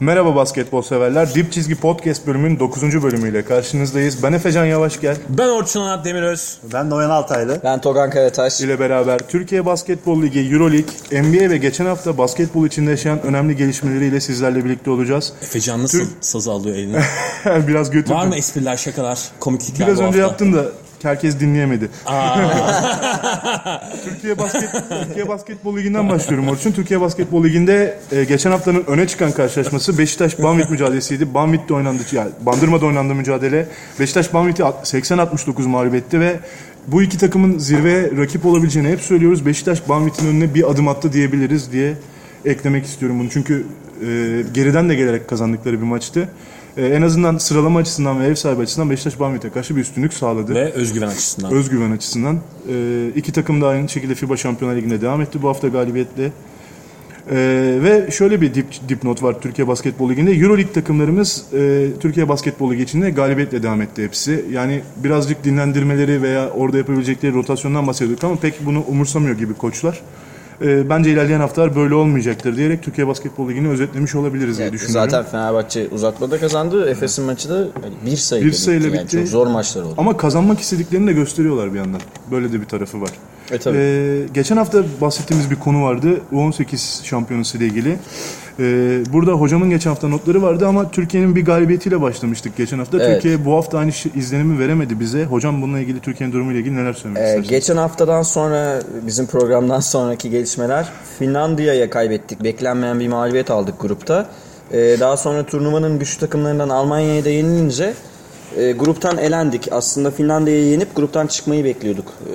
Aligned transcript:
Merhaba 0.00 0.36
basketbol 0.36 0.82
severler. 0.82 1.34
Dip 1.34 1.52
Çizgi 1.52 1.74
Podcast 1.74 2.26
bölümünün 2.26 2.58
9. 2.60 3.02
bölümüyle 3.02 3.44
karşınızdayız. 3.44 4.22
Ben 4.22 4.32
Efecan 4.32 4.64
Yavaş 4.64 5.00
gel 5.00 5.16
Ben 5.28 5.48
Orçun 5.48 5.80
Anat 5.80 6.04
Demiröz. 6.04 6.58
Ben 6.72 6.90
Noyan 6.90 7.10
Altaylı. 7.10 7.60
Ben 7.64 7.80
Togan 7.80 8.10
Karataş. 8.10 8.60
ile 8.60 8.78
beraber 8.80 9.18
Türkiye 9.28 9.66
Basketbol 9.66 10.22
Ligi, 10.22 10.40
Euroleague, 10.52 11.22
NBA 11.22 11.50
ve 11.50 11.56
geçen 11.56 11.86
hafta 11.86 12.18
basketbol 12.18 12.66
içinde 12.66 12.90
yaşayan 12.90 13.22
önemli 13.22 13.56
gelişmeleriyle 13.56 14.20
sizlerle 14.20 14.64
birlikte 14.64 14.90
olacağız. 14.90 15.32
Efecan 15.42 15.82
nasıl 15.82 15.98
Türk- 15.98 16.08
sazı 16.20 16.52
alıyor 16.52 16.76
eline? 16.76 17.02
Biraz 17.68 17.90
götürdüm. 17.90 18.16
Var 18.16 18.26
mı 18.26 18.36
espriler, 18.36 18.76
şakalar, 18.76 19.18
komiklikler 19.40 19.86
Biraz 19.88 19.98
bu 19.98 20.02
önce 20.02 20.20
hafta? 20.22 20.44
yaptım 20.44 20.54
da 20.54 20.64
herkes 21.06 21.40
dinleyemedi. 21.40 21.88
Türkiye 24.04 24.38
Basket 24.38 24.70
Türkiye 25.06 25.28
Basketbol 25.28 25.76
Ligi'nden 25.76 26.08
başlıyorum 26.08 26.48
Orçun. 26.48 26.72
Türkiye 26.72 27.00
Basketbol 27.00 27.44
Ligi'nde 27.44 27.98
e, 28.12 28.24
geçen 28.24 28.50
haftanın 28.50 28.84
öne 28.86 29.06
çıkan 29.06 29.32
karşılaşması 29.32 29.98
Beşiktaş 29.98 30.38
Banvit 30.38 30.70
mücadelesiydi. 30.70 31.34
Banvit'te 31.34 31.74
oynandı, 31.74 32.02
yani 32.12 32.30
Bandırma'da 32.40 32.86
oynandı 32.86 33.14
mücadele. 33.14 33.68
Beşiktaş 34.00 34.34
Banvit'i 34.34 34.62
80-69 34.62 35.68
mağlup 35.68 35.94
etti 35.94 36.20
ve 36.20 36.40
bu 36.86 37.02
iki 37.02 37.18
takımın 37.18 37.58
zirveye 37.58 38.10
rakip 38.16 38.46
olabileceğini 38.46 38.88
hep 38.88 39.00
söylüyoruz. 39.00 39.46
Beşiktaş 39.46 39.88
Banvit'in 39.88 40.28
önüne 40.28 40.54
bir 40.54 40.70
adım 40.70 40.88
attı 40.88 41.12
diyebiliriz 41.12 41.72
diye 41.72 41.94
eklemek 42.44 42.84
istiyorum 42.84 43.18
bunu. 43.20 43.30
Çünkü 43.30 43.66
e, 44.00 44.06
geriden 44.54 44.88
de 44.88 44.94
gelerek 44.94 45.28
kazandıkları 45.28 45.80
bir 45.80 45.86
maçtı. 45.86 46.28
E, 46.76 46.86
en 46.86 47.02
azından 47.02 47.38
sıralama 47.38 47.78
açısından 47.78 48.20
ve 48.20 48.26
ev 48.26 48.34
sahibi 48.34 48.62
açısından 48.62 48.90
Beşiktaş 48.90 49.20
Banvit'e 49.20 49.50
karşı 49.50 49.76
bir 49.76 49.80
üstünlük 49.80 50.14
sağladı. 50.14 50.54
Ve 50.54 50.72
özgüven 50.72 51.08
açısından. 51.08 51.52
Özgüven 51.52 51.90
açısından. 51.90 52.38
E, 52.68 53.08
iki 53.16 53.32
takım 53.32 53.60
da 53.60 53.68
aynı 53.68 53.88
şekilde 53.88 54.14
FIBA 54.14 54.36
Şampiyonlar 54.36 54.76
Ligi'nde 54.76 55.00
devam 55.00 55.20
etti 55.20 55.42
bu 55.42 55.48
hafta 55.48 55.68
galibiyetle. 55.68 56.32
E, 57.30 57.36
ve 57.82 58.10
şöyle 58.10 58.40
bir 58.40 58.54
dip, 58.54 58.66
dipnot 58.88 59.22
var 59.22 59.40
Türkiye 59.40 59.68
Basketbol 59.68 60.10
Ligi'nde. 60.10 60.32
Euroleague 60.32 60.72
takımlarımız 60.72 61.44
e, 61.54 61.88
Türkiye 62.00 62.28
Basketbol 62.28 62.72
Ligi 62.72 62.82
içinde 62.82 63.10
galibiyetle 63.10 63.62
devam 63.62 63.82
etti 63.82 64.04
hepsi. 64.04 64.44
Yani 64.52 64.82
birazcık 64.96 65.44
dinlendirmeleri 65.44 66.22
veya 66.22 66.50
orada 66.50 66.78
yapabilecekleri 66.78 67.34
rotasyondan 67.34 67.86
bahsediyorduk 67.86 68.24
ama 68.24 68.36
pek 68.36 68.66
bunu 68.66 68.84
umursamıyor 68.88 69.38
gibi 69.38 69.54
koçlar. 69.54 70.00
E, 70.62 70.88
bence 70.90 71.10
ilerleyen 71.10 71.40
haftalar 71.40 71.76
böyle 71.76 71.94
olmayacaktır 71.94 72.56
diyerek 72.56 72.82
Türkiye 72.82 73.06
Basketbol 73.06 73.48
Ligi'ni 73.50 73.68
özetlemiş 73.68 74.14
olabiliriz 74.14 74.58
diye 74.58 74.72
düşünüyorum. 74.72 75.10
zaten 75.10 75.30
Fenerbahçe 75.30 75.88
uzatmada 75.88 76.40
kazandı. 76.40 76.90
Efes'in 76.90 77.24
maçı 77.24 77.48
da 77.50 77.56
hani 77.56 77.94
bir 78.12 78.16
sayıyla 78.16 78.50
Bir 78.50 78.56
sayıyla 78.56 78.86
bitti. 78.88 78.96
Yani 78.96 79.04
bitti. 79.06 79.16
çok 79.16 79.26
zor 79.28 79.46
maçlar 79.46 79.82
oldu. 79.82 79.94
Ama 79.98 80.16
kazanmak 80.16 80.60
istediklerini 80.60 81.06
de 81.06 81.12
gösteriyorlar 81.12 81.72
bir 81.74 81.78
yandan. 81.78 82.00
Böyle 82.30 82.52
de 82.52 82.60
bir 82.60 82.66
tarafı 82.66 83.00
var. 83.00 83.10
E, 83.50 83.58
tabii. 83.58 83.76
Ee, 83.80 84.26
geçen 84.34 84.56
hafta 84.56 84.84
bahsettiğimiz 85.00 85.50
bir 85.50 85.56
konu 85.56 85.82
vardı. 85.82 86.20
U18 86.32 87.04
şampiyonası 87.04 87.58
ile 87.58 87.66
ilgili. 87.66 87.98
Ee, 88.60 88.98
burada 89.12 89.32
hocamın 89.32 89.70
geçen 89.70 89.90
hafta 89.90 90.08
notları 90.08 90.42
vardı 90.42 90.66
ama 90.66 90.90
Türkiye'nin 90.90 91.36
bir 91.36 91.44
galibiyetiyle 91.44 92.00
başlamıştık 92.00 92.56
geçen 92.56 92.78
hafta. 92.78 92.98
Evet. 92.98 93.14
Türkiye 93.14 93.44
bu 93.44 93.54
hafta 93.56 93.78
aynı 93.78 93.90
izlenimi 94.14 94.58
veremedi 94.58 95.00
bize. 95.00 95.24
Hocam 95.24 95.62
bununla 95.62 95.78
ilgili 95.78 96.00
Türkiye'nin 96.00 96.34
durumuyla 96.34 96.60
ilgili 96.60 96.76
neler 96.76 96.92
söylemek 96.92 97.22
Ee, 97.22 97.26
istersiniz? 97.26 97.48
geçen 97.48 97.76
haftadan 97.76 98.22
sonra 98.22 98.80
bizim 99.06 99.26
programdan 99.26 99.80
sonraki 99.80 100.30
gelişmeler 100.30 100.88
Finlandiya'ya 101.18 101.90
kaybettik. 101.90 102.44
Beklenmeyen 102.44 103.00
bir 103.00 103.08
mağlubiyet 103.08 103.50
aldık 103.50 103.80
grupta. 103.80 104.26
Ee, 104.72 104.96
daha 105.00 105.16
sonra 105.16 105.46
turnuvanın 105.46 105.98
güçlü 105.98 106.20
takımlarından 106.20 106.68
Almanya'ya 106.68 107.24
da 107.24 107.28
yenilince 107.28 107.94
e, 108.56 108.72
gruptan 108.72 109.18
elendik. 109.18 109.68
Aslında 109.70 110.10
Finlandiya'yı 110.10 110.64
yenip 110.64 110.96
gruptan 110.96 111.26
çıkmayı 111.26 111.64
bekliyorduk. 111.64 112.06
Ee, 112.08 112.32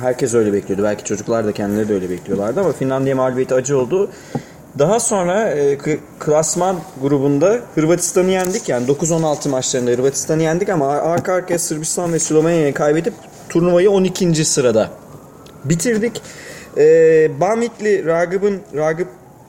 herkes 0.00 0.34
öyle 0.34 0.52
bekliyordu. 0.52 0.82
Belki 0.84 1.04
çocuklar 1.04 1.46
da 1.46 1.52
kendileri 1.52 1.88
de 1.88 1.94
öyle 1.94 2.10
bekliyorlardı 2.10 2.60
ama 2.60 2.72
Finlandiya 2.72 3.16
mağlubiyeti 3.16 3.54
acı 3.54 3.78
oldu. 3.78 4.10
Daha 4.78 5.00
sonra 5.00 5.50
e, 5.50 5.78
klasman 6.18 6.76
grubunda 7.02 7.60
Hırvatistan'ı 7.74 8.30
yendik. 8.30 8.68
Yani 8.68 8.86
9-16 8.86 9.48
maçlarında 9.48 9.90
Hırvatistan'ı 9.90 10.42
yendik 10.42 10.68
ama 10.68 10.88
arka 10.88 11.32
arkaya 11.32 11.58
Sırbistan 11.58 12.12
ve 12.12 12.18
Slovenya'yı 12.18 12.74
kaybedip 12.74 13.14
turnuvayı 13.48 13.90
12. 13.90 14.44
sırada 14.44 14.90
bitirdik. 15.64 16.22
E, 16.76 17.40
Bamitli 17.40 18.04
Ragıp'ın 18.04 18.60
Ragıp 18.76 19.08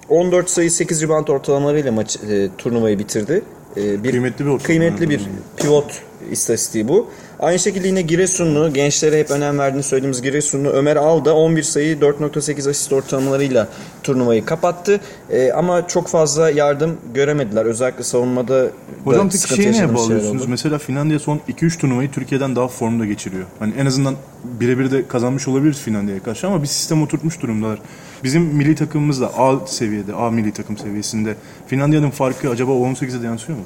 14 0.09 0.49
sayı 0.49 0.71
8 0.71 1.03
rebound 1.03 1.27
ortalamalarıyla 1.27 1.91
maç 1.91 2.17
e, 2.29 2.49
turnuvayı 2.57 2.99
bitirdi. 2.99 3.41
E, 3.77 4.03
bir 4.03 4.11
Kıymetli 4.11 4.45
bir 4.45 4.59
kıymetli 4.59 5.09
bir 5.09 5.21
pivot 5.57 6.01
istatistiği 6.31 6.87
bu. 6.87 7.07
Aynı 7.39 7.59
şekilde 7.59 7.87
yine 7.87 8.01
Giresunlu, 8.01 8.73
gençlere 8.73 9.19
hep 9.19 9.31
önem 9.31 9.59
verdiğini 9.59 9.83
söylediğimiz 9.83 10.21
Giresunlu 10.21 10.69
Ömer 10.69 10.95
Alda 10.95 11.35
11 11.35 11.63
sayı 11.63 11.97
4.8 11.97 12.69
asist 12.69 12.93
ortalamalarıyla 12.93 13.67
turnuvayı 14.03 14.45
kapattı. 14.45 14.99
Ee, 15.29 15.51
ama 15.51 15.87
çok 15.87 16.07
fazla 16.07 16.49
yardım 16.49 16.97
göremediler. 17.13 17.65
Özellikle 17.65 18.03
savunmada 18.03 18.63
da 18.65 18.71
Hocam 19.03 19.29
peki 19.29 19.55
şeyi 19.55 19.71
neye 19.71 19.95
bağlıyorsunuz? 19.95 20.47
Mesela 20.47 20.77
Finlandiya 20.77 21.19
son 21.19 21.41
2-3 21.49 21.77
turnuvayı 21.77 22.11
Türkiye'den 22.11 22.55
daha 22.55 22.67
formda 22.67 23.05
geçiriyor. 23.05 23.45
Hani 23.59 23.73
en 23.77 23.85
azından 23.85 24.15
birebir 24.43 24.91
de 24.91 25.07
kazanmış 25.07 25.47
olabiliriz 25.47 25.79
Finlandiya'ya 25.79 26.23
karşı 26.23 26.47
ama 26.47 26.61
bir 26.61 26.67
sistem 26.67 27.03
oturtmuş 27.03 27.41
durumdalar. 27.41 27.79
Bizim 28.23 28.41
milli 28.41 28.75
takımımız 28.75 29.21
da 29.21 29.37
A 29.37 29.67
seviyede, 29.67 30.13
A 30.13 30.31
milli 30.31 30.53
takım 30.53 30.77
seviyesinde. 30.77 31.35
Finlandiya'nın 31.67 32.09
farkı 32.09 32.49
acaba 32.49 32.71
O18'e 32.71 33.21
de 33.21 33.25
yansıyor 33.25 33.57
mu? 33.57 33.65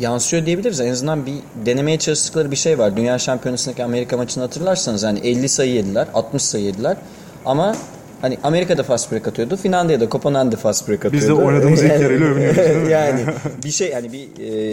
Yansıyor 0.00 0.46
diyebiliriz. 0.46 0.80
En 0.80 0.90
azından 0.90 1.26
bir 1.26 1.34
denemeye 1.66 1.98
çalıştıkları 1.98 2.50
bir 2.50 2.56
şey 2.56 2.78
var. 2.78 2.96
Dünya 2.96 3.18
Şampiyonası'ndaki 3.18 3.84
Amerika 3.84 4.16
maçını 4.16 4.44
hatırlarsanız 4.44 5.04
hani 5.04 5.18
50 5.18 5.48
sayı 5.48 5.72
yediler, 5.72 6.08
60 6.14 6.42
sayı 6.42 6.64
yediler. 6.64 6.96
Ama 7.44 7.76
hani 8.20 8.38
Amerika'da 8.42 8.82
fast 8.82 9.12
break 9.12 9.28
atıyordu. 9.28 9.56
Finlandiya'da 9.56 10.08
Kopenhag'da 10.08 10.56
fast 10.56 10.88
break 10.88 10.98
atıyordu. 10.98 11.16
Biz 11.16 11.28
de 11.28 11.32
oynadığımız 11.32 11.82
ilk 11.82 11.90
yarıyla 11.90 12.26
övünüyoruz, 12.26 12.56
değil 12.56 12.76
mi? 12.76 12.90
yani 12.92 13.20
bir 13.64 13.70
şey 13.70 13.90
yani 13.90 14.12
bir 14.12 14.28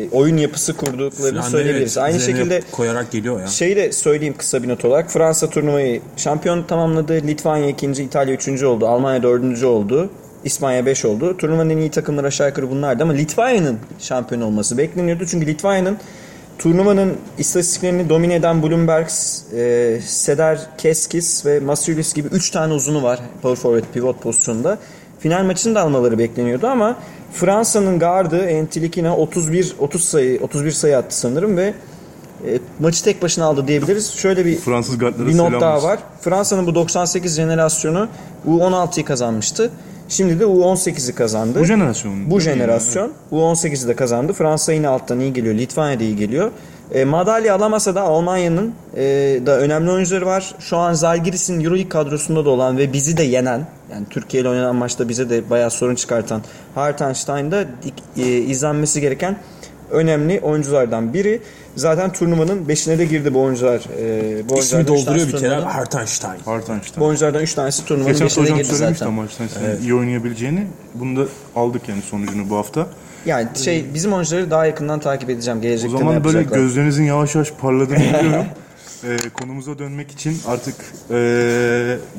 e, 0.06 0.10
oyun 0.10 0.38
yapısı 0.38 0.78
kurduklarını 0.78 1.12
Finlandiya 1.12 1.44
söyleyebiliriz. 1.44 1.98
evet, 1.98 2.06
Aynı 2.06 2.20
şekilde 2.20 2.62
koyarak 2.72 3.12
geliyor 3.12 3.42
ya. 3.42 3.48
Şeyi 3.48 3.76
de 3.76 3.92
söyleyeyim 3.92 4.36
kısa 4.38 4.64
bir 4.64 4.68
not 4.68 4.86
olarak. 4.86 5.12
Fransa 5.12 5.50
turnuvayı 5.50 6.02
şampiyon 6.18 6.64
tamamladı. 6.64 7.14
Litvanya 7.14 7.70
ikinci, 7.70 8.04
İtalya 8.04 8.34
üçüncü 8.34 8.66
oldu. 8.66 8.88
Almanya 8.88 9.24
dördüncü 9.24 9.66
oldu. 9.66 10.10
İspanya 10.46 10.86
5 10.86 11.06
oldu. 11.06 11.38
Turnuvanın 11.38 11.70
en 11.70 11.78
iyi 11.78 11.92
takımları 11.92 12.28
aşağı 12.28 12.48
yukarı 12.48 12.70
bunlardı 12.70 13.04
ama 13.04 13.14
Litvanya'nın 13.14 13.80
şampiyon 14.00 14.42
olması 14.42 14.78
bekleniyordu. 14.78 15.26
Çünkü 15.26 15.48
Litvanya'nın 15.48 15.98
turnuvanın 16.60 17.18
istatistiklerini 17.38 18.10
domine 18.10 18.36
eden 18.36 18.64
Bloomberg, 18.64 19.08
e, 19.54 20.00
Seder 20.06 20.60
Keskis 20.78 21.46
ve 21.46 21.60
Masiulis 21.60 22.14
gibi 22.14 22.28
3 22.28 22.50
tane 22.50 22.74
uzunu 22.74 23.04
var 23.04 23.20
power 23.42 23.62
forward 23.62 23.94
pivot 23.94 24.22
pozisyonunda. 24.22 24.78
Final 25.20 25.44
maçını 25.44 25.76
da 25.76 25.82
almaları 25.82 26.20
bekleniyordu 26.20 26.68
ama 26.68 26.98
Fransa'nın 27.34 28.00
gardı 28.00 28.46
Entilikina 28.46 29.18
31 29.18 29.76
30 29.80 30.04
sayı 30.04 30.40
31 30.42 30.72
sayı 30.72 30.98
attı 30.98 31.18
sanırım 31.18 31.58
ve 31.58 31.74
e, 32.48 32.60
maçı 32.80 33.04
tek 33.04 33.22
başına 33.22 33.46
aldı 33.46 33.68
diyebiliriz. 33.68 34.12
Şöyle 34.12 34.46
bir 34.46 34.56
Fransız 34.56 35.00
bir 35.00 35.38
not 35.38 35.62
daha 35.62 35.84
var. 35.84 36.00
Fransa'nın 36.22 36.68
bu 36.68 36.76
98 36.76 37.36
jenerasyonu 37.36 38.08
U16'yı 38.48 39.06
kazanmıştı. 39.06 39.72
Şimdi 40.10 40.40
de 40.40 40.44
U18'i 40.44 41.16
kazandı. 41.16 41.60
Bu 41.60 41.66
jenerasyonun. 41.66 42.32
Bu 42.32 42.40
jenerasyon 42.40 43.12
U18'i 43.32 43.88
de 43.88 43.96
kazandı. 43.96 44.34
Fransa 44.34 44.74
yine 44.74 44.88
alttan 44.88 45.20
iyi 45.20 45.34
geliyor. 45.34 45.56
Litvanya 45.56 46.00
da 46.00 46.04
iyi 46.04 46.16
geliyor. 46.16 46.52
E, 46.92 47.06
madalya 47.06 47.56
alamasa 47.56 47.96
da 47.96 48.02
Almanya'nın 48.02 48.74
e, 48.96 49.02
da 49.46 49.60
önemli 49.60 49.92
oyuncuları 49.92 50.26
var. 50.26 50.56
Şu 50.60 50.78
an 50.78 50.94
Zalgiris'in 50.94 51.64
Euroleague 51.64 51.90
kadrosunda 51.90 52.46
da 52.46 52.50
olan 52.50 52.78
ve 52.78 52.94
bizi 52.94 53.18
de 53.18 53.24
yenen 53.24 53.68
yani 53.92 54.06
Türkiye 54.10 54.42
ile 54.42 54.50
oynanan 54.50 54.76
maçta 54.76 55.10
bize 55.10 55.30
de 55.30 55.50
bayağı 55.50 55.72
sorun 55.72 55.96
çıkartan 55.96 56.42
Hartenstein'da 56.76 57.66
e, 58.18 58.22
izlenmesi 58.24 59.02
gereken 59.02 59.38
önemli 59.92 60.40
oyunculardan 60.40 61.14
biri. 61.14 61.42
Zaten 61.76 62.14
turnuvanın 62.14 62.66
5'ine 62.66 62.98
de 62.98 63.06
girdi 63.06 63.34
bu 63.34 63.42
oyuncular. 63.42 63.82
E, 64.00 64.50
bu 64.50 64.60
İsmi 64.60 64.88
dolduruyor 64.88 65.28
bir 65.28 65.38
kere. 65.38 65.56
Hartenstein. 65.56 66.40
Hartenstein. 66.46 67.02
Bu 67.02 67.06
oyunculardan 67.06 67.42
3 67.44 67.54
tanesi 67.54 67.86
turnuvanın 67.86 68.12
Geçen 68.14 68.26
hafta 68.26 68.42
5'ine 68.42 68.46
de 68.48 68.52
hocam 68.52 68.58
girdi 68.58 68.76
söylemişti 68.78 69.00
zaten. 69.00 69.12
ama 69.12 69.22
Hartenstein'in 69.22 69.82
iyi 69.82 69.96
oynayabileceğini. 69.96 70.68
Bunu 70.94 71.20
da 71.20 71.30
aldık 71.56 71.90
yani 71.90 72.02
sonucunu 72.02 72.50
bu 72.50 72.56
hafta. 72.56 72.88
Yani 73.26 73.48
şey 73.64 73.86
bizim 73.94 74.14
oyuncuları 74.14 74.52
daha 74.52 74.66
yakından 74.66 75.00
takip 75.00 75.30
edeceğim. 75.30 75.60
O 75.60 75.62
Gelecekte 75.62 75.96
ne 75.96 76.00
zaman 76.00 76.24
böyle 76.24 76.44
gözlerinizin 76.44 77.04
yavaş 77.04 77.36
yavaş 77.36 77.52
parladığını 77.52 77.98
biliyorum. 78.20 78.46
Ee, 79.04 79.18
konumuza 79.34 79.80
dönmek 79.80 80.12
için 80.12 80.38
artık 80.48 80.76
ee, 81.12 81.16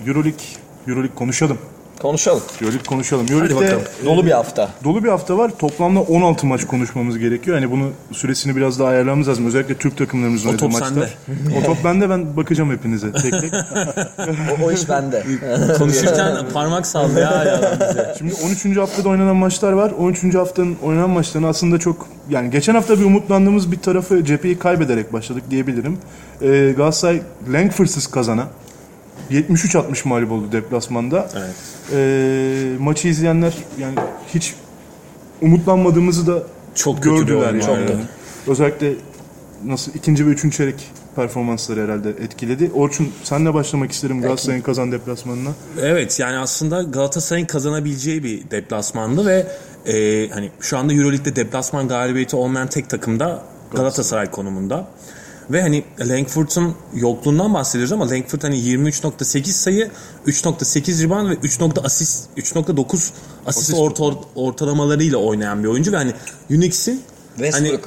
Euroleague, 0.07 0.45
Euroleague 0.89 1.15
konuşalım. 1.15 1.59
Konuşalım. 2.03 2.43
Euroleague 2.61 2.87
konuşalım. 2.87 3.27
Euroleague'de 3.31 3.65
bakalım. 3.67 3.83
Dolu 4.05 4.27
bir 4.27 4.31
hafta. 4.31 4.69
dolu 4.85 5.05
bir 5.05 5.09
hafta 5.09 5.39
var. 5.39 5.51
Toplamda 5.59 6.01
16 6.01 6.47
maç 6.47 6.65
konuşmamız 6.67 7.19
gerekiyor. 7.19 7.57
Yani 7.57 7.71
bunu 7.71 7.91
süresini 8.13 8.57
biraz 8.57 8.79
daha 8.79 8.89
ayarlamamız 8.89 9.29
lazım. 9.29 9.47
Özellikle 9.47 9.75
Türk 9.75 9.97
takımlarımızın 9.99 10.47
O 10.47 10.51
oynadığı 10.51 10.65
top 10.65 10.73
maçlar. 10.73 10.89
sende. 10.89 11.59
o 11.59 11.67
top 11.67 11.85
bende 11.85 12.11
ben 12.11 12.37
bakacağım 12.37 12.71
hepinize 12.73 13.13
tek 13.13 13.33
tek. 13.41 13.53
O, 14.63 14.65
o 14.67 14.73
iş 14.73 14.89
bende. 14.89 15.25
Konuşurken 15.79 16.37
parmak 16.53 16.87
sallıyor 16.87 17.27
hala 17.27 17.59
adam 17.59 17.89
bize. 17.91 18.15
Şimdi 18.19 18.33
13. 18.47 18.77
haftada 18.77 19.09
oynanan 19.09 19.37
maçlar 19.37 19.73
var. 19.73 19.91
13. 19.99 20.35
haftanın 20.35 20.77
oynanan 20.83 21.11
maçlarını 21.11 21.49
aslında 21.49 21.79
çok 21.79 22.07
yani 22.31 22.51
geçen 22.51 22.75
hafta 22.75 23.01
bir 23.01 23.05
umutlandığımız 23.05 23.73
bir 23.73 23.79
tarafı 23.79 24.25
cepheyi 24.25 24.59
kaybederek 24.59 25.13
başladık 25.13 25.43
diyebilirim. 25.51 25.99
Ee, 26.43 26.75
Galatasaray 26.77 27.21
Langford'sız 27.53 28.07
kazana 28.07 28.47
73-60 29.31 30.09
mağlup 30.09 30.33
oldu 30.33 30.53
deplasmanda. 30.53 31.29
Evet. 31.37 31.55
Ee, 31.93 32.79
maçı 32.79 33.09
izleyenler 33.09 33.55
yani 33.79 33.95
hiç 34.35 34.55
umutlanmadığımızı 35.43 36.27
da 36.27 36.43
Çok 36.75 37.03
gördüler 37.03 37.55
yani. 37.55 37.69
vardı. 37.69 37.99
Özellikle 38.47 38.93
nasıl 39.65 39.95
ikinci 39.95 40.27
ve 40.27 40.31
üçüncü 40.31 40.57
çeyrek 40.57 40.91
performansları 41.17 41.85
herhalde 41.85 42.11
etkiledi. 42.11 42.71
Orçun 42.75 43.13
senle 43.25 43.55
başlamak 43.55 43.93
isterim 43.93 44.23
Galatasaray'ın 44.23 44.63
kazan 44.63 44.93
deplasmanına. 44.93 45.51
Evet 45.83 46.21
yani 46.21 46.39
aslında 46.39 46.83
Galatasaray'ın 46.83 47.47
kazanabileceği 47.47 48.25
bir 48.25 48.51
deplasmandı 48.51 49.27
ve 49.27 49.47
e, 49.87 50.29
hani 50.29 50.51
şu 50.61 50.79
anda 50.79 50.93
Euroleague'de 50.95 51.37
deplasman 51.37 51.89
galibiyeti 51.89 52.37
olmayan 52.37 52.69
tek 52.69 52.91
takım 52.91 53.21
da 53.21 53.43
Galatasaray 53.73 54.31
konumunda. 54.31 54.89
Ve 55.51 55.63
hani 55.63 55.85
Langford'un 56.01 56.75
yokluğundan 56.95 57.55
bahsediyoruz 57.55 57.93
ama 57.93 58.11
Langford 58.11 58.43
hani 58.43 58.57
23.8 58.57 59.45
sayı, 59.47 59.91
3.8 60.27 61.05
rebound 61.05 61.31
ve 61.31 61.35
3. 61.35 61.61
asist 61.85 62.29
3.9 62.37 63.11
asist 63.47 63.75
orta, 63.75 64.05
ortalamalarıyla 64.35 65.19
oynayan 65.19 65.63
bir 65.63 65.69
oyuncu 65.69 65.93
ve 65.93 65.97
hani 65.97 66.13
Unix'in 66.51 67.03
hani 67.53 67.81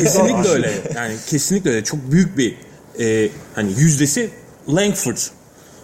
kesinlikle 0.00 0.48
öyle. 0.48 0.72
Yani 0.96 1.14
kesinlikle 1.26 1.70
öyle. 1.70 1.84
Çok 1.84 2.12
büyük 2.12 2.38
bir 2.38 2.56
e, 3.00 3.30
hani 3.54 3.72
yüzdesi 3.80 4.30
Langford. 4.68 5.16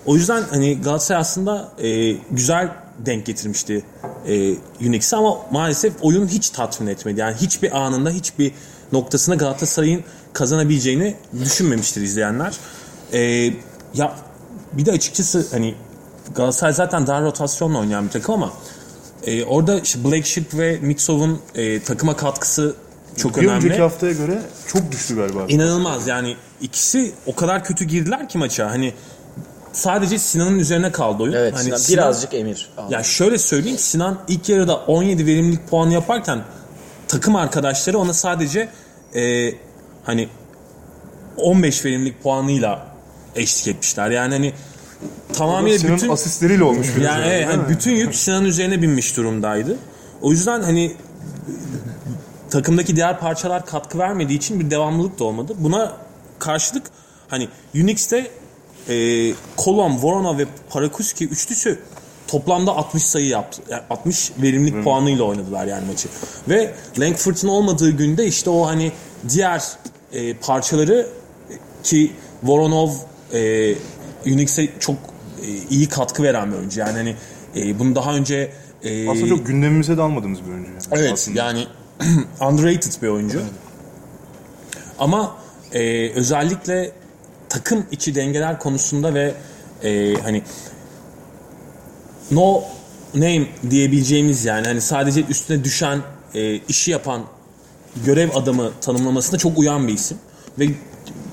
O 0.06 0.16
yüzden 0.16 0.42
hani 0.50 0.80
Galatasaray 0.80 1.20
aslında 1.20 1.72
e, 1.78 2.12
güzel 2.30 2.72
denk 3.06 3.26
getirmişti 3.26 3.84
e, 4.26 4.54
Unix'i 4.80 5.16
ama 5.16 5.38
maalesef 5.50 5.92
oyun 6.00 6.28
hiç 6.28 6.50
tatmin 6.50 6.86
etmedi. 6.86 7.20
Yani 7.20 7.36
hiçbir 7.36 7.78
anında 7.78 8.10
hiçbir 8.10 8.52
noktasında 8.92 9.36
Galatasaray'ın 9.36 10.04
kazanabileceğini 10.38 11.16
düşünmemiştir 11.44 12.02
izleyenler. 12.02 12.54
E, 13.12 13.20
ya 13.94 14.12
bir 14.72 14.86
de 14.86 14.92
açıkçası 14.92 15.46
hani 15.50 15.74
Galatasaray 16.34 16.72
zaten 16.74 17.06
dar 17.06 17.22
rotasyonla 17.24 17.78
oynayan 17.78 18.06
bir 18.06 18.10
takım 18.10 18.34
ama 18.34 18.52
e, 19.26 19.44
orada 19.44 19.80
işte 19.80 20.04
Black 20.04 20.26
Sheep 20.26 20.54
ve 20.54 20.78
Mitsov'un 20.82 21.40
e, 21.54 21.82
takıma 21.82 22.16
katkısı 22.16 22.74
çok 23.16 23.36
Bir 23.36 23.42
önemli. 23.42 23.56
önceki 23.56 23.80
haftaya 23.82 24.12
göre 24.12 24.42
çok 24.66 24.92
düştü 24.92 25.16
galiba. 25.16 25.44
İnanılmaz 25.48 26.06
yani 26.08 26.36
ikisi 26.60 27.12
o 27.26 27.34
kadar 27.34 27.64
kötü 27.64 27.84
girdiler 27.84 28.28
ki 28.28 28.38
maça. 28.38 28.70
Hani 28.70 28.94
sadece 29.72 30.18
Sinan'ın 30.18 30.58
üzerine 30.58 30.92
kaldı 30.92 31.22
oyun. 31.22 31.32
Evet 31.32 31.54
hani 31.54 31.64
Sinan, 31.64 31.76
Sinan- 31.76 31.96
birazcık 32.04 32.34
emir. 32.34 32.70
ya 32.90 33.02
şöyle 33.02 33.38
söyleyeyim 33.38 33.78
Sinan 33.78 34.18
ilk 34.28 34.48
yarıda 34.48 34.76
17 34.76 35.26
verimlilik 35.26 35.68
puanı 35.68 35.92
yaparken 35.92 36.42
takım 37.08 37.36
arkadaşları 37.36 37.98
ona 37.98 38.12
sadece 38.14 38.68
e, 39.14 39.52
hani 40.08 40.28
15 41.36 41.84
verimlilik 41.84 42.22
puanıyla 42.22 42.86
eşlik 43.36 43.68
etmişler. 43.68 44.10
Yani 44.10 44.32
hani 44.34 44.52
tamamıyla 45.32 45.78
Sinan'ın 45.78 45.96
bütün 45.96 46.08
asistleriyle 46.08 46.64
olmuş 46.64 46.88
biraz. 46.96 47.04
yani 47.04 47.20
yani, 47.20 47.32
evet, 47.32 47.48
hani 47.48 47.62
mi? 47.62 47.68
bütün 47.68 47.92
yük 47.92 48.14
Sinan'ın 48.14 48.44
üzerine 48.44 48.82
binmiş 48.82 49.16
durumdaydı. 49.16 49.78
O 50.22 50.30
yüzden 50.30 50.62
hani 50.62 50.96
takımdaki 52.50 52.96
diğer 52.96 53.20
parçalar 53.20 53.66
katkı 53.66 53.98
vermediği 53.98 54.38
için 54.38 54.60
bir 54.60 54.70
devamlılık 54.70 55.18
da 55.18 55.24
olmadı. 55.24 55.54
Buna 55.58 55.96
karşılık 56.38 56.86
hani 57.28 57.48
Unix'te 57.74 58.30
e, 58.88 58.94
Kolom, 59.56 60.02
Voronov 60.02 60.38
ve 60.38 60.46
Parakuski 60.70 61.28
üçlüsü 61.28 61.78
toplamda 62.28 62.76
60 62.76 63.02
sayı 63.02 63.26
yaptı. 63.26 63.62
Yani 63.70 63.82
60 63.90 64.32
verimlilik 64.42 64.84
puanıyla 64.84 65.24
oynadılar 65.24 65.66
yani 65.66 65.86
maçı. 65.86 66.08
Ve 66.48 66.74
Langford'un 66.98 67.48
olmadığı 67.48 67.90
günde 67.90 68.26
işte 68.26 68.50
o 68.50 68.66
hani 68.66 68.92
diğer 69.28 69.62
e, 70.12 70.34
parçaları 70.34 71.08
ki 71.82 72.12
Voronov 72.42 72.90
e, 73.32 73.74
Unix'e 74.26 74.68
çok 74.80 74.96
e, 75.42 75.46
iyi 75.70 75.88
katkı 75.88 76.22
veren 76.22 76.52
bir 76.52 76.56
oyuncu. 76.56 76.80
Yani 76.80 76.92
hani 76.92 77.16
e, 77.56 77.78
bunu 77.78 77.94
daha 77.94 78.14
önce 78.14 78.52
e, 78.82 79.10
Aslında 79.10 79.28
çok 79.28 79.46
gündemimize 79.46 79.96
de 79.96 80.02
almadığımız 80.02 80.44
bir 80.44 80.50
oyuncu. 80.50 80.70
Yani. 80.70 81.00
Evet 81.00 81.12
Aslında. 81.12 81.38
yani 81.38 81.66
underrated 82.40 83.02
bir 83.02 83.08
oyuncu. 83.08 83.42
Ama 84.98 85.36
e, 85.72 86.10
özellikle 86.10 86.92
takım 87.48 87.86
içi 87.90 88.14
dengeler 88.14 88.58
konusunda 88.58 89.14
ve 89.14 89.34
e, 89.84 90.14
hani 90.14 90.42
no 92.30 92.62
name 93.14 93.46
diyebileceğimiz 93.70 94.44
yani 94.44 94.66
hani 94.66 94.80
sadece 94.80 95.24
üstüne 95.24 95.64
düşen 95.64 95.98
e, 96.34 96.56
işi 96.56 96.90
yapan 96.90 97.24
görev 98.04 98.30
adamı 98.34 98.70
tanımlamasına 98.80 99.38
çok 99.38 99.58
uyan 99.58 99.88
bir 99.88 99.92
isim. 99.92 100.18
Ve 100.58 100.66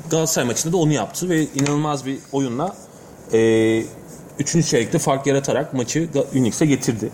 Galatasaray 0.10 0.48
maçında 0.48 0.74
da 0.74 0.78
onu 0.78 0.94
yaptı 0.94 1.30
ve 1.30 1.48
inanılmaz 1.56 2.06
bir 2.06 2.18
oyunla 2.32 2.76
e, 3.34 3.84
üçüncü 4.40 4.68
çeyrekte 4.68 5.00
fark 5.00 5.28
yaratarak 5.28 5.74
maçı 5.74 6.10
Unix'e 6.36 6.66
getirdi. 6.66 7.12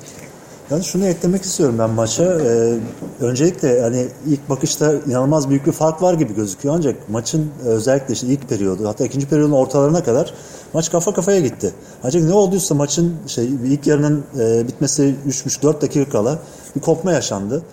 Yani 0.72 0.84
şunu 0.84 1.06
eklemek 1.06 1.44
istiyorum 1.44 1.76
ben 1.80 1.90
maça. 1.90 2.24
Ee, 2.24 2.78
öncelikle 3.20 3.82
hani 3.82 4.08
ilk 4.28 4.50
bakışta 4.50 4.94
inanılmaz 5.08 5.50
büyük 5.50 5.68
bir 5.68 5.72
fark 5.72 6.02
var 6.02 6.14
gibi 6.14 6.36
gözüküyor 6.36 6.76
ancak 6.78 7.10
maçın 7.10 7.52
e, 7.66 7.68
özellikle 7.68 8.14
işte 8.14 8.28
ilk 8.28 8.50
periyodu 8.50 8.88
hatta 8.88 9.06
ikinci 9.06 9.28
periyodun 9.28 9.52
ortalarına 9.52 10.04
kadar 10.04 10.34
maç 10.74 10.92
kafa 10.92 11.14
kafaya 11.14 11.40
gitti. 11.40 11.74
Ancak 12.04 12.24
ne 12.24 12.34
olduysa 12.34 12.76
maçın 12.76 13.16
şey 13.28 13.46
ilk 13.46 13.88
yarının 13.88 14.24
e, 14.40 14.68
bitmesi 14.68 15.16
3,5-4 15.28 15.82
dakika 15.82 16.12
kala 16.12 16.40
bir 16.76 16.82
kopma 16.82 17.12
yaşandı. 17.12 17.64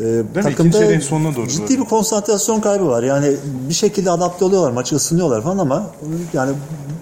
Ee, 0.00 0.50
İkinci 0.50 0.78
çeyreğin 0.78 1.00
sonuna 1.00 1.36
doğru 1.36 1.48
ciddi 1.48 1.68
böyle. 1.70 1.80
bir 1.80 1.84
konsantrasyon 1.84 2.60
kaybı 2.60 2.86
var. 2.86 3.02
Yani 3.02 3.36
bir 3.68 3.74
şekilde 3.74 4.10
adapte 4.10 4.44
oluyorlar, 4.44 4.70
maçı 4.70 4.96
ısınıyorlar 4.96 5.42
falan 5.42 5.58
ama 5.58 5.86
yani 6.32 6.52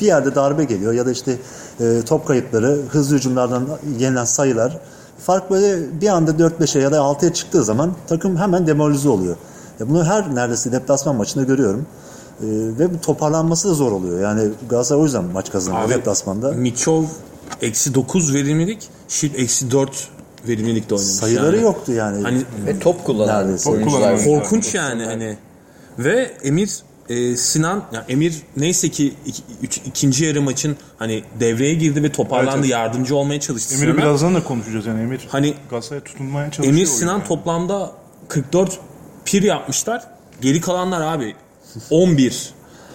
bir 0.00 0.06
yerde 0.06 0.34
darbe 0.34 0.64
geliyor 0.64 0.92
ya 0.92 1.06
da 1.06 1.12
işte 1.12 1.36
e, 1.80 2.02
top 2.06 2.26
kayıpları, 2.26 2.80
hızlı 2.88 3.16
hücumlardan 3.16 3.68
yenilen 3.98 4.24
sayılar. 4.24 4.78
Fark 5.18 5.50
böyle 5.50 6.00
bir 6.00 6.08
anda 6.08 6.30
4-5'e 6.30 6.82
ya 6.82 6.92
da 6.92 6.96
6'ya 6.96 7.32
çıktığı 7.32 7.64
zaman 7.64 7.92
takım 8.08 8.36
hemen 8.36 8.66
demoralize 8.66 9.08
oluyor. 9.08 9.36
Ya 9.80 9.88
bunu 9.88 10.04
her 10.04 10.34
neredeyse 10.34 10.72
deplasman 10.72 11.16
maçında 11.16 11.44
görüyorum. 11.44 11.86
E, 12.40 12.46
ve 12.78 12.94
bu 12.94 13.00
toparlanması 13.00 13.68
da 13.68 13.74
zor 13.74 13.92
oluyor. 13.92 14.20
Yani 14.20 14.48
Galatasaray 14.70 15.02
o 15.02 15.04
yüzden 15.04 15.24
maç 15.24 15.52
kazanıyor 15.52 15.88
deplasmanda. 15.88 16.52
Miçov 16.52 17.04
eksi 17.62 17.94
9 17.94 18.34
verimlilik, 18.34 18.88
Şip 19.08 19.38
eksi 19.38 19.70
4 19.70 20.08
verimlilikte 20.48 20.94
oynamış. 20.94 21.14
Sayıları 21.14 21.56
yani. 21.56 21.64
yoktu 21.64 21.92
yani. 21.92 22.22
Hani 22.22 22.42
Ve 22.66 22.78
top 22.78 23.04
kullanan 23.04 23.42
Neredeyse. 23.42 23.64
Top 23.64 23.84
kullanan. 23.84 24.24
korkunç 24.24 24.74
yani 24.74 25.04
hani. 25.04 25.36
Ve 25.98 26.30
Emir 26.42 26.70
e, 27.08 27.36
Sinan 27.36 27.84
ya 27.92 28.04
Emir 28.08 28.34
neyse 28.56 28.88
ki 28.88 29.14
iki, 29.26 29.42
üç, 29.62 29.78
ikinci 29.78 30.24
yarı 30.24 30.42
maçın 30.42 30.76
hani 30.98 31.24
devreye 31.40 31.74
girdi 31.74 32.02
ve 32.02 32.12
toparlandı 32.12 32.50
Evet, 32.50 32.60
evet. 32.60 32.70
yardımcı 32.70 33.16
olmaya 33.16 33.40
çalıştı. 33.40 33.74
Emir'i 33.74 33.96
birazdan 33.96 34.34
da 34.34 34.44
konuşacağız 34.44 34.86
yani 34.86 35.02
Emir. 35.02 35.26
Hani 35.28 35.54
Galatasaray'a 35.70 36.04
tutunmaya 36.04 36.50
çalışıyor. 36.50 36.76
Emir 36.76 36.86
Sinan 36.86 37.12
yani. 37.18 37.28
toplamda 37.28 37.92
44 38.28 38.78
pir 39.24 39.42
yapmışlar. 39.42 40.04
Geri 40.40 40.60
kalanlar 40.60 41.00
abi 41.00 41.34
11. 41.90 42.50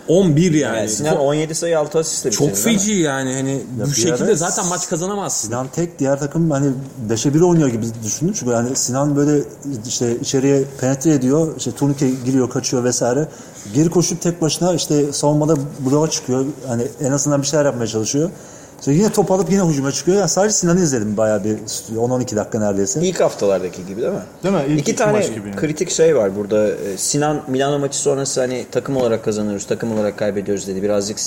11 0.08 0.52
yani. 0.52 0.78
Yani 0.78 0.90
Sinan 0.90 1.18
17 1.18 1.56
sayı 1.56 1.80
6 1.80 2.00
asistle 2.00 2.32
Çok 2.32 2.48
mi? 2.48 2.56
feci 2.56 2.94
yani 2.94 3.34
hani 3.34 3.62
bu 3.80 3.86
bir 3.90 3.96
şekilde 3.96 4.36
zaten 4.36 4.68
maç 4.68 4.90
kazanamazsın. 4.90 5.48
Sinan 5.48 5.68
tek 5.68 6.00
diğer 6.00 6.20
takım 6.20 6.52
hani 6.52 6.72
5'e 7.10 7.34
1 7.34 7.42
oynuyor 7.42 7.70
gibi 7.70 7.86
düşündüm 8.04 8.34
çünkü 8.40 8.52
yani 8.52 8.76
Sinan 8.76 9.16
böyle 9.16 9.44
işte 9.88 10.20
içeriye 10.20 10.64
penetre 10.82 11.12
ediyor 11.12 11.54
işte 11.58 11.72
turnike 11.72 12.10
giriyor 12.26 12.50
kaçıyor 12.50 12.84
vesaire 12.84 13.28
geri 13.74 13.90
koşup 13.90 14.22
tek 14.22 14.42
başına 14.42 14.74
işte 14.74 15.14
savunmada 15.14 15.56
bloğa 15.80 16.10
çıkıyor 16.10 16.46
hani 16.68 16.84
en 17.02 17.12
azından 17.12 17.42
bir 17.42 17.48
şeyler 17.48 17.66
yapmaya 17.66 17.88
çalışıyor. 17.88 18.30
İşte 18.79 18.91
yine 18.91 19.10
top 19.12 19.32
alıp 19.32 19.51
yine 19.51 19.63
hücuma 19.63 19.91
çıkıyor. 19.91 20.17
Yani 20.17 20.29
sadece 20.29 20.53
Sinan'ı 20.53 20.79
izledim 20.79 21.17
bayağı 21.17 21.44
bir 21.44 21.58
10-12 21.96 22.36
dakika 22.36 22.60
neredeyse. 22.60 23.01
İlk 23.01 23.20
haftalardaki 23.22 23.86
gibi 23.86 24.01
değil 24.01 24.13
mi? 24.13 24.20
Değil 24.44 24.55
mi? 24.55 24.62
İlk 24.67 24.79
İki 24.82 24.91
iki 24.91 24.96
tane 24.96 25.12
maç 25.12 25.27
gibi 25.34 25.48
yani. 25.48 25.55
kritik 25.55 25.89
şey 25.89 26.15
var 26.15 26.36
burada. 26.36 26.67
Ee, 26.67 26.98
Sinan 26.98 27.41
Milano 27.48 27.79
maçı 27.79 27.98
sonrası 27.98 28.41
hani 28.41 28.65
takım 28.72 28.98
olarak 28.98 29.24
kazanıyoruz, 29.25 29.65
takım 29.67 29.94
olarak 29.94 30.17
kaybediyoruz 30.17 30.67
dedi. 30.67 30.84
Birazcık 30.84 31.17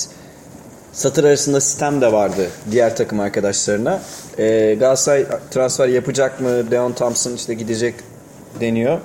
satır 0.93 1.23
arasında 1.23 1.61
sistem 1.61 2.01
de 2.01 2.11
vardı 2.11 2.47
diğer 2.71 2.95
takım 2.95 3.19
arkadaşlarına. 3.19 3.99
Ee, 4.39 4.75
Galatasaray 4.79 5.25
transfer 5.51 5.87
yapacak 5.87 6.41
mı? 6.41 6.71
Deon 6.71 6.91
Thompson 6.93 7.33
işte 7.33 7.53
gidecek 7.53 7.95
deniyor. 8.59 8.99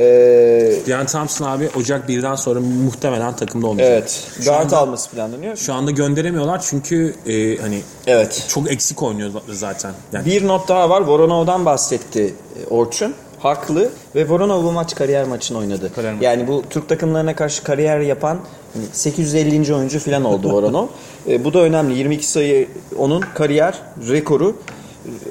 Ee, 0.00 0.72
Diyan 0.86 1.06
Thompson 1.06 1.46
abi 1.46 1.68
Ocak 1.78 2.08
1'den 2.08 2.34
sonra 2.34 2.60
muhtemelen 2.60 3.36
takımda 3.36 3.66
olmayacak. 3.66 3.92
evet. 3.98 4.22
Şu 4.38 4.44
Guard 4.44 4.64
anda- 4.64 4.78
alması 4.78 5.10
planlanıyor. 5.10 5.56
Şu 5.56 5.74
anda 5.74 5.90
gönderemiyorlar 5.90 6.60
çünkü 6.62 7.14
e, 7.26 7.56
hani 7.56 7.80
Evet. 8.06 8.44
çok 8.48 8.70
eksik 8.72 9.02
oynuyor 9.02 9.30
zaten. 9.48 9.92
Yani 10.12 10.26
Bir 10.26 10.46
not 10.48 10.68
daha 10.68 10.90
var. 10.90 11.00
Voronov'dan 11.00 11.64
bahsetti 11.64 12.34
e, 12.64 12.66
Orçun. 12.74 13.14
Haklı 13.38 13.90
ve 14.14 14.28
Voronov 14.28 14.64
bu 14.64 14.72
maç 14.72 14.94
kariyer 14.94 15.24
maçını 15.24 15.58
oynadı. 15.58 15.94
Kariyer 15.94 16.12
maçı. 16.14 16.24
yani 16.24 16.48
bu 16.48 16.62
Türk 16.70 16.88
takımlarına 16.88 17.36
karşı 17.36 17.62
kariyer 17.64 18.00
yapan 18.00 18.38
hani 18.74 18.84
850. 18.92 19.74
oyuncu 19.74 19.98
falan 20.00 20.24
oldu 20.24 20.52
Voronov. 20.52 20.86
E, 21.28 21.44
bu 21.44 21.54
da 21.54 21.58
önemli. 21.58 21.98
22 21.98 22.26
sayı 22.26 22.68
onun 22.98 23.20
kariyer 23.34 23.74
rekoru. 24.08 24.56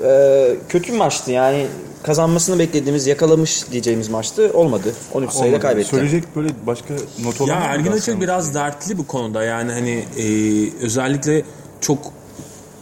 E, 0.06 0.56
kötü 0.70 0.94
maçtı 0.94 1.32
yani 1.32 1.68
kazanmasını 2.04 2.60
beklediğimiz, 2.60 3.08
yakalamış 3.08 3.72
diyeceğimiz 3.72 4.10
maçtı. 4.10 4.52
Olmadı. 4.54 4.94
13 5.14 5.32
sayıda 5.32 5.60
kaybetti. 5.60 5.90
Söyleyecek 5.90 6.36
böyle 6.36 6.50
başka 6.68 6.94
not 7.24 7.42
olan 7.42 7.54
Ya 7.54 7.60
Ergin 7.60 7.92
Açık 7.92 8.22
biraz 8.22 8.56
dertli 8.56 8.98
bu 8.98 9.08
konuda 9.08 9.44
yani 9.44 9.72
hani 9.72 10.06
e, 10.18 10.26
özellikle 10.86 11.44
çok 11.82 12.00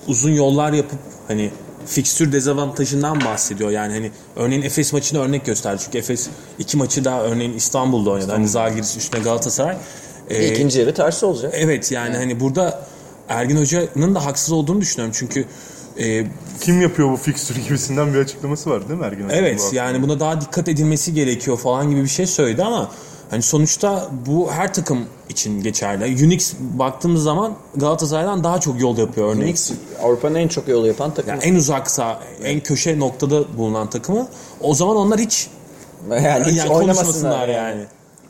uzun 0.07 0.31
yollar 0.31 0.73
yapıp 0.73 0.99
hani 1.27 1.51
fikstür 1.85 2.31
dezavantajından 2.31 3.25
bahsediyor. 3.25 3.69
Yani 3.69 3.93
hani 3.93 4.11
örneğin 4.35 4.61
Efes 4.61 4.93
maçını 4.93 5.19
örnek 5.19 5.45
gösterdi. 5.45 5.81
Çünkü 5.85 5.97
Efes 5.97 6.29
iki 6.59 6.77
maçı 6.77 7.05
daha 7.05 7.23
örneğin 7.23 7.53
İstanbul'da 7.53 8.09
oynadı. 8.09 8.31
Hani 8.31 8.47
Zalgiris 8.47 8.97
üstüne 8.97 9.21
Galatasaray. 9.21 9.77
Ee, 10.29 10.47
İkinci 10.47 10.79
yarı 10.79 10.93
tersi 10.93 11.25
olacak. 11.25 11.53
Evet 11.55 11.91
yani 11.91 12.17
hani 12.17 12.39
burada 12.39 12.88
Ergin 13.29 13.57
Hoca'nın 13.57 14.15
da 14.15 14.25
haksız 14.25 14.51
olduğunu 14.51 14.81
düşünüyorum. 14.81 15.15
Çünkü 15.17 15.45
e, 15.99 16.25
Kim 16.61 16.81
yapıyor 16.81 17.11
bu 17.11 17.17
fikstürü 17.17 17.59
gibisinden 17.59 18.13
bir 18.13 18.19
açıklaması 18.19 18.69
var 18.69 18.89
değil 18.89 18.99
mi 18.99 19.05
bu 19.29 19.33
evet 19.33 19.61
hafta? 19.61 19.75
yani 19.75 20.01
buna 20.01 20.19
daha 20.19 20.41
dikkat 20.41 20.67
edilmesi 20.67 21.13
gerekiyor 21.13 21.57
falan 21.57 21.89
gibi 21.89 22.03
bir 22.03 22.07
şey 22.09 22.25
söyledi 22.25 22.63
ama 22.63 22.91
hani 23.29 23.41
sonuçta 23.41 24.09
bu 24.25 24.51
her 24.51 24.73
takım 24.73 25.05
için 25.29 25.63
geçerli. 25.63 26.25
Unix 26.25 26.53
baktığımız 26.59 27.23
zaman 27.23 27.53
Galatasaray'dan 27.75 28.43
daha 28.43 28.59
çok 28.59 28.81
yol 28.81 28.97
yapıyor 28.97 29.27
örneğin. 29.35 29.47
Unix 29.47 29.71
Avrupa'nın 30.03 30.35
en 30.35 30.47
çok 30.47 30.67
yol 30.67 30.85
yapan 30.85 31.13
takımı. 31.13 31.35
Yani 31.35 31.43
en 31.43 31.55
uzaksa, 31.55 32.19
en 32.43 32.59
köşe 32.59 32.99
noktada 32.99 33.57
bulunan 33.57 33.89
takımı. 33.89 34.27
O 34.61 34.73
zaman 34.73 34.95
onlar 34.95 35.19
hiç 35.19 35.49
Yani 36.09 36.45
hiç 36.45 36.57
yani 36.57 36.69
oynamasınlar 36.69 37.03
konuşmasınlar 37.03 37.47
yani. 37.47 37.83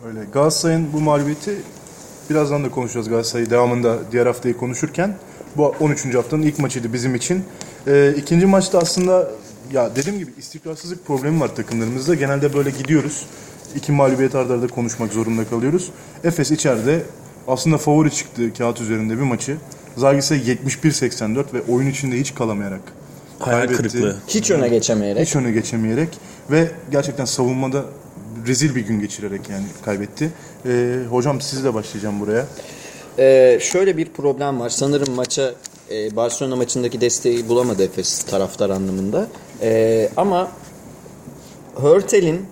Öyle. 0.07 0.19
Galatasaray'ın 0.33 0.93
bu 0.93 0.99
mağlubiyeti 0.99 1.61
birazdan 2.29 2.63
da 2.63 2.71
konuşacağız 2.71 3.09
Galatasaray'ı 3.09 3.49
devamında 3.49 3.97
diğer 4.11 4.25
haftayı 4.25 4.57
konuşurken. 4.57 5.15
Bu 5.57 5.75
13. 5.79 6.15
haftanın 6.15 6.41
ilk 6.41 6.59
maçıydı 6.59 6.93
bizim 6.93 7.15
için. 7.15 7.43
Ee, 7.87 8.13
ikinci 8.17 8.45
maçta 8.45 8.79
aslında 8.79 9.31
ya 9.73 9.95
dediğim 9.95 10.19
gibi 10.19 10.31
istikrarsızlık 10.37 11.05
problemi 11.05 11.39
var 11.39 11.55
takımlarımızda. 11.55 12.15
Genelde 12.15 12.53
böyle 12.53 12.69
gidiyoruz. 12.69 13.25
İki 13.75 13.91
mağlubiyet 13.91 14.35
arda 14.35 14.53
arda 14.53 14.67
konuşmak 14.67 15.13
zorunda 15.13 15.49
kalıyoruz. 15.49 15.91
Efes 16.23 16.51
içeride 16.51 17.03
aslında 17.47 17.77
favori 17.77 18.11
çıktı 18.11 18.53
kağıt 18.57 18.81
üzerinde 18.81 19.17
bir 19.17 19.21
maçı. 19.23 19.57
Zalgiris'e 19.97 20.35
71-84 20.37 21.53
ve 21.53 21.61
oyun 21.71 21.87
içinde 21.89 22.19
hiç 22.19 22.35
kalamayarak 22.35 22.81
Hayal 23.39 23.57
kaybetti. 23.59 23.77
kırıklığı. 23.77 24.17
Hiç 24.27 24.51
öne 24.51 24.69
geçemeyerek. 24.69 25.27
Hiç 25.27 25.35
öne 25.35 25.51
geçemeyerek 25.51 26.09
ve 26.51 26.71
gerçekten 26.91 27.25
savunmada 27.25 27.85
rezil 28.47 28.75
bir 28.75 28.81
gün 28.81 28.99
geçirerek 28.99 29.49
yani 29.49 29.65
kaybetti. 29.85 30.31
Ee, 30.65 30.95
hocam 31.09 31.41
sizle 31.41 31.73
başlayacağım 31.73 32.19
buraya. 32.19 32.45
Ee, 33.19 33.59
şöyle 33.61 33.97
bir 33.97 34.05
problem 34.09 34.59
var. 34.59 34.69
Sanırım 34.69 35.13
maça 35.13 35.53
e, 35.91 36.15
Barcelona 36.15 36.55
maçındaki 36.55 37.01
desteği 37.01 37.49
bulamadı 37.49 37.83
Efes 37.83 38.23
taraftar 38.23 38.69
anlamında. 38.69 39.27
Ee, 39.61 40.09
ama 40.17 40.51
Hörtel'in 41.75 42.45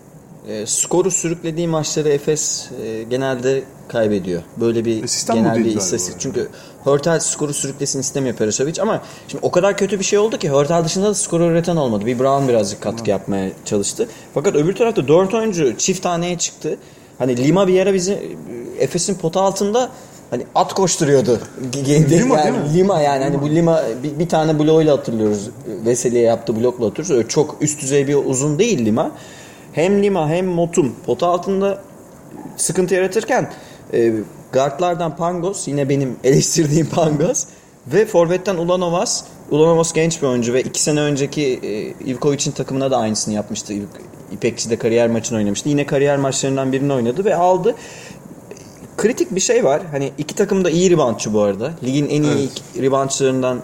e, 0.47 0.65
skoru 0.65 1.11
sürüklediği 1.11 1.67
maçları 1.67 2.09
Efes 2.09 2.69
e, 2.83 3.03
genelde 3.03 3.63
kaybediyor. 3.87 4.41
Böyle 4.57 4.85
bir 4.85 5.03
E, 5.03 5.33
genel 5.33 5.57
bir 5.57 5.65
istatistik. 5.75 6.15
Çünkü 6.19 6.49
Hörtel 6.83 7.19
skoru 7.19 7.53
sürüklesin 7.53 7.99
istemiyor 7.99 8.35
Perasovic 8.35 8.81
ama 8.81 9.01
şimdi 9.27 9.45
o 9.45 9.51
kadar 9.51 9.77
kötü 9.77 9.99
bir 9.99 10.03
şey 10.03 10.19
oldu 10.19 10.37
ki 10.37 10.49
Hörtel 10.49 10.85
dışında 10.85 11.07
da 11.07 11.13
skoru 11.13 11.43
üreten 11.43 11.75
olmadı. 11.75 12.05
Bir 12.05 12.19
Brown 12.19 12.47
birazcık 12.47 12.81
katkı 12.81 13.09
yapmaya 13.09 13.49
çalıştı. 13.65 14.07
Fakat 14.33 14.55
öbür 14.55 14.75
tarafta 14.75 15.07
4 15.07 15.33
oyuncu 15.33 15.77
çift 15.77 16.03
taneye 16.03 16.37
çıktı. 16.37 16.77
Hani 17.17 17.37
Lima 17.37 17.67
bir 17.67 17.79
ara 17.79 17.93
bizi 17.93 18.37
Efes'in 18.79 19.15
pota 19.15 19.41
altında 19.41 19.89
hani 20.29 20.43
at 20.55 20.73
koşturuyordu. 20.73 21.39
Lima 21.75 21.89
yani, 21.89 22.09
değil 22.09 22.25
mi? 22.25 22.73
Lima 22.73 23.01
yani 23.01 23.23
hani 23.23 23.41
bu 23.41 23.49
Lima 23.49 23.83
bir, 24.03 24.19
bir 24.19 24.29
tane 24.29 24.59
bloğuyla 24.59 24.97
hatırlıyoruz. 24.97 25.49
Veseli'ye 25.85 26.23
yaptığı 26.23 26.61
blokla 26.61 26.85
hatırlıyoruz. 26.85 27.29
Çok 27.29 27.55
üst 27.61 27.81
düzey 27.81 28.07
bir 28.07 28.15
uzun 28.15 28.59
değil 28.59 28.85
Lima. 28.85 29.11
Hem 29.73 30.03
Lima 30.03 30.29
hem 30.29 30.45
Motum 30.45 30.95
pota 31.05 31.27
altında 31.27 31.81
sıkıntı 32.57 32.95
yaratırken 32.95 33.51
e, 33.93 34.13
guardlardan 34.53 35.15
Pangos 35.15 35.67
yine 35.67 35.89
benim 35.89 36.15
eleştirdiğim 36.23 36.87
Pangos 36.87 37.45
ve 37.87 38.05
forvetten 38.05 38.55
Ulanovas 38.55 39.23
Ulanovas 39.51 39.93
genç 39.93 40.21
bir 40.21 40.27
oyuncu 40.27 40.53
ve 40.53 40.61
iki 40.61 40.83
sene 40.83 40.99
önceki 40.99 41.59
e, 41.63 42.09
Ivkovic'in 42.11 42.51
takımına 42.51 42.91
da 42.91 42.97
aynısını 42.97 43.33
yapmıştı. 43.33 43.73
İpekçi'de 44.31 44.77
kariyer 44.77 45.09
maçını 45.09 45.37
oynamıştı. 45.37 45.69
Yine 45.69 45.85
kariyer 45.85 46.17
maçlarından 46.17 46.71
birini 46.71 46.93
oynadı 46.93 47.25
ve 47.25 47.35
aldı. 47.35 47.75
Kritik 48.97 49.35
bir 49.35 49.39
şey 49.39 49.63
var. 49.63 49.81
Hani 49.91 50.11
iki 50.17 50.35
takım 50.35 50.65
da 50.65 50.69
iyi 50.69 50.89
reboundçı 50.91 51.33
bu 51.33 51.41
arada. 51.41 51.73
Ligin 51.83 52.09
en 52.09 52.23
iyi 52.23 52.49
iki- 52.51 52.81
reboundçılarından 52.81 53.59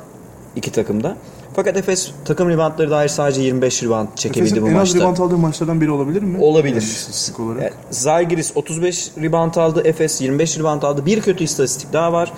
iki 0.56 0.72
takımda. 0.72 1.18
Fakat 1.56 1.78
Efes 1.78 2.12
takım 2.25 2.50
reboundları 2.50 2.92
dair 2.92 3.08
sadece 3.10 3.42
25 3.42 3.84
rebound 3.84 4.08
çekebildi 4.16 4.48
Efes'in 4.50 4.63
bu 4.63 4.68
en 4.68 4.72
az 4.74 4.78
maçta. 4.80 5.00
rebound 5.00 5.18
aldığı 5.18 5.38
maçlardan 5.38 5.82
biri 5.82 5.92
olabilir 5.92 6.22
mi? 6.22 6.38
Olabilir. 6.44 6.74
Yani 6.75 6.84
istatistik 6.84 7.40
olarak. 7.40 7.62
Yani 7.62 7.72
Zalgiris 7.92 8.52
35 8.56 9.12
rebound 9.22 9.56
aldı. 9.56 9.82
Efes 9.86 10.22
25 10.22 10.60
rebound 10.60 10.84
aldı. 10.84 11.06
Bir 11.06 11.22
kötü 11.22 11.44
istatistik 11.44 11.94
daha 11.94 12.13
var. 12.13 12.34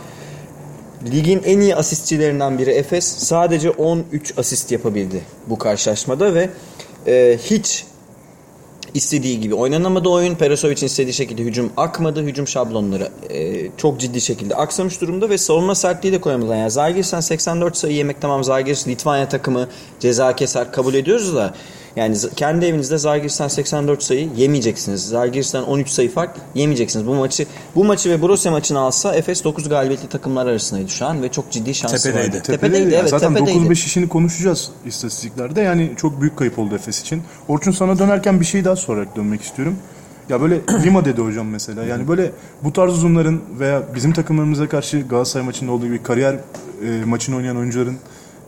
Ligin 1.12 1.42
en 1.46 1.60
iyi 1.60 1.75
asistçilerinden 1.75 2.58
biri 2.60 2.70
Efes. 2.72 3.06
Sadece 3.06 3.70
13 3.70 4.38
asist 4.38 4.72
yapabildi 4.72 5.22
bu 5.48 5.58
karşılaşmada 5.58 6.34
ve 6.34 6.50
e, 7.08 7.38
hiç 7.44 7.86
istediği 8.96 9.40
gibi 9.40 9.56
oynanamadı 9.56 10.10
oyun. 10.10 10.36
Perasovic'in 10.36 10.86
istediği 10.86 11.14
şekilde 11.14 11.42
hücum 11.44 11.72
akmadı. 11.78 12.24
Hücum 12.24 12.48
şablonları 12.48 13.10
e, 13.30 13.68
çok 13.78 14.00
ciddi 14.00 14.22
şekilde 14.22 14.56
aksamış 14.56 15.02
durumda 15.02 15.30
ve 15.30 15.38
savunma 15.38 15.75
sertliği 15.75 16.14
de 16.14 16.22
koyamadılar. 16.22 16.56
Yani 16.56 16.72
Zalgiris'ten 16.72 17.20
84 17.20 17.78
sayı 17.78 17.94
yemek 17.96 18.22
tamam 18.22 18.44
Zalgiris 18.44 18.88
Litvanya 18.88 19.30
takımı 19.30 19.68
ceza 20.00 20.36
keser 20.36 20.72
kabul 20.72 20.94
ediyoruz 20.94 21.36
da 21.36 21.54
yani 21.96 22.18
kendi 22.36 22.66
evinizde 22.66 22.98
Zalgiris'ten 22.98 23.48
84 23.48 24.04
sayı 24.04 24.30
yemeyeceksiniz. 24.36 25.08
Zalgiris'ten 25.08 25.64
13 25.64 25.90
sayı 25.90 26.12
fark 26.12 26.36
yemeyeceksiniz. 26.56 27.08
Bu 27.08 27.16
maçı 27.16 27.46
bu 27.75 27.84
maçı 27.84 28.10
ve 28.10 28.22
Borussia 28.22 28.52
maçını 28.52 28.80
alsa 28.80 29.16
Efes 29.16 29.44
9 29.44 29.70
galibiyetli 29.70 30.10
takımlar 30.10 30.46
arasındaydı 30.48 30.90
şu 30.90 31.06
an 31.06 31.24
ve 31.24 31.30
çok 31.32 31.52
ciddi 31.52 31.75
şansı 31.75 32.04
Tepedeydi. 32.04 32.28
vardı. 32.28 32.44
Tepedeydi. 32.46 32.96
evet 32.96 33.10
Zaten 33.10 33.34
tepedeydi. 33.34 33.68
9-5 33.68 33.72
işini 33.74 34.10
konuşacağız 34.10 34.70
istatistiklerde. 34.86 35.62
Yani 35.62 35.92
çok 35.98 36.22
büyük 36.22 36.38
kayıp 36.38 36.60
oldu 36.60 36.75
Efes 36.75 37.02
için. 37.02 37.24
Orçun 37.48 37.72
sana 37.72 38.00
dönerken 38.00 38.40
bir 38.40 38.46
şey 38.46 38.66
daha 38.66 38.75
sorarak 38.75 39.16
dönmek 39.16 39.42
istiyorum. 39.42 39.75
Ya 40.30 40.42
böyle 40.42 40.62
Lima 40.84 41.06
dedi 41.06 41.22
hocam 41.22 41.48
mesela. 41.48 41.84
Yani 41.84 42.08
böyle 42.08 42.32
bu 42.64 42.74
tarz 42.74 42.92
uzunların 42.92 43.42
veya 43.60 43.84
bizim 43.96 44.14
takımlarımıza 44.14 44.70
karşı 44.70 45.02
Galatasaray 45.02 45.46
maçında 45.46 45.72
olduğu 45.72 45.86
gibi 45.86 46.04
kariyer 46.04 46.34
e, 46.34 47.06
maçını 47.06 47.36
oynayan 47.36 47.58
oyuncuların 47.58 47.98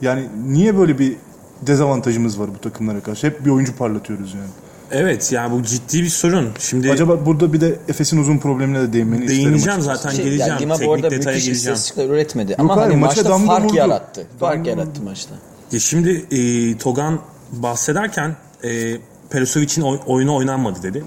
yani 0.01 0.23
niye 0.47 0.77
böyle 0.77 0.99
bir 0.99 1.15
dezavantajımız 1.61 2.39
var 2.39 2.49
bu 2.55 2.61
takımlara 2.61 2.99
karşı? 2.99 3.27
Hep 3.27 3.45
bir 3.45 3.49
oyuncu 3.49 3.75
parlatıyoruz 3.75 4.33
yani. 4.33 4.47
Evet 4.91 5.31
yani 5.31 5.51
bu 5.59 5.63
ciddi 5.63 6.03
bir 6.03 6.09
sorun. 6.09 6.49
Şimdi 6.59 6.91
Acaba 6.91 7.25
burada 7.25 7.53
bir 7.53 7.61
de 7.61 7.79
Efes'in 7.87 8.17
uzun 8.17 8.37
problemine 8.37 8.81
de 8.81 8.93
değinmeni 8.93 9.25
isterim. 9.25 9.45
değineceğim 9.45 9.81
zaten 9.81 10.09
Şey, 10.09 10.25
geleceğim. 10.25 10.49
yani 10.51 10.61
Lima 10.61 10.73
bu 10.73 10.77
Teknik 10.79 10.95
arada 10.95 11.11
detaya 11.11 11.31
müthiş 11.35 11.45
geleceğim. 11.45 11.73
istatistikler 11.75 12.09
üretmedi. 12.09 12.55
Ama 12.57 12.75
hayır, 12.77 12.89
hani 12.91 12.99
maçta 12.99 13.25
damga 13.25 13.47
fark 13.47 13.65
vurdu. 13.65 13.75
yarattı. 13.75 14.27
Fark 14.39 14.57
Damga 14.57 14.69
yarattı 14.69 15.01
maçta. 15.01 15.35
Ya 15.71 15.79
şimdi 15.79 16.25
e, 16.31 16.77
Togan 16.77 17.19
bahsederken 17.51 18.35
e, 18.63 18.97
Perisovic'in 19.29 19.81
oy- 19.81 19.99
oyunu 20.05 20.35
oynanmadı 20.35 20.83
dedi. 20.83 21.03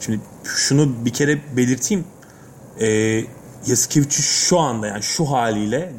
Şimdi 0.00 0.20
şunu 0.44 1.04
bir 1.04 1.10
kere 1.12 1.38
belirteyim. 1.56 2.04
E, 2.80 2.86
Yasikevicius 3.66 4.26
şu 4.48 4.58
anda 4.58 4.86
yani 4.86 5.02
şu 5.02 5.24
haliyle 5.24 5.92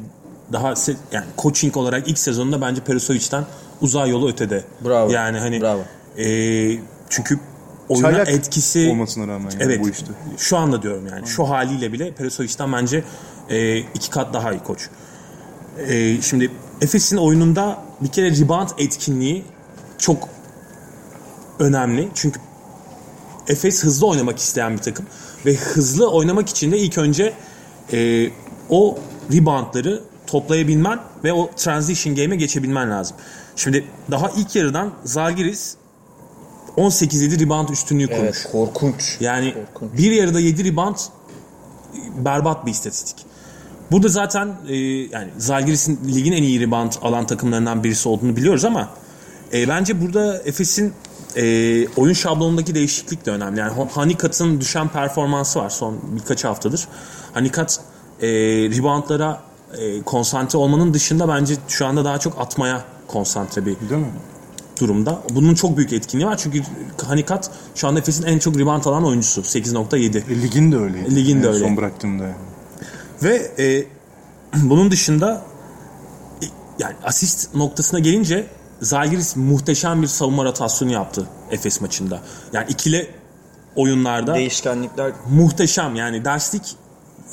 daha 0.52 0.74
yani 1.12 1.24
coaching 1.38 1.76
olarak 1.76 2.08
ilk 2.08 2.18
sezonunda 2.18 2.60
bence 2.60 2.80
Perisovic'ten 2.84 3.44
uzay 3.80 4.10
yolu 4.10 4.28
ötede. 4.28 4.64
Bravo. 4.84 5.10
Yani 5.10 5.38
hani 5.38 5.60
Bravo. 5.60 5.80
e, 6.18 6.26
çünkü 7.08 7.38
oyuna 7.88 8.10
Çaylak 8.10 8.28
etkisi 8.28 8.90
olmasına 8.90 9.28
rağmen 9.28 9.50
yani 9.50 9.62
evet, 9.62 9.80
bu 9.80 9.88
işte. 9.88 10.06
Şu 10.38 10.56
anda 10.56 10.82
diyorum 10.82 11.06
yani. 11.10 11.26
Şu 11.26 11.44
haliyle 11.44 11.92
bile 11.92 12.12
Perisovic'den 12.12 12.72
bence 12.72 13.04
e, 13.48 13.78
iki 13.78 14.10
kat 14.10 14.34
daha 14.34 14.52
iyi 14.52 14.62
koç. 14.62 14.88
E, 15.88 16.22
şimdi 16.22 16.50
Efes'in 16.80 17.16
oyununda 17.16 17.78
bir 18.00 18.08
kere 18.08 18.40
rebound 18.40 18.68
etkinliği 18.78 19.44
çok 19.98 20.28
önemli. 21.58 22.08
Çünkü 22.14 22.40
Efes 23.48 23.84
hızlı 23.84 24.06
oynamak 24.06 24.38
isteyen 24.38 24.72
bir 24.72 24.82
takım. 24.82 25.06
Ve 25.46 25.54
hızlı 25.54 26.10
oynamak 26.10 26.48
için 26.48 26.72
de 26.72 26.78
ilk 26.78 26.98
önce 26.98 27.32
e, 27.92 28.30
o 28.70 28.98
reboundları 29.32 30.02
toplayabilmen 30.26 31.00
ve 31.24 31.32
o 31.32 31.50
transition 31.56 32.14
game'e 32.14 32.36
geçebilmen 32.36 32.90
lazım. 32.90 33.16
Şimdi 33.62 33.84
daha 34.10 34.30
ilk 34.30 34.56
yarıdan 34.56 34.92
Zalgiris 35.04 35.74
18-7 36.76 37.40
rebound 37.40 37.68
üstünlüğü 37.68 38.06
kurmuş. 38.06 38.22
Evet 38.22 38.48
korkunç. 38.52 39.16
Yani 39.20 39.54
Korkunç. 39.74 39.98
bir 39.98 40.10
yarıda 40.10 40.40
7 40.40 40.64
rebound 40.64 40.96
berbat 42.16 42.66
bir 42.66 42.70
istatistik. 42.70 43.16
Burada 43.90 44.08
zaten 44.08 44.56
e, 44.68 44.76
yani 44.76 45.30
Zalgiris'in 45.38 46.00
ligin 46.14 46.32
en 46.32 46.42
iyi 46.42 46.60
rebound 46.60 46.92
alan 47.02 47.26
takımlarından 47.26 47.84
birisi 47.84 48.08
olduğunu 48.08 48.36
biliyoruz 48.36 48.64
ama 48.64 48.88
e, 49.52 49.68
bence 49.68 50.00
burada 50.00 50.42
Efes'in 50.42 50.92
e, 51.36 51.42
oyun 51.88 52.12
şablonundaki 52.12 52.74
değişiklik 52.74 53.26
de 53.26 53.30
önemli. 53.30 53.60
Yani 53.60 53.72
Hanikat'ın 53.92 54.60
düşen 54.60 54.88
performansı 54.88 55.58
var 55.58 55.70
son 55.70 56.00
birkaç 56.16 56.44
haftadır. 56.44 56.88
Hanikat 57.32 57.80
e, 58.22 58.28
reboundlara 58.78 59.42
e, 59.78 60.02
konsantre 60.02 60.58
olmanın 60.58 60.94
dışında 60.94 61.28
bence 61.28 61.54
şu 61.68 61.86
anda 61.86 62.04
daha 62.04 62.18
çok 62.18 62.40
atmaya 62.40 62.84
konsantre 63.10 63.66
bir 63.66 63.76
Değil 63.90 64.00
mi? 64.00 64.12
durumda. 64.80 65.22
Bunun 65.30 65.54
çok 65.54 65.76
büyük 65.76 65.92
etkinliği 65.92 66.28
var 66.28 66.36
çünkü 66.36 66.62
Hanikat 67.06 67.50
şu 67.74 67.88
anda 67.88 68.00
Efes'in 68.00 68.22
en 68.22 68.38
çok 68.38 68.58
rebound 68.58 68.84
alan 68.84 69.04
oyuncusu 69.04 69.40
8.7. 69.40 70.32
E, 70.32 70.42
ligin 70.42 70.72
de 70.72 70.76
öyleydi. 70.76 71.16
Ligin 71.16 71.42
de 71.42 71.46
En 71.46 71.52
öyle. 71.54 71.64
Son 71.64 71.76
bıraktığımda 71.76 72.22
yani. 72.22 72.34
Ve 73.22 73.52
e, 73.58 73.84
bunun 74.62 74.90
dışında 74.90 75.42
e, 76.42 76.46
yani 76.78 76.94
asist 77.04 77.54
noktasına 77.54 78.00
gelince 78.00 78.46
Zalgiris 78.80 79.36
muhteşem 79.36 80.02
bir 80.02 80.06
savunma 80.06 80.44
rotasyonu 80.44 80.92
yaptı 80.92 81.26
Efes 81.50 81.80
maçında. 81.80 82.20
Yani 82.52 82.66
ikili 82.68 83.10
oyunlarda 83.76 84.34
Değişkenlikler 84.34 85.12
muhteşem 85.30 85.96
yani 85.96 86.24
derslik 86.24 86.76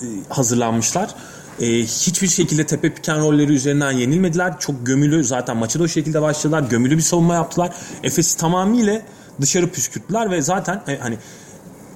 e, 0.01 0.05
hazırlanmışlar. 0.29 1.15
E, 1.61 1.65
hiçbir 1.83 2.27
şekilde 2.27 2.65
tepe 2.65 2.93
piken 2.93 3.19
rolleri 3.19 3.53
üzerinden 3.53 3.91
yenilmediler. 3.91 4.59
Çok 4.59 4.85
gömülü 4.85 5.23
zaten 5.23 5.57
maçı 5.57 5.79
da 5.79 5.83
o 5.83 5.87
şekilde 5.87 6.21
başladılar. 6.21 6.61
Gömülü 6.61 6.97
bir 6.97 7.01
savunma 7.01 7.33
yaptılar. 7.33 7.71
Efes'i 8.03 8.37
tamamıyla 8.37 9.01
dışarı 9.41 9.71
püskürttüler 9.71 10.31
ve 10.31 10.41
zaten 10.41 10.81
e, 10.87 10.97
hani 10.97 11.17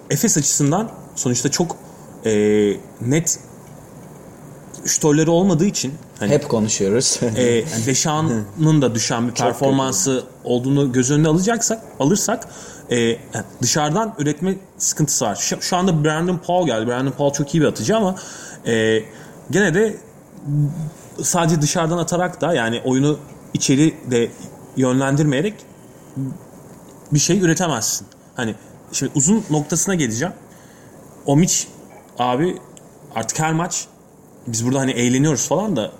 Efes 0.09 0.37
açısından 0.37 0.91
sonuçta 1.15 1.51
çok 1.51 1.77
e, 2.25 2.31
net 3.01 3.39
şutörleri 4.85 5.29
olmadığı 5.29 5.65
için 5.65 5.93
hani 6.19 6.31
hep 6.31 6.49
konuşuyoruz. 6.49 7.19
e, 7.37 7.63
Deşan'ın 7.85 8.81
da 8.81 8.95
düşen 8.95 9.27
bir 9.27 9.33
performansı 9.33 10.23
olduğunu 10.43 10.91
göz 10.91 11.11
önüne 11.11 11.27
alacaksak 11.27 11.81
alırsak 11.99 12.47
e, 12.91 13.17
dışarıdan 13.61 14.15
üretme 14.19 14.55
sıkıntısı 14.77 15.25
var. 15.25 15.35
Şu, 15.35 15.61
şu 15.61 15.77
anda 15.77 16.03
Brandon 16.03 16.37
Paul 16.47 16.65
geldi. 16.65 16.87
Brandon 16.87 17.11
Paul 17.11 17.33
çok 17.33 17.55
iyi 17.55 17.61
bir 17.61 17.67
atıcı 17.67 17.97
ama 17.97 18.15
e, 18.67 19.03
gene 19.51 19.73
de 19.73 19.97
sadece 21.21 21.61
dışarıdan 21.61 21.97
atarak 21.97 22.41
da 22.41 22.53
yani 22.53 22.81
oyunu 22.85 23.19
içeri 23.53 24.11
de 24.11 24.31
yönlendirmeyerek 24.77 25.55
bir 27.11 27.19
şey 27.19 27.39
üretemezsin. 27.39 28.07
Hani 28.35 28.55
şimdi 28.91 29.11
uzun 29.15 29.43
noktasına 29.49 29.95
geleceğim. 29.95 30.33
Omiç 31.25 31.67
abi 32.19 32.57
artık 33.15 33.39
her 33.39 33.53
maç 33.53 33.87
biz 34.47 34.65
burada 34.65 34.79
hani 34.79 34.91
eğleniyoruz 34.91 35.47
falan 35.47 35.75
da 35.75 35.91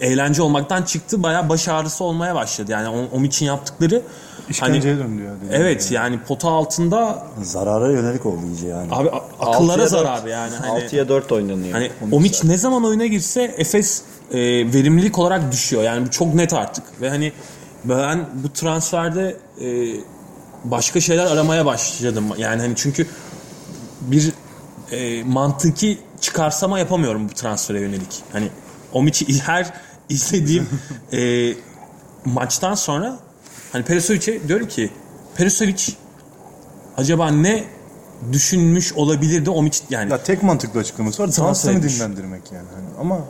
e, 0.00 0.06
eğlence 0.06 0.42
olmaktan 0.42 0.82
çıktı 0.82 1.22
bayağı 1.22 1.48
baş 1.48 1.68
ağrısı 1.68 2.04
olmaya 2.04 2.34
başladı. 2.34 2.72
Yani 2.72 2.88
o, 2.88 3.16
Omiç'in 3.16 3.46
yaptıkları 3.46 4.02
İşkenceye 4.50 4.94
hani, 4.94 5.04
döndü 5.04 5.22
ya. 5.22 5.32
Evet 5.50 5.90
yani 5.90 6.20
pota 6.22 6.48
altında 6.48 7.26
Zarara 7.42 7.90
yönelik 7.90 8.26
oldu 8.26 8.40
iyice 8.46 8.66
yani. 8.66 8.88
abi 8.90 9.10
akıllara 9.40 9.82
6'ya 9.82 9.86
zarar 9.86 10.26
yani. 10.26 10.54
Hani, 10.56 10.80
6'ya 10.80 11.08
4 11.08 11.32
oynanıyor. 11.32 11.72
hani 11.72 11.90
Omiç 12.02 12.14
Omiç 12.14 12.44
ne 12.44 12.58
zaman 12.58 12.84
oyuna 12.84 13.06
girse 13.06 13.54
Efes 13.58 14.02
e, 14.32 14.38
verimlilik 14.72 15.18
olarak 15.18 15.52
düşüyor. 15.52 15.82
Yani 15.82 16.06
bu 16.06 16.10
çok 16.10 16.34
net 16.34 16.52
artık. 16.52 16.84
Ve 17.00 17.08
hani 17.08 17.32
ben 17.84 18.26
bu 18.44 18.52
transferde 18.52 19.36
e, 19.60 19.66
başka 20.64 21.00
şeyler 21.00 21.26
aramaya 21.26 21.66
başladım. 21.66 22.24
Yani 22.38 22.60
hani 22.60 22.74
çünkü 22.76 23.06
bir 24.00 24.32
e, 24.90 25.24
mantıki 25.24 25.98
çıkarsama 26.20 26.78
yapamıyorum 26.78 27.28
bu 27.28 27.32
transfere 27.32 27.80
yönelik. 27.80 28.22
Hani 28.32 28.48
Omiç'i 28.92 29.40
her 29.40 29.72
izlediğim 30.08 30.68
e, 31.12 31.52
maçtan 32.24 32.74
sonra 32.74 33.18
hani 33.72 33.84
Perisovic'e 33.84 34.48
diyorum 34.48 34.68
ki 34.68 34.90
Perisovic 35.36 35.82
acaba 36.96 37.30
ne 37.30 37.64
düşünmüş 38.32 38.92
olabilirdi 38.92 39.50
Omiç 39.50 39.82
yani 39.90 40.10
Ya 40.12 40.22
tek 40.22 40.42
mantıklı 40.42 40.80
açıklaması 40.80 41.22
var. 41.22 41.28
Dansını 41.48 41.72
dinlendirmek 41.96 42.52
yani. 42.52 42.66
Hani 42.74 42.86
ama 43.00 43.20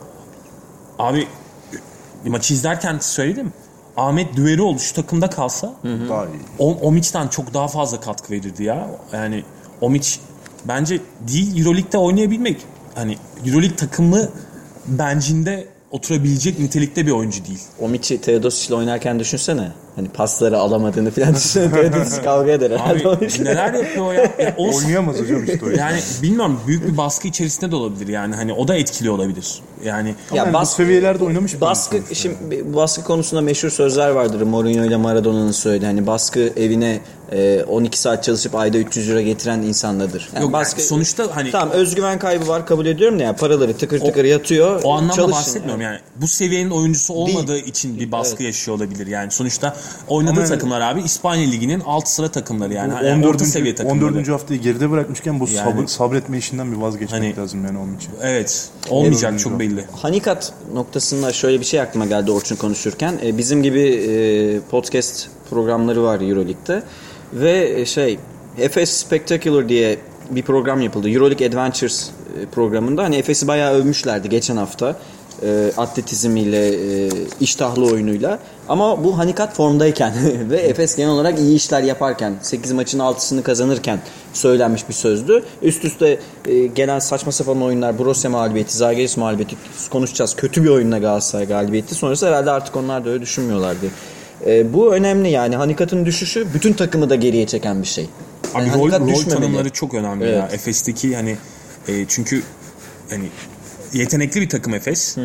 abi 0.99 1.27
maçı 2.25 2.53
izlerken 2.53 2.99
söyledim 2.99 3.53
Ahmet 3.97 4.35
Düverioğlu 4.35 4.79
şu 4.79 4.93
takımda 4.95 5.29
kalsa 5.29 5.73
daha 6.09 6.25
iyi. 6.25 6.29
O- 6.59 6.77
Omiç'ten 6.81 7.27
çok 7.27 7.53
daha 7.53 7.67
fazla 7.67 7.99
katkı 7.99 8.33
verirdi 8.33 8.63
ya. 8.63 8.89
Yani 9.13 9.43
Omiç 9.81 10.19
bence 10.65 11.01
değil 11.27 11.59
Euroleague'de 11.59 11.97
oynayabilmek. 11.97 12.61
Hani 12.95 13.17
Euroleague 13.47 13.75
takımı 13.75 14.29
bencinde 14.87 15.67
oturabilecek 15.97 16.59
nitelikte 16.59 17.05
bir 17.05 17.11
oyuncu 17.11 17.45
değil. 17.45 17.59
Omiç'i 17.79 18.21
Teodosis 18.21 18.67
ile 18.67 18.75
oynarken 18.75 19.19
düşünsene. 19.19 19.71
Hani 19.95 20.09
pasları 20.09 20.57
alamadığını 20.57 21.11
falan 21.11 21.29
düşünsene. 21.35 21.71
Teodosis 21.91 22.21
kavga 22.21 22.51
eder 22.51 22.71
herhalde. 22.71 23.07
Abi 23.07 23.27
neler 23.43 23.73
yapıyor 23.73 24.05
o 24.05 24.11
ya? 24.11 24.21
ya 24.39 24.55
o- 24.57 24.75
Oynayamaz 24.77 25.19
hocam 25.19 25.43
işte 25.43 25.59
o 25.65 25.69
yüzden. 25.69 25.89
yani 25.89 25.99
bilmiyorum 26.23 26.59
büyük 26.67 26.87
bir 26.87 26.97
baskı 26.97 27.27
içerisinde 27.27 27.71
de 27.71 27.75
olabilir 27.75 28.07
yani. 28.07 28.35
Hani 28.35 28.53
o 28.53 28.67
da 28.67 28.75
etkili 28.75 29.09
olabilir. 29.09 29.59
Yani 29.85 30.09
Ya 30.09 30.15
yani 30.43 30.53
bas- 30.53 30.71
bu 30.71 30.75
seviyelerde 30.75 31.23
oynamış 31.23 31.53
bir 31.55 31.61
Baskı 31.61 31.97
şimdi 32.13 32.65
bu 32.73 32.75
baskı 32.75 33.03
konusunda 33.03 33.41
meşhur 33.41 33.69
sözler 33.69 34.09
vardır. 34.09 34.41
Mourinho 34.41 34.85
ile 34.85 34.97
Maradona'nın 34.97 35.51
söylediği. 35.51 35.87
Hani 35.87 36.07
baskı 36.07 36.39
evine 36.57 36.99
12 37.67 37.99
saat 37.99 38.23
çalışıp 38.23 38.55
ayda 38.55 38.77
300 38.77 39.09
euro 39.09 39.21
getiren 39.21 39.61
insanladır. 39.61 40.29
Yani 40.35 40.43
Yok, 40.43 40.53
baskı 40.53 40.79
yani 40.79 40.87
sonuçta 40.89 41.35
hani- 41.35 41.51
Tamam 41.51 41.71
özgüven 41.71 42.19
kaybı 42.19 42.47
var 42.47 42.65
kabul 42.65 42.85
ediyorum 42.85 43.19
da 43.19 43.23
ya 43.23 43.35
paraları 43.35 43.77
tıkır 43.77 43.99
tıkır 43.99 44.25
yatıyor. 44.25 44.81
o 44.83 44.91
anlamda 44.93 45.13
çalışın. 45.13 45.31
bahsetmiyorum 45.31 45.81
yani. 45.81 45.99
Bu 46.15 46.27
seviyenin 46.27 46.69
oyuncusu 46.71 47.13
olmadığı 47.13 47.57
için 47.57 47.99
bir 47.99 48.11
baskı 48.11 48.43
yaşıyor 48.43 48.77
olabilir 48.77 49.07
yani. 49.07 49.31
Sonuçta 49.31 49.75
oynadığı 50.07 50.31
Ama 50.31 50.39
yani- 50.41 50.49
takımlar 50.49 50.81
abi 50.81 51.01
İspanya 51.01 51.49
Ligi'nin 51.49 51.79
alt 51.85 52.07
sıra 52.07 52.31
takımları 52.31 52.73
yani. 52.73 52.91
Bu 53.01 53.05
yani 53.05 53.15
14. 53.15 53.29
orta 53.35 53.45
seviye 53.45 53.75
takımları. 53.75 54.05
14. 54.05 54.31
haftayı 54.31 54.59
geride 54.61 54.91
bırakmışken 54.91 55.39
bu 55.39 55.47
Yani- 55.49 55.55
sabır, 55.71 55.87
sabretme 55.87 56.37
işinden 56.37 56.71
bir 56.71 56.77
vazgeçmek 56.77 57.21
Hani- 57.21 57.37
lazım 57.37 57.65
yani 57.65 57.77
onun 57.79 57.95
için. 57.97 58.09
Evet. 58.21 58.67
Olmayacak 58.89 59.31
Evet. 59.31 59.39
çok 59.43 59.59
belli. 59.59 59.85
Hanikat 60.01 60.53
noktasında 60.73 61.33
şöyle 61.33 61.59
bir 61.59 61.65
şey 61.65 61.81
aklıma 61.81 62.05
geldi 62.05 62.31
Orçun 62.31 62.55
konuşurken. 62.55 63.19
E, 63.25 63.37
bizim 63.37 63.63
gibi 63.63 63.81
e, 63.81 64.59
podcast 64.71 65.27
programları 65.53 66.03
var 66.03 66.21
Euroleague'de. 66.21 66.83
Ve 67.33 67.73
e, 67.81 67.85
şey 67.85 68.19
Efes 68.57 68.89
Spectacular 68.89 69.69
diye 69.69 69.97
bir 70.29 70.43
program 70.43 70.81
yapıldı. 70.81 71.09
Euroleague 71.09 71.47
Adventures 71.47 72.09
e, 72.09 72.45
programında. 72.45 73.03
Hani 73.03 73.15
Efes'i 73.15 73.47
bayağı 73.47 73.73
övmüşlerdi 73.73 74.29
geçen 74.29 74.57
hafta. 74.57 74.95
E, 75.43 75.71
atletizmiyle, 75.77 76.67
e, 76.67 77.09
iştahlı 77.39 77.85
oyunuyla. 77.85 78.39
Ama 78.69 79.03
bu 79.03 79.17
Hanikat 79.17 79.55
formdayken 79.55 80.13
ve 80.49 80.57
Efes 80.57 80.95
genel 80.95 81.09
olarak 81.09 81.39
iyi 81.39 81.55
işler 81.55 81.83
yaparken 81.83 82.33
8 82.41 82.71
maçın 82.71 82.99
6'sını 82.99 83.43
kazanırken 83.43 83.99
söylenmiş 84.33 84.89
bir 84.89 84.93
sözdü. 84.93 85.43
Üst 85.61 85.85
üste 85.85 86.19
e, 86.47 86.67
gelen 86.67 86.99
saçma 86.99 87.31
sapan 87.31 87.61
oyunlar, 87.61 87.99
Borussia 87.99 88.29
mağlubiyeti, 88.29 88.77
Zalgiris 88.77 89.17
mağlubiyeti 89.17 89.55
konuşacağız. 89.89 90.35
Kötü 90.35 90.63
bir 90.63 90.69
oyunla 90.69 90.97
Galatasaray 90.97 91.47
galibiyeti. 91.47 91.95
Sonrası 91.95 92.27
herhalde 92.27 92.51
artık 92.51 92.75
onlar 92.75 93.05
da 93.05 93.09
öyle 93.09 93.21
düşünmüyorlardı. 93.21 93.85
E, 94.47 94.73
bu 94.73 94.95
önemli 94.95 95.29
yani. 95.29 95.55
Hanikat'ın 95.55 96.05
düşüşü 96.05 96.47
bütün 96.53 96.73
takımı 96.73 97.09
da 97.09 97.15
geriye 97.15 97.47
çeken 97.47 97.81
bir 97.81 97.87
şey. 97.87 98.09
Abi 98.53 98.67
Yani 98.67 98.79
rol, 98.79 98.91
rol 98.91 99.29
tanımları 99.29 99.69
çok 99.69 99.93
önemli 99.93 100.25
ya. 100.25 100.31
Evet. 100.31 100.53
Efes'teki 100.53 101.15
hani 101.15 101.37
e, 101.87 102.05
çünkü 102.07 102.43
hani 103.09 103.25
yetenekli 103.93 104.41
bir 104.41 104.49
takım 104.49 104.73
Efes. 104.73 105.17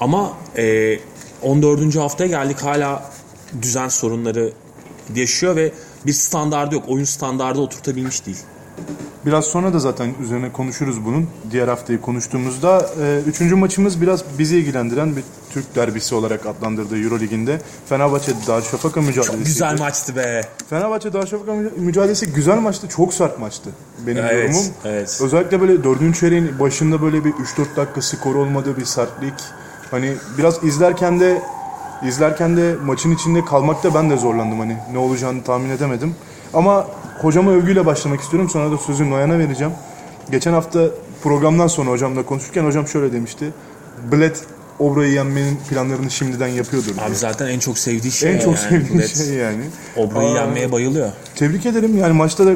Ama 0.00 0.32
e, 0.56 0.98
14. 1.42 1.96
haftaya 1.96 2.28
geldik 2.28 2.58
hala 2.58 3.10
düzen 3.62 3.88
sorunları 3.88 4.52
yaşıyor 5.14 5.56
ve 5.56 5.72
bir 6.06 6.12
standardı 6.12 6.74
yok. 6.74 6.84
Oyun 6.88 7.04
standardı 7.04 7.60
oturtabilmiş 7.60 8.26
değil. 8.26 8.38
Biraz 9.26 9.44
sonra 9.44 9.72
da 9.72 9.78
zaten 9.78 10.14
üzerine 10.22 10.52
konuşuruz 10.52 11.04
bunun. 11.04 11.28
Diğer 11.50 11.68
haftayı 11.68 12.00
konuştuğumuzda. 12.00 12.90
E, 13.02 13.20
üçüncü 13.26 13.54
maçımız 13.54 14.00
biraz 14.00 14.24
bizi 14.38 14.56
ilgilendiren 14.56 15.16
bir 15.16 15.22
Türk 15.50 15.74
derbisi 15.76 16.14
olarak 16.14 16.46
adlandırdığı 16.46 17.02
Eurolig'inde. 17.02 17.60
Fenerbahçe 17.88 18.32
Darüşşafaka 18.46 19.00
mücadelesi. 19.00 19.32
Çok 19.36 19.44
güzel 19.46 19.78
maçtı 19.78 20.16
be. 20.16 20.40
Fenerbahçe 20.70 21.12
Darüşşafaka 21.12 21.52
müca- 21.52 21.78
mücadelesi 21.80 22.32
güzel 22.32 22.58
maçtı. 22.58 22.88
Çok 22.88 23.14
sert 23.14 23.38
maçtı. 23.38 23.70
Benim 24.06 24.24
Evet, 24.24 24.44
yorumum. 24.54 24.72
evet. 24.84 25.20
Özellikle 25.22 25.60
böyle 25.60 25.84
dördüncü 25.84 26.20
çeyreğin 26.20 26.58
başında 26.60 27.02
böyle 27.02 27.24
bir 27.24 27.32
3-4 27.32 27.76
dakika 27.76 28.02
skor 28.02 28.34
olmadığı 28.34 28.76
bir 28.76 28.84
sertlik. 28.84 29.34
Hani 29.90 30.14
biraz 30.38 30.64
izlerken 30.64 31.20
de 31.20 31.42
izlerken 32.06 32.56
de 32.56 32.74
maçın 32.84 33.14
içinde 33.14 33.44
kalmakta 33.44 33.94
ben 33.94 34.10
de 34.10 34.16
zorlandım 34.16 34.58
hani 34.58 34.76
ne 34.92 34.98
olacağını 34.98 35.42
tahmin 35.44 35.70
edemedim. 35.70 36.14
Ama 36.54 36.86
hocama 37.20 37.50
övgüyle 37.50 37.86
başlamak 37.86 38.20
istiyorum. 38.20 38.50
Sonra 38.50 38.70
da 38.72 38.78
sözü 38.78 39.10
Noyan'a 39.10 39.38
vereceğim. 39.38 39.72
Geçen 40.30 40.52
hafta 40.52 40.80
programdan 41.22 41.66
sonra 41.66 41.90
hocamla 41.90 42.22
konuşurken 42.26 42.64
hocam 42.64 42.88
şöyle 42.88 43.12
demişti. 43.12 43.52
Bled 44.12 44.36
Obra'yı 44.80 45.12
yenmenin 45.12 45.58
planlarını 45.70 46.10
şimdiden 46.10 46.48
yapıyordur. 46.48 46.94
diye. 46.96 47.06
Abi 47.06 47.14
zaten 47.14 47.46
en 47.46 47.58
çok 47.58 47.78
sevdiği 47.78 48.12
şey. 48.12 48.34
en 48.34 48.38
çok 48.38 48.46
yani. 48.56 48.58
sevdiğim 48.58 48.98
Bled. 48.98 49.08
şey 49.08 49.34
yani. 49.34 49.64
Obra'yı 49.96 50.28
Aa, 50.28 50.34
yenmeye 50.34 50.72
bayılıyor. 50.72 51.10
Tebrik 51.34 51.66
ederim. 51.66 51.98
Yani 51.98 52.12
maçta 52.12 52.46
da 52.46 52.50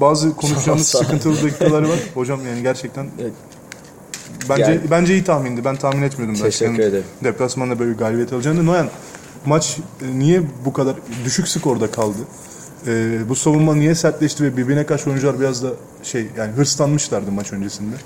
bazı 0.00 0.36
konuşacağımız 0.36 0.86
sıkıntılı 0.98 1.42
dakikaları 1.42 1.88
var. 1.88 1.98
Hocam 2.14 2.40
yani 2.46 2.62
gerçekten 2.62 3.06
Evet. 3.20 3.32
bence 4.48 4.62
Gel- 4.62 4.80
bence 4.90 5.12
iyi 5.14 5.24
tahmindi. 5.24 5.64
Ben 5.64 5.76
tahmin 5.76 6.02
etmiyordum. 6.02 6.36
Teşekkür 6.42 6.78
ederim. 6.82 7.04
Deplasmanda 7.24 7.78
böyle 7.78 7.90
bir 7.92 7.98
galibiyet 7.98 8.32
alacağını. 8.32 8.66
Noyan 8.66 8.88
maç 9.46 9.78
e, 10.02 10.18
niye 10.18 10.42
bu 10.64 10.72
kadar 10.72 10.96
düşük 11.24 11.48
skorda 11.48 11.90
kaldı? 11.90 12.18
E, 12.86 13.18
bu 13.28 13.36
savunma 13.36 13.74
niye 13.74 13.94
sertleşti 13.94 14.44
ve 14.44 14.56
birbirine 14.56 14.86
karşı 14.86 15.10
oyuncular 15.10 15.40
biraz 15.40 15.62
da 15.62 15.68
şey 16.02 16.26
yani 16.38 16.52
hırslanmışlardı 16.52 17.32
maç 17.32 17.52
öncesinde. 17.52 17.96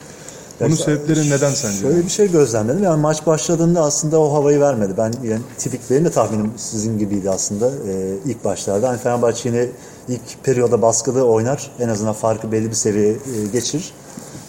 Bunun 0.60 0.70
Ya, 0.70 0.76
sebepleri 0.76 1.30
neden 1.30 1.50
sence? 1.50 1.78
Şöyle 1.78 2.04
bir 2.04 2.10
şey 2.10 2.30
gözlemledim. 2.30 2.82
Yani 2.84 3.00
maç 3.00 3.26
başladığında 3.26 3.82
aslında 3.82 4.20
o 4.20 4.34
havayı 4.34 4.60
vermedi. 4.60 4.92
Ben 4.98 5.12
yani 5.22 5.40
tipik 5.58 5.90
benim 5.90 6.04
de 6.04 6.10
tahminim 6.10 6.52
sizin 6.56 6.98
gibiydi 6.98 7.30
aslında 7.30 7.66
e, 7.66 8.14
ilk 8.26 8.44
başlarda. 8.44 8.88
Hani 8.88 8.98
Fenerbahçe 8.98 9.48
yine 9.48 9.66
ilk 10.08 10.44
periyoda 10.44 10.82
baskılı 10.82 11.24
oynar. 11.24 11.70
En 11.80 11.88
azından 11.88 12.12
farkı 12.14 12.52
belli 12.52 12.70
bir 12.70 12.74
seviyeye 12.74 13.12
e, 13.12 13.46
geçir. 13.52 13.92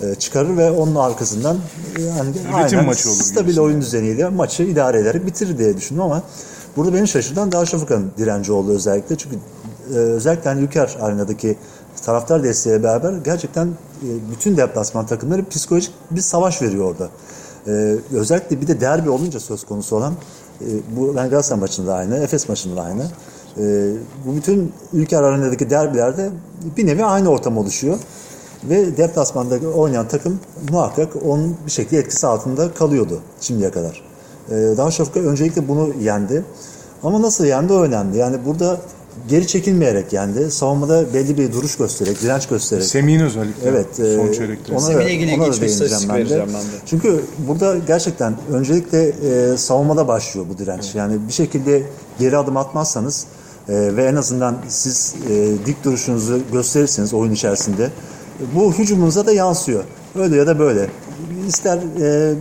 e, 0.01 0.15
çıkarır 0.15 0.57
ve 0.57 0.71
onun 0.71 0.95
arkasından 0.95 1.57
e, 1.97 2.01
yani 2.01 2.29
aynen 2.53 2.85
maçı 2.85 3.09
olur 3.09 3.17
stabil 3.17 3.57
oyun 3.57 3.81
düzeniyle 3.81 4.29
maçı 4.29 4.63
idare 4.63 4.99
ederek 4.99 5.25
bitirir 5.25 5.57
diye 5.57 5.77
düşündüm 5.77 6.01
ama 6.03 6.23
Burada 6.75 6.93
beni 6.93 7.07
şaşırtan 7.07 7.51
Darüşşafaka'nın 7.51 8.11
direnci 8.17 8.51
oldu 8.51 8.71
özellikle. 8.71 9.15
Çünkü 9.15 9.35
e, 9.93 9.97
özellikle 9.97 10.49
hani 10.49 10.61
Ülker 10.61 10.97
arenadaki 11.01 11.57
taraftar 12.01 12.43
desteğiyle 12.43 12.83
beraber 12.83 13.13
gerçekten 13.13 13.67
e, 13.67 14.07
bütün 14.31 14.57
deplasman 14.57 15.05
takımları 15.05 15.49
psikolojik 15.49 15.93
bir 16.11 16.21
savaş 16.21 16.61
veriyor 16.61 16.85
orada. 16.85 17.09
E, 17.67 17.95
özellikle 18.13 18.61
bir 18.61 18.67
de 18.67 18.81
derbi 18.81 19.09
olunca 19.09 19.39
söz 19.39 19.63
konusu 19.63 19.95
olan 19.95 20.13
e, 20.61 20.67
bu 20.97 21.15
ben 21.15 21.29
Galatasaray 21.29 21.59
maçında 21.59 21.87
da 21.87 21.95
aynı, 21.95 22.17
Efes 22.17 22.49
maçında 22.49 22.75
da 22.75 22.81
aynı. 22.81 23.03
E, 23.57 23.93
bu 24.25 24.35
bütün 24.35 24.73
Ülker 24.93 25.23
arenadaki 25.23 25.69
derbilerde 25.69 26.29
bir 26.77 26.87
nevi 26.87 27.05
aynı 27.05 27.29
ortam 27.29 27.57
oluşuyor. 27.57 27.99
Ve 28.63 28.97
deplasmanda 28.97 29.69
oynayan 29.75 30.07
takım 30.07 30.39
muhakkak 30.71 31.09
onun 31.25 31.57
bir 31.65 31.71
şekilde 31.71 31.99
etkisi 31.99 32.27
altında 32.27 32.73
kalıyordu 32.73 33.21
şimdiye 33.41 33.71
kadar. 33.71 34.01
Ee, 34.49 34.53
Darüşşafaka 34.53 35.19
öncelikle 35.19 35.67
bunu 35.67 35.89
yendi. 36.01 36.45
Ama 37.03 37.21
nasıl 37.21 37.45
yendi 37.45 37.73
o 37.73 37.81
önemli. 37.81 38.17
Yani 38.17 38.37
burada 38.45 38.77
geri 39.29 39.47
çekilmeyerek 39.47 40.13
yendi. 40.13 40.51
Savunmada 40.51 41.13
belli 41.13 41.37
bir 41.37 41.53
duruş 41.53 41.77
göstererek, 41.77 42.21
direnç 42.21 42.47
göstererek. 42.47 42.87
Semih'in 42.87 43.19
özellikle 43.19 43.69
Evet. 43.69 43.99
e, 43.99 44.15
son 44.15 44.31
çeyrekte. 44.31 44.73
Ona 44.73 44.79
Semih'le 44.79 45.07
ilgili 45.09 45.33
ona 45.35 45.43
da 45.43 45.65
ilginç 45.65 45.81
bir 45.81 45.91
ben 45.91 46.09
de. 46.09 46.13
vereceğim 46.13 46.47
ben 46.47 46.61
de. 46.61 46.83
Çünkü 46.85 47.21
burada 47.47 47.77
gerçekten 47.87 48.35
öncelikle 48.51 49.07
e, 49.09 49.57
savunmada 49.57 50.07
başlıyor 50.07 50.45
bu 50.53 50.57
direnç. 50.57 50.95
Yani 50.95 51.27
bir 51.27 51.33
şekilde 51.33 51.83
geri 52.19 52.37
adım 52.37 52.57
atmazsanız 52.57 53.25
e, 53.69 53.95
ve 53.95 54.05
en 54.05 54.15
azından 54.15 54.57
siz 54.67 55.15
e, 55.29 55.53
dik 55.65 55.83
duruşunuzu 55.83 56.39
gösterirseniz 56.51 57.13
oyun 57.13 57.31
içerisinde 57.31 57.89
bu 58.55 58.73
hücumunuza 58.73 59.25
da 59.25 59.31
yansıyor. 59.31 59.83
Öyle 60.15 60.35
ya 60.35 60.47
da 60.47 60.59
böyle. 60.59 60.87
İster 61.47 61.77
e, 62.01 62.33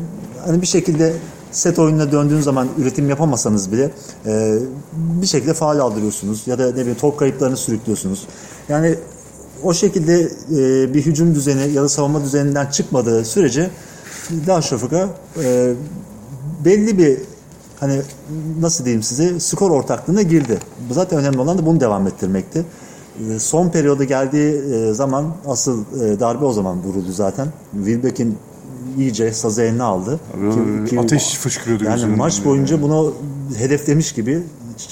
hani 0.47 0.63
bir 0.63 0.67
şekilde 0.67 1.13
set 1.55 1.79
oyununa 1.79 2.13
döndüğünüz 2.13 2.45
zaman 2.45 2.69
üretim 2.79 3.09
yapamasanız 3.09 3.73
bile 3.73 3.91
e, 4.27 4.59
bir 4.93 5.27
şekilde 5.27 5.55
faal 5.55 5.79
aldırıyorsunuz 5.79 6.43
ya 6.47 6.59
da 6.59 6.67
ne 6.67 6.77
bileyim 6.77 6.97
top 7.01 7.19
kayıplarını 7.19 7.57
sürüklüyorsunuz. 7.57 8.27
Yani 8.69 8.95
o 9.63 9.75
şekilde 9.75 10.21
e, 10.51 10.95
bir 10.95 11.07
hücum 11.07 11.35
düzeni 11.35 11.73
ya 11.73 11.83
da 11.83 11.89
savunma 11.89 12.25
düzeninden 12.25 12.67
çıkmadığı 12.67 13.25
sürece 13.25 13.71
Darüşşafaka 14.47 15.09
e, 15.43 15.75
belli 16.65 16.99
bir 16.99 17.19
hani 17.81 18.03
nasıl 18.61 18.85
diyeyim 18.85 19.03
size 19.03 19.41
skor 19.41 19.71
ortaklığına 19.71 20.23
girdi. 20.23 20.59
Bu 20.89 20.95
Zaten 20.95 21.19
önemli 21.19 21.39
olan 21.39 21.59
da 21.59 21.67
bunu 21.67 21.81
devam 21.81 22.07
ettirmekti. 22.07 22.65
E, 23.21 23.39
son 23.39 23.69
periyoda 23.69 24.05
geldiği 24.05 24.63
e, 24.75 24.93
zaman 24.95 25.37
asıl 25.47 25.81
e, 25.81 26.21
darbe 26.21 26.45
o 26.45 26.53
zaman 26.53 26.83
vuruldu 26.83 27.13
zaten. 27.13 27.49
Wilbeck'in 27.73 28.39
iyice 28.99 29.33
sazı 29.33 29.63
eline 29.63 29.83
aldı. 29.83 30.21
Ki- 30.85 30.91
ki- 30.91 31.01
Ateş 31.01 31.35
fışkırıyordu 31.35 31.85
yani 31.85 32.07
maç 32.17 32.45
boyunca 32.45 32.83
bunu 32.83 33.15
hedeflemiş 33.59 34.13
gibi 34.13 34.43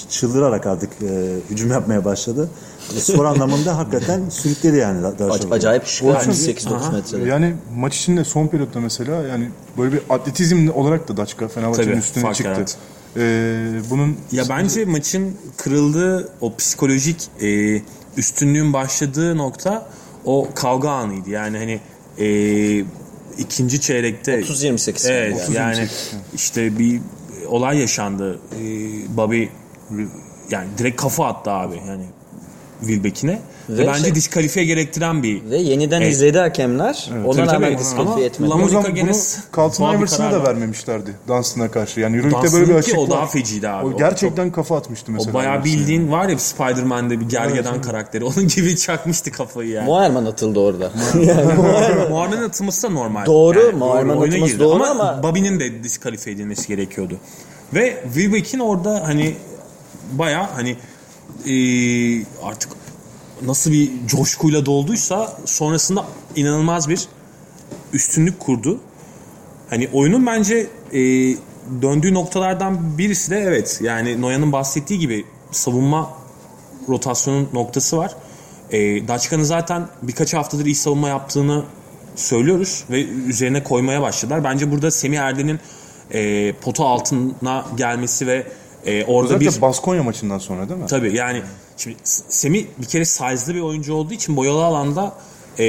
çıldırarak 0.09 0.65
artık 0.65 0.89
e, 1.01 1.35
hücum 1.49 1.71
yapmaya 1.71 2.05
başladı. 2.05 2.49
E, 2.97 2.99
skor 2.99 3.25
anlamında 3.31 3.77
hakikaten 3.77 4.29
sürükledi 4.29 4.77
yani. 4.77 5.01
Ac- 5.05 5.53
acayip 5.53 5.85
şık. 5.85 6.07
Orçun- 6.07 6.31
8-9 6.31 6.93
metrede. 6.93 7.29
Yani 7.29 7.53
maç 7.75 7.97
içinde 7.97 8.23
son 8.23 8.47
periyotta 8.47 8.79
mesela 8.79 9.21
yani 9.27 9.49
böyle 9.77 9.91
bir 9.93 10.01
atletizm 10.09 10.69
olarak 10.75 11.07
da 11.07 11.17
Daçka 11.17 11.47
Fenerbahçe'nin 11.47 11.87
Tabii, 11.87 11.97
üstüne 11.99 12.23
fark 12.23 12.35
çıktı. 12.35 12.49
yarattı. 12.51 12.73
Ee, 13.17 13.81
bunun 13.89 14.17
Ya 14.31 14.43
bence 14.49 14.85
maçın 14.85 15.31
kırıldığı 15.57 16.29
o 16.41 16.55
psikolojik 16.55 17.17
e, 17.41 17.81
üstünlüğün 18.17 18.73
başladığı 18.73 19.37
nokta 19.37 19.89
o 20.25 20.47
kavga 20.55 20.89
anıydı. 20.89 21.29
Yani 21.29 21.57
hani 21.57 21.79
e, 22.19 22.85
ikinci 23.37 23.81
çeyrekte 23.81 24.41
30-28 24.41 25.11
Evet 25.11 25.49
yani. 25.53 25.77
yani 25.77 25.87
işte 26.35 26.79
bir 26.79 27.01
olay 27.47 27.79
yaşandı. 27.79 28.39
E, 28.61 28.63
Bobby 29.17 29.43
yani 30.49 30.67
direkt 30.77 31.01
kafa 31.01 31.27
attı 31.27 31.51
abi 31.51 31.75
yani 31.87 32.03
Wilbeck'ine. 32.87 33.39
Ve, 33.69 33.77
Ve 33.77 33.87
bence 33.87 34.03
şey- 34.03 34.15
diskalifiye 34.15 34.65
gerektiren 34.65 35.23
bir 35.23 35.43
Ve 35.49 35.57
yeniden 35.57 36.01
Evet. 36.01 36.13
izledi 36.13 36.37
hakemler. 36.39 37.09
Ona 37.25 37.33
Tabii, 37.35 37.47
rağmen 37.47 37.69
tabii. 37.69 37.77
diskalifiye 37.79 38.15
Ama 38.15 38.25
etmedi. 38.25 38.53
O 38.53 38.57
Monica 38.57 38.81
zaman 38.81 38.95
gene 38.95 39.11
Carlton 39.57 39.97
Iverson'a 39.97 40.31
da 40.31 40.43
vermemişlerdi 40.43 41.11
Dunstan'a 41.27 41.71
karşı. 41.71 41.99
Yani 41.99 42.17
Euroleague'de 42.17 42.53
böyle 42.53 42.67
bir 42.69 42.75
açık 42.75 42.97
o 42.97 43.09
daha 43.09 43.25
feciydi 43.27 43.69
abi. 43.69 43.85
O 43.87 43.89
O 43.89 43.97
gerçekten 43.97 44.51
kafa 44.51 44.77
atmıştı 44.77 45.11
mesela. 45.11 45.31
O 45.31 45.33
bayağı 45.33 45.63
bildiğin 45.63 46.11
var 46.11 46.29
ya 46.29 46.39
Spider-Man'de 46.39 47.19
bir 47.19 47.29
gergedan 47.29 47.81
karakteri. 47.81 48.23
Onun 48.35 48.47
gibi 48.47 48.77
çakmıştı 48.77 49.31
kafayı 49.31 49.69
yani. 49.69 49.85
Muharman 49.85 50.25
atıldı 50.25 50.59
orada. 50.59 50.91
Muharrem'in 52.09 52.43
atılması 52.49 52.87
da 52.87 52.91
normal. 52.91 53.25
Doğru, 53.25 53.71
Muharrem'in 53.77 54.09
oyuna 54.09 54.25
atılması 54.25 54.51
girdi. 54.53 54.63
doğru 54.63 54.83
ama, 54.83 55.09
ama- 55.09 55.23
Bobby'nin 55.23 55.59
de 55.59 55.83
diskalifiye 55.83 56.35
edilmesi 56.35 56.67
gerekiyordu. 56.67 57.17
Ve 57.73 58.03
Wilbeck'in 58.13 58.59
orada 58.59 59.01
hani 59.07 59.35
bayağı 60.11 60.43
hani 60.55 60.75
eee, 61.45 62.25
artık 62.43 62.71
nasıl 63.41 63.71
bir 63.71 63.91
coşkuyla 64.07 64.65
dolduysa 64.65 65.37
sonrasında 65.45 66.05
inanılmaz 66.35 66.89
bir 66.89 67.07
üstünlük 67.93 68.39
kurdu. 68.39 68.79
Hani 69.69 69.89
oyunun 69.93 70.25
bence 70.25 70.67
eee, 70.91 71.37
döndüğü 71.81 72.13
noktalardan 72.13 72.97
birisi 72.97 73.31
de 73.31 73.39
evet 73.39 73.79
yani 73.83 74.21
Noyan'ın 74.21 74.51
bahsettiği 74.51 74.99
gibi 74.99 75.25
savunma 75.51 76.09
rotasyonun 76.89 77.49
noktası 77.53 77.97
var. 77.97 78.15
E, 78.71 79.07
Daçka'nın 79.07 79.43
zaten 79.43 79.87
birkaç 80.01 80.33
haftadır 80.33 80.65
iyi 80.65 80.75
savunma 80.75 81.09
yaptığını 81.09 81.63
söylüyoruz 82.15 82.83
ve 82.91 83.03
üzerine 83.05 83.63
koymaya 83.63 84.01
başladılar. 84.01 84.43
Bence 84.43 84.71
burada 84.71 84.91
Semih 84.91 85.19
Erden'in 85.19 85.59
e, 86.11 86.53
potu 86.53 86.85
altına 86.85 87.65
gelmesi 87.77 88.27
ve 88.27 88.47
e, 88.85 89.05
orada 89.05 89.35
Özellikle 89.35 89.55
bir 89.57 89.61
Baskonya 89.61 90.03
maçından 90.03 90.37
sonra 90.37 90.69
değil 90.69 90.79
mi? 90.79 90.85
tabii 90.87 91.15
yani 91.15 91.41
şimdi 91.77 91.95
S- 92.03 92.23
Semih 92.27 92.65
bir 92.77 92.85
kere 92.85 93.05
size'lı 93.05 93.55
bir 93.55 93.61
oyuncu 93.61 93.93
olduğu 93.93 94.13
için 94.13 94.35
boyalı 94.37 94.65
alanda 94.65 95.13
e, 95.59 95.65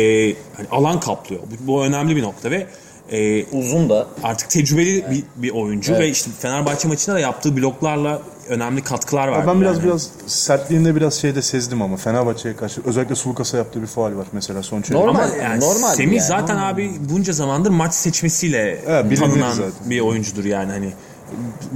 hani 0.57 0.69
alan 0.71 1.01
kaplıyor. 1.01 1.43
Bu, 1.43 1.67
bu 1.67 1.85
önemli 1.85 2.17
bir 2.17 2.23
nokta 2.23 2.51
ve 2.51 2.67
e, 3.13 3.45
Uzun 3.45 3.89
da. 3.89 4.07
artık 4.23 4.51
tecrübeli 4.51 5.05
bir, 5.11 5.25
bir 5.43 5.51
oyuncu 5.51 5.95
ve 5.95 6.09
işte 6.09 6.31
Fenerbahçe 6.41 6.89
maçında 6.89 7.17
da 7.17 7.21
yaptığı 7.21 7.57
bloklarla 7.57 8.23
önemli 8.49 8.83
katkılar 8.83 9.33
verdi. 9.33 9.47
Ben 9.47 9.61
biraz 9.61 9.77
yani. 9.79 9.87
biraz 9.87 10.09
sertliğinde 10.27 10.97
biraz 10.97 11.15
şeyde 11.15 11.43
sezdim 11.43 11.83
ama 11.83 11.97
Fenerbahçe'ye 11.97 12.57
karşı 12.57 12.81
özellikle 12.85 13.15
Sulukas'a 13.15 13.57
yaptığı 13.57 13.83
bir 13.83 13.87
faal 13.87 14.17
var 14.17 14.27
mesela 14.33 14.63
son 14.63 14.83
çeyrekte. 14.83 15.07
Normal. 15.07 15.25
Ama 15.25 15.37
yani 15.37 15.61
normal 15.61 15.95
Semih 15.95 16.17
yani. 16.17 16.27
zaten 16.29 16.57
abi 16.57 16.91
bunca 17.11 17.33
zamandır 17.33 17.71
maç 17.71 17.95
seçmesiyle 17.95 18.81
Evet, 18.87 19.19
tanınan 19.19 19.51
zaten. 19.53 19.73
bir 19.91 20.01
oyuncudur 20.01 20.45
yani 20.45 20.73
hani 20.73 20.93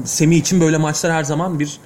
Semih 0.04 0.36
için 0.36 0.60
böyle 0.60 0.76
maçlar 0.76 1.12
her 1.12 1.24
zaman 1.24 1.60
bir 1.60 1.78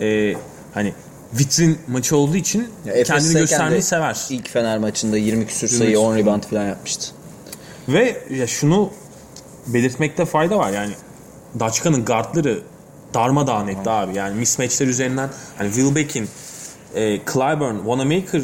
e, 0.00 0.34
hani 0.74 0.92
vitrin 1.32 1.78
maçı 1.88 2.16
olduğu 2.16 2.36
için 2.36 2.68
Ya 2.84 3.02
kendini 3.02 3.32
göstermeyi 3.32 3.82
sever. 3.82 4.26
İlk 4.30 4.50
Fener 4.50 4.78
maçında 4.78 5.16
20 5.18 5.46
küsür 5.46 5.68
sayı 5.68 6.00
10 6.00 6.16
rebound 6.16 6.42
falan 6.42 6.64
yapmıştı. 6.64 7.06
Ve 7.88 8.24
ya 8.30 8.46
şunu 8.46 8.90
belirtmekte 9.66 10.24
fayda 10.24 10.58
var 10.58 10.70
yani 10.70 10.92
Daçka'nın 11.60 12.04
guardları 12.04 12.62
darmadağın 13.14 13.68
etti 13.68 13.90
abi. 13.90 14.16
Yani 14.16 14.38
mismatchler 14.38 14.86
üzerinden 14.86 15.30
hani 15.58 15.72
Wilbeck'in 15.72 16.28
e, 16.94 17.18
Clyburn, 17.18 17.76
Wanamaker 17.76 18.42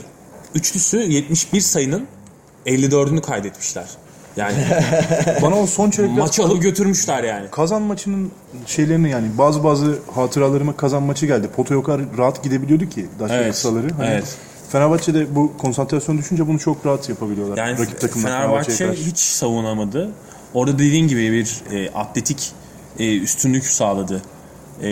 üçlüsü 0.55 0.96
71 0.99 1.61
sayının 1.61 2.07
54'ünü 2.66 3.20
kaydetmişler. 3.20 3.87
Yani 4.37 4.55
Bana 5.42 5.55
o 5.55 5.66
son 5.66 5.90
çeyrek 5.90 6.12
biraz 6.12 6.27
maçı 6.27 6.42
alıp 6.44 6.62
götürmüşler 6.62 7.25
yani. 7.25 7.46
Kazan 7.51 7.83
maçının 7.83 8.31
şeylerini 8.66 9.11
yani 9.11 9.27
bazı 9.38 9.64
bazı 9.64 9.99
hatıralarıma 10.14 10.77
kazan 10.77 11.03
maçı 11.03 11.27
geldi. 11.27 11.49
Potoya 11.57 11.81
o 11.81 11.83
kadar 11.83 12.01
rahat 12.18 12.42
gidebiliyordu 12.44 12.88
ki 12.88 13.07
Daşka 13.20 13.37
Evet, 13.37 13.51
kısaları. 13.53 13.90
Hani 13.96 14.09
evet. 14.09 14.37
Fenerbahçe'de 14.72 15.35
bu 15.35 15.53
konsantrasyon 15.59 16.18
düşünce 16.18 16.49
bunu 16.49 16.59
çok 16.59 16.87
rahat 16.87 17.09
yapabiliyorlar. 17.09 17.57
Yani 17.57 17.79
Rakip 17.79 18.01
takımlar 18.01 18.31
Fenerbahçe 18.31 18.87
karşı. 18.87 19.03
hiç 19.03 19.18
savunamadı. 19.18 20.11
Orada 20.55 20.79
dediğin 20.79 21.09
gibi 21.09 21.33
bir 21.33 21.62
e, 21.72 21.90
atletik 21.90 22.53
e, 22.99 23.18
üstünlük 23.18 23.66
sağladı. 23.66 24.22
E, 24.83 24.88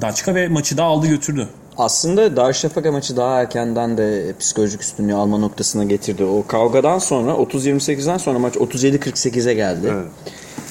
Daçka 0.00 0.34
ve 0.34 0.48
maçı 0.48 0.76
da 0.76 0.84
aldı 0.84 1.06
götürdü. 1.06 1.48
Aslında 1.78 2.36
Darüşşafaka 2.36 2.92
maçı 2.92 3.16
daha 3.16 3.40
erkenden 3.40 3.98
de 3.98 4.34
psikolojik 4.38 4.82
üstünlüğü 4.82 5.14
alma 5.14 5.38
noktasına 5.38 5.84
getirdi. 5.84 6.24
O 6.24 6.46
kavgadan 6.46 6.98
sonra 6.98 7.30
30-28'den 7.32 8.18
sonra 8.18 8.38
maç 8.38 8.54
37-48'e 8.54 9.54
geldi. 9.54 9.92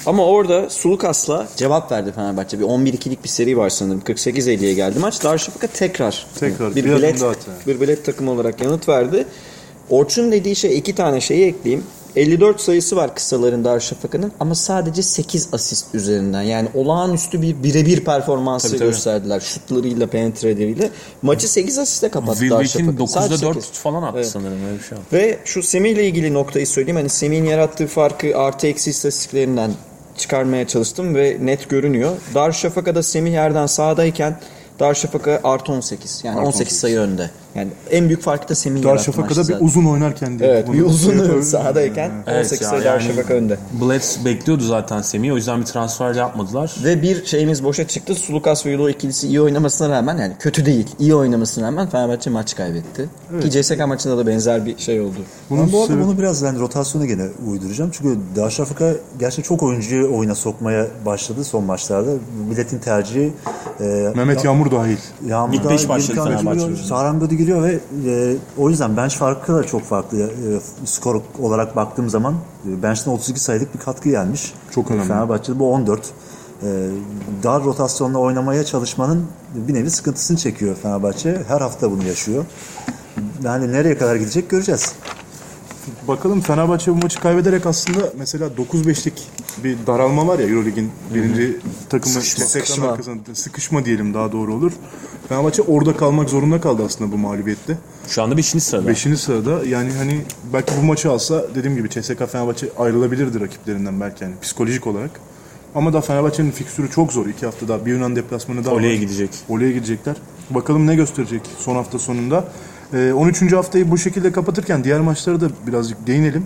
Ama 0.05 0.25
orada 0.25 0.69
Sulukas'la 0.69 1.47
cevap 1.55 1.91
verdi 1.91 2.11
Fenerbahçe. 2.11 2.59
Bir 2.59 2.63
11-2'lik 2.63 3.23
bir 3.23 3.29
seri 3.29 3.57
var 3.57 3.69
sanırım. 3.69 3.99
48-50'ye 3.99 4.73
geldi 4.73 4.99
maç. 4.99 5.23
Darüşşafaka 5.23 5.67
tekrar, 5.67 6.27
Tekrar, 6.39 6.75
bir, 6.75 6.85
bir 6.85 6.95
bilet, 6.95 7.23
bir 7.67 7.81
bilet 7.81 8.05
takımı 8.05 8.31
olarak 8.31 8.61
yanıt 8.61 8.89
verdi. 8.89 9.25
Orçun 9.89 10.31
dediği 10.31 10.55
şey 10.55 10.77
iki 10.77 10.95
tane 10.95 11.21
şeyi 11.21 11.45
ekleyeyim. 11.45 11.85
54 12.15 12.61
sayısı 12.61 12.95
var 12.95 13.15
kısaların 13.15 13.63
Darüşşafaka'nın 13.63 14.31
ama 14.39 14.55
sadece 14.55 15.01
8 15.03 15.47
asist 15.53 15.95
üzerinden. 15.95 16.41
Yani 16.41 16.69
olağanüstü 16.73 17.41
bir 17.41 17.63
birebir 17.63 18.03
performansı 18.03 18.67
Tabii, 18.67 18.79
tabii. 18.79 18.89
gösterdiler. 18.89 19.39
Şutlarıyla, 19.39 20.07
penetreleriyla. 20.07 20.89
Maçı 21.21 21.51
8 21.51 21.77
asiste 21.77 22.09
kapattı 22.09 22.49
Darüşşafaka. 22.49 22.91
9'da 22.91 23.07
Sadece 23.07 23.45
4 23.45 23.63
sekiz. 23.63 23.79
falan 23.79 24.03
attı 24.03 24.13
Evet. 24.17 24.27
sanırım 24.27 24.65
öyle 24.67 24.79
bir 24.79 24.83
şey. 24.83 24.97
Ve 25.13 25.39
şu 25.45 25.63
Semih 25.63 25.91
ile 25.91 26.07
ilgili 26.07 26.33
noktayı 26.33 26.67
söyleyeyim. 26.67 26.95
Hani 26.97 27.09
Semih'in 27.09 27.45
yarattığı 27.45 27.87
farkı 27.87 28.37
artı 28.37 28.67
eksi 28.67 28.89
istatistiklerinden 28.89 29.71
çıkarmaya 30.17 30.67
çalıştım 30.67 31.15
ve 31.15 31.37
net 31.41 31.69
görünüyor. 31.69 32.11
Darüşşafaka'da 32.35 33.03
Semih 33.03 33.33
Erden 33.33 33.65
sağdayken 33.65 34.39
Darüşşafaka 34.79 35.41
artı 35.43 35.71
18. 35.71 36.21
Yani 36.23 36.39
18 36.39 36.79
sayı 36.79 36.99
önde. 36.99 37.29
Yani 37.55 37.67
en 37.91 38.07
büyük 38.07 38.21
farkı 38.21 38.49
da 38.49 38.55
Semih 38.55 38.83
yarattı 38.83 38.95
Darüşşafaka'da 38.95 39.25
maçta 39.39 39.41
bir 39.41 39.53
zaten. 39.53 39.65
uzun 39.65 39.85
oynarken 39.85 40.39
değil. 40.39 40.51
Evet 40.51 40.67
bir 40.73 40.79
Bunu 40.79 40.85
uzun 40.87 41.09
söylüyorum. 41.13 41.43
sahadayken 41.43 42.11
Evet 42.27 42.45
18 42.45 42.61
ya, 42.61 42.69
sayı 42.69 42.83
yani 42.83 42.93
Darüşşafaka 42.93 43.33
önde. 43.33 43.57
Blitz 43.81 44.25
bekliyordu 44.25 44.63
zaten 44.63 45.01
Semih'i. 45.01 45.33
O 45.33 45.35
yüzden 45.35 45.59
bir 45.61 45.65
transfer 45.65 46.15
yapmadılar. 46.15 46.75
Ve 46.83 47.01
bir 47.01 47.25
şeyimiz 47.25 47.63
boşa 47.63 47.87
çıktı. 47.87 48.15
Sulukas 48.15 48.65
ve 48.65 48.71
Yulo 48.71 48.89
ikilisi 48.89 49.27
iyi 49.27 49.41
oynamasına 49.41 49.89
rağmen 49.89 50.17
yani 50.17 50.33
kötü 50.39 50.65
değil. 50.65 50.87
iyi 50.99 51.15
oynamasına 51.15 51.67
rağmen 51.67 51.89
Fenerbahçe 51.89 52.29
maç 52.29 52.55
kaybetti. 52.55 53.09
Ki 53.41 53.49
CSK 53.51 53.87
maçında 53.87 54.17
da 54.17 54.27
benzer 54.27 54.65
bir 54.65 54.77
şey 54.77 55.01
oldu. 55.01 55.17
Bunun 55.49 55.65
Ben 55.65 55.71
bu 55.73 55.81
arada 55.81 55.93
sebebi- 55.93 56.03
bunu 56.07 56.17
biraz 56.17 56.41
yani 56.41 56.59
rotasyona 56.59 57.05
gene 57.05 57.25
uyduracağım. 57.49 57.91
Çünkü 57.93 58.19
Darüşşafaka 58.35 58.93
gerçekten 59.19 59.43
çok 59.49 59.63
oyuncuyu 59.63 60.15
oyuna 60.17 60.35
sokmaya 60.35 60.87
başladı 61.05 61.43
son 61.43 61.63
maçlarda. 61.63 62.09
Milletin 62.49 62.79
tercihi 62.79 63.33
e, 63.81 63.83
Mehmet 64.15 64.45
Yağmur 64.45 64.71
dahil. 64.71 64.97
Yağmur 65.27 65.53
İlk 65.53 65.63
da 65.63 65.69
beş 65.69 65.89
başladı 65.89 66.07
Gürkan 66.15 66.37
Fenerbahçe. 66.37 66.83
Sahran 66.83 67.21
Bödü 67.21 67.35
giriyor 67.43 67.63
ve 67.63 67.79
e, 68.05 68.35
o 68.57 68.69
yüzden 68.69 68.97
bench 68.97 69.15
farkı 69.15 69.53
da 69.53 69.63
çok 69.63 69.83
farklı. 69.83 70.19
E, 70.19 70.29
skor 70.85 71.21
olarak 71.39 71.75
baktığım 71.75 72.09
zaman 72.09 72.35
e, 72.69 72.83
bench'ten 72.83 73.11
32 73.11 73.39
sayılık 73.39 73.73
bir 73.73 73.79
katkı 73.79 74.09
gelmiş. 74.09 74.53
Çok 74.71 74.91
önemli. 74.91 75.07
Fenerbahçe'de 75.07 75.59
bu 75.59 75.71
14. 75.71 76.01
E, 76.01 76.09
dar 77.43 77.63
rotasyonla 77.63 78.19
oynamaya 78.19 78.63
çalışmanın 78.63 79.25
bir 79.55 79.73
nevi 79.73 79.89
sıkıntısını 79.89 80.37
çekiyor 80.37 80.75
Fenerbahçe. 80.75 81.43
Her 81.47 81.61
hafta 81.61 81.91
bunu 81.91 82.03
yaşıyor. 82.03 82.45
Yani 83.43 83.71
nereye 83.71 83.97
kadar 83.97 84.15
gidecek 84.15 84.49
göreceğiz. 84.49 84.95
Bakalım 86.07 86.41
Fenerbahçe 86.41 86.91
bu 86.91 86.95
maçı 86.95 87.19
kaybederek 87.19 87.65
aslında 87.65 88.13
mesela 88.17 88.47
9-5'lik 88.73 89.13
bir 89.63 89.77
daralma 89.87 90.27
var 90.27 90.39
ya 90.39 90.47
Eurolig'in 90.47 90.91
birinci 91.13 91.57
takımı 91.89 92.13
Sıkışma. 92.15 92.45
Sıkışma. 92.45 92.87
arkasında 92.91 93.35
sıkışma 93.35 93.85
diyelim 93.85 94.13
daha 94.13 94.31
doğru 94.31 94.53
olur. 94.53 94.71
Fenerbahçe 95.29 95.61
orada 95.61 95.97
kalmak 95.97 96.29
zorunda 96.29 96.61
kaldı 96.61 96.83
aslında 96.85 97.11
bu 97.11 97.17
mağlubiyette. 97.17 97.77
Şu 98.07 98.23
anda 98.23 98.37
5. 98.37 98.45
sırada. 98.45 98.87
Beşinci 98.87 99.17
sırada 99.17 99.65
yani 99.65 99.91
hani 99.97 100.21
belki 100.53 100.73
bu 100.81 100.85
maçı 100.85 101.11
alsa 101.11 101.45
dediğim 101.55 101.75
gibi 101.77 101.89
CSK 101.89 102.27
Fenerbahçe 102.31 102.67
ayrılabilirdi 102.77 103.39
rakiplerinden 103.39 104.01
belki 104.01 104.23
yani 104.23 104.33
psikolojik 104.41 104.87
olarak. 104.87 105.11
Ama 105.75 105.93
da 105.93 106.01
Fenerbahçe'nin 106.01 106.51
fikstürü 106.51 106.89
çok 106.91 107.11
zor. 107.13 107.25
iki 107.25 107.45
hafta 107.45 107.67
daha 107.67 107.85
bir 107.85 107.91
Yunan 107.91 108.15
deplasmanı 108.15 108.65
daha 108.65 108.73
Oleye 108.73 108.93
var. 108.95 108.99
gidecek. 109.01 109.29
Oleye 109.49 109.71
gidecekler. 109.71 110.15
Bakalım 110.49 110.87
ne 110.87 110.95
gösterecek 110.95 111.41
son 111.59 111.75
hafta 111.75 111.99
sonunda. 111.99 112.45
Ee, 112.93 113.13
13. 113.13 113.53
haftayı 113.53 113.91
bu 113.91 113.97
şekilde 113.97 114.31
kapatırken 114.31 114.83
diğer 114.83 114.99
maçlara 114.99 115.41
da 115.41 115.47
birazcık 115.67 116.07
değinelim. 116.07 116.45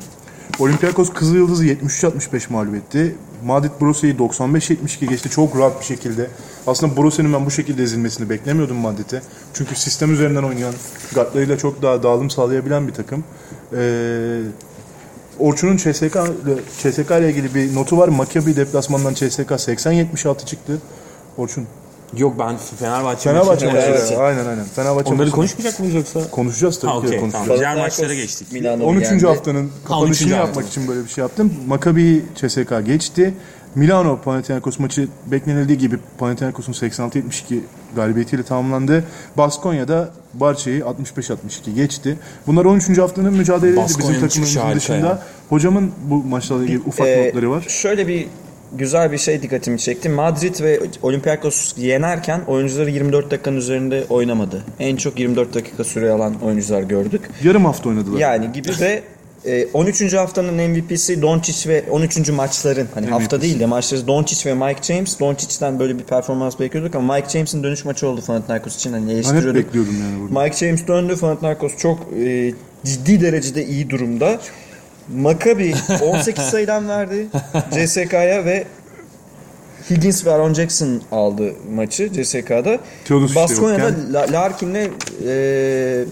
Olympiakos 0.59 1.13
Kızılyıldız'ı 1.13 1.65
73-65 1.65 2.53
mağlup 2.53 2.75
etti. 2.75 3.15
Madrid 3.45 3.71
Brose'yi 3.81 4.15
95-72 4.15 5.05
geçti 5.05 5.29
çok 5.29 5.57
rahat 5.57 5.79
bir 5.79 5.85
şekilde. 5.85 6.27
Aslında 6.67 6.97
Brose'nin 6.97 7.33
ben 7.33 7.45
bu 7.45 7.51
şekilde 7.51 7.83
ezilmesini 7.83 8.29
beklemiyordum 8.29 8.77
Madrid'e. 8.77 9.21
Çünkü 9.53 9.75
sistem 9.75 10.13
üzerinden 10.13 10.43
oynayan, 10.43 10.73
guardlarıyla 11.13 11.57
çok 11.57 11.81
daha 11.81 12.03
dağılım 12.03 12.29
sağlayabilen 12.29 12.87
bir 12.87 12.93
takım. 12.93 13.23
Ee, 13.77 14.41
Orçun'un 15.39 15.77
CSK, 15.77 16.17
CSK 16.79 17.11
ile 17.11 17.29
ilgili 17.29 17.55
bir 17.55 17.75
notu 17.75 17.97
var. 17.97 18.07
Maccabi 18.07 18.55
deplasmandan 18.55 19.13
CSK 19.13 19.51
80-76 19.51 20.45
çıktı. 20.45 20.81
Orçun. 21.37 21.67
Yok 22.17 22.39
ben 22.39 22.57
Fenerbahçe, 22.79 23.29
Fenerbahçe 23.29 23.65
maçı-. 23.65 23.77
Evet. 23.87 24.13
Aynen 24.19 24.45
aynen. 24.45 24.65
Fenerbahçe 24.75 25.09
Onları 25.09 25.17
maçı. 25.19 25.31
konuşmayacak 25.31 25.79
mıyız 25.79 25.95
yoksa? 25.95 26.29
konuşacağız 26.31 26.79
tabii 26.79 26.91
Ha 26.91 27.01
ki 27.01 27.07
okey 27.07 27.19
konuşacağız. 27.19 27.45
tamam. 27.47 27.59
Diğer 27.59 27.77
maçlara 27.77 28.13
geçtik. 28.13 28.51
Milano 28.51 28.83
13. 28.85 29.05
yendi. 29.11 29.25
haftanın 29.25 29.71
kapanışını 29.85 30.27
13. 30.27 30.31
yapmak 30.37 30.47
hafta. 30.55 30.69
için 30.69 30.87
böyle 30.87 31.03
bir 31.03 31.09
şey 31.09 31.21
yaptım. 31.21 31.53
Maccabi 31.67 32.25
CSK 32.35 32.85
geçti. 32.85 33.33
Milano 33.75 34.19
Panathinaikos 34.21 34.79
maçı 34.79 35.07
beklenildiği 35.25 35.77
gibi 35.77 35.99
Panathinaikos'un 36.17 36.73
86-72 36.73 37.59
galibiyetiyle 37.95 38.43
tamamlandı. 38.43 39.03
Baskonya'da 39.37 40.09
Barça'yı 40.33 40.81
65-62 40.81 41.73
geçti. 41.75 42.17
Bunlar 42.47 42.65
13. 42.65 42.97
haftanın 42.97 43.33
mücadeleleri 43.33 43.71
bizim 43.75 43.83
Baskonya'nın 43.83 44.27
çıkışı 44.27 44.53
takımımızın 44.53 44.59
harika 44.61 44.79
dışında. 44.79 45.07
ya. 45.07 45.21
Hocamın 45.49 45.91
bu 46.09 46.15
maçlarla 46.23 46.63
ilgili 46.63 46.79
ufak 46.85 47.07
Ee, 47.07 47.27
notları 47.27 47.51
var. 47.51 47.65
Şöyle 47.67 48.07
bir 48.07 48.27
güzel 48.73 49.11
bir 49.11 49.17
şey 49.17 49.41
dikkatimi 49.41 49.79
çekti. 49.79 50.09
Madrid 50.09 50.63
ve 50.63 50.79
Olympiakos 51.01 51.73
yenerken 51.77 52.41
oyuncuları 52.47 52.89
24 52.89 53.31
dakikanın 53.31 53.57
üzerinde 53.57 54.03
oynamadı. 54.09 54.63
En 54.79 54.95
çok 54.95 55.19
24 55.19 55.53
dakika 55.53 55.83
süre 55.83 56.11
alan 56.11 56.35
oyuncular 56.43 56.81
gördük. 56.81 57.21
Yarım 57.43 57.65
hafta 57.65 57.89
oynadılar. 57.89 58.19
Yani 58.19 58.51
gibi 58.51 58.69
ve 58.81 59.03
e, 59.45 59.65
13. 59.73 60.13
haftanın 60.13 60.69
MVP'si 60.69 61.21
Doncic 61.21 61.69
ve 61.69 61.83
13. 61.91 62.29
maçların 62.29 62.87
hani 62.93 63.05
hafta 63.07 63.41
değil 63.41 63.59
de 63.59 63.65
maçları 63.65 64.07
Doncic 64.07 64.49
ve 64.49 64.53
Mike 64.53 64.93
James. 64.93 65.19
Doncic'ten 65.19 65.79
böyle 65.79 65.99
bir 65.99 66.03
performans 66.03 66.59
bekliyorduk 66.59 66.95
ama 66.95 67.15
Mike 67.15 67.29
James'in 67.29 67.63
dönüş 67.63 67.85
maçı 67.85 68.07
oldu 68.07 68.21
Panathinaikos 68.27 68.75
için 68.75 68.93
hani 68.93 69.03
Ben 69.05 69.09
hep 69.09 69.15
eleştiriyorduk. 69.15 69.55
bekliyordum 69.55 69.93
yani 70.01 70.21
burada. 70.21 70.43
Mike 70.43 70.57
James 70.57 70.87
döndü. 70.87 71.17
Panathinaikos 71.19 71.77
çok 71.77 71.99
e, 72.25 72.53
ciddi 72.85 73.21
derecede 73.21 73.65
iyi 73.65 73.89
durumda. 73.89 74.39
Maccabi 75.15 75.73
18 76.03 76.43
sayıdan 76.51 76.89
verdi 76.89 77.27
CSK'ya 77.71 78.45
ve 78.45 78.67
Higgins 79.89 80.25
ve 80.25 80.31
Aaron 80.31 80.53
Jackson 80.53 81.01
aldı 81.11 81.53
maçı 81.75 82.11
CSK'da. 82.13 82.77
Baskonya'da 83.35 84.31
Larkin'le 84.31 84.89
e, 85.27 86.05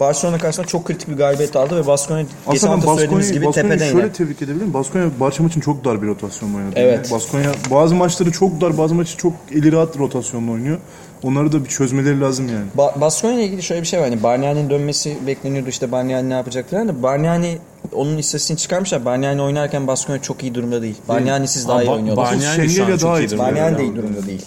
Barcelona 0.00 0.38
karşısında 0.38 0.66
çok 0.66 0.84
kritik 0.84 1.08
bir 1.08 1.16
galibiyet 1.16 1.56
aldı 1.56 1.76
ve 1.76 1.86
Baskonya 1.86 2.24
geçen 2.52 2.68
hafta 2.68 2.86
söylediğimiz 2.86 3.26
Baskonya'yı 3.26 3.32
gibi 3.32 3.46
Baskonya'yı 3.46 3.78
tepeden 3.78 3.92
şöyle 3.92 4.06
iner. 4.06 4.14
tebrik 4.14 4.42
edebilirim. 4.42 4.74
Baskonya 4.74 5.10
Barça 5.20 5.42
maçın 5.42 5.60
çok 5.60 5.84
dar 5.84 6.02
bir 6.02 6.06
rotasyonla 6.06 6.56
oynadı. 6.56 6.72
Evet. 6.76 7.10
Baskonya 7.12 7.50
bazı 7.70 7.94
maçları 7.94 8.32
çok 8.32 8.60
dar, 8.60 8.78
bazı 8.78 8.94
maçı 8.94 9.16
çok 9.16 9.32
eli 9.52 9.72
rahat 9.72 9.98
rotasyonla 9.98 10.52
oynuyor. 10.52 10.78
Onları 11.22 11.52
da 11.52 11.64
bir 11.64 11.68
çözmeleri 11.68 12.20
lazım 12.20 12.48
yani. 12.48 12.64
Ba- 12.78 13.00
Baskonya 13.00 13.34
ile 13.34 13.44
ilgili 13.44 13.62
şöyle 13.62 13.82
bir 13.82 13.86
şey 13.86 14.00
var. 14.00 14.08
Hani 14.08 14.22
Bargnani'nin 14.22 14.70
dönmesi 14.70 15.18
bekleniyordu 15.26 15.68
işte 15.68 15.92
Bargnani 15.92 16.30
ne 16.30 16.34
yapacak 16.34 16.70
falan 16.70 16.88
da 16.88 17.02
Bargnani 17.02 17.58
onun 17.92 18.16
istatistiğini 18.18 18.58
çıkarmışlar. 18.60 19.04
Bargnani 19.04 19.42
oynarken 19.42 19.86
Baskonya 19.86 20.22
çok 20.22 20.42
iyi 20.42 20.54
durumda 20.54 20.82
değil. 20.82 20.96
Bargnani'siz 21.08 21.68
daha 21.68 21.74
Ama 21.76 21.82
iyi 21.84 21.90
oynuyorlar. 21.90 22.24
Bargnani 22.26 22.42
de 22.62 22.68
şu 22.68 22.82
an 22.82 22.86
Şengel'e 22.86 22.98
çok 22.98 23.08
daha 23.10 23.20
iyi 23.20 23.22
iyi. 23.26 23.30
durumda. 23.30 23.44
Bargnani 23.44 23.78
de 23.78 23.82
iyi 23.82 23.96
durumda 23.96 24.26
değil. 24.26 24.42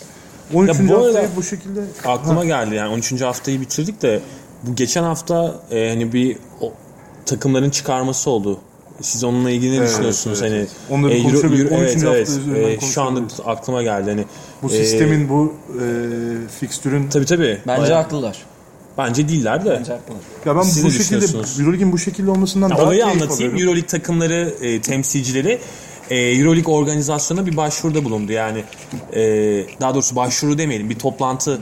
13. 0.54 0.80
Ya 0.80 0.88
bu 0.90 0.94
arada- 0.96 1.06
haftayı 1.08 1.28
bu 1.36 1.44
şekilde 1.44 1.80
Aklıma 2.06 2.46
geldi 2.46 2.76
yani 2.76 2.94
13. 2.94 3.22
haftayı 3.26 3.62
bitirdik 3.62 4.02
de 4.02 4.20
bu 4.64 4.76
geçen 4.76 5.04
hafta 5.04 5.56
e, 5.72 5.90
hani 5.90 6.14
bir 6.14 6.38
o, 6.62 6.74
takımların 7.26 7.70
çıkarması 7.70 8.30
oldu. 8.30 8.60
Siz 9.02 9.24
onunla 9.24 9.52
ilgili 9.52 9.72
ne 9.72 9.76
Evet, 9.78 9.90
düşünüyorsunuz? 9.90 10.42
evet, 10.42 10.52
hani 10.52 10.60
evet. 10.60 10.70
Onları 10.90 11.24
konuşabiliriz. 11.24 11.72
13. 11.72 11.82
evet, 11.82 11.96
hafta 11.96 12.16
evet. 12.18 12.30
üzerinden 12.30 12.70
E, 12.70 12.80
şu 12.80 13.02
anda 13.02 13.20
konuşabiliriz. 13.20 13.40
aklıma 13.58 13.84
geldi 13.84 14.10
hani. 14.10 14.26
Bu 14.64 14.68
e, 14.68 14.70
sistemin 14.70 15.30
bu 15.30 15.54
e, 15.74 15.84
fikstürün 16.60 17.10
tabii 17.10 17.26
tabii. 17.26 17.62
Bence 17.68 17.82
Bayağı- 17.82 18.02
haklılar. 18.02 18.38
Bence 18.98 19.30
değiller 19.30 19.66
de. 19.66 19.70
Bence 19.80 19.92
haklılar. 19.94 20.20
ya 20.46 20.56
ben 20.56 20.62
Siz 20.62 20.84
bu 20.84 20.88
ne 20.88 20.92
şekilde 20.92 21.22
düşünüyorsunuz? 21.22 21.60
Euroleague'in 21.60 21.92
bu 21.92 21.98
şekilde 21.98 22.32
olmasından 22.32 22.70
Ya 22.70 22.78
daha 22.78 22.86
olayı 22.86 23.00
keyif 23.02 23.14
anlatayım. 23.16 23.34
alıyorum. 23.34 23.60
Euroleague 23.60 23.88
takımları 23.88 24.54
e, 24.62 24.82
temsilcileri 24.82 25.60
e, 26.10 26.18
Euroleague 26.20 26.74
organizasyonuna 26.74 27.46
bir 27.46 27.58
başvuruda 27.58 28.06
bulundu. 28.06 28.32
Yani 28.32 28.64
e, 29.14 29.22
daha 29.82 29.94
doğrusu 29.94 30.16
başvuru 30.16 30.58
demeyelim 30.58 30.90
bir 30.90 31.00
toplantı 31.00 31.60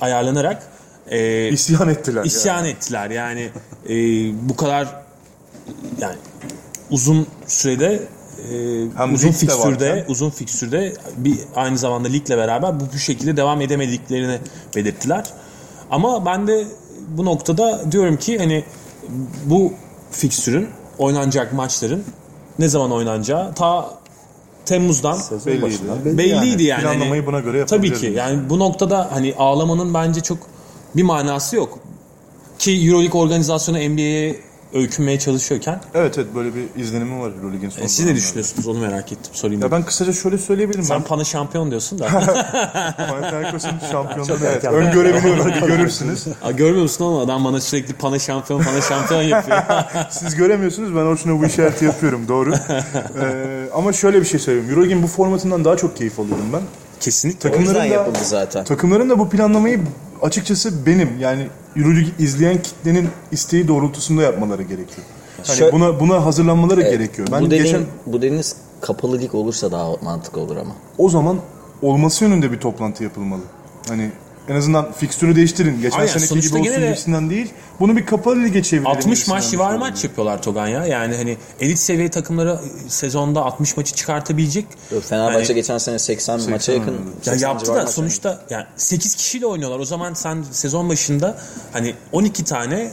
ayarlanarak 0.00 0.62
e, 1.10 1.48
İsyan 1.48 1.88
ettiler. 1.88 2.24
isyan 2.24 2.64
ettiler. 2.64 3.10
Yani 3.10 3.48
e, 3.88 3.94
bu 4.48 4.56
kadar 4.56 4.88
yani 6.00 6.16
uzun 6.90 7.26
sürede 7.46 8.02
e, 8.52 9.12
uzun 9.12 9.28
ligde 9.28 9.38
fikstürde 9.38 10.04
uzun 10.08 10.30
fikstürde 10.30 10.94
bir 11.16 11.38
aynı 11.56 11.78
zamanda 11.78 12.08
ligle 12.08 12.36
beraber 12.36 12.80
bu, 12.80 12.84
bu 12.94 12.98
şekilde 12.98 13.36
devam 13.36 13.60
edemediklerini 13.60 14.38
belirttiler. 14.76 15.24
Ama 15.90 16.26
ben 16.26 16.46
de 16.46 16.66
bu 17.08 17.24
noktada 17.24 17.92
diyorum 17.92 18.16
ki 18.16 18.38
hani 18.38 18.64
bu 19.44 19.72
fikstürün 20.10 20.68
oynanacak 20.98 21.52
maçların 21.52 22.04
ne 22.58 22.68
zaman 22.68 22.92
oynanacağı 22.92 23.54
ta 23.54 24.00
Temmuz'dan 24.64 25.18
Belliydi. 25.46 25.62
başından 25.62 26.04
belli 26.04 26.18
belliydi 26.18 26.62
yani. 26.62 26.82
Planlamayı 26.82 27.10
Hani 27.10 27.26
buna 27.26 27.40
göre 27.40 27.66
Tabii 27.66 27.92
ki. 27.92 28.06
Yani 28.16 28.50
bu 28.50 28.58
noktada 28.58 29.08
hani 29.12 29.34
ağlamanın 29.38 29.94
bence 29.94 30.20
çok 30.20 30.38
bir 30.96 31.02
manası 31.02 31.56
yok. 31.56 31.78
Ki 32.58 32.72
EuroLeague 32.72 33.20
organizasyonu 33.20 33.78
NBA'ye 33.78 34.49
öykünmeye 34.74 35.18
çalışıyorken 35.18 35.80
Evet 35.94 36.18
evet 36.18 36.34
böyle 36.34 36.54
bir 36.54 36.82
izlenimi 36.82 37.20
var 37.20 37.30
Euroleague'in 37.36 37.70
son 37.70 37.82
e, 37.82 37.88
siz 37.88 38.06
ne 38.06 38.14
düşünüyorsunuz 38.14 38.66
onu 38.66 38.78
merak 38.78 39.12
ettim 39.12 39.34
sorayım. 39.34 39.62
Ya 39.62 39.70
ben 39.70 39.82
kısaca 39.82 40.12
şöyle 40.12 40.38
söyleyebilirim. 40.38 40.84
Sen 40.84 40.98
ben 40.98 41.04
Pana 41.04 41.24
şampiyon 41.24 41.70
diyorsun 41.70 41.98
da. 41.98 42.06
Panathinaikos'un 42.96 43.78
şampiyonluğunu 43.90 44.38
evet, 44.46 44.64
öngörebiliyorum. 44.64 45.46
Bir 45.46 45.60
görürsünüz. 45.66 46.26
Aa, 46.42 46.50
görmüyor 46.50 46.82
musun 46.82 47.04
ama 47.04 47.22
adam 47.22 47.44
bana 47.44 47.60
sürekli 47.60 47.94
Pana 47.94 48.18
şampiyon 48.18 48.62
Pana 48.62 48.80
şampiyon 48.80 49.22
yapıyor. 49.22 49.58
Siz 50.10 50.36
göremiyorsunuz 50.36 50.94
ben 50.94 51.00
Orçun'a 51.00 51.40
bu 51.40 51.46
işareti 51.46 51.84
yapıyorum 51.84 52.28
doğru. 52.28 52.54
Ee, 52.54 53.68
ama 53.74 53.92
şöyle 53.92 54.20
bir 54.20 54.26
şey 54.26 54.40
söyleyeyim. 54.40 54.70
Euroleague'in 54.70 55.02
bu 55.02 55.06
formatından 55.06 55.64
daha 55.64 55.76
çok 55.76 55.96
keyif 55.96 56.20
alıyorum 56.20 56.46
ben. 56.52 56.62
Kesinlikle. 57.00 57.50
Takımların 57.50 57.80
da, 57.80 57.84
yapıldı 57.84 58.18
zaten. 58.22 58.64
takımların 58.64 59.10
da 59.10 59.18
bu 59.18 59.30
planlamayı 59.30 59.80
açıkçası 60.22 60.86
benim 60.86 61.08
yani 61.20 61.46
Euroleague 61.76 62.12
izleyen 62.18 62.62
kitlenin 62.62 63.08
isteği 63.32 63.68
doğrultusunda 63.68 64.22
yapmaları 64.22 64.62
gerekiyor. 64.62 65.06
Hani 65.46 65.60
Şö- 65.60 65.72
buna 65.72 66.00
buna 66.00 66.24
hazırlanmaları 66.24 66.82
gerekiyor. 66.82 67.28
Ben 67.32 67.42
bu 67.42 67.46
dediğin, 67.46 67.64
geçen 67.64 67.82
bu 68.06 68.18
dediğiniz 68.18 68.56
kapalı 68.80 69.18
lig 69.20 69.34
olursa 69.34 69.72
daha 69.72 69.90
mantıklı 70.02 70.40
olur 70.40 70.56
ama. 70.56 70.72
O 70.98 71.08
zaman 71.08 71.38
olması 71.82 72.24
yönünde 72.24 72.52
bir 72.52 72.60
toplantı 72.60 73.04
yapılmalı. 73.04 73.42
Hani 73.88 74.10
en 74.50 74.54
azından 74.54 74.92
fikstürü 74.92 75.36
değiştirin. 75.36 75.82
Geçen 75.82 75.98
Aynen, 75.98 76.12
seneki 76.12 76.28
sonuçta 76.28 76.48
gibi 76.58 76.60
olsun 76.60 76.72
gene 76.74 76.82
de- 76.82 76.86
gibisinden 76.90 77.30
değil. 77.30 77.48
Bunu 77.80 77.96
bir 77.96 78.06
kapalı 78.06 78.42
lige 78.44 78.62
çevirelim. 78.62 78.86
60 78.86 79.04
gibisinden 79.04 79.36
maç 79.38 79.50
civarı 79.50 79.78
maç 79.78 80.04
yapıyorlar 80.04 80.42
Togan 80.42 80.66
ya. 80.66 80.86
Yani 80.86 81.16
hani 81.16 81.36
elit 81.60 81.78
seviye 81.78 82.10
takımları 82.10 82.58
e, 82.86 82.88
sezonda 82.90 83.44
60 83.44 83.76
maçı 83.76 83.94
çıkartabilecek. 83.94 84.66
Fenerbahçe 85.08 85.46
Hani- 85.46 85.54
geçen 85.54 85.78
sene 85.78 85.98
80, 85.98 86.50
maça 86.50 86.72
yakın. 86.72 86.86
oynadı. 86.92 87.02
Ya 87.26 87.32
80 87.32 87.48
yaptı 87.48 87.64
civarı 87.64 87.80
da 87.80 87.84
maç 87.84 87.92
sonuçta 87.94 88.40
yani 88.50 88.64
8 88.76 89.14
kişiyle 89.14 89.46
oynuyorlar. 89.46 89.78
O 89.78 89.84
zaman 89.84 90.14
sen 90.14 90.44
sezon 90.50 90.88
başında 90.88 91.38
hani 91.72 91.94
12 92.12 92.44
tane 92.44 92.74
e, 92.80 92.90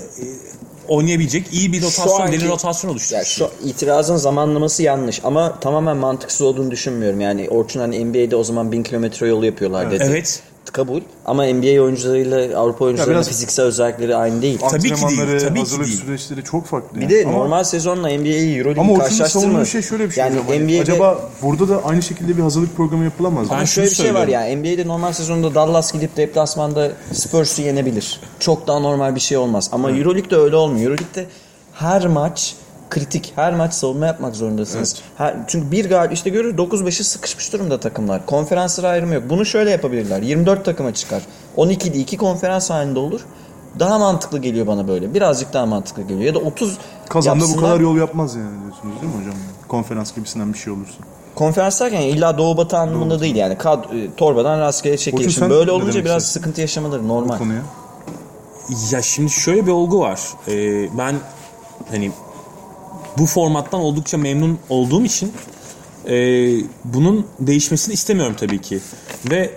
oynayabilecek 0.87 1.53
iyi 1.53 1.73
bir 1.73 1.81
rotasyon, 1.81 2.21
anki- 2.21 2.39
deli 2.39 2.47
rotasyon 2.49 2.89
Ya 2.89 2.93
oluşturmuşsun. 2.93 3.47
şu 3.61 3.67
itirazın 3.69 4.15
zamanlaması 4.15 4.83
yanlış 4.83 5.21
ama 5.23 5.59
tamamen 5.59 5.97
mantıksız 5.97 6.41
olduğunu 6.41 6.71
düşünmüyorum. 6.71 7.21
Yani 7.21 7.49
Orçun 7.49 7.79
hani 7.79 8.05
NBA'de 8.05 8.35
o 8.35 8.43
zaman 8.43 8.71
1000 8.71 8.83
kilometre 8.83 9.27
yol 9.27 9.43
yapıyorlar 9.43 9.91
dedi. 9.91 10.03
Evet. 10.07 10.43
Kabul. 10.73 11.01
Ama 11.25 11.43
NBA 11.45 11.81
oyuncularıyla 11.81 12.59
Avrupa 12.59 12.85
oyuncularının 12.85 13.15
biraz- 13.15 13.27
fiziksel 13.27 13.65
özellikleri 13.65 14.15
aynı 14.15 14.41
değil. 14.41 14.59
Tabii 14.69 14.81
ki 14.81 14.83
değil, 15.07 15.39
tabii 15.39 15.53
ki 15.53 15.59
hazırlık 15.59 15.85
değil. 15.87 15.97
süreçleri 16.05 16.43
çok 16.43 16.65
farklı. 16.65 16.95
Bir 16.97 17.01
yani. 17.01 17.11
de 17.13 17.23
Ama- 17.25 17.37
normal 17.37 17.63
sezonla 17.63 18.07
NBA'yi 18.09 18.47
Ama 18.49 18.57
Euroleague 18.57 18.83
Orçun'un 18.83 18.99
karşılaştırma. 18.99 19.41
savunduğu 19.43 19.65
şey 19.65 19.81
şöyle 19.81 20.05
bir 20.05 20.11
şey. 20.11 20.23
Yani 20.23 20.35
hocam. 20.39 20.63
NBA'de 20.63 20.81
Acaba 20.81 21.29
burada 21.41 21.69
da 21.69 21.83
aynı 21.85 22.01
şekilde 22.01 22.37
bir 22.37 22.41
hazırlık 22.41 22.77
programı 22.77 23.03
yapılamaz 23.03 23.43
mı? 23.43 23.49
Ben 23.51 23.55
Ama 23.57 23.65
şunu 23.65 23.85
şöyle 23.85 23.89
bir 23.89 23.95
şey 23.95 24.13
var 24.13 24.27
ya 24.27 24.41
NBA'de 24.57 24.87
normal 24.87 25.13
sezonda 25.13 25.55
Dallas 25.55 25.93
gidip 25.93 26.17
deplasmanda 26.17 26.91
Spurs'u 27.13 27.61
yenebilir. 27.61 28.19
Çok 28.39 28.67
daha 28.67 28.79
normal 28.79 29.15
bir 29.15 29.19
şey 29.19 29.37
olmaz. 29.37 29.69
Ama 29.71 29.91
Euroleague'de 29.91 30.35
öyle 30.35 30.55
olmuyor. 30.55 30.81
Euroleague'de 30.91 31.25
her 31.73 32.07
maç 32.07 32.55
kritik. 32.89 33.33
Her 33.35 33.53
maç 33.55 33.73
savunma 33.73 34.05
yapmak 34.05 34.35
zorundasınız. 34.35 34.95
Her, 35.17 35.35
çünkü 35.47 35.71
bir 35.71 35.89
galip 35.89 36.13
işte 36.13 36.29
görür 36.29 36.57
9-5'i 36.57 37.03
sıkışmış 37.03 37.53
durumda 37.53 37.79
takımlar. 37.79 38.25
Konferanslara 38.25 38.87
ayrımı 38.87 39.13
yok. 39.13 39.23
Bunu 39.29 39.45
şöyle 39.45 39.69
yapabilirler. 39.69 40.21
24 40.21 40.65
takıma 40.65 40.93
çıkar. 40.93 41.23
12'de 41.57 41.99
2 41.99 42.17
konferans 42.17 42.69
halinde 42.69 42.99
olur. 42.99 43.21
Daha 43.79 43.99
mantıklı 43.99 44.39
geliyor 44.39 44.67
bana 44.67 44.87
böyle. 44.87 45.13
Birazcık 45.13 45.53
daha 45.53 45.65
mantıklı 45.65 46.03
geliyor. 46.03 46.21
Ya 46.21 46.35
da 46.35 46.39
30 46.39 46.77
Kazanda 47.09 47.45
bu 47.55 47.61
kadar 47.61 47.79
yol 47.79 47.97
yapmaz 47.97 48.35
yani 48.35 48.61
diyorsunuz 48.61 49.01
değil 49.01 49.13
mi 49.13 49.19
hocam? 49.19 49.35
Konferans 49.67 50.15
gibisinden 50.15 50.53
bir 50.53 50.57
şey 50.57 50.73
olursa. 50.73 50.93
Konferans 51.35 51.81
derken 51.81 52.01
illa 52.01 52.37
doğu 52.37 52.57
batı 52.57 52.77
anlamında 52.77 53.19
değil 53.19 53.35
yani. 53.35 53.57
Kad, 53.57 53.83
e, 53.83 54.15
torbadan 54.17 54.59
rastgele 54.59 54.97
çekilişim. 54.97 55.49
Böyle 55.49 55.71
olunca 55.71 56.05
biraz 56.05 56.23
istersin? 56.23 56.39
sıkıntı 56.39 56.61
yaşamaları 56.61 57.07
normal. 57.07 57.37
Konuya. 57.37 57.61
Ya 58.91 59.01
şimdi 59.01 59.31
şöyle 59.31 59.65
bir 59.65 59.71
olgu 59.71 59.99
var. 59.99 60.19
Ee, 60.47 60.97
ben 60.97 61.15
hani 61.91 62.11
bu 63.17 63.25
formattan 63.25 63.79
oldukça 63.79 64.17
memnun 64.17 64.59
olduğum 64.69 65.05
için 65.05 65.31
e, 66.07 66.15
bunun 66.83 67.27
değişmesini 67.39 67.93
istemiyorum 67.93 68.35
tabii 68.39 68.61
ki. 68.61 68.79
Ve 69.29 69.51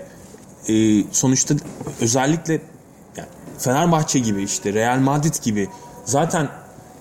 e, 0.69 1.05
sonuçta 1.13 1.55
özellikle 2.01 2.53
yani 3.17 3.29
Fenerbahçe 3.59 4.19
gibi 4.19 4.43
işte 4.43 4.73
Real 4.73 4.99
Madrid 4.99 5.35
gibi 5.43 5.69
zaten 6.05 6.49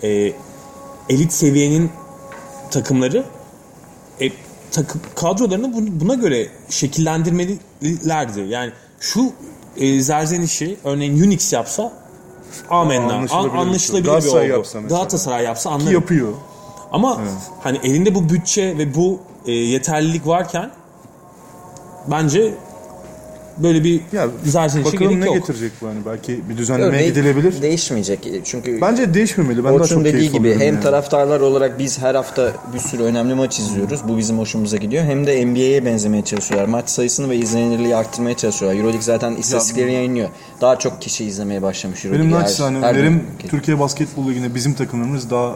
e, 0.03 0.33
elit 1.09 1.33
seviyenin 1.33 1.91
takımları 2.71 3.25
e, 4.21 4.29
takım 4.71 5.01
kadrolarını 5.15 5.73
bu- 5.73 6.05
buna 6.05 6.13
göre 6.13 6.47
şekillendirmelilerdi. 6.69 8.39
Yani 8.49 8.71
şu 8.99 9.31
e, 9.77 10.01
zerzenişi 10.01 10.77
örneğin 10.83 11.23
Unix 11.23 11.53
yapsa 11.53 11.93
amenna. 12.69 13.13
Anlaşılabilir 13.13 13.49
An- 13.49 13.53
bir 13.53 13.59
anlaşılabilir 13.59 14.21
şey. 14.21 14.31
bir 14.31 14.35
olgu. 14.37 14.47
yapsa 14.47 14.81
mesela. 14.81 14.97
Galatasaray 14.97 15.43
yapsa 15.45 15.69
Ki 15.69 15.73
anlarım. 15.75 15.93
yapıyor. 15.93 16.33
Ama 16.91 17.21
hani 17.63 17.79
elinde 17.83 18.15
bu 18.15 18.29
bütçe 18.29 18.77
ve 18.77 18.95
bu 18.95 19.19
e, 19.45 19.51
yeterlilik 19.51 20.27
varken 20.27 20.71
bence 22.07 22.53
böyle 23.63 23.83
bir 23.83 24.01
Ya 24.11 24.27
bakalım 24.27 24.99
gerek 24.99 25.17
ne 25.17 25.25
yok. 25.25 25.35
getirecek 25.35 25.71
bu 25.81 25.87
hani 25.87 25.99
belki 26.05 26.39
bir 26.49 26.57
düzenlemeye 26.57 26.91
Örneğin 26.91 27.09
gidilebilir. 27.09 27.61
Değişmeyecek. 27.61 28.27
Çünkü 28.43 28.81
Bence 28.81 29.13
değişmemeli. 29.13 29.63
Ben 29.63 29.69
Orçun 29.69 30.05
dediği 30.05 30.17
keyif 30.17 30.33
gibi 30.33 30.53
hem 30.59 30.73
yani. 30.73 30.79
taraftarlar 30.79 31.39
olarak 31.39 31.79
biz 31.79 31.99
her 31.99 32.15
hafta 32.15 32.51
bir 32.73 32.79
sürü 32.79 33.03
önemli 33.03 33.35
maç 33.35 33.59
izliyoruz. 33.59 34.01
Bu 34.07 34.17
bizim 34.17 34.39
hoşumuza 34.39 34.77
gidiyor. 34.77 35.03
Hem 35.03 35.27
de 35.27 35.45
NBA'ye 35.45 35.85
benzemeye 35.85 36.23
çalışıyorlar. 36.23 36.67
Maç 36.67 36.89
sayısını 36.89 37.29
ve 37.29 37.35
izlenirliği 37.35 37.95
arttırmaya 37.95 38.37
çalışıyorlar. 38.37 38.77
Euroleague 38.79 39.01
zaten 39.01 39.35
istatistikleri 39.35 39.93
yayınlıyor. 39.93 40.29
Daha 40.61 40.79
çok 40.79 41.01
kişi 41.01 41.25
izlemeye 41.25 41.61
başlamış 41.61 42.05
Euroleague. 42.05 42.31
Benim 42.31 42.41
naçizane 42.43 42.77
önerim. 42.77 43.23
Türkiye 43.49 43.79
Basketbol 43.79 44.29
Ligi'nde 44.29 44.55
bizim 44.55 44.73
takımlarımız 44.73 45.29
daha 45.29 45.55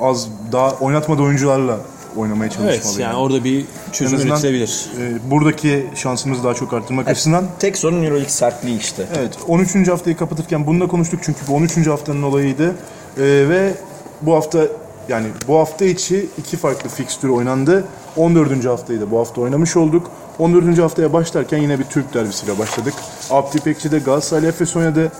az 0.00 0.28
daha 0.52 0.70
oynatmadığı 0.72 1.22
oyuncularla 1.22 1.78
oynamaya 2.16 2.50
çalışmalı. 2.50 2.74
Evet 2.74 2.98
yani 2.98 3.16
orada 3.16 3.44
bir 3.44 3.64
çözüm 3.92 4.20
üretilebilir. 4.20 4.90
e, 5.00 5.30
buradaki 5.30 5.86
şansımızı 5.94 6.44
daha 6.44 6.54
çok 6.54 6.72
arttırmak 6.72 7.08
açısından 7.08 7.44
Tek 7.58 7.78
sorun 7.78 8.02
Euroleague 8.04 8.28
sertliği 8.28 8.78
işte. 8.80 9.06
Evet 9.18 9.38
13. 9.48 9.88
haftayı 9.88 10.16
kapatırken 10.16 10.66
bunu 10.66 10.80
da 10.80 10.86
konuştuk 10.86 11.20
çünkü 11.22 11.40
bu 11.48 11.54
13. 11.54 11.86
haftanın 11.86 12.22
olayıydı. 12.22 12.74
Ee, 13.18 13.22
ve 13.48 13.74
bu 14.22 14.34
hafta 14.34 14.66
yani 15.08 15.26
bu 15.48 15.58
hafta 15.58 15.84
içi 15.84 16.26
iki 16.38 16.56
farklı 16.56 16.90
fikstür 16.90 17.28
oynandı. 17.28 17.84
14. 18.16 18.64
haftayı 18.64 19.00
da 19.00 19.10
bu 19.10 19.18
hafta 19.18 19.40
oynamış 19.40 19.76
olduk. 19.76 20.10
14. 20.38 20.78
haftaya 20.78 21.12
başlarken 21.12 21.58
yine 21.58 21.78
bir 21.78 21.84
Türk 21.84 22.14
derbisiyle 22.14 22.58
başladık. 22.58 22.94
Abdi 23.30 23.58
Pekçi'de 23.60 23.98
Galatasaray 23.98 24.48
Efes 24.48 24.76
oynadı. 24.76 25.12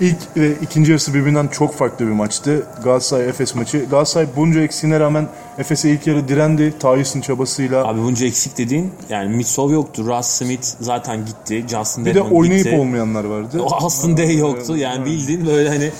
İlk 0.00 0.16
ve 0.36 0.52
ikinci 0.62 0.90
yarısı 0.90 1.14
birbirinden 1.14 1.48
çok 1.48 1.74
farklı 1.74 2.06
bir 2.06 2.12
maçtı. 2.12 2.66
Galatasaray 2.84 3.28
Efes 3.28 3.54
maçı. 3.54 3.84
Galatasaray 3.90 4.26
bunca 4.36 4.60
eksiğine 4.60 5.00
rağmen 5.00 5.28
Efes'e 5.58 5.90
ilk 5.90 6.06
yarı 6.06 6.28
direndi. 6.28 6.74
Tyson 6.78 7.20
çabasıyla. 7.20 7.88
Abi 7.88 8.00
bunca 8.00 8.26
eksik 8.26 8.58
dediğin 8.58 8.92
yani 9.08 9.36
Mitsov 9.36 9.70
yoktu. 9.70 10.04
Russ 10.06 10.26
Smith 10.26 10.66
zaten 10.80 11.26
gitti. 11.26 11.64
Justin 11.68 12.06
bir 12.06 12.14
de 12.14 12.20
oynayıp 12.22 12.64
gitti. 12.64 12.76
olmayanlar 12.76 13.24
vardı. 13.24 13.62
O 13.62 13.74
Austin 13.84 14.16
Day 14.16 14.36
yoktu. 14.36 14.76
Yani 14.76 15.04
bildiğin 15.06 15.46
böyle 15.46 15.68
hani 15.68 15.90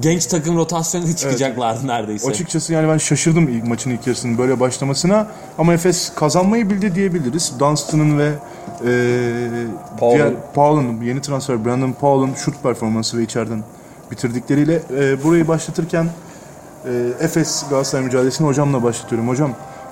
genç 0.00 0.26
takım 0.26 0.56
rotasyonu 0.56 1.16
çıkacaklardı 1.16 1.86
neredeyse. 1.86 2.28
Açıkçası 2.28 2.72
yani 2.72 2.88
ben 2.88 2.98
şaşırdım 2.98 3.48
ilk 3.48 3.66
maçın 3.66 3.90
ilk 3.90 4.06
yarısının 4.06 4.38
böyle 4.38 4.60
başlamasına. 4.60 5.26
Ama 5.58 5.72
Efes 5.74 6.12
kazanmayı 6.14 6.70
bildi 6.70 6.94
diyebiliriz. 6.94 7.52
Dunstan'ın 7.58 8.18
ve 8.18 8.32
e, 8.86 9.66
Powell. 9.98 10.18
diğer 10.18 10.32
Powell'ın 10.54 11.02
yeni 11.02 11.20
transfer 11.22 11.64
Brandon 11.64 11.92
Powell'ın 11.92 12.34
şut 12.34 12.62
performansı 12.62 13.18
ve 13.18 13.22
içeriden 13.22 13.62
bitirdikleriyle 14.10 14.82
e, 14.98 15.24
burayı 15.24 15.48
başlatırken 15.48 16.06
e, 16.84 16.90
Efes 17.20 17.64
Galatasaray 17.70 18.04
mücadelesini 18.04 18.46
hocamla 18.46 18.82
başlatıyorum. 18.82 19.28
Hocam 19.28 19.50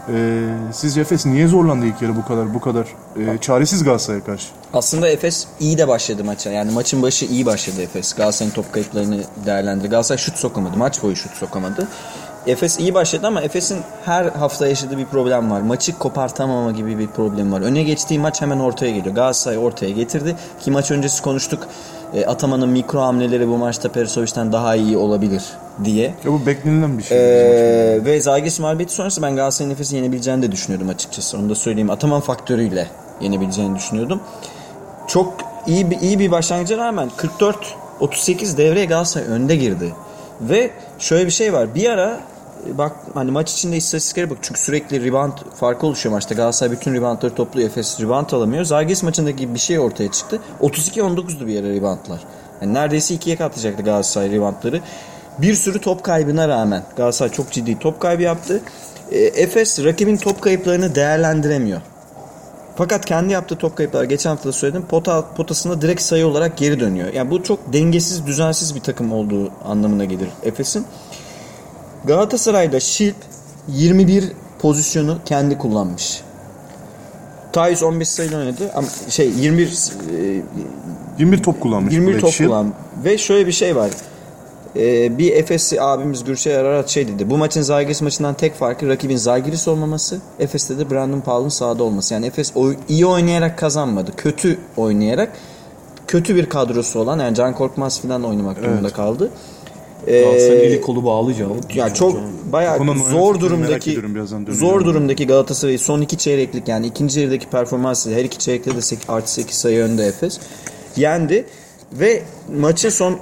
e, 0.08 0.44
sizce 0.72 1.00
Efes 1.00 1.26
niye 1.26 1.46
zorlandı 1.46 1.86
ilk 1.86 2.02
yarı 2.02 2.16
bu 2.16 2.24
kadar 2.24 2.54
bu 2.54 2.60
kadar 2.60 2.86
e, 3.16 3.38
çaresiz 3.38 3.84
Galatasaray'a 3.84 4.24
karşı? 4.24 4.46
Aslında 4.72 5.08
Efes 5.08 5.46
iyi 5.60 5.78
de 5.78 5.88
başladı 5.88 6.24
maça. 6.24 6.50
Yani 6.50 6.72
maçın 6.72 7.02
başı 7.02 7.24
iyi 7.24 7.46
başladı 7.46 7.82
Efes. 7.82 8.14
Galatasaray'ın 8.14 8.54
top 8.54 8.72
kayıplarını 8.72 9.20
değerlendirdi. 9.46 9.88
Galatasaray 9.88 10.18
şut 10.18 10.36
sokamadı. 10.36 10.76
Maç 10.76 11.02
boyu 11.02 11.16
şut 11.16 11.32
sokamadı. 11.32 11.88
Efes 12.46 12.78
iyi 12.78 12.94
başladı 12.94 13.26
ama 13.26 13.42
Efes'in 13.42 13.78
her 14.04 14.24
hafta 14.24 14.66
yaşadığı 14.66 14.98
bir 14.98 15.06
problem 15.06 15.50
var. 15.50 15.60
Maçı 15.60 15.98
kopartamama 15.98 16.72
gibi 16.72 16.98
bir 16.98 17.06
problem 17.06 17.52
var. 17.52 17.60
Öne 17.60 17.82
geçtiği 17.82 18.18
maç 18.18 18.42
hemen 18.42 18.58
ortaya 18.58 18.90
geliyor. 18.90 19.14
Galatasaray 19.14 19.58
ortaya 19.58 19.90
getirdi. 19.90 20.36
Ki 20.60 20.70
maç 20.70 20.90
öncesi 20.90 21.22
konuştuk. 21.22 21.68
E, 22.14 22.26
Ataman'ın 22.26 22.68
mikro 22.68 23.00
hamleleri 23.00 23.48
bu 23.48 23.56
maçta 23.56 23.88
Perisovic'den 23.88 24.52
daha 24.52 24.76
iyi 24.76 24.96
olabilir 24.96 25.42
diye. 25.84 26.14
Ya 26.24 26.32
bu 26.32 26.46
beklenilen 26.46 26.98
bir 26.98 27.02
şey. 27.02 27.18
Ee, 27.18 28.04
ve 28.04 28.20
Zalgiris 28.20 28.60
mağlubiyeti 28.60 28.94
sonrası 28.94 29.22
ben 29.22 29.36
Galatasaray'ın 29.36 29.74
Efes'i 29.74 29.96
yenebileceğini 29.96 30.42
de 30.42 30.52
düşünüyordum 30.52 30.88
açıkçası. 30.88 31.38
Onu 31.38 31.50
da 31.50 31.54
söyleyeyim. 31.54 31.90
Ataman 31.90 32.20
faktörüyle 32.20 32.88
yenebileceğini 33.20 33.76
düşünüyordum. 33.76 34.20
Çok 35.06 35.34
iyi 35.66 35.90
bir, 35.90 36.00
iyi 36.00 36.18
bir 36.18 36.30
başlangıca 36.30 36.76
rağmen 36.78 37.10
44-38 38.00 38.56
devreye 38.56 38.84
Galatasaray 38.84 39.28
önde 39.28 39.56
girdi. 39.56 39.94
Ve 40.40 40.70
şöyle 40.98 41.26
bir 41.26 41.30
şey 41.30 41.52
var. 41.52 41.74
Bir 41.74 41.90
ara 41.90 42.20
bak 42.78 42.96
hani 43.14 43.30
maç 43.30 43.52
içinde 43.52 43.76
istatistiklere 43.76 44.30
bak 44.30 44.38
çünkü 44.42 44.60
sürekli 44.60 45.04
rebound 45.04 45.32
farkı 45.56 45.86
oluşuyor 45.86 46.12
maçta. 46.14 46.34
Galatasaray 46.34 46.72
bütün 46.72 46.94
reboundları 46.94 47.34
topluyor. 47.34 47.68
Efes 47.68 48.00
rebound 48.00 48.30
alamıyor. 48.30 48.64
Zalgiris 48.64 49.02
maçındaki 49.02 49.54
bir 49.54 49.58
şey 49.58 49.78
ortaya 49.78 50.10
çıktı. 50.10 50.40
32-19'du 50.60 51.46
bir 51.46 51.60
ara 51.60 51.68
reboundlar. 51.68 52.20
Yani 52.62 52.74
neredeyse 52.74 53.14
ikiye 53.14 53.36
katlayacaktı 53.36 53.82
Galatasaray 53.82 54.32
reboundları. 54.32 54.80
Bir 55.38 55.54
sürü 55.54 55.80
top 55.80 56.02
kaybına 56.02 56.48
rağmen 56.48 56.82
Galatasaray 56.96 57.32
çok 57.32 57.50
ciddi 57.50 57.78
top 57.78 58.00
kaybı 58.00 58.22
yaptı. 58.22 58.60
E, 59.10 59.18
Efes 59.18 59.84
rakibin 59.84 60.16
top 60.16 60.42
kayıplarını 60.42 60.94
değerlendiremiyor. 60.94 61.80
Fakat 62.76 63.04
kendi 63.04 63.32
yaptığı 63.32 63.56
top 63.56 63.76
kayıplar 63.76 64.04
geçen 64.04 64.30
hafta 64.30 64.48
da 64.48 64.52
söyledim 64.52 64.86
pota, 64.86 65.34
potasına 65.34 65.82
direkt 65.82 66.02
sayı 66.02 66.26
olarak 66.26 66.56
geri 66.56 66.80
dönüyor. 66.80 67.12
Yani 67.12 67.30
bu 67.30 67.42
çok 67.42 67.72
dengesiz, 67.72 68.26
düzensiz 68.26 68.74
bir 68.74 68.80
takım 68.80 69.12
olduğu 69.12 69.50
anlamına 69.64 70.04
gelir 70.04 70.28
Efes'in. 70.42 70.86
Galatasaray'da 72.04 72.80
Şilp 72.80 73.16
21 73.68 74.32
pozisyonu 74.58 75.18
kendi 75.26 75.58
kullanmış. 75.58 76.20
Tayyus 77.52 77.82
15 77.82 78.08
sayıyla 78.08 78.38
oynadı 78.38 78.70
ama 78.74 78.88
şey 79.08 79.30
21 79.30 79.66
e, 79.66 80.42
21 81.18 81.42
top 81.42 81.60
kullanmış. 81.60 81.94
21 81.94 82.12
Black 82.12 82.20
top 82.20 82.38
kullan. 82.38 82.72
Ve 83.04 83.18
şöyle 83.18 83.46
bir 83.46 83.52
şey 83.52 83.76
var. 83.76 83.90
e, 84.76 85.18
bir 85.18 85.32
Efes'i 85.32 85.82
abimiz 85.82 86.24
Gürşey 86.24 86.56
Ararat 86.56 86.88
şey 86.88 87.08
dedi. 87.08 87.30
Bu 87.30 87.36
maçın 87.38 87.62
Zalgiris 87.62 88.02
maçından 88.02 88.34
tek 88.34 88.54
farkı 88.54 88.88
rakibin 88.88 89.16
Zalgiris 89.16 89.68
olmaması, 89.68 90.20
Efes'te 90.38 90.78
de 90.78 90.90
Brandon 90.90 91.20
Powell'ın 91.20 91.48
sahada 91.48 91.82
olması. 91.82 92.14
Yani 92.14 92.26
Efes 92.26 92.52
oy- 92.54 92.76
iyi 92.88 93.06
oynayarak 93.06 93.58
kazanmadı. 93.58 94.10
Kötü 94.16 94.58
oynayarak 94.76 95.32
kötü 96.08 96.36
bir 96.36 96.48
kadrosu 96.48 96.98
olan 96.98 97.18
yani 97.18 97.34
Can 97.34 97.54
Korkmaz 97.54 98.00
falan 98.00 98.24
oynamak 98.24 98.62
durumunda 98.62 98.90
kaldı. 98.90 99.30
Galatasaray'ın 100.06 100.60
Ee, 100.60 100.64
eli 100.66 100.80
kolu 100.80 101.04
bağlı 101.04 101.34
canım. 101.34 101.56
ya 101.74 101.94
çok 101.94 102.16
bayağı 102.52 102.78
oynayan 102.80 103.10
zor 103.10 103.40
durumdaki 103.40 103.90
zor 104.54 104.84
durumdaki 104.84 105.26
Galatasaray 105.26 105.78
son 105.78 106.00
iki 106.00 106.16
çeyreklik 106.18 106.68
yani 106.68 106.86
ikinci 106.86 107.20
yarıdaki 107.20 107.46
performansı 107.46 108.10
her 108.14 108.24
iki 108.24 108.38
çeyrekte 108.38 108.76
de 108.76 108.80
sek- 108.82 108.98
artı 109.10 109.32
8 109.32 109.56
sayı 109.56 109.82
önde 109.82 110.06
Efes 110.06 110.38
yendi 110.96 111.44
ve 111.92 112.22
maçın 112.60 112.88
son 112.88 113.18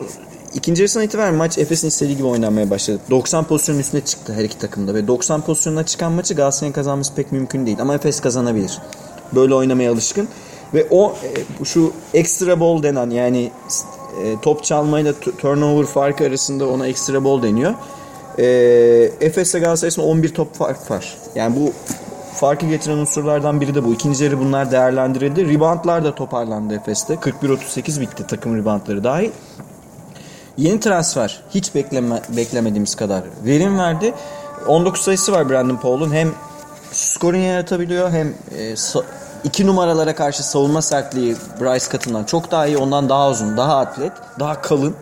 ikinci 0.54 0.82
yarısından 0.82 1.06
itibaren 1.06 1.34
maç 1.34 1.58
Efes'in 1.58 1.88
istediği 1.88 2.16
gibi 2.16 2.26
oynanmaya 2.26 2.70
başladı. 2.70 2.98
90 3.10 3.44
pozisyonun 3.44 3.78
üstüne 3.80 4.00
çıktı 4.00 4.32
her 4.32 4.44
iki 4.44 4.58
takımda 4.58 4.94
ve 4.94 5.06
90 5.08 5.40
pozisyonuna 5.40 5.86
çıkan 5.86 6.12
maçı 6.12 6.34
Galatasaray'ın 6.34 6.72
kazanması 6.72 7.14
pek 7.14 7.32
mümkün 7.32 7.66
değil 7.66 7.80
ama 7.80 7.94
Efes 7.94 8.20
kazanabilir. 8.20 8.78
Böyle 9.34 9.54
oynamaya 9.54 9.92
alışkın 9.92 10.28
ve 10.74 10.86
o 10.90 11.12
e, 11.60 11.64
şu 11.64 11.92
extra 12.14 12.60
ball 12.60 12.82
denen 12.82 13.10
yani 13.10 13.50
e, 14.24 14.40
top 14.42 14.64
çalmayla 14.64 15.12
turnover 15.38 15.86
farkı 15.86 16.24
arasında 16.24 16.68
ona 16.68 16.86
extra 16.86 17.24
ball 17.24 17.42
deniyor. 17.42 17.74
E, 18.38 18.44
Efes'le 19.20 19.52
Galatasaray 19.52 19.88
arasında 19.88 20.06
11 20.06 20.34
top 20.34 20.54
fark 20.54 20.90
var. 20.90 21.16
Yani 21.34 21.56
bu 21.56 21.72
farkı 22.34 22.66
getiren 22.66 22.96
unsurlardan 22.96 23.60
biri 23.60 23.74
de 23.74 23.84
bu. 23.84 23.92
İkinci 23.92 24.24
yarı 24.24 24.38
bunlar 24.38 24.70
değerlendirildi. 24.70 25.48
Reboundlar 25.48 26.04
da 26.04 26.14
toparlandı 26.14 26.74
Efes'te. 26.74 27.14
41-38 27.14 28.00
bitti 28.00 28.26
takım 28.26 28.56
reboundları 28.56 29.04
dahil. 29.04 29.30
Yeni 30.56 30.80
transfer 30.80 31.42
hiç 31.50 31.74
bekleme, 31.74 32.22
beklemediğimiz 32.36 32.94
kadar 32.94 33.22
verim 33.44 33.78
verdi. 33.78 34.14
19 34.66 35.00
sayısı 35.00 35.32
var 35.32 35.50
Brandon 35.50 35.76
Paul'un. 35.76 36.12
Hem 36.12 36.28
scoring 36.92 37.46
yaratabiliyor 37.46 38.10
hem 38.10 38.34
e, 38.58 38.76
iki 39.44 39.66
numaralara 39.66 40.14
karşı 40.14 40.42
savunma 40.42 40.82
sertliği 40.82 41.36
Bryce 41.60 41.86
Cutton'dan 41.90 42.24
çok 42.24 42.50
daha 42.50 42.66
iyi. 42.66 42.78
Ondan 42.78 43.08
daha 43.08 43.30
uzun, 43.30 43.56
daha 43.56 43.78
atlet, 43.78 44.12
daha 44.38 44.60
kalın. 44.60 44.94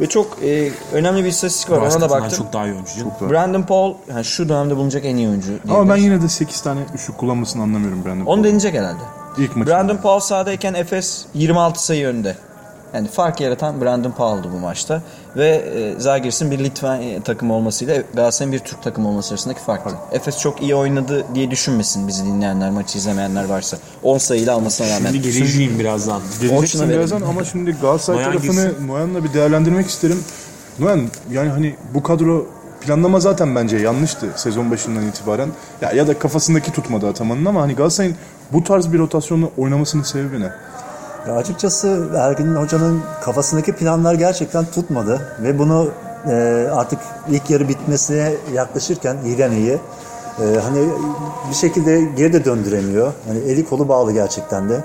Ve 0.00 0.08
çok 0.08 0.42
e, 0.42 0.72
önemli 0.92 1.24
bir 1.24 1.28
istatistik 1.28 1.70
var. 1.70 1.78
Ona 1.78 2.00
da 2.00 2.10
baktım. 2.10 2.38
çok 2.38 2.52
daha 2.52 2.66
iyi 2.66 2.72
oyuncu 2.74 2.94
canım. 2.98 3.12
Brandon 3.30 3.62
Paul 3.62 3.94
yani 4.08 4.24
şu 4.24 4.48
dönemde 4.48 4.76
bulunacak 4.76 5.04
en 5.04 5.16
iyi 5.16 5.28
oyuncu. 5.28 5.52
Ama 5.70 5.88
ben 5.88 5.96
yine 5.96 6.22
de 6.22 6.28
8 6.28 6.60
tane 6.60 6.80
üçlük 6.94 7.18
kullanmasını 7.18 7.62
anlamıyorum 7.62 8.04
Brandon. 8.04 8.26
Onu 8.26 8.44
deneyecek 8.44 8.74
herhalde. 8.74 9.02
İlk 9.38 9.56
maçı. 9.56 9.70
Brandon 9.70 9.96
Paul 9.96 10.20
sahadayken 10.20 10.74
Efes 10.74 11.24
26 11.34 11.84
sayı 11.84 12.06
önde. 12.06 12.36
Yani 12.94 13.08
fark 13.08 13.40
yaratan 13.40 13.80
Brandon 13.80 14.10
Paul'du 14.10 14.50
bu 14.52 14.58
maçta. 14.58 15.02
Ve 15.36 15.48
e, 15.48 16.00
Zagiris'in 16.00 16.50
bir 16.50 16.58
Litvan 16.58 17.02
e, 17.02 17.22
takımı 17.22 17.54
olmasıyla 17.54 18.02
Galatasaray'ın 18.14 18.52
bir 18.52 18.58
Türk 18.58 18.82
takımı 18.82 19.08
olması 19.08 19.34
arasındaki 19.34 19.60
farktı. 19.60 19.90
Efes 20.12 20.38
çok 20.38 20.62
iyi 20.62 20.74
oynadı 20.74 21.24
diye 21.34 21.50
düşünmesin 21.50 22.08
bizi 22.08 22.24
dinleyenler, 22.24 22.70
maçı 22.70 22.98
izlemeyenler 22.98 23.44
varsa. 23.44 23.78
10 24.02 24.18
sayıyla 24.18 24.54
almasına 24.54 24.86
rağmen. 24.86 25.12
Şimdi 25.12 25.22
geleceğim 25.22 25.78
birazdan. 25.78 26.22
Geleceksin 26.40 26.88
birazdan 26.88 27.22
ama 27.22 27.44
şimdi 27.44 27.76
Galatasaray 27.82 28.24
Noyan 28.24 28.32
tarafını. 28.32 28.86
Noyan'la 28.86 29.24
bir 29.24 29.32
değerlendirmek 29.32 29.86
isterim. 29.86 30.24
Noyan 30.78 31.00
yani 31.32 31.48
hani 31.50 31.74
bu 31.94 32.02
kadro 32.02 32.46
planlama 32.80 33.20
zaten 33.20 33.54
bence 33.54 33.76
yanlıştı 33.76 34.26
sezon 34.36 34.70
başından 34.70 35.06
itibaren. 35.08 35.48
Ya 35.80 35.92
ya 35.92 36.06
da 36.06 36.18
kafasındaki 36.18 36.72
tutmadı 36.72 37.08
atamanın 37.08 37.44
ama 37.44 37.62
hani 37.62 37.74
Galatasaray'ın 37.74 38.16
bu 38.52 38.64
tarz 38.64 38.92
bir 38.92 38.98
rotasyonla 38.98 39.46
oynamasının 39.56 40.02
sebebi 40.02 40.40
ne? 40.40 40.52
Ya 41.28 41.34
açıkçası 41.34 42.08
Ergin 42.16 42.54
Hoca'nın 42.54 43.02
kafasındaki 43.22 43.72
planlar 43.72 44.14
gerçekten 44.14 44.64
tutmadı 44.64 45.36
ve 45.42 45.58
bunu 45.58 45.88
e, 46.26 46.66
artık 46.72 46.98
ilk 47.30 47.50
yarı 47.50 47.68
bitmesine 47.68 48.32
yaklaşırken 48.54 49.16
iyiden 49.24 49.52
iyi 49.52 49.78
e, 50.40 50.58
hani 50.62 50.88
bir 51.50 51.54
şekilde 51.54 52.02
geri 52.16 52.32
de 52.32 52.44
döndüremiyor. 52.44 53.12
Hani 53.28 53.38
eli 53.38 53.64
kolu 53.64 53.88
bağlı 53.88 54.12
gerçekten 54.12 54.68
de. 54.68 54.84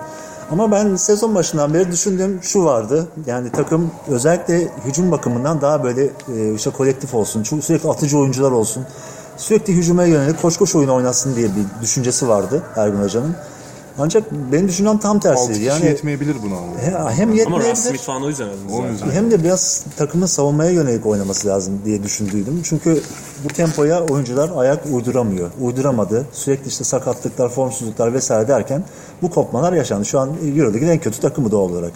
Ama 0.52 0.72
ben 0.72 0.96
sezon 0.96 1.36
başından 1.36 1.74
beri 1.74 1.92
düşündüğüm 1.92 2.40
şu 2.44 2.66
vardı. 2.66 3.08
Yani 3.26 3.52
takım 3.52 3.92
özellikle 4.08 4.68
hücum 4.86 5.12
bakımından 5.12 5.62
daha 5.62 5.84
böyle 5.84 6.04
e, 6.38 6.54
işte 6.56 6.70
kolektif 6.70 7.14
olsun. 7.14 7.44
Sürekli 7.44 7.90
atıcı 7.90 8.18
oyuncular 8.18 8.52
olsun. 8.52 8.86
Sürekli 9.38 9.74
hücuma 9.74 10.04
yönelik 10.04 10.42
koş 10.42 10.58
koş 10.58 10.76
oyun 10.76 10.90
oynasın 10.90 11.36
diye 11.36 11.48
bir 11.48 11.82
düşüncesi 11.82 12.28
vardı 12.28 12.64
Ergin 12.76 13.02
Hoca'nın. 13.02 13.36
Ancak 14.00 14.32
benim 14.52 14.68
düşüncem 14.68 14.98
tam 14.98 15.18
6 15.18 15.20
tersi. 15.30 15.48
kişi 15.54 15.64
Yani 15.64 15.86
yetmeyebilir 15.86 16.36
buna 16.44 16.58
ama. 16.58 16.68
he- 16.82 17.16
hem 17.16 17.28
Ama 17.30 17.36
yetmeyebilir 17.38 17.76
Smith 17.76 18.02
falan 18.04 18.24
o 18.24 18.30
yüzden 18.30 18.48
yüzünden. 18.92 19.12
hem 19.12 19.32
de 19.32 19.44
biraz 19.44 19.84
takımın 19.98 20.26
savunmaya 20.26 20.72
yönelik 20.72 21.06
oynaması 21.06 21.48
lazım 21.48 21.82
diye 21.86 22.04
düşündüydüm. 22.04 22.62
Çünkü 22.64 23.02
bu 23.44 23.48
tempoya 23.48 24.06
oyuncular 24.06 24.52
ayak 24.56 24.86
uyduramıyor. 24.92 25.50
Uyduramadı. 25.62 26.26
Sürekli 26.32 26.68
işte 26.68 26.84
sakatlıklar, 26.84 27.50
formsuzluklar 27.50 28.14
vesaire 28.14 28.48
derken 28.48 28.84
bu 29.22 29.30
kopmalar 29.30 29.74
yaşandı. 29.74 30.06
Şu 30.06 30.20
an 30.20 30.30
Euroleague'in 30.58 30.92
en 30.92 31.00
kötü 31.00 31.20
takımı 31.20 31.52
doğal 31.52 31.70
olarak. 31.70 31.92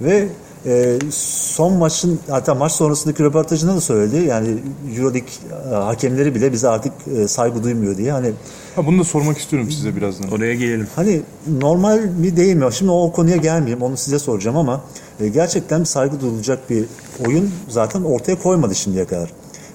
Ve 0.00 0.28
e, 0.66 0.98
son 1.10 1.72
maçın 1.72 2.18
hatta 2.30 2.54
maç 2.54 2.72
sonrasındaki 2.72 3.24
röportajında 3.24 3.76
da 3.76 3.80
söyledi. 3.80 4.26
Yani 4.28 4.48
Euroleague 4.96 5.28
e, 5.70 5.74
hakemleri 5.74 6.34
bile 6.34 6.52
bize 6.52 6.68
artık 6.68 6.92
e, 7.16 7.28
saygı 7.28 7.64
duymuyor 7.64 7.96
diye. 7.96 8.12
Hani 8.12 8.32
Ha, 8.76 8.86
bunu 8.86 8.98
da 8.98 9.04
sormak 9.04 9.38
istiyorum 9.38 9.70
size 9.70 9.96
birazdan. 9.96 10.30
Oraya 10.30 10.54
gelelim. 10.54 10.88
Hani 10.96 11.22
normal 11.60 11.98
mi 11.98 12.36
değil 12.36 12.56
mi? 12.56 12.72
Şimdi 12.72 12.90
o 12.90 13.12
konuya 13.12 13.36
gelmeyeyim. 13.36 13.82
Onu 13.82 13.96
size 13.96 14.18
soracağım 14.18 14.56
ama 14.56 14.80
e, 15.20 15.28
gerçekten 15.28 15.84
saygı 15.84 16.20
duyulacak 16.20 16.70
bir 16.70 16.84
oyun 17.26 17.50
zaten 17.68 18.02
ortaya 18.02 18.42
koymadı 18.42 18.74
şimdiye 18.74 19.04
kadar. 19.04 19.32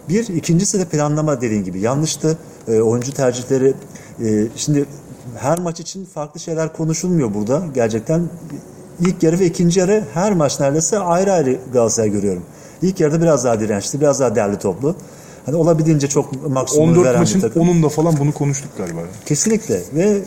Bir, 0.09 0.27
ikincisi 0.27 0.79
de 0.79 0.85
planlama 0.85 1.41
dediğin 1.41 1.63
gibi 1.63 1.79
yanlıştı. 1.79 2.37
E, 2.67 2.81
oyuncu 2.81 3.13
tercihleri 3.13 3.73
e, 4.23 4.47
şimdi 4.55 4.85
her 5.37 5.59
maç 5.59 5.79
için 5.79 6.05
farklı 6.05 6.39
şeyler 6.39 6.73
konuşulmuyor 6.73 7.33
burada. 7.33 7.63
Gerçekten 7.75 8.29
ilk 9.01 9.23
yarı 9.23 9.39
ve 9.39 9.45
ikinci 9.45 9.79
yarı 9.79 10.03
her 10.13 10.33
maç 10.33 10.59
neredeyse 10.59 10.99
ayrı 10.99 11.33
ayrı 11.33 11.59
Galatasaray 11.73 12.11
görüyorum. 12.11 12.43
İlk 12.81 12.99
yarıda 12.99 13.21
biraz 13.21 13.43
daha 13.43 13.59
dirençli, 13.59 14.01
biraz 14.01 14.19
daha 14.19 14.35
derli 14.35 14.59
toplu. 14.59 14.95
Hani 15.45 15.55
olabildiğince 15.55 16.07
çok 16.07 16.49
maksimum 16.49 16.89
14 16.89 17.05
veren 17.05 17.13
bir 17.13 17.19
maçın 17.19 17.39
takım. 17.39 17.61
10'unda 17.61 17.89
falan 17.89 18.17
bunu 18.19 18.31
konuştuk 18.31 18.77
galiba. 18.77 18.99
Kesinlikle 19.25 19.81
ve 19.95 20.21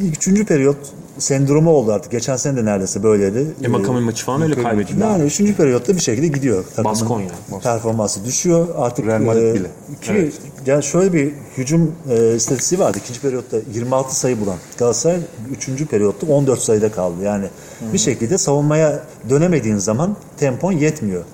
üçüncü 0.00 0.44
periyot 0.44 0.76
sendromu 1.18 1.70
oldu 1.70 1.92
artık. 1.92 2.12
Geçen 2.12 2.36
sene 2.36 2.56
de 2.56 2.64
neredeyse 2.64 3.02
böyleydi. 3.02 3.46
E 3.64 3.68
Makami 3.68 4.00
maçı 4.00 4.24
falan 4.24 4.42
öyle 4.42 4.62
kaybedildi. 4.62 5.00
Yani 5.00 5.24
üçüncü 5.24 5.54
periyotta 5.54 5.94
bir 5.94 6.00
şekilde 6.00 6.28
gidiyor. 6.28 6.64
Takımın 6.64 6.84
Baskonya. 6.84 7.30
Performansı 7.62 8.24
düşüyor. 8.24 8.68
Artık 8.76 9.06
Real 9.06 9.20
Madrid 9.20 9.42
e, 9.42 9.54
bile. 9.54 9.68
Ki, 10.02 10.32
yani 10.66 10.82
şöyle 10.82 11.12
bir 11.12 11.32
hücum 11.56 11.92
e, 12.10 12.34
istatistiği 12.34 12.80
vardı. 12.80 12.98
İkinci 13.02 13.20
periyotta 13.20 13.56
26 13.74 14.16
sayı 14.16 14.40
bulan 14.40 14.56
Galatasaray 14.78 15.20
üçüncü 15.50 15.86
periyotta 15.86 16.26
14 16.26 16.60
sayıda 16.60 16.92
kaldı. 16.92 17.22
Yani 17.22 17.46
bir 17.92 17.98
şekilde 17.98 18.38
savunmaya 18.38 19.02
dönemediğin 19.30 19.76
zaman 19.76 20.16
tempon 20.36 20.72
yetmiyor. 20.72 21.24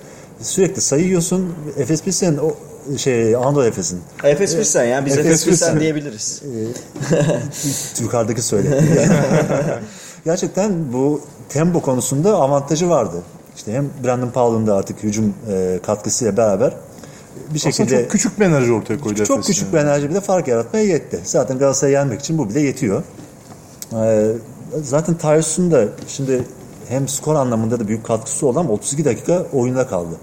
Sürekli 0.41 0.81
sayı 0.81 1.03
yiyorsun. 1.03 1.53
Efes 1.77 2.03
Pilsen'in 2.03 2.37
o 2.37 2.51
şey 2.97 3.35
Anadolu 3.35 3.65
Efes'in 3.65 4.01
Efes 4.23 4.55
Pilsen 4.55 4.83
ya 4.83 5.05
biz 5.05 5.13
Efes 5.13 5.25
Efes 5.25 5.45
Pilsen 5.45 5.79
diyebiliriz. 5.79 6.41
yukarıdaki 8.01 8.41
söyle. 8.41 8.83
Gerçekten 10.25 10.93
bu 10.93 11.21
tempo 11.49 11.81
konusunda 11.81 12.35
avantajı 12.35 12.89
vardı. 12.89 13.23
İşte 13.55 13.73
hem 13.73 13.89
Brandon 14.03 14.29
Powell'ın 14.29 14.67
da 14.67 14.75
artık 14.75 15.03
hücum 15.03 15.33
e, 15.51 15.79
katkısıyla 15.85 16.37
beraber 16.37 16.73
bir 17.53 17.59
Aslında 17.59 17.71
şekilde 17.71 18.01
çok 18.01 18.11
küçük 18.11 18.39
bir 18.39 18.45
enerji 18.45 18.71
ortaya 18.71 18.99
koydu 18.99 19.23
çok 19.23 19.37
Efes'in 19.37 19.53
küçük 19.53 19.73
yani. 19.73 19.73
bir 19.73 19.87
enerji 19.89 20.09
bile 20.09 20.21
fark 20.21 20.47
yaratmaya 20.47 20.85
yetti. 20.85 21.19
Zaten 21.23 21.57
Galatasaray'ı 21.57 21.93
yenmek 21.93 22.19
için 22.19 22.37
bu 22.37 22.49
bile 22.49 22.59
yetiyor. 22.59 23.03
Ee, 23.93 24.31
zaten 24.83 25.17
Tyus'un 25.17 25.71
da 25.71 25.85
şimdi 26.07 26.43
hem 26.87 27.07
skor 27.07 27.35
anlamında 27.35 27.79
da 27.79 27.87
büyük 27.87 28.05
katkısı 28.05 28.47
olan 28.47 28.69
32 28.69 29.05
dakika 29.05 29.45
oyunda 29.53 29.87
kaldı. 29.87 30.15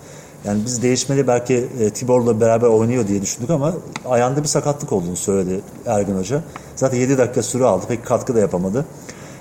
Yani 0.45 0.63
biz 0.67 0.83
değişmeli 0.83 1.27
belki 1.27 1.69
e, 1.81 1.91
Tibor'la 1.91 2.41
beraber 2.41 2.67
oynuyor 2.67 3.09
diye 3.09 3.23
düşündük 3.23 3.51
ama 3.51 3.75
ayağında 4.07 4.43
bir 4.43 4.49
sakatlık 4.49 4.93
olduğunu 4.93 5.17
söyledi 5.17 5.61
Ergin 5.87 6.19
Hoca. 6.19 6.43
Zaten 6.77 6.99
7 6.99 7.19
dakika 7.19 7.43
süre 7.43 7.65
aldı. 7.65 7.85
Pek 7.89 8.07
katkı 8.07 8.35
da 8.35 8.41
yapamadı. 8.41 8.85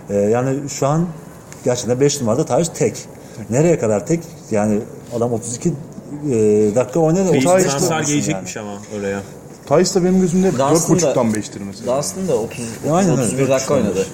Ee, 0.10 0.16
yani 0.16 0.70
şu 0.70 0.88
an 0.88 1.08
gerçekten 1.66 2.00
5 2.00 2.22
numarada 2.22 2.46
Tyus 2.46 2.70
tek. 2.74 3.06
Nereye 3.50 3.80
kadar 3.80 4.08
tek? 4.08 4.20
Yani 4.52 4.80
adam 5.16 5.34
32 5.34 5.70
e, 5.70 5.74
dakika 6.76 7.00
oynadı. 7.00 7.30
35 7.30 7.64
transfer 7.64 8.02
gelecekmiş 8.04 8.58
ama 8.58 8.72
oraya. 9.00 9.22
Thais 9.66 9.96
da 9.96 10.04
benim 10.04 10.22
gözümde 10.22 10.52
Dunstan 10.52 11.00
da- 11.00 11.02
4.5'tan 11.02 11.32
5'tir 11.32 11.60
mesela. 11.68 11.98
Dunstan 11.98 12.28
da 12.28 12.36
30, 12.36 12.66
Aynen 12.92 13.12
öyle, 13.12 13.22
31 13.22 13.50
dakika 13.50 13.74
oynadı. 13.74 14.06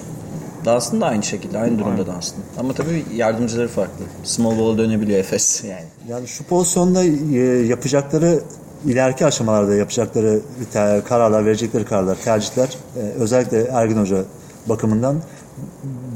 Dunstan 0.64 1.00
da 1.00 1.06
aynı 1.06 1.22
şekilde, 1.22 1.58
aynı 1.58 1.78
durumda 1.78 2.06
Dunstan. 2.06 2.40
Ama 2.58 2.72
tabii 2.72 3.04
yardımcıları 3.14 3.68
farklı. 3.68 4.04
Small 4.24 4.58
ball'a 4.58 4.78
dönebiliyor 4.78 5.18
Efes 5.18 5.64
yani. 5.68 5.86
Yani 6.08 6.28
şu 6.28 6.44
pozisyonda 6.44 7.04
e, 7.04 7.38
yapacakları 7.66 8.40
ileriki 8.86 9.26
aşamalarda 9.26 9.74
yapacakları 9.74 10.40
te- 10.72 11.02
kararlar, 11.08 11.44
verecekleri 11.46 11.84
kararlar, 11.84 12.16
tercihler 12.24 12.68
e, 12.96 13.00
özellikle 13.00 13.62
Ergin 13.62 13.96
Hoca 13.96 14.24
bakımından 14.66 15.16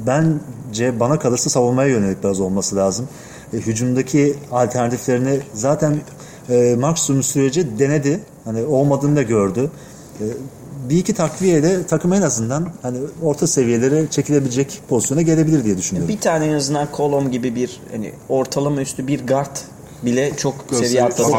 bence 0.07 1.01
bana 1.01 1.19
kalırsa 1.19 1.51
savunmaya 1.51 1.89
yönelik 1.89 2.23
biraz 2.23 2.41
olması 2.41 2.77
lazım. 2.77 3.09
E, 3.53 3.57
hücumdaki 3.57 4.35
alternatiflerini 4.53 5.41
zaten 5.55 5.97
e, 6.51 6.77
maksimum 6.81 7.23
süreci 7.23 7.79
denedi. 7.79 8.21
Hani 8.45 8.65
olmadığını 8.65 9.17
da 9.17 9.23
gördü. 9.23 9.71
E, 10.21 10.25
bir 10.89 10.97
iki 10.99 11.15
takviyeyle 11.15 11.87
takım 11.87 12.13
en 12.13 12.23
azından 12.23 12.69
hani 12.83 12.99
orta 13.23 13.47
seviyelere 13.47 14.07
çekilebilecek 14.11 14.81
pozisyona 14.89 15.23
gelebilir 15.23 15.65
diye 15.65 15.79
düşünüyorum. 15.79 16.15
Bir 16.15 16.21
tane 16.21 16.47
en 16.47 16.53
azından 16.53 16.91
Kolom 16.91 17.31
gibi 17.31 17.55
bir 17.55 17.81
hani 17.93 18.13
ortalama 18.29 18.81
üstü 18.81 19.07
bir 19.07 19.27
guard 19.27 19.57
bile 20.03 20.37
çok 20.37 20.69
Göster- 20.71 20.85
seviye 20.87 21.03
atladı. 21.05 21.31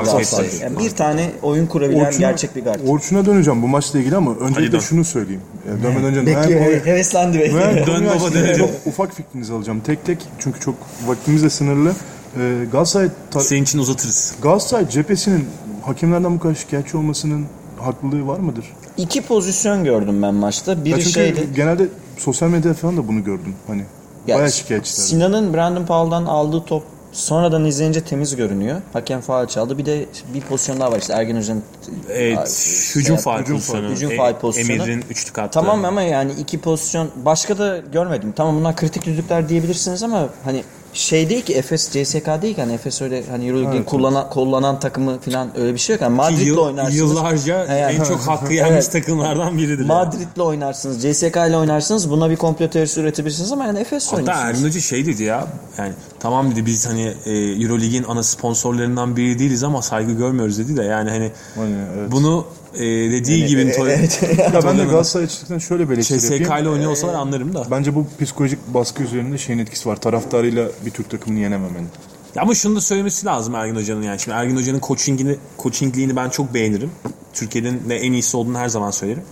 Yani 0.62 0.80
bir 0.80 0.90
tane 0.90 1.32
oyun 1.42 1.66
kurabilen 1.68 2.00
Orçun'a- 2.06 2.20
gerçek 2.20 2.56
bir 2.56 2.64
guard. 2.64 2.80
Orçun'a 2.88 3.26
döneceğim 3.26 3.62
bu 3.64 3.68
maçla 3.68 4.00
ilgili 4.00 4.16
ama 4.16 4.36
öncelikle 4.36 4.72
dön. 4.72 4.80
şunu 4.80 5.06
söyleyeyim. 5.06 5.42
Yani 5.70 5.84
dönmeden 5.84 6.04
önce 6.06 6.26
Bekliyor, 6.26 6.62
Ben- 6.62 6.66
he- 6.66 6.86
heveslendi 6.86 7.38
Ben 7.40 7.44
bekliyor. 7.46 7.88
Dön 7.88 8.06
baba 8.20 8.34
dönelim. 8.34 8.58
Çok 8.58 8.70
ufak 8.86 9.14
fikrinizi 9.14 9.54
alacağım. 9.54 9.80
Tek 9.86 10.06
tek 10.06 10.18
çünkü 10.40 10.60
çok 10.60 10.76
vaktimiz 11.08 11.44
de 11.44 11.50
sınırlı. 11.50 11.92
Ee, 12.40 12.66
Galatasaray, 12.72 13.10
ta- 13.32 13.40
Senin 13.40 13.64
için 13.64 13.80
uzatırız. 13.80 14.36
Galatasaray 14.42 14.90
cephesinin 14.90 15.46
hakemlerden 15.82 16.36
bu 16.36 16.40
kadar 16.40 16.56
şikayetçi 16.56 16.98
olmasının 16.98 17.46
haklılığı 17.80 18.28
var 18.28 18.40
mıdır? 18.40 18.66
İki 18.98 19.22
pozisyon 19.22 19.84
gördüm 19.84 20.22
ben 20.22 20.34
maçta. 20.34 20.72
Ya 20.72 20.86
Biri 20.86 20.94
çünkü 21.00 21.10
şeydi. 21.12 21.48
genelde 21.56 21.88
sosyal 22.18 22.50
medyada 22.50 22.74
falan 22.74 22.98
da 22.98 23.08
bunu 23.08 23.24
gördüm. 23.24 23.56
Hani 23.68 23.84
Ya, 24.28 24.36
bayağı 24.38 24.52
şikayetçiler. 24.52 25.04
Sinan'ın 25.04 25.54
Brandon 25.54 25.86
Powell'dan 25.86 26.26
aldığı 26.26 26.66
top 26.66 26.84
sonradan 27.12 27.66
izleyince 27.66 28.02
temiz 28.04 28.36
görünüyor. 28.36 28.82
Hakem 28.94 29.22
faul 29.22 29.48
çaldı. 29.48 29.78
Bir 29.78 29.86
de 29.86 30.06
bir 30.34 30.42
pozisyon 30.42 30.80
daha 30.80 30.92
var 30.92 31.00
işte 31.00 31.14
Ergen 31.14 31.38
Hoca'nın 31.38 31.64
Evet, 32.10 32.92
hücum 32.96 33.16
şey- 33.16 33.24
faal 33.24 33.40
hücum 33.42 33.56
pozisyonu. 33.56 33.90
hücum 33.92 34.12
E- 34.12 34.18
faal 34.18 34.40
pozisyonu. 34.40 34.84
Emir'in 34.84 35.04
üçlük 35.10 35.40
attı. 35.40 35.50
Tamam 35.54 35.86
ama 35.86 36.02
yani 36.02 36.32
iki 36.40 36.62
pozisyon 36.62 37.10
başka 37.26 37.58
da 37.58 37.78
görmedim. 37.94 38.34
Tamam 38.36 38.56
bunlar 38.60 38.76
kritik 38.76 39.06
düdükler 39.06 39.50
diyebilirsiniz 39.50 40.04
ama 40.04 40.30
hani 40.44 40.64
şey 40.94 41.30
değil 41.30 41.42
ki 41.46 41.54
Efes 41.54 41.90
CSK 41.92 42.28
değil 42.42 42.56
ki 42.56 42.62
hani 42.62 42.74
Efes 42.74 43.02
öyle 43.02 43.24
hani 43.32 43.48
Euroleague'in 43.48 43.78
Evet, 43.78 43.90
kullanan, 43.90 44.30
kullanan 44.30 44.80
takımı 44.80 45.20
falan 45.20 45.58
öyle 45.60 45.74
bir 45.74 45.80
şey 45.80 45.94
yok. 45.94 46.02
Yani 46.02 46.16
Madrid'le 46.16 46.46
yıl- 46.46 46.58
oynarsınız. 46.58 46.96
Yıllarca 46.98 47.66
yani. 47.76 47.96
en 47.96 48.04
çok 48.04 48.20
hakkı 48.28 48.54
yenmiş 48.54 48.72
Evet. 48.74 48.92
takımlardan 48.92 49.58
biridir. 49.58 49.78
yani. 49.80 49.88
Madrid'le 49.88 50.40
oynarsınız, 50.42 51.02
CSK 51.02 51.36
ile 51.50 51.58
oynarsınız. 51.58 52.10
Buna 52.10 52.30
bir 52.30 52.36
komplo 52.36 52.70
teorisi 52.70 53.00
üretebilirsiniz 53.02 53.52
ama 53.52 53.66
yani 53.66 53.80
Efes 53.80 54.06
Hatta 54.08 54.16
oynuyorsunuz. 54.18 54.48
Ergin 54.50 54.64
Hoca 54.68 54.80
şey 54.80 55.06
dedi 55.06 55.24
ya 55.24 55.48
yani 55.78 55.94
tamam 56.20 56.52
dedi 56.52 56.66
biz 56.66 56.88
hani 56.90 57.14
e, 57.26 57.32
Euroleague'in 57.64 58.04
ana 58.04 58.24
sponsorlarından 58.24 59.16
biri 59.18 59.40
değiliz 59.40 59.64
ama 59.64 59.82
saygı 59.82 60.12
görmüyoruz 60.12 60.60
dedi 60.60 60.78
de 60.78 60.84
yani 60.84 61.10
hani 61.10 61.32
Aynen, 61.62 61.80
evet. 61.98 62.12
bunu 62.12 62.46
e, 62.76 62.80
dediği 63.12 63.46
gibi 63.46 63.62
to- 63.62 64.54
Ya 64.54 64.64
ben 64.64 64.78
de 64.78 64.84
Galatasaray 64.84 65.26
açısından 65.26 65.60
şöyle 65.60 65.90
bir 65.90 65.94
eleştiri 65.96 66.20
CSK 66.20 66.32
ile 66.36 66.44
yapayım. 66.44 66.72
oynuyor 66.72 66.92
olsalar 66.92 67.14
anlarım 67.14 67.54
da. 67.54 67.68
Bence 67.72 67.96
bu 67.96 68.08
psikolojik 68.22 68.60
baskı 68.68 69.04
üzerinde 69.04 69.38
şeyin 69.38 69.60
etkisi 69.60 69.90
var. 69.90 69.96
Taraftarıyla 69.96 70.68
bir 70.86 70.92
Türk 70.92 71.10
takımını 71.10 71.40
yenememenin. 71.40 71.88
Ya 72.36 72.42
ama 72.42 72.56
şunu 72.56 72.76
da 72.76 72.82
söylemesi 72.82 73.26
lazım 73.26 73.56
Ergin 73.56 73.76
Hoca'nın 73.76 74.02
yani. 74.04 74.20
Şimdi 74.20 74.38
Ergin 74.38 74.56
Hoca'nın 74.58 74.80
coachingini, 74.80 75.36
coachingliğini 75.60 76.16
ben 76.16 76.30
çok 76.30 76.54
beğenirim. 76.54 76.92
Türkiye'nin 77.34 77.90
de 77.90 77.98
en 77.98 78.12
iyisi 78.14 78.38
olduğunu 78.38 78.58
her 78.58 78.70
zaman 78.70 78.92
söylerim. 78.92 79.24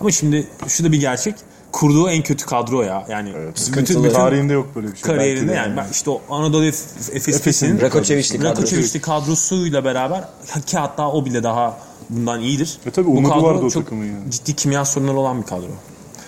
Ama 0.00 0.10
şimdi 0.10 0.46
şu 0.68 0.84
da 0.84 0.92
bir 0.92 1.00
gerçek. 1.00 1.34
Kurduğu 1.72 2.10
en 2.10 2.22
kötü 2.22 2.46
kadro 2.46 2.82
ya. 2.82 3.06
Yani 3.10 3.32
bütün, 3.56 3.76
bütün 3.76 4.10
Tarihinde 4.10 4.52
yok 4.52 4.68
böyle 4.76 4.86
bir 4.86 4.92
şey. 4.96 5.02
kariyerinde 5.02 5.52
yani. 5.52 5.76
Ben 5.76 5.86
işte 5.92 6.10
o 6.10 6.20
Anadolu 6.30 6.64
Efes- 6.64 7.28
Efes'in 7.34 7.80
Rakoçeviç'li 7.80 8.38
kadrosu. 8.38 9.00
Kadrosuyla 9.00 9.84
beraber 9.84 10.24
ki 10.66 10.78
hatta 10.78 11.08
o 11.10 11.24
bile 11.24 11.42
daha 11.42 11.78
bundan 12.10 12.40
iyidir. 12.40 12.78
E 12.86 12.90
tabii 12.90 13.06
Bu 13.06 13.10
umudu 13.10 13.28
kadro 13.34 13.42
vardı 13.42 13.64
o 13.64 13.70
çok 13.70 13.84
takımın 13.84 14.04
yani. 14.04 14.30
ciddi 14.30 14.56
kimya 14.56 14.84
sorunları 14.84 15.16
olan 15.16 15.42
bir 15.42 15.46
kadro. 15.46 15.66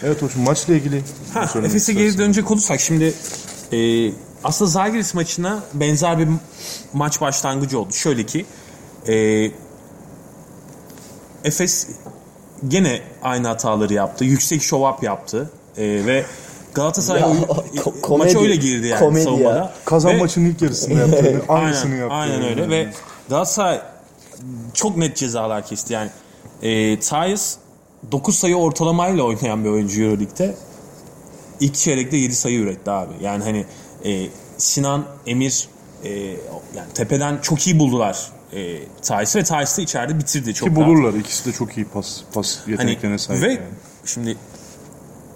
Evet 0.03 0.23
o 0.23 0.29
şimdi 0.29 0.45
maçla 0.45 0.75
ilgili 0.75 1.03
Ha, 1.35 1.51
Efes'e 1.65 1.93
geri 1.93 2.19
dönecek 2.19 2.51
olursak 2.51 2.81
şimdi 2.81 3.15
e, 3.73 4.11
aslında 4.45 4.71
Zalgiris 4.71 5.15
maçına 5.15 5.59
benzer 5.75 6.19
bir 6.19 6.29
maç 6.93 7.21
başlangıcı 7.21 7.79
oldu. 7.79 7.93
Şöyle 7.93 8.27
ki 8.27 8.47
e, 9.09 9.15
Efes 11.45 11.89
gene 12.69 13.01
aynı 13.23 13.49
hataları 13.49 13.93
yaptı. 13.95 14.25
Yüksek 14.25 14.63
show 14.63 14.89
up 14.89 15.03
yaptı. 15.03 15.51
E, 15.77 15.83
ve 16.07 16.25
Galatasaray 16.75 17.21
Ya, 17.21 17.27
ko- 17.29 17.99
e, 17.99 18.01
komedi. 18.01 18.27
maça 18.35 18.41
öyle 18.45 18.57
girdi 18.57 18.87
yani 18.87 18.99
Komedi 19.01 19.25
savunmada. 19.25 19.57
ya. 19.59 19.73
Kazan 19.85 20.13
Ve- 20.13 20.19
maçının 20.19 20.45
ilk 20.51 20.63
yarısında 20.63 20.95
yaptığını 21.01 21.41
aynısını 21.49 21.91
aynen, 21.93 22.01
yaptı. 22.01 22.15
Aynen 22.17 22.35
yani. 22.35 22.47
öyle 22.47 22.69
ve 22.71 22.89
Galatasaray 23.29 23.81
çok 24.75 24.97
net 24.97 25.17
cezalar 25.17 25.67
kesti 25.67 25.93
yani. 25.93 26.11
E, 26.63 27.01
Tyus 27.01 27.55
9 28.13 28.37
sayı 28.39 28.57
ortalamayla 28.57 29.23
oynayan 29.23 29.65
bir 29.65 29.69
oyuncu 29.69 30.03
Euroleague'de 30.03 30.55
ilk 31.61 31.75
çeyrekte 31.75 32.17
7 32.17 32.35
sayı 32.35 32.59
üretti 32.59 32.91
abi. 32.91 33.13
Yani 33.23 33.45
hani 33.45 33.67
e, 34.05 34.29
Sinan, 34.59 35.05
Emir 35.27 35.69
e, 36.05 36.11
yani 36.77 36.93
tepeden 36.95 37.39
çok 37.43 37.67
iyi 37.67 37.79
buldular 37.79 38.31
e, 38.53 38.79
Tyus'u 39.03 39.39
ve 39.39 39.45
Tyus 39.45 39.79
da 39.79 39.83
içeride 39.83 40.19
bitirdi 40.19 40.55
çok 40.55 40.69
Ki 40.69 40.77
rahat. 40.77 40.89
bulurlar. 40.89 41.15
İkisi 41.15 41.45
de 41.47 41.53
çok 41.53 41.77
iyi 41.77 41.87
pas 41.87 42.21
pas 42.35 42.59
Hani, 42.65 42.71
yeteneklerine 42.73 43.19
sahip. 43.19 43.43
ve 43.43 43.49
yani. 43.53 43.61
şimdi 44.05 44.37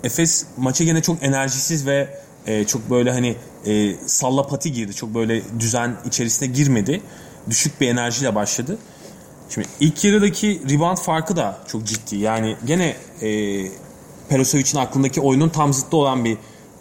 Efes 0.05 0.47
maça 0.57 0.85
gene 0.85 1.03
çok 1.03 1.23
enerjisiz 1.23 1.87
ve 1.87 2.19
e, 2.47 2.65
çok 2.65 2.91
böyle 2.91 3.11
hani 3.13 3.37
e, 3.67 3.95
sallapati 4.07 4.73
girdi. 4.73 4.95
Çok 4.95 5.15
böyle 5.15 5.43
düzen 5.61 5.97
içerisine 6.07 6.49
girmedi. 6.49 7.01
Düşük 7.51 7.81
bir 7.81 7.89
enerjiyle 7.89 8.35
başladı. 8.35 8.79
Şimdi 9.49 9.67
ilk 9.81 10.05
yarıdaki 10.05 10.63
rebound 10.71 10.99
farkı 10.99 11.37
da 11.37 11.59
çok 11.69 11.85
ciddi. 11.85 12.17
Yani 12.17 12.57
gene 12.65 12.97
e, 13.23 13.29
Perosovic'in 14.29 14.79
aklındaki 14.79 15.21
oyunun 15.21 15.49
tam 15.49 15.73
zıttı 15.73 15.97
olan 15.97 16.25
bir 16.25 16.37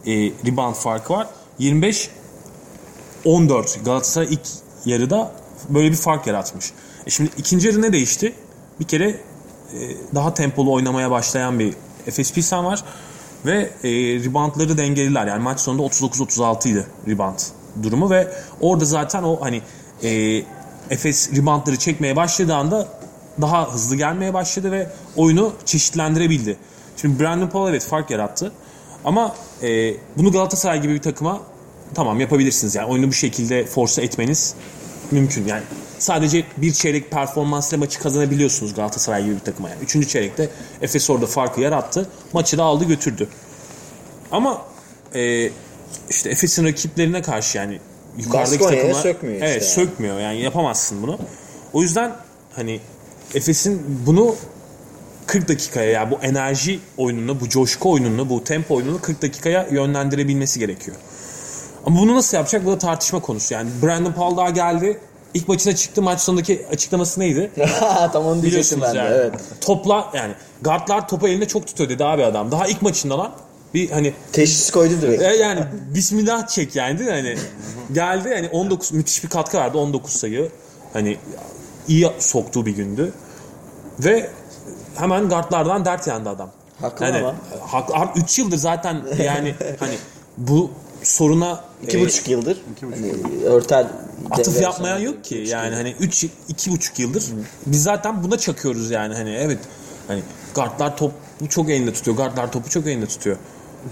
e, 0.06 0.32
rebound 0.46 0.76
farkı 0.76 1.14
var. 1.14 1.28
25 1.60 2.10
14 3.26 3.86
Galatasaray 3.86 4.28
ilk 4.34 4.42
yarıda 4.86 5.32
böyle 5.70 5.92
bir 5.92 5.96
fark 5.96 6.28
yaratmış. 6.28 6.72
E 7.06 7.10
şimdi 7.10 7.30
ikinci 7.38 7.68
yarı 7.68 7.82
ne 7.82 7.94
değişti? 7.94 8.34
Bir 8.80 8.86
kere 8.86 9.10
e, 9.10 9.20
daha 10.16 10.34
tempolu 10.34 10.74
oynamaya 10.74 11.12
başlayan 11.12 11.60
bir 11.60 11.74
Efes 12.08 12.34
Pilsen 12.34 12.66
var 12.66 12.84
ve 13.46 13.70
e, 13.84 13.90
reboundları 14.24 14.78
dengeliler. 14.78 15.28
Yani 15.28 15.44
maç 15.44 15.60
sonunda 15.60 15.84
39-36 15.84 16.70
idi 16.70 16.88
rebound 17.08 17.40
durumu 17.84 18.10
ve 18.10 18.34
orada 18.62 18.86
zaten 18.86 19.24
o 19.24 19.42
hani 19.42 19.62
e, 20.04 20.44
Efes 20.90 21.32
reboundları 21.36 21.78
çekmeye 21.78 22.16
başladığı 22.16 22.56
anda 22.56 22.88
daha 23.42 23.74
hızlı 23.74 23.96
gelmeye 23.96 24.34
başladı 24.34 24.72
ve 24.72 24.90
oyunu 25.16 25.54
çeşitlendirebildi. 25.66 26.58
Şimdi 27.02 27.20
Brandon 27.20 27.48
Paul 27.48 27.70
evet 27.70 27.84
fark 27.84 28.12
yarattı. 28.12 28.52
Ama 29.06 29.36
e, 29.64 29.94
bunu 30.18 30.32
Galatasaray 30.32 30.82
gibi 30.82 30.94
bir 30.94 31.02
takıma 31.02 31.42
tamam 31.94 32.20
yapabilirsiniz. 32.20 32.76
Yani 32.76 32.88
oyunu 32.88 33.08
bu 33.08 33.14
şekilde 33.14 33.66
force 33.66 34.02
etmeniz 34.02 34.56
mümkün. 35.12 35.46
Yani 35.46 35.64
sadece 36.00 36.46
bir 36.58 36.74
çeyrek 36.74 37.12
performansla 37.12 37.78
maçı 37.78 38.00
kazanabiliyorsunuz 38.00 38.74
Galatasaray 38.74 39.24
gibi 39.24 39.36
bir 39.36 39.40
takıma. 39.40 39.70
Yani 39.70 39.80
üçüncü 39.84 40.08
çeyrekte 40.08 40.50
Efes 40.82 41.10
orada 41.10 41.26
farkı 41.26 41.62
yarattı. 41.62 42.10
Maçı 42.34 42.58
da 42.58 42.64
aldı 42.64 42.84
götürdü. 42.84 43.28
Ama 44.32 44.62
e, 45.16 45.50
işte 46.10 46.30
Efes'in 46.30 46.66
rakiplerine 46.66 47.22
karşı 47.22 47.58
yani 47.58 47.80
yukarıdaki 48.18 48.60
Baskonya'ya 48.60 48.82
takımlar 48.82 49.02
sökmüyor 49.04 49.36
işte 49.36 49.48
evet 49.48 49.62
yani. 49.62 49.72
sökmüyor 49.72 50.20
yani 50.20 50.42
yapamazsın 50.42 51.04
bunu. 51.04 51.20
O 51.74 51.82
yüzden 51.82 52.16
hani 52.56 52.80
Efes'in 53.34 53.82
bunu 54.06 54.36
40 55.28 55.48
dakikaya 55.48 55.92
yani 55.92 56.12
bu 56.12 56.16
enerji 56.22 56.80
oyununu, 56.98 57.40
bu 57.40 57.50
coşku 57.50 57.92
oyununu, 57.92 58.30
bu 58.30 58.44
tempo 58.44 58.76
oyununu 58.76 59.02
40 59.02 59.22
dakikaya 59.22 59.68
yönlendirebilmesi 59.72 60.60
gerekiyor. 60.60 60.98
Ama 61.86 62.00
bunu 62.00 62.16
nasıl 62.16 62.38
yapacak? 62.38 62.66
Bu 62.66 62.72
da 62.72 62.78
tartışma 62.78 63.20
konusu. 63.22 63.54
Yani 63.54 63.70
Brandon 63.84 64.12
Paul 64.12 64.38
daha 64.38 64.50
geldi. 64.50 65.00
İlk 65.34 65.48
maçına 65.48 65.76
çıktı. 65.76 66.02
Maç 66.02 66.22
sonundaki 66.22 66.66
açıklaması 66.72 67.20
neydi? 67.20 67.52
Tam 68.14 68.26
onu 68.26 68.42
diyecektim 68.42 68.82
ben 68.82 68.94
de. 68.94 68.98
yani. 68.98 69.10
Evet. 69.16 69.34
Topla 69.62 70.12
yani 70.16 70.34
guardlar 70.62 71.08
topu 71.08 71.28
elinde 71.28 71.48
çok 71.48 71.68
tutuyor 71.68 71.90
dedi 71.90 72.06
abi 72.06 72.26
adam. 72.26 72.52
Daha 72.52 72.68
ilk 72.68 72.82
maçında 72.82 73.18
lan. 73.18 73.32
Bir 73.74 73.92
hani 73.92 74.14
Teşhis 74.32 74.72
koydu 74.72 74.94
direkt. 75.02 75.22
e 75.22 75.26
yani 75.26 75.64
bismillah 75.94 76.48
çek 76.48 76.76
yani 76.76 77.00
değil 77.00 77.10
mi? 77.10 77.16
Hani 77.16 77.38
geldi 77.94 78.34
hani 78.36 78.50
19 78.50 78.92
müthiş 78.92 79.24
bir 79.24 79.30
katkı 79.30 79.58
verdi 79.58 79.78
19 79.78 80.12
sayı. 80.12 80.50
Hani 80.94 81.18
iyi 81.88 82.12
soktuğu 82.20 82.66
bir 82.66 82.76
gündü. 82.76 83.14
Ve 84.00 84.30
hemen 84.96 85.30
guardlardan 85.30 85.86
dert 85.86 86.08
yandı 86.08 86.30
adam. 86.30 86.52
Haklı 86.82 87.06
hani, 87.06 87.18
ama. 87.18 87.36
Hak, 87.62 88.18
3 88.18 88.40
yıldır 88.40 88.58
zaten 88.58 89.04
yani 89.24 89.56
hani 89.80 89.96
bu 90.38 90.72
soruna 91.04 91.64
İki 91.84 91.98
e, 91.98 92.02
buçuk 92.02 92.28
yıldır. 92.28 92.62
Hani 92.82 93.14
örtel 93.46 93.88
atıf 94.32 94.62
yapmayan 94.62 95.00
yok 95.00 95.24
ki. 95.24 95.36
buçuk 95.36 95.52
Yani 95.52 95.66
yıldır. 95.66 95.78
hani 95.78 95.96
3 96.00 96.26
iki 96.48 96.72
buçuk 96.72 97.00
yıldır 97.00 97.26
biz 97.66 97.84
zaten 97.84 98.24
buna 98.24 98.38
çakıyoruz 98.38 98.92
yani 98.92 99.16
hani 99.16 99.36
evet 99.36 99.60
hani 100.08 100.22
guardlar 100.56 100.98
topu 100.98 101.16
çok 101.50 101.70
elinde 101.70 101.94
tutuyor. 101.94 102.18
Guardlar 102.18 102.52
topu 102.52 102.70
çok 102.70 102.88
elinde 102.88 103.08
tutuyor. 103.08 103.38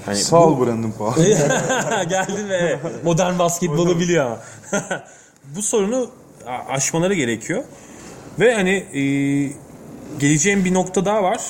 Hani 0.05 0.17
Sağ 0.17 0.39
ol 0.39 0.65
Brandon 0.65 0.91
Paul. 0.91 1.15
Geldi 2.09 2.49
ve 2.49 2.79
modern 3.03 3.39
basketbolu 3.39 3.99
biliyor 3.99 4.25
ama. 4.25 4.39
Bu 5.55 5.61
sorunu 5.61 6.09
aşmaları 6.69 7.13
gerekiyor. 7.13 7.63
Ve 8.39 8.55
hani 8.55 8.71
e, 8.71 9.01
geleceğim 10.19 10.65
bir 10.65 10.73
nokta 10.73 11.05
daha 11.05 11.23
var. 11.23 11.41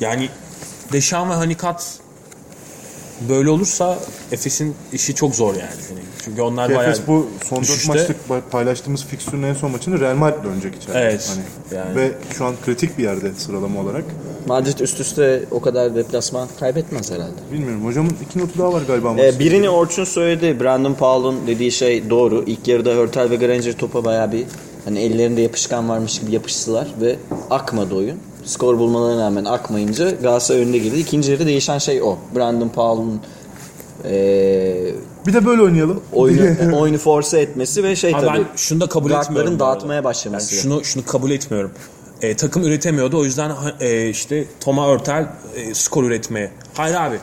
Yani 0.00 0.28
Deşan 0.92 1.30
ve 1.30 1.34
Hanikat 1.34 1.98
böyle 3.28 3.50
olursa 3.50 3.98
Efes'in 4.32 4.74
işi 4.92 5.14
çok 5.14 5.34
zor 5.34 5.54
yani. 5.54 5.62
Yani 5.62 6.00
çünkü 6.24 6.42
onlar 6.42 6.68
Ki 6.68 6.74
bayağı 6.76 6.92
Efes 6.92 7.06
bu 7.06 7.26
son 7.44 7.56
4 7.58 7.68
düşüşte. 7.68 7.92
maçlık 7.92 8.16
paylaştığımız 8.52 9.04
fikstürün 9.04 9.42
en 9.42 9.54
son 9.54 9.70
maçını 9.70 10.00
Real 10.00 10.14
Madrid'le 10.16 10.44
oynayacak 10.46 10.74
içeride. 10.74 10.98
Evet, 10.98 11.30
Hani 11.70 11.78
yani. 11.78 11.96
Ve 11.96 12.12
şu 12.38 12.44
an 12.44 12.54
kritik 12.64 12.98
bir 12.98 13.02
yerde 13.02 13.32
sıralama 13.34 13.80
olarak. 13.80 14.04
Madrid 14.46 14.78
üst 14.78 15.00
üste 15.00 15.42
o 15.50 15.60
kadar 15.60 15.94
deplasman 15.94 16.48
kaybetmez 16.60 17.10
herhalde. 17.10 17.32
Bilmiyorum 17.52 17.84
hocamın 17.84 18.12
iki 18.26 18.38
notu 18.38 18.58
daha 18.58 18.72
var 18.72 18.82
galiba. 18.86 19.14
Ee, 19.18 19.38
birini 19.38 19.70
Orçun 19.70 20.04
söyledi. 20.04 20.60
Brandon 20.60 20.94
Powell'un 20.94 21.46
dediği 21.46 21.72
şey 21.72 22.10
doğru. 22.10 22.44
İlk 22.46 22.68
yarıda 22.68 22.94
Hurtel 22.96 23.30
ve 23.30 23.36
Granger 23.36 23.72
topa 23.72 24.04
bayağı 24.04 24.32
bir 24.32 24.44
hani 24.84 24.98
ellerinde 24.98 25.40
yapışkan 25.40 25.88
varmış 25.88 26.18
gibi 26.20 26.32
yapıştılar 26.34 26.88
ve 27.00 27.16
akmadı 27.50 27.94
oyun. 27.94 28.18
Skor 28.44 28.78
bulmalarına 28.78 29.24
rağmen 29.24 29.44
akmayınca 29.44 30.10
Galatasaray 30.10 30.62
önde 30.62 30.78
girdi. 30.78 30.98
İkinci 30.98 31.30
yarıda 31.32 31.46
değişen 31.46 31.78
şey 31.78 32.02
o. 32.02 32.18
Brandon 32.36 32.68
Powell'un 32.68 33.20
eee 34.04 34.94
Bir 35.26 35.32
de 35.32 35.46
böyle 35.46 35.62
oynayalım. 35.62 36.02
oyunu, 36.12 36.76
oyunu 36.80 36.98
force 36.98 37.38
etmesi 37.38 37.84
ve 37.84 37.96
şey 37.96 38.14
Abi 38.14 38.26
tabii. 38.26 38.38
ben 38.38 38.44
şunu 38.56 38.80
da 38.80 38.86
kabul 38.86 39.10
etmiyorum. 39.10 39.58
dağıtmaya 39.58 40.04
başlaması. 40.04 40.54
Yani 40.54 40.62
şunu 40.62 40.84
şunu 40.84 41.04
kabul 41.04 41.30
etmiyorum. 41.30 41.70
E, 42.22 42.36
takım 42.36 42.64
üretemiyordu 42.64 43.18
o 43.18 43.24
yüzden 43.24 43.52
e, 43.80 44.08
işte 44.08 44.44
Toma 44.60 44.88
Örtel 44.88 45.26
e, 45.56 45.74
skor 45.74 46.04
üretmeye. 46.04 46.50
Hayır 46.74 46.94
abi. 46.94 47.16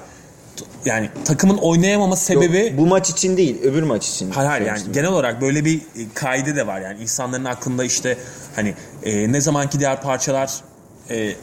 Yani 0.86 1.10
takımın 1.26 1.58
oynayamama 1.58 2.16
sebebi 2.16 2.74
Bu 2.78 2.86
maç 2.88 3.10
için 3.10 3.38
değil, 3.38 3.62
öbür 3.64 3.84
maç 3.84 4.08
için. 4.10 4.32
Hayır 4.32 4.50
hayır 4.50 4.66
yani 4.66 4.80
genel 4.94 5.10
olarak 5.10 5.42
böyle 5.42 5.66
bir 5.66 5.82
kaide 6.14 6.56
de 6.56 6.68
var 6.68 6.82
yani 6.82 7.02
insanların 7.02 7.46
aklında 7.46 7.84
işte 7.84 8.18
hani 8.56 8.74
e, 9.04 9.32
ne 9.32 9.42
zamanki 9.42 9.80
diğer 9.80 10.02
parçalar 10.02 10.54
e, 11.10 11.36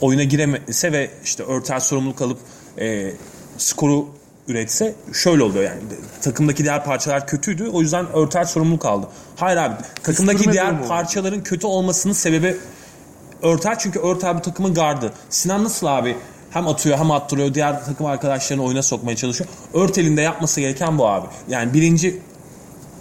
oyuna 0.00 0.22
giremese 0.22 0.92
ve 0.92 1.10
işte 1.24 1.42
örtel 1.42 1.80
sorumluluk 1.80 2.22
alıp 2.22 2.38
e, 2.78 3.12
skoru 3.58 4.08
üretse 4.48 4.94
şöyle 5.12 5.42
oluyor 5.42 5.64
yani 5.64 5.80
takımdaki 6.22 6.64
diğer 6.64 6.84
parçalar 6.84 7.26
kötüydü 7.26 7.68
o 7.68 7.80
yüzden 7.80 8.06
örtel 8.12 8.44
sorumluluk 8.44 8.84
aldı. 8.84 9.08
Hayır 9.36 9.56
abi 9.56 9.74
takımdaki 10.02 10.36
Küstürme 10.36 10.52
diğer 10.52 10.88
parçaların 10.88 11.42
kötü 11.42 11.66
olmasının 11.66 12.12
sebebi 12.12 12.56
Örtel 13.42 13.78
çünkü 13.78 13.98
Örtel 13.98 14.36
bu 14.38 14.42
takımın 14.42 14.74
gardı. 14.74 15.12
Sinan 15.30 15.64
nasıl 15.64 15.86
abi 15.86 16.16
hem 16.50 16.68
atıyor 16.68 16.98
hem 16.98 17.10
attırıyor 17.10 17.54
diğer 17.54 17.84
takım 17.84 18.06
arkadaşlarını 18.06 18.64
oyuna 18.64 18.82
sokmaya 18.82 19.16
çalışıyor. 19.16 19.50
Örtel'in 19.74 20.16
de 20.16 20.20
yapması 20.20 20.60
gereken 20.60 20.98
bu 20.98 21.08
abi. 21.08 21.26
Yani 21.48 21.74
birinci 21.74 22.20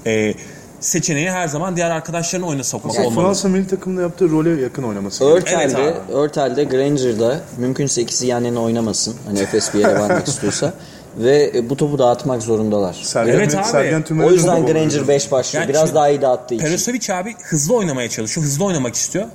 e, 0.05 0.33
seçeneği 0.79 1.31
her 1.31 1.47
zaman 1.47 1.75
diğer 1.75 1.91
arkadaşlarını 1.91 2.47
oyuna 2.47 2.63
sokmak 2.63 2.91
Aslında 2.91 3.07
olmalı. 3.07 3.25
Fransa 3.25 3.47
milli 3.49 3.67
takımda 3.67 4.01
yaptığı 4.01 4.29
role 4.29 4.61
yakın 4.61 4.83
oynaması. 4.83 5.25
Örtel'de, 5.25 5.81
Evet 5.81 5.95
Örtel'de 6.13 6.63
Granger'da 6.63 7.39
mümkünse 7.57 8.01
ikisi 8.01 8.27
yan 8.27 8.43
yana 8.43 8.61
oynamasın. 8.61 9.15
Hani 9.25 9.39
Efes 9.39 9.73
bir 9.73 9.79
yere 9.79 9.99
varmak 9.99 10.27
istiyorsa. 10.27 10.73
Ve 11.17 11.51
e, 11.55 11.69
bu 11.69 11.77
topu 11.77 11.99
dağıtmak 11.99 12.41
zorundalar. 12.41 12.93
Sergen, 12.93 13.33
Evet 13.33 13.55
abi. 13.55 13.63
Sergen 13.63 14.19
O 14.19 14.31
yüzden 14.31 14.65
Granger 14.65 14.99
oldu. 14.99 15.07
5 15.07 15.31
başlıyor. 15.31 15.61
Yani 15.61 15.69
Biraz 15.69 15.95
daha 15.95 16.09
iyi 16.09 16.21
dağıttığı 16.21 16.55
için. 16.55 16.65
Perosovic 16.65 17.13
abi 17.13 17.35
hızlı 17.43 17.75
oynamaya 17.75 18.09
çalışıyor. 18.09 18.45
Hızlı 18.45 18.65
oynamak 18.65 18.95
istiyor. 18.95 19.25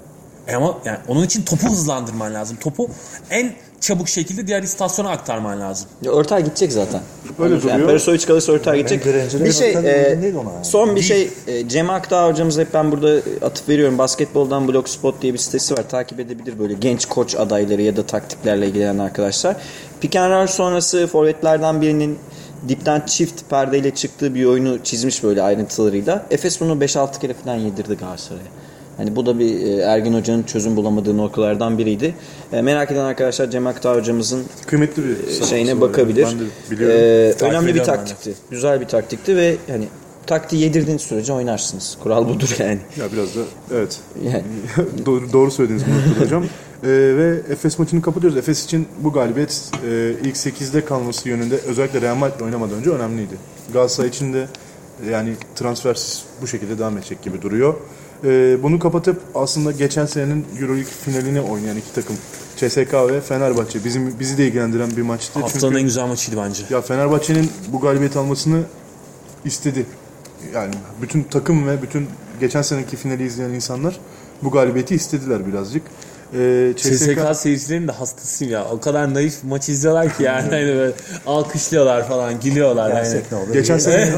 E 0.48 0.54
ama 0.54 0.78
yani 0.84 0.98
onun 1.08 1.22
için 1.24 1.42
topu 1.42 1.68
hızlandırman 1.68 2.34
lazım. 2.34 2.56
Topu 2.56 2.90
en 3.30 3.52
çabuk 3.84 4.08
şekilde 4.08 4.46
diğer 4.46 4.62
istasyona 4.62 5.10
aktarman 5.10 5.60
lazım. 5.60 5.88
Ya 6.02 6.12
Örtel 6.12 6.44
gidecek 6.44 6.72
zaten. 6.72 7.00
Öyle 7.38 7.54
yani 7.54 7.62
duruyor. 7.62 7.88
Perosovic 7.88 8.26
kalırsa 8.26 8.52
Örtel 8.52 8.76
gidecek. 8.76 9.04
Bir 9.44 9.52
şey, 9.52 9.70
e, 9.70 9.74
yani. 9.74 10.34
son 10.62 10.96
bir 10.96 11.00
şey. 11.00 11.30
E, 11.46 11.68
Cem 11.68 11.90
Akdağ 11.90 12.28
hocamız 12.28 12.58
hep 12.58 12.74
ben 12.74 12.92
burada 12.92 13.20
atıp 13.46 13.68
veriyorum. 13.68 13.98
Basketboldan 13.98 14.68
Blogspot 14.68 15.22
diye 15.22 15.32
bir 15.32 15.38
sitesi 15.38 15.74
var. 15.74 15.88
Takip 15.88 16.20
edebilir 16.20 16.58
böyle 16.58 16.74
genç 16.74 17.06
koç 17.06 17.34
adayları 17.34 17.82
ya 17.82 17.96
da 17.96 18.06
taktiklerle 18.06 18.66
ilgilenen 18.68 18.98
arkadaşlar. 18.98 19.56
Pick 20.00 20.16
and 20.16 20.32
roll 20.32 20.46
sonrası 20.46 21.06
forvetlerden 21.06 21.80
birinin 21.82 22.18
dipten 22.68 23.02
çift 23.06 23.50
perdeyle 23.50 23.94
çıktığı 23.94 24.34
bir 24.34 24.44
oyunu 24.44 24.78
çizmiş 24.84 25.22
böyle 25.22 25.42
ayrıntılarıyla. 25.42 26.26
Efes 26.30 26.60
bunu 26.60 26.72
5-6 26.72 27.20
kere 27.20 27.34
falan 27.34 27.56
yedirdi 27.56 27.94
Galatasaray'a. 27.94 28.63
Hani 28.96 29.16
bu 29.16 29.26
da 29.26 29.38
bir 29.38 29.66
e, 29.66 29.80
Ergin 29.80 30.14
Hoca'nın 30.14 30.42
çözüm 30.42 30.76
bulamadığı 30.76 31.16
noktalardan 31.16 31.78
biriydi. 31.78 32.14
E, 32.52 32.62
merak 32.62 32.90
eden 32.92 33.04
arkadaşlar 33.04 33.50
Cem 33.50 33.66
Akdağ 33.66 33.94
hocamızın 33.94 34.44
Kıymetli 34.66 35.02
bir 35.02 35.16
şeyine 35.44 35.70
sanatçı 35.70 35.80
var 35.80 35.80
bakabilir. 35.80 36.22
yani. 36.22 37.32
Takip 37.32 37.42
önemli 37.42 37.74
bir 37.74 37.82
taktikti. 37.82 38.34
Güzel 38.50 38.80
bir 38.80 38.86
taktikti 38.86 39.36
ve 39.36 39.56
hani 39.70 39.84
taktiği 40.26 40.62
yedirdiğiniz 40.62 41.02
sürece 41.02 41.32
oynarsınız. 41.32 41.98
Kural 42.02 42.28
budur 42.28 42.56
yani. 42.58 42.78
ya 42.96 43.04
biraz 43.12 43.36
da 43.36 43.40
evet. 43.74 44.00
Yani 44.24 44.44
doğru, 45.06 45.32
doğru 45.32 45.50
söylediniz 45.50 45.82
bu 45.86 46.08
noktada 46.08 46.24
hocam. 46.24 46.44
Ee, 46.84 46.88
ve 46.88 47.40
Efes 47.50 47.78
maçını 47.78 48.02
kapatıyoruz. 48.02 48.38
Efes 48.38 48.64
için 48.64 48.88
bu 48.98 49.12
galibiyet 49.12 49.70
e, 49.88 50.12
ilk 50.24 50.36
8'de 50.36 50.84
kalması 50.84 51.28
yönünde 51.28 51.56
özellikle 51.56 52.00
Real 52.00 52.14
Madrid'le 52.14 52.40
oynamadan 52.42 52.78
önce 52.78 52.90
önemliydi. 52.90 53.34
Galatasaray 53.72 54.08
için 54.08 54.32
de 54.32 54.46
e, 55.06 55.10
yani 55.10 55.34
transfersiz 55.54 56.24
bu 56.42 56.46
şekilde 56.46 56.78
devam 56.78 56.98
edecek 56.98 57.22
gibi 57.22 57.42
duruyor. 57.42 57.74
Ee, 58.24 58.62
bunu 58.62 58.78
kapatıp 58.78 59.20
aslında 59.34 59.72
geçen 59.72 60.06
senenin 60.06 60.46
Euroleague 60.60 60.92
finalini 61.04 61.40
oynayan 61.40 61.76
iki 61.76 61.94
takım 61.94 62.16
CSK 62.56 62.94
ve 62.94 63.20
Fenerbahçe 63.20 63.84
bizim 63.84 64.20
bizi 64.20 64.38
de 64.38 64.46
ilgilendiren 64.46 64.90
bir 64.96 65.02
maçtı. 65.02 65.40
Haftanın 65.40 65.62
Çünkü 65.62 65.78
en 65.78 65.84
güzel 65.84 66.06
maçıydı 66.06 66.40
bence. 66.40 66.62
ya 66.70 66.80
Fenerbahçe'nin 66.80 67.50
bu 67.72 67.80
galibiyet 67.80 68.16
almasını 68.16 68.62
istedi. 69.44 69.86
Yani 70.54 70.74
bütün 71.02 71.22
takım 71.22 71.68
ve 71.68 71.82
bütün 71.82 72.06
geçen 72.40 72.62
seneki 72.62 72.96
finali 72.96 73.26
izleyen 73.26 73.50
insanlar 73.50 74.00
bu 74.42 74.50
galibiyeti 74.50 74.94
istediler 74.94 75.46
birazcık. 75.46 75.82
Ee, 76.38 76.72
CSK, 76.76 76.98
CSK 76.98 77.36
seyircilerinin 77.36 77.88
de 77.88 77.92
hastasıyım 77.92 78.52
ya. 78.52 78.64
O 78.64 78.80
kadar 78.80 79.14
naif 79.14 79.34
maç 79.44 79.68
izliyorlar 79.68 80.16
ki 80.16 80.22
yani 80.22 80.42
hani 80.50 80.66
böyle 80.66 80.92
alkışlıyorlar 81.26 82.08
falan, 82.08 82.40
gülüyorlar. 82.40 82.90
Yani. 82.90 83.22
Ne 83.32 83.38
olur? 83.38 83.52
geçen 83.52 83.78
sene 83.78 84.10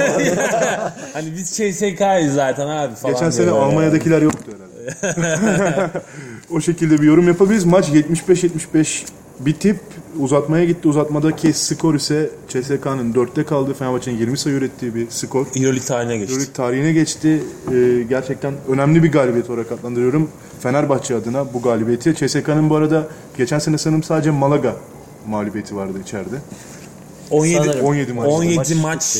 hani 1.12 1.32
biz 1.36 1.50
CSK'yız 1.50 2.34
zaten 2.34 2.66
abi 2.66 2.94
falan. 2.94 3.14
geçen 3.14 3.30
sene 3.30 3.46
yani. 3.46 3.58
Almanya'dakiler 3.58 4.22
yoktu 4.22 4.52
herhalde. 4.52 5.90
o 6.50 6.60
şekilde 6.60 6.98
bir 6.98 7.06
yorum 7.06 7.28
yapabiliriz. 7.28 7.64
Maç 7.64 7.88
75-75 7.88 9.04
bitip 9.40 9.76
uzatmaya 10.18 10.64
gitti. 10.64 10.88
Uzatmadaki 10.88 11.52
skor 11.52 11.94
ise 11.94 12.30
CSK'nın 12.48 13.12
4'te 13.12 13.44
kaldığı 13.44 13.74
Fenerbahçe'nin 13.74 14.18
20 14.18 14.38
sayı 14.38 14.56
ürettiği 14.56 14.94
bir 14.94 15.10
skor. 15.10 15.46
Euroleague 15.56 15.86
tarihine 15.86 16.16
geçti. 16.16 16.32
Euroleague 16.32 16.54
tarihine 16.54 16.92
geçti. 16.92 17.42
Ee, 17.72 18.02
gerçekten 18.08 18.54
önemli 18.68 19.02
bir 19.02 19.12
galibiyet 19.12 19.50
olarak 19.50 19.72
adlandırıyorum. 19.72 20.30
Fenerbahçe 20.60 21.14
adına 21.14 21.54
bu 21.54 21.62
galibiyeti. 21.62 22.14
CSK'nın 22.14 22.70
bu 22.70 22.76
arada 22.76 23.08
geçen 23.36 23.58
sene 23.58 23.78
sanırım 23.78 24.02
sadece 24.02 24.30
Malaga 24.30 24.76
mağlubiyeti 25.26 25.76
vardı 25.76 25.98
içeride. 26.02 26.36
17 27.30 27.56
Sanırım. 27.56 27.84
17 27.86 28.12
maç. 28.12 28.26
17 28.28 28.56
Maç 28.56 28.74
maç, 28.82 29.16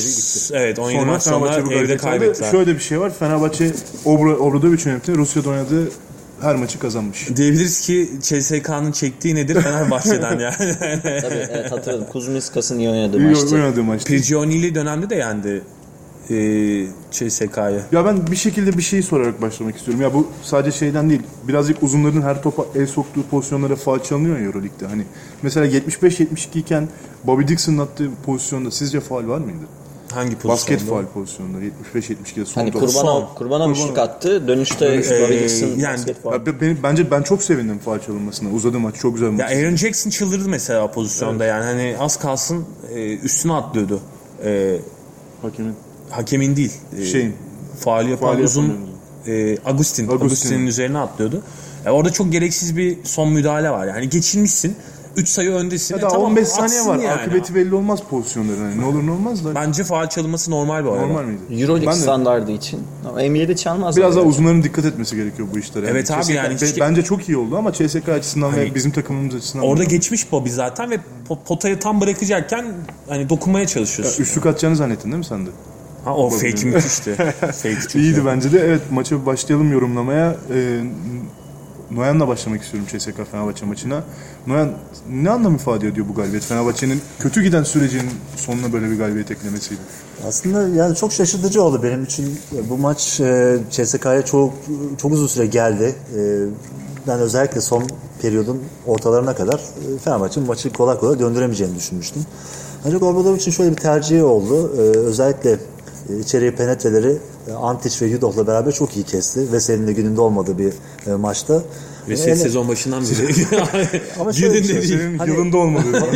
evet 0.52 0.78
17 0.78 0.98
Sonra 1.00 1.12
maç 1.12 1.22
sonra 1.22 1.38
Fenerbahçe 1.38 1.66
bu 1.66 1.72
evde 1.72 1.96
kaybettiler. 1.96 2.50
Şöyle 2.50 2.74
bir 2.74 2.80
şey 2.80 3.00
var. 3.00 3.12
Fenerbahçe 3.18 3.72
Obra, 4.04 4.36
Obradoviç 4.36 4.86
yönetiminde 4.86 5.20
Rusya'da 5.22 5.50
oynadığı 5.50 5.90
her 6.40 6.56
maçı 6.56 6.78
kazanmış. 6.78 7.28
Diyebiliriz 7.36 7.80
ki 7.80 8.10
CSK'nın 8.22 8.92
çektiği 8.92 9.34
nedir 9.34 9.60
Fenerbahçe'den 9.60 10.38
yani. 10.38 10.56
tabii 11.22 11.46
evet 11.50 11.72
hatırladım. 11.72 12.06
Kuzmiskas'ın 12.12 12.78
iyi 12.78 12.88
oynadığı 12.90 13.18
İyi 13.18 13.28
maçtı. 13.28 13.54
oynadığı 13.54 13.82
maçtı. 13.84 14.08
Prigioni'li 14.08 14.74
dönemde 14.74 15.10
de 15.10 15.14
yendi 15.14 15.62
e, 16.30 16.36
CSK'yı. 17.10 17.80
Ya 17.92 18.04
ben 18.04 18.26
bir 18.26 18.36
şekilde 18.36 18.78
bir 18.78 18.82
şeyi 18.82 19.02
sorarak 19.02 19.42
başlamak 19.42 19.76
istiyorum. 19.76 20.02
Ya 20.02 20.14
bu 20.14 20.26
sadece 20.42 20.78
şeyden 20.78 21.10
değil. 21.10 21.22
Birazcık 21.48 21.82
uzunların 21.82 22.22
her 22.22 22.42
topa 22.42 22.64
el 22.74 22.86
soktuğu 22.86 23.22
pozisyonlara 23.30 23.76
faal 23.76 23.98
çalınıyor 23.98 24.38
ya 24.38 24.44
Euroleague'de. 24.44 24.86
Hani 24.86 25.02
mesela 25.42 25.66
75-72 25.66 26.58
iken 26.58 26.88
Bobby 27.24 27.46
Dixon'ın 27.48 27.78
attığı 27.78 28.10
pozisyonda 28.26 28.70
sizce 28.70 29.00
faal 29.00 29.28
var 29.28 29.38
mıydı? 29.38 29.64
Hangi 30.16 30.36
pozisyonda? 30.38 30.52
Basket 30.52 30.80
faal 30.80 31.04
pozisyonunda 31.14 31.58
75-72'de 31.94 32.44
son 32.46 32.60
Hani 32.60 32.72
top. 32.72 32.80
Kurbanov, 32.82 33.20
Son. 33.20 33.34
Kurbanov 33.34 33.70
üçlük 33.70 33.98
attı. 33.98 34.48
Dönüşte 34.48 34.86
Ee, 34.86 35.42
Dixon 35.44 35.66
yani- 35.66 35.98
basket 36.24 36.60
benim, 36.60 36.78
bence 36.82 37.10
ben 37.10 37.22
çok 37.22 37.42
sevindim 37.42 37.78
faal 37.78 37.98
çalınmasına. 37.98 38.50
Uzadı 38.50 38.78
maç. 38.78 38.94
Çok 38.94 39.14
güzel 39.14 39.32
bir 39.32 39.38
Ya 39.38 39.44
maç. 39.46 39.56
Aaron 39.56 39.76
Jackson 39.76 40.10
çıldırdı 40.10 40.48
mesela 40.48 40.84
o 40.84 40.92
pozisyonda 40.92 41.44
yani 41.44 41.64
hani 41.64 41.96
az 42.00 42.18
kalsın 42.18 42.64
e, 42.94 43.16
üstüne 43.16 43.52
atlıyordu. 43.52 44.00
E, 44.44 44.76
Hakemin. 45.42 45.74
hakemin 46.10 46.56
değil. 46.56 46.72
E, 47.00 47.04
Şeyin. 47.04 47.34
Faali 47.80 48.10
yapan 48.10 48.28
Faali 48.28 48.44
uzun 48.44 48.64
e, 49.26 49.56
Agustin. 49.64 50.04
Agustin. 50.08 50.08
Agustin'in 50.26 50.66
üzerine 50.66 50.98
atlıyordu. 50.98 51.42
E, 51.86 51.90
orada 51.90 52.10
çok 52.12 52.32
gereksiz 52.32 52.76
bir 52.76 52.98
son 53.04 53.28
müdahale 53.32 53.70
var. 53.70 53.86
Yani 53.86 54.08
geçilmişsin. 54.08 54.76
3 55.16 55.28
sayı 55.28 55.50
öndesin. 55.50 55.94
Ya 55.94 55.98
E, 55.98 56.02
daha 56.02 56.10
tamam, 56.10 56.26
15 56.30 56.48
saniye 56.48 56.80
var. 56.86 56.98
yani. 56.98 57.08
Akıbeti 57.10 57.54
belli 57.54 57.74
olmaz 57.74 58.00
pozisyonların. 58.10 58.58
Hani 58.64 58.80
ne 58.80 58.84
olur 58.84 59.06
ne 59.06 59.10
olmaz 59.10 59.44
da. 59.44 59.54
Bence 59.54 59.84
faal 59.84 60.08
çalınması 60.08 60.50
normal 60.50 60.84
bu 60.84 60.90
arada. 60.92 61.06
Normal 61.06 61.24
miydi? 61.24 61.62
Euroleague 61.62 61.86
Ben 61.86 61.94
de- 61.96 62.00
standardı 62.02 62.52
için. 62.52 62.80
Ama 63.08 63.20
NBA'de 63.20 63.56
çalmaz. 63.56 63.96
Biraz 63.96 64.12
daha 64.14 64.20
yani. 64.20 64.28
uzunların 64.30 64.62
dikkat 64.62 64.84
etmesi 64.84 65.16
gerekiyor 65.16 65.48
bu 65.54 65.58
işlere. 65.58 65.86
Evet 65.86 66.10
abi, 66.10 66.22
CSK 66.22 66.34
yani 66.34 66.60
be- 66.60 66.66
hiç- 66.66 66.80
bence 66.80 67.02
çok 67.02 67.28
iyi 67.28 67.36
oldu 67.36 67.56
ama 67.56 67.72
CSK 67.72 68.08
açısından 68.12 68.50
Hani 68.50 68.60
ve 68.60 68.74
bizim 68.74 68.90
takımımız 68.92 69.34
açısından 69.34 69.66
Orada 69.66 69.80
da- 69.80 69.84
geçmiş 69.84 70.32
Bobby 70.32 70.50
zaten 70.50 70.90
ve 70.90 70.98
po- 71.28 71.38
potaya 71.46 71.78
tam 71.78 72.00
bırakacakken 72.00 72.66
hani 73.08 73.28
dokunmaya 73.28 73.62
Ya, 73.62 73.68
çalışıyorsun. 73.68 74.22
üçlük 74.22 74.46
atacağını 74.46 74.76
zannettin 74.76 75.04
değil 75.12 75.18
mi 75.18 75.24
sen 75.24 75.46
de? 75.46 75.50
Ha 76.04 76.14
o 76.16 76.30
fake 76.30 76.64
müthişti. 76.66 77.14
fake 77.40 77.80
çok 77.82 77.94
İyiydi 77.94 78.18
iyi. 78.20 78.26
bence 78.26 78.52
de. 78.52 78.60
Evet 78.60 78.80
maça 78.90 79.26
başlayalım 79.26 79.72
yorumlamaya. 79.72 80.36
Ee, 80.54 80.80
Noyan'la 81.90 82.28
başlamak 82.28 82.62
istiyorum 82.62 82.88
CSK 82.92 83.30
Fenerbahçe 83.30 83.66
maçına. 83.66 84.04
Noyan 84.46 84.72
ne 85.10 85.30
anlam 85.30 85.54
ifade 85.54 85.88
ediyor 85.88 86.08
bu 86.08 86.14
galibiyet? 86.14 86.44
Fenerbahçe'nin 86.44 87.00
kötü 87.18 87.42
giden 87.42 87.62
sürecinin 87.62 88.10
sonuna 88.36 88.72
böyle 88.72 88.90
bir 88.90 88.98
galibiyet 88.98 89.30
eklemesiydi. 89.30 89.80
Aslında 90.28 90.68
yani 90.68 90.96
çok 90.96 91.12
şaşırtıcı 91.12 91.62
oldu 91.62 91.82
benim 91.82 92.04
için. 92.04 92.38
Bu 92.70 92.78
maç 92.78 93.20
e, 93.20 93.58
CSK'ya 93.70 94.24
çok 94.24 94.54
çok 94.98 95.12
uzun 95.12 95.26
süre 95.26 95.46
geldi. 95.46 95.94
E, 96.16 96.20
ben 97.06 97.18
özellikle 97.18 97.60
son 97.60 97.84
periyodun 98.22 98.62
ortalarına 98.86 99.34
kadar 99.34 99.54
e, 99.54 99.98
Fenerbahçe'nin 99.98 100.46
maçı 100.46 100.72
kolay 100.72 100.98
kolay 100.98 101.18
döndüremeyeceğini 101.18 101.76
düşünmüştüm. 101.76 102.22
Ancak 102.86 103.02
Obradovic'in 103.02 103.50
şöyle 103.50 103.70
bir 103.70 103.76
tercihi 103.76 104.24
oldu. 104.24 104.72
E, 104.76 104.80
özellikle 104.80 105.58
içeriye 106.20 106.50
penetreleri 106.50 107.16
e, 107.50 107.52
Antic 107.52 108.06
ve 108.06 108.10
Yudoh'la 108.10 108.46
beraber 108.46 108.72
çok 108.72 108.96
iyi 108.96 109.04
kesti. 109.04 109.52
Veseli'nin 109.52 109.86
de 109.86 109.92
gününde 109.92 110.20
olmadığı 110.20 110.58
bir 110.58 110.72
e, 111.06 111.14
maçta. 111.14 111.62
Ve 112.08 112.12
E, 112.12 112.16
ses 112.16 112.26
ele- 112.26 112.36
sezon 112.36 112.68
başından 112.68 113.02
beri. 113.04 113.46
Ama 114.20 114.32
şöyle 114.32 114.54
bir 114.54 114.64
şey, 114.68 114.76
dediğin. 114.76 114.98
Senin 114.98 115.18
Hani- 115.18 115.30
yılında 115.30 115.56
olmadı. 115.56 115.84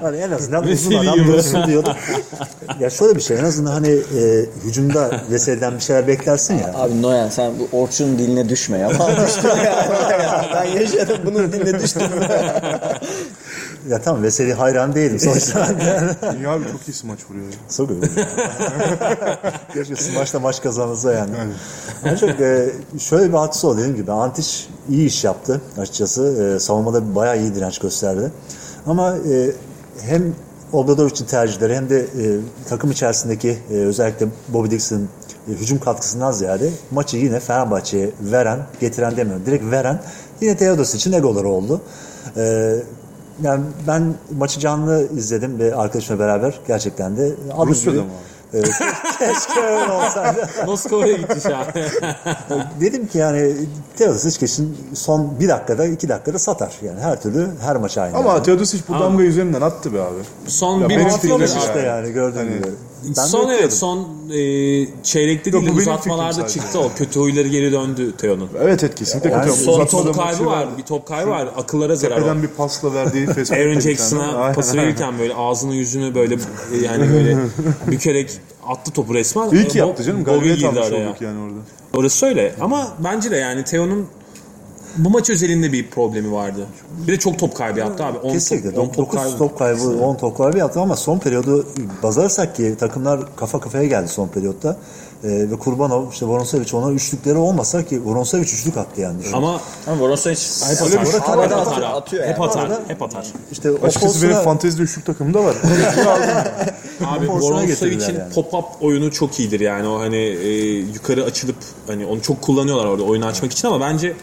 Hani 0.00 0.16
en 0.16 0.30
azından 0.30 0.62
uzun 0.62 0.90
Veseli 0.92 1.10
adam 1.10 1.26
dursun 1.26 1.66
diyordum. 1.66 1.92
ya 2.80 2.90
şöyle 2.90 3.16
bir 3.16 3.20
şey 3.20 3.38
en 3.38 3.44
azından 3.44 3.72
hani 3.72 3.88
e, 3.88 4.46
hücumda 4.64 5.20
Veseli'den 5.30 5.74
bir 5.74 5.80
şeyler 5.80 6.06
beklersin 6.06 6.54
ya. 6.54 6.72
Abi 6.74 7.02
Noyan 7.02 7.28
sen 7.28 7.52
bu 7.58 7.68
Orçun 7.82 8.18
diline 8.18 8.48
düşme 8.48 8.78
ya. 8.78 8.90
ben 10.54 10.64
yaşadım 10.80 11.16
bunun 11.24 11.52
diline 11.52 11.80
düştüm. 11.82 12.02
Ya 13.88 14.02
tamam 14.02 14.22
Veseli 14.22 14.54
hayran 14.54 14.94
değilim 14.94 15.20
sonuçta. 15.20 15.68
Dünya 16.32 16.50
abi 16.50 16.64
çok 16.72 16.88
iyi 16.88 16.92
smaç 16.92 17.18
vuruyor. 17.30 17.46
Çok 17.76 17.90
iyi. 17.90 18.00
Keşke 19.74 20.18
maçta 20.18 20.40
maç 20.40 20.62
kazanılsa 20.62 21.12
yani. 21.12 21.30
Ancak 22.04 22.40
e, 22.40 22.72
şöyle 22.98 23.28
bir 23.28 23.38
hadise 23.38 23.66
oldu 23.66 23.78
dediğim 23.78 23.96
gibi. 23.96 24.12
Antiş 24.12 24.68
iyi 24.88 25.06
iş 25.06 25.24
yaptı 25.24 25.60
açıkçası. 25.78 26.54
E, 26.56 26.60
savunmada 26.60 27.14
bayağı 27.14 27.38
iyi 27.38 27.54
direnç 27.54 27.78
gösterdi. 27.78 28.32
Ama 28.86 29.16
e, 29.16 29.50
hem 30.00 30.34
Obradovic'in 30.72 31.26
tercihleri 31.26 31.76
hem 31.76 31.90
de 31.90 32.00
e, 32.00 32.40
takım 32.68 32.90
içerisindeki 32.90 33.58
e, 33.70 33.74
özellikle 33.74 34.26
Bobby 34.48 34.70
Dixon'ın 34.70 35.08
e, 35.48 35.52
hücum 35.52 35.78
katkısından 35.78 36.32
ziyade 36.32 36.70
maçı 36.90 37.16
yine 37.16 37.40
Fenerbahçe'ye 37.40 38.10
veren, 38.20 38.58
getiren 38.80 39.16
demiyorum. 39.16 39.46
Direkt 39.46 39.64
veren 39.70 40.02
yine 40.40 40.56
Teodos 40.56 40.94
için 40.94 41.12
egoları 41.12 41.48
oldu. 41.48 41.80
E, 42.36 42.76
yani 43.42 43.64
ben 43.86 44.14
maçı 44.38 44.60
canlı 44.60 45.08
izledim 45.16 45.58
ve 45.58 45.74
arkadaşımla 45.74 46.20
beraber 46.20 46.60
gerçekten 46.66 47.16
de. 47.16 47.34
Rusya'da 47.66 48.02
mı? 48.02 48.08
Evet, 48.54 48.70
keşke 49.18 49.60
öyle 49.60 49.92
olsaydı. 49.92 50.48
Moskova'ya 50.66 51.16
gitti 51.16 51.40
şu 51.42 51.56
an. 51.56 51.64
Dedim 52.80 53.06
ki 53.06 53.18
yani 53.18 53.52
Teodosic 53.96 54.38
kesin 54.38 54.76
son 54.94 55.40
bir 55.40 55.48
dakikada 55.48 55.86
iki 55.86 56.08
dakikada 56.08 56.38
satar. 56.38 56.72
Yani 56.82 57.00
her 57.00 57.22
türlü 57.22 57.48
her 57.60 57.76
maç 57.76 57.98
aynı. 57.98 58.16
Ama 58.16 58.32
yani. 58.32 58.42
Teodosic 58.42 58.82
bu 58.88 58.92
damga 58.92 59.22
üzerinden 59.22 59.60
attı 59.60 59.94
be 59.94 60.00
abi. 60.02 60.20
Son 60.46 60.80
Ya 60.80 60.88
bir 60.88 61.08
fikrim 61.08 61.30
yıldır 61.30 61.44
işte 61.46 61.78
yani. 61.78 61.86
yani 61.86 62.12
gördüğün 62.12 62.38
Hani- 62.38 62.48
gibi. 62.54 62.66
Ben 63.16 63.24
son 63.24 63.48
evet 63.48 63.72
son 63.72 63.98
e, 64.30 64.38
çeyrekte 65.02 65.50
Yok, 65.50 65.60
değil 65.60 65.72
benim 65.72 65.78
uzatmalarda 65.78 66.46
çıktı 66.46 66.78
o. 66.80 66.90
Kötü 66.96 67.20
huyları 67.20 67.48
geri 67.48 67.72
döndü 67.72 68.16
Teo'nun. 68.16 68.48
Evet 68.62 68.84
evet 68.84 68.94
kesinlikle 68.94 69.30
Yani 69.30 69.44
katılıyorum. 69.46 69.88
son 69.88 70.02
Bir 70.02 70.12
top 70.12 70.24
kaybı 70.24 70.46
var. 70.46 70.68
Bir 70.78 70.82
top 70.82 71.08
kaybı 71.08 71.30
var. 71.30 71.48
Akıllara 71.56 71.96
zarar 71.96 72.16
o. 72.16 72.18
Tepeden 72.18 72.42
bir 72.42 72.48
pasla 72.48 72.94
verdiği. 72.94 73.28
Aaron 73.52 73.80
Jackson'a 73.80 74.52
pası 74.52 74.76
verirken 74.76 75.18
böyle 75.18 75.34
ağzını 75.34 75.74
yüzünü 75.74 76.14
böyle 76.14 76.34
e, 76.34 76.76
yani 76.84 77.12
böyle 77.12 77.36
bükerek 77.86 78.30
attı 78.68 78.90
topu 78.90 79.14
resmen. 79.14 79.50
İyi 79.50 79.68
ki 79.68 79.78
Bo- 79.78 79.86
yaptı 79.86 80.02
canım. 80.04 80.24
Galibiyet 80.24 80.64
almış 80.64 80.86
araya. 80.86 81.08
olduk 81.08 81.20
yani 81.20 81.40
orada. 81.42 81.58
Orası 81.94 82.26
öyle. 82.26 82.54
Ama 82.60 82.88
bence 83.04 83.30
de 83.30 83.36
yani 83.36 83.64
Teo'nun 83.64 84.06
bu 84.96 85.10
maç 85.10 85.30
özelinde 85.30 85.72
bir 85.72 85.90
problemi 85.90 86.32
vardı. 86.32 86.66
Bir 87.06 87.12
de 87.12 87.18
çok 87.18 87.38
top 87.38 87.56
kaybı 87.56 87.78
yaptı 87.78 88.04
abi. 88.04 88.18
10 88.18 88.32
Kesinlikle. 88.32 88.70
top, 88.74 88.78
10 88.78 88.86
top 88.92 88.96
9 89.06 89.20
kaybı. 89.22 89.38
top 89.38 89.58
kaybı, 89.58 89.88
10 90.00 90.16
top 90.16 90.36
kaybı 90.38 90.58
yaptı 90.58 90.80
ama 90.80 90.96
son 90.96 91.18
periyodu 91.18 91.66
baz 92.02 92.18
alırsak 92.18 92.56
ki 92.56 92.74
takımlar 92.78 93.36
kafa 93.36 93.60
kafaya 93.60 93.84
geldi 93.84 94.08
son 94.08 94.28
periyotta. 94.28 94.76
Ee, 95.24 95.28
ve 95.28 95.56
Kurbanov, 95.58 96.10
işte 96.10 96.26
Voronsevic 96.26 96.76
ona 96.76 96.92
üçlükleri 96.92 97.38
olmasa 97.38 97.84
ki 97.84 98.04
Voronsevic 98.04 98.44
üçlük 98.44 98.76
attı 98.76 99.00
yani. 99.00 99.16
Ama 99.32 99.60
Ama 99.86 100.00
Vorosovic 100.00 100.36
hep 100.68 100.82
Öyle 100.82 101.02
bir 101.02 101.14
atar. 101.14 101.44
Hep 101.44 101.50
var. 101.50 101.58
atar. 101.62 101.82
Atıyor- 101.82 102.22
Hep 102.26 102.38
yani. 102.38 102.44
atar. 102.48 102.70
Hep 102.88 103.02
atar. 103.02 103.26
İşte 103.52 103.70
Açıkçası 103.82 104.22
benim 104.28 104.42
fantezide 104.42 104.82
üçlük 104.82 105.06
takımda 105.06 105.44
var. 105.44 105.56
Abi 107.04 107.28
Voronsovic'in 107.28 108.00
yani. 108.00 108.32
pop-up 108.34 108.64
oyunu 108.80 109.10
çok 109.12 109.40
iyidir 109.40 109.60
yani 109.60 109.88
o 109.88 110.00
hani 110.00 110.16
e, 110.16 110.48
yukarı 110.78 111.24
açılıp 111.24 111.56
hani 111.86 112.06
onu 112.06 112.22
çok 112.22 112.42
kullanıyorlar 112.42 112.84
orada 112.86 113.02
oyunu 113.02 113.26
açmak 113.26 113.52
için 113.52 113.68
ama 113.68 113.80
bence 113.80 114.14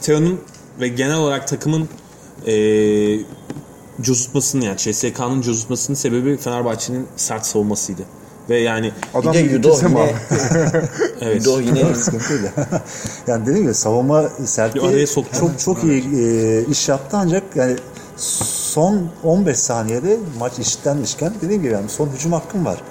Teo'nun 0.00 0.40
ve 0.80 0.88
genel 0.88 1.16
olarak 1.16 1.48
takımın 1.48 1.88
e, 2.46 2.54
cozutmasının 4.00 4.62
yani 4.62 4.76
CSK'nın 4.76 5.40
cozutmasının 5.42 5.96
sebebi 5.96 6.36
Fenerbahçe'nin 6.36 7.06
sert 7.16 7.46
savunmasıydı. 7.46 8.02
Ve 8.50 8.58
yani 8.58 8.92
Adam 9.14 9.34
bir 9.34 9.62
de 9.62 9.68
mi 9.68 9.88
yine 9.88 10.00
abi? 10.00 10.10
evet 11.20 11.46
Yudo 11.46 11.60
yine 11.60 11.94
sıkıntıyla. 11.94 12.50
yani 13.26 13.46
dediğim 13.46 13.62
gibi 13.62 13.74
savunma 13.74 14.28
sertliği 14.44 14.86
araya 14.86 15.06
soktu. 15.06 15.40
çok 15.40 15.58
çok 15.58 15.84
iyi 15.84 16.04
e, 16.16 16.64
iş 16.66 16.88
yaptı 16.88 17.16
ancak 17.16 17.42
yani 17.56 17.76
son 18.16 19.10
15 19.24 19.58
saniyede 19.58 20.16
maç 20.38 20.58
eşitlenmişken 20.58 21.32
dediğim 21.42 21.62
gibi 21.62 21.72
yani 21.72 21.88
son 21.88 22.08
hücum 22.08 22.32
hakkım 22.32 22.64
var. 22.64 22.82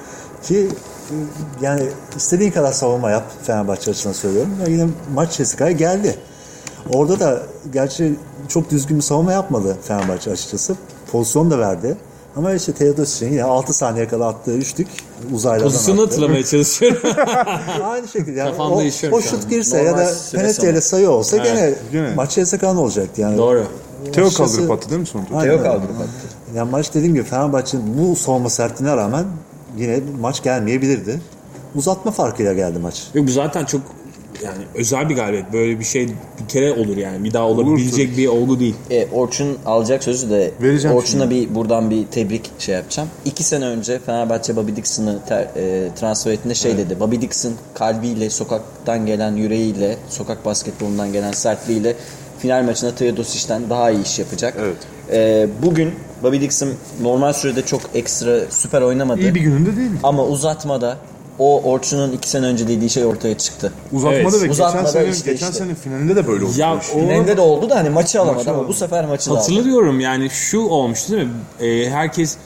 Ki 0.43 0.67
e, 1.11 1.15
yani 1.61 1.83
istediğin 2.17 2.51
kadar 2.51 2.71
savunma 2.71 3.11
yap 3.11 3.31
Fenerbahçe 3.43 3.91
açısından 3.91 4.13
söylüyorum. 4.13 4.51
Ya 4.61 4.73
yine 4.73 4.87
maç 5.13 5.37
CSK'ya 5.37 5.71
geldi. 5.71 6.15
Orada 6.93 7.19
da 7.19 7.43
gerçi 7.73 8.15
çok 8.47 8.71
düzgün 8.71 8.97
bir 8.97 9.03
savunma 9.03 9.31
yapmadı 9.31 9.77
Fenerbahçe 9.83 10.31
açıkçası. 10.31 10.75
Pozisyon 11.11 11.51
da 11.51 11.59
verdi. 11.59 11.97
Ama 12.39 12.53
işte 12.53 12.71
Teodosic'in 12.73 13.31
yine 13.31 13.43
6 13.43 13.73
saniye 13.73 14.07
kala 14.07 14.27
attığı 14.27 14.53
üçlük 14.53 14.87
uzaylardan 15.33 15.71
pozisyonu 15.71 16.01
attı. 16.01 16.09
hatırlamaya 16.09 16.45
çalışıyorum. 16.45 17.01
Aynı 17.85 18.07
şekilde 18.07 18.39
yani 18.39 18.51
Kafamda 18.51 18.75
o, 18.75 18.77
o 19.11 19.21
şu 19.21 19.27
şut 19.29 19.43
an. 19.43 19.49
girse 19.49 19.77
Normal 19.77 19.91
ya 19.91 19.97
da 19.97 20.13
süre 20.13 20.41
penetreyle 20.41 20.81
sayı 20.81 21.09
olsa 21.09 21.37
gene, 21.37 21.73
gene. 21.91 22.13
maç 22.15 22.31
CSK'nın 22.35 22.75
olacaktı 22.75 23.21
yani. 23.21 23.37
Doğru. 23.37 23.63
Teo 24.13 24.25
Açıkçası- 24.25 24.53
kaldırıp 24.55 24.71
attı 24.71 24.89
değil 24.89 25.01
mi 25.01 25.07
son 25.07 25.21
topu? 25.23 25.37
Aynen 25.37 25.53
Teo 25.55 25.63
kaldırıp 25.63 25.99
attı. 25.99 26.09
Yani 26.55 26.71
maç 26.71 26.93
dediğim 26.93 27.13
gibi 27.13 27.23
Fenerbahçe'nin 27.23 27.97
bu 27.97 28.15
savunma 28.15 28.49
sertliğine 28.49 28.95
rağmen 28.97 29.25
yine 29.77 29.99
maç 30.21 30.43
gelmeyebilirdi. 30.43 31.21
Uzatma 31.75 32.11
farkıyla 32.11 32.53
geldi 32.53 32.79
maç. 32.79 33.07
Yok 33.13 33.27
bu 33.27 33.31
zaten 33.31 33.65
çok 33.65 33.81
yani 34.43 34.63
özel 34.75 35.09
bir 35.09 35.15
galibiyet. 35.15 35.53
Böyle 35.53 35.79
bir 35.79 35.85
şey 35.85 36.07
bir 36.07 36.47
kere 36.47 36.73
olur 36.73 36.97
yani. 36.97 37.23
Bir 37.23 37.33
daha 37.33 37.47
olabilecek 37.47 38.17
bir 38.17 38.27
olgu 38.27 38.59
değil. 38.59 38.75
E, 38.91 39.07
Orçun 39.13 39.57
alacak 39.65 40.03
sözü 40.03 40.29
de 40.29 40.51
Vereceğim 40.61 40.97
Orçun'a 40.97 41.29
bir 41.29 41.55
buradan 41.55 41.89
bir 41.89 42.05
tebrik 42.07 42.51
şey 42.59 42.75
yapacağım. 42.75 43.09
İki 43.25 43.43
sene 43.43 43.65
önce 43.65 43.99
Fenerbahçe 43.99 44.55
Bobby 44.55 44.75
Dixon'ı 44.75 45.19
ter- 45.29 45.47
e, 45.55 45.89
transfer 45.95 46.31
ettiğinde 46.31 46.55
şey 46.55 46.77
dedi. 46.77 46.99
Bobby 46.99 47.15
Dixon 47.21 47.53
kalbiyle, 47.73 48.29
sokaktan 48.29 49.05
gelen 49.05 49.35
yüreğiyle, 49.35 49.97
sokak 50.09 50.45
basketbolundan 50.45 51.13
gelen 51.13 51.31
sertliğiyle 51.31 51.95
final 52.39 52.63
maçında 52.63 52.95
Teodosic'ten 52.95 53.69
daha 53.69 53.91
iyi 53.91 54.03
iş 54.03 54.19
yapacak. 54.19 54.53
Evet. 54.59 54.77
E, 55.11 55.47
bugün 55.65 55.93
Bobby 56.23 56.39
Dixon 56.41 56.69
normal 57.01 57.33
sürede 57.33 57.61
çok 57.65 57.81
ekstra 57.93 58.39
süper 58.49 58.81
oynamadı. 58.81 59.21
İyi 59.21 59.35
bir 59.35 59.41
gününde 59.41 59.75
değil. 59.75 59.91
Ama 60.03 60.25
uzatmada 60.25 60.97
o 61.39 61.61
Orçun'un 61.71 62.11
iki 62.11 62.29
sene 62.29 62.45
önce 62.45 62.67
dediği 62.67 62.89
şey 62.89 63.05
ortaya 63.05 63.37
çıktı. 63.37 63.73
Uzatmada 63.91 64.15
Evet, 64.21 64.33
ve 64.33 64.37
geçen 64.37 64.49
uzatmada 64.51 64.87
sene, 64.87 65.09
işte 65.09 65.31
geçen 65.31 65.47
işte. 65.51 65.59
sene 65.63 65.75
finalinde 65.75 66.15
de 66.15 66.27
böyle 66.27 66.45
oldu. 66.45 66.53
Ya 66.57 66.75
o 66.75 66.79
Finalinde 66.79 67.37
de 67.37 67.41
oldu 67.41 67.69
da 67.69 67.75
hani 67.75 67.89
maçı 67.89 68.19
alamadı 68.21 68.37
Maçı 68.37 68.49
ama 68.49 68.57
alamadı. 68.57 68.73
bu 68.73 68.77
sefer 68.77 69.05
maçı 69.05 69.29
da 69.29 69.33
aldı. 69.33 69.39
Hatırlıyorum 69.39 69.99
yani 69.99 70.29
şu 70.29 70.59
olmuştu 70.61 71.11
değil 71.13 71.27
mi? 71.27 71.33
Ee, 71.67 71.89
herkes 71.89 72.37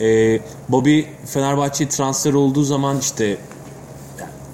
e, 0.00 0.38
Bobby 0.68 1.00
Fenerbahçe 1.26 1.88
transfer 1.88 2.32
olduğu 2.32 2.62
zaman 2.62 2.98
işte 2.98 3.36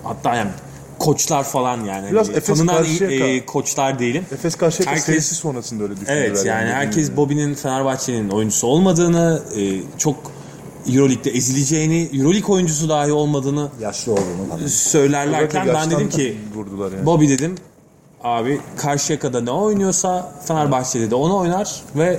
hatta 0.04 0.34
yani 0.34 0.50
koçlar 0.98 1.44
falan 1.44 1.84
yani. 1.84 2.10
Biraz 2.10 2.28
Hani 2.28 2.36
Efes 2.36 2.58
tanınan 2.58 2.76
Karşıyaka. 2.76 3.14
e, 3.14 3.46
koçlar 3.46 3.98
değilim. 3.98 4.26
Efes 4.32 4.54
Karşıyaka 4.54 4.90
Herkes- 4.90 5.04
serisi 5.06 5.34
sonrasında 5.34 5.82
öyle 5.82 5.94
düşündüler. 5.96 6.16
Evet 6.16 6.44
yani 6.46 6.70
herkes. 6.72 7.16
Bobby'nin 7.16 7.54
Fenerbahçe'nin 7.54 8.28
oyuncusu 8.30 8.66
olmadığını, 8.66 9.42
e, 9.56 9.60
çok 9.98 10.16
Euroleague'de 10.88 11.30
ezileceğini, 11.30 12.10
Euroleague 12.12 12.54
oyuncusu 12.54 12.88
dahi 12.88 13.12
olmadığını 13.12 13.68
Yaşlı 13.80 14.12
olduğunu 14.12 14.68
söylerlerken 14.68 15.66
ben 15.74 15.90
dedim 15.90 16.08
ki 16.08 16.38
vurdular 16.54 16.92
yani. 16.92 17.06
Bobby 17.06 17.28
dedim 17.28 17.54
abi 18.24 18.60
Karşıyaka'da 18.76 19.40
ne 19.40 19.50
oynuyorsa 19.50 20.32
Fenerbahçe'de 20.44 21.10
de 21.10 21.14
onu 21.14 21.36
oynar 21.36 21.82
ve 21.96 22.18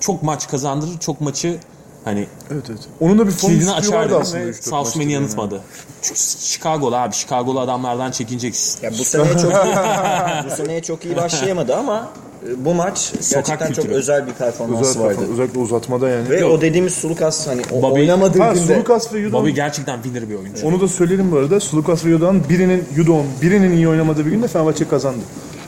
çok 0.00 0.22
maç 0.22 0.48
kazandırır. 0.48 0.98
Çok 0.98 1.20
maçı 1.20 1.58
hani 2.04 2.26
Evet 2.50 2.64
evet. 2.70 2.80
Onun 3.00 3.18
da 3.18 3.26
bir 3.26 3.32
form 3.32 3.68
açardı 3.68 4.18
aslında. 4.18 4.44
maçtır 4.44 4.72
Man'i 4.72 5.02
yani. 5.02 5.12
yanıltmadı. 5.12 5.62
Çünkü 6.02 6.20
Chicago'lu 6.20 6.96
abi. 6.96 7.14
Chicago'lu 7.14 7.60
adamlardan 7.60 8.10
çekineceksin. 8.10 8.82
Ya 8.82 8.90
bu 8.90 9.04
seneye 9.04 9.38
çok 9.38 9.52
iyi, 9.52 10.50
bu 10.50 10.56
seneye 10.56 10.82
çok 10.82 11.04
iyi 11.04 11.16
başlayamadı 11.16 11.76
ama 11.76 12.08
bu 12.56 12.74
maç 12.74 13.12
gerçekten 13.30 13.66
çok 13.66 13.74
kültürü. 13.76 13.92
özel 13.94 14.26
bir 14.26 14.32
performansı 14.32 14.90
Özellikle, 14.90 15.22
vardı. 15.22 15.32
özellikle 15.32 15.58
uzatmada 15.60 16.08
yani. 16.08 16.28
Ve 16.30 16.38
Yok. 16.40 16.52
o 16.52 16.60
dediğimiz 16.60 16.94
Sulukas 16.94 17.46
hani 17.46 17.62
o 17.72 17.82
Bobby- 17.82 18.00
oynamadığı 18.00 18.38
Ha 18.42 18.52
günde 18.52 18.74
Sulukas 18.74 19.12
ve 19.14 19.18
Yudon. 19.18 19.42
Bobby 19.42 19.50
gerçekten 19.50 20.02
winner 20.02 20.30
bir 20.30 20.34
oyuncu. 20.34 20.66
Onu 20.66 20.80
da 20.80 20.88
söyleyelim 20.88 21.32
bu 21.32 21.36
arada. 21.36 21.60
Sulukas 21.60 22.04
ve 22.04 22.10
Yudon 22.10 22.42
birinin 22.48 22.84
Yudon 22.96 23.26
birinin 23.42 23.72
iyi 23.76 23.88
oynamadığı 23.88 24.26
bir 24.26 24.30
günde 24.30 24.48
Fenerbahçe 24.48 24.88
kazandı. 24.88 25.18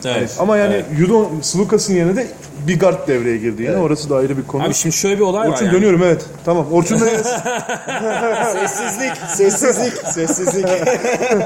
Evet. 0.07 0.37
Ama 0.39 0.57
yani 0.57 0.75
Evet. 0.75 0.85
Judo 0.99 1.31
Slukas'ın 1.43 1.95
yerine 1.95 2.17
de 2.17 2.27
bir 2.67 2.81
guard 2.81 3.09
devreye 3.09 3.37
girdi 3.37 3.63
yani. 3.63 3.77
Orası 3.77 4.11
da 4.11 4.17
ayrı 4.17 4.39
bir 4.39 4.43
konu. 4.47 4.63
Abi 4.63 4.75
şimdi 4.75 4.97
şöyle 4.97 5.17
bir 5.17 5.21
olay 5.23 5.49
Orçun 5.49 5.53
var 5.61 5.67
yani. 5.67 5.77
dönüyorum 5.77 6.03
evet. 6.05 6.23
Tamam. 6.45 6.67
Orçun 6.73 7.01
da 7.01 7.05
Sessizlik, 8.53 9.17
sessizlik, 9.29 9.93
sessizlik. 10.15 10.67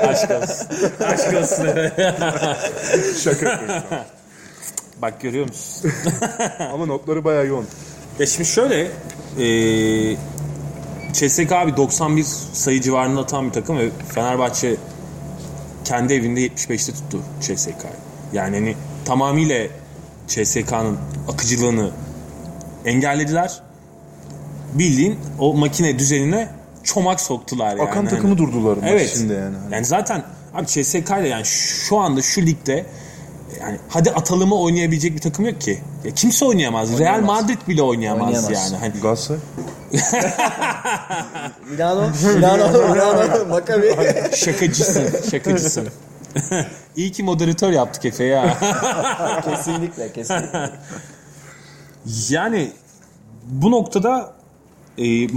Aşk 0.09 0.31
olsun. 0.31 0.67
Aşk 1.07 1.35
olsun. 1.43 1.67
şaka 3.25 3.49
yapıyorum. 3.51 3.83
Bak 5.03 5.21
görüyor 5.21 5.49
musun? 5.49 5.93
Ama 6.73 6.87
notları 6.87 7.25
bayağı 7.25 7.47
yoğun. 7.47 7.67
Ya 8.19 8.27
şimdi 8.27 8.49
şöyle 8.49 8.91
CSK 11.13 11.53
abi 11.53 11.77
91 11.77 12.23
sayı 12.53 12.81
civarında 12.81 13.21
atan 13.21 13.47
bir 13.47 13.53
takım 13.53 13.79
ve 13.79 13.91
Fenerbahçe 14.15 14.77
kendi 15.85 16.15
evinde 16.15 16.47
75'te 16.47 16.93
tuttu 16.93 17.23
CSK'yı. 17.41 17.93
Yani 18.33 18.57
hani 18.57 18.75
tamamıyla 19.05 19.67
CSK'nın 20.29 20.99
akıcılığını 21.29 21.91
engellediler. 22.85 23.61
Bildiğin 24.75 25.19
o 25.39 25.55
makine 25.55 25.99
düzenine 25.99 26.49
çomak 26.85 27.21
soktular 27.21 27.69
yani. 27.71 27.83
Akan 27.83 27.97
Hani- 27.97 28.09
takımı 28.09 28.39
durdular 28.39 28.77
maç 28.77 28.85
Evet. 28.87 29.25
yani. 29.31 29.55
Yani 29.73 29.85
zaten 29.85 30.23
abi 30.55 30.67
CSK 30.67 31.11
ile 31.21 31.29
yani 31.29 31.45
şu 31.45 31.99
anda 31.99 32.23
şu 32.23 32.43
ligde 32.43 32.87
yani 33.61 33.79
hadi 33.89 34.11
atalıma 34.11 34.57
oynayabilecek 34.57 35.15
bir 35.15 35.21
takım 35.21 35.47
yok 35.47 35.61
ki. 35.61 35.79
Ya 36.05 36.15
kimse 36.15 36.45
oynayamaz. 36.45 36.99
Real 36.99 37.21
Madrid 37.21 37.59
bile 37.69 37.83
oynayamaz, 37.83 38.27
Oynayamaz. 38.27 38.73
yani. 38.73 38.77
Hani 38.81 39.01
Galatasaray. 39.03 39.41
Milano, 41.71 42.11
Milano, 42.37 42.93
Milano, 42.93 43.47
Maccabi. 43.49 43.97
şakacısın, 44.37 45.31
şakacısın. 45.31 45.89
İyi 46.97 47.13
ki 47.13 47.23
moderatör 47.23 47.73
yaptık 47.73 48.05
Efe 48.05 48.25
ya. 48.25 48.59
kesinlikle, 49.45 50.13
kesinlikle. 50.13 50.71
yani 52.29 52.73
bu 53.45 53.71
noktada 53.71 54.33
e, 54.99 55.29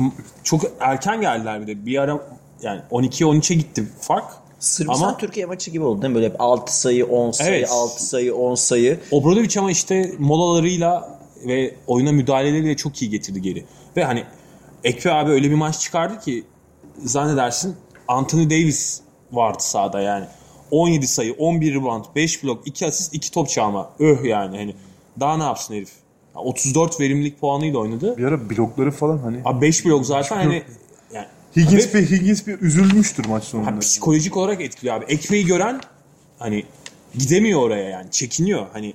çok 0.44 0.62
erken 0.80 1.22
geldiler 1.22 1.62
bir 1.62 1.68
de. 1.68 1.86
Bir 1.86 1.98
ara 2.02 2.20
yani 2.62 2.82
12'ye 2.92 3.30
13'e 3.30 3.56
gitti 3.56 3.84
fark. 4.02 4.41
Sırbistan 4.62 5.08
Ama 5.08 5.18
Türkiye 5.18 5.46
maçı 5.46 5.72
gibi 5.72 5.84
oldu 5.84 6.02
değil 6.02 6.12
mi? 6.12 6.16
Böyle 6.16 6.26
hep 6.28 6.42
6 6.42 6.80
sayı, 6.80 7.06
10 7.06 7.32
sayı, 7.32 7.50
Evet. 7.50 7.70
6 7.72 8.06
sayı, 8.06 8.36
10 8.36 8.56
sayı. 8.56 9.00
Obradovic 9.12 9.60
ama 9.60 9.72
işte 9.72 10.12
molalarıyla 10.20 11.20
ve 11.48 11.76
oyuna 11.88 12.12
müdahaleleriyle 12.12 12.76
çok 12.76 13.02
iyi 13.02 13.12
getirdi 13.12 13.42
geri. 13.42 13.66
Ve 13.98 14.04
hani 14.04 14.24
Ekpe 14.84 15.12
abi 15.12 15.32
öyle 15.32 15.50
bir 15.50 15.56
maç 15.56 15.80
çıkardı 15.80 16.20
ki 16.20 16.44
zannedersin 17.04 17.76
Anthony 18.08 18.50
Davis 18.50 19.02
vardı 19.32 19.64
sahada 19.64 20.02
yani. 20.02 20.26
17 20.72 21.08
sayı, 21.08 21.34
11 21.34 21.76
rebound, 21.76 22.06
5 22.16 22.44
blok, 22.44 22.68
2 22.68 22.86
asist, 22.88 23.14
2 23.14 23.32
top 23.32 23.50
çalma. 23.50 23.90
Öh 24.00 24.24
yani 24.24 24.58
hani. 24.58 24.76
Daha 25.20 25.38
ne 25.38 25.44
yapsın 25.44 25.74
herif? 25.74 25.92
34 26.36 27.00
verimlilik 27.00 27.40
puanıyla 27.40 27.80
oynadı. 27.80 28.18
Bir 28.18 28.24
ara 28.24 28.50
blokları 28.50 28.92
falan 28.92 29.18
hani. 29.18 29.42
Abi 29.46 29.62
5 29.62 29.86
blok 29.86 30.06
zaten 30.06 30.36
hani 30.38 30.64
Higgins 31.56 31.94
bir, 31.94 32.12
Higgins 32.12 32.48
bir 32.48 32.62
üzülmüştür 32.62 33.26
maç 33.26 33.44
sonunda. 33.44 33.72
Ha, 33.72 33.80
psikolojik 33.80 34.38
olarak 34.38 34.62
etkiliyor 34.62 34.96
abi. 34.96 35.06
Ekmeği 35.06 35.46
gören 35.46 35.82
hani 36.40 36.66
gidemiyor 37.18 37.62
oraya 37.62 37.90
yani. 37.90 38.12
Çekiniyor. 38.12 38.66
Hani 38.74 38.94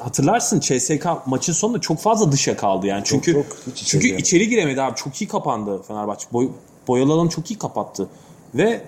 hatırlarsın 0.00 0.60
CSK 0.60 1.06
maçın 1.26 1.52
sonunda 1.52 1.80
çok 1.80 1.98
fazla 1.98 2.32
dışa 2.32 2.56
kaldı 2.56 2.86
yani. 2.86 3.02
Çünkü 3.04 3.32
çok, 3.32 3.46
hiç 3.66 3.82
içeri 3.82 3.86
çünkü 3.86 4.06
giremedi. 4.06 4.22
içeri 4.22 4.48
giremedi 4.48 4.82
abi. 4.82 4.96
Çok 4.96 5.22
iyi 5.22 5.28
kapandı 5.28 5.82
Fenerbahçe. 5.82 6.26
Boy, 6.32 6.48
boyalı 6.88 7.12
alanı 7.12 7.28
çok 7.28 7.50
iyi 7.50 7.58
kapattı. 7.58 8.08
Ve 8.54 8.82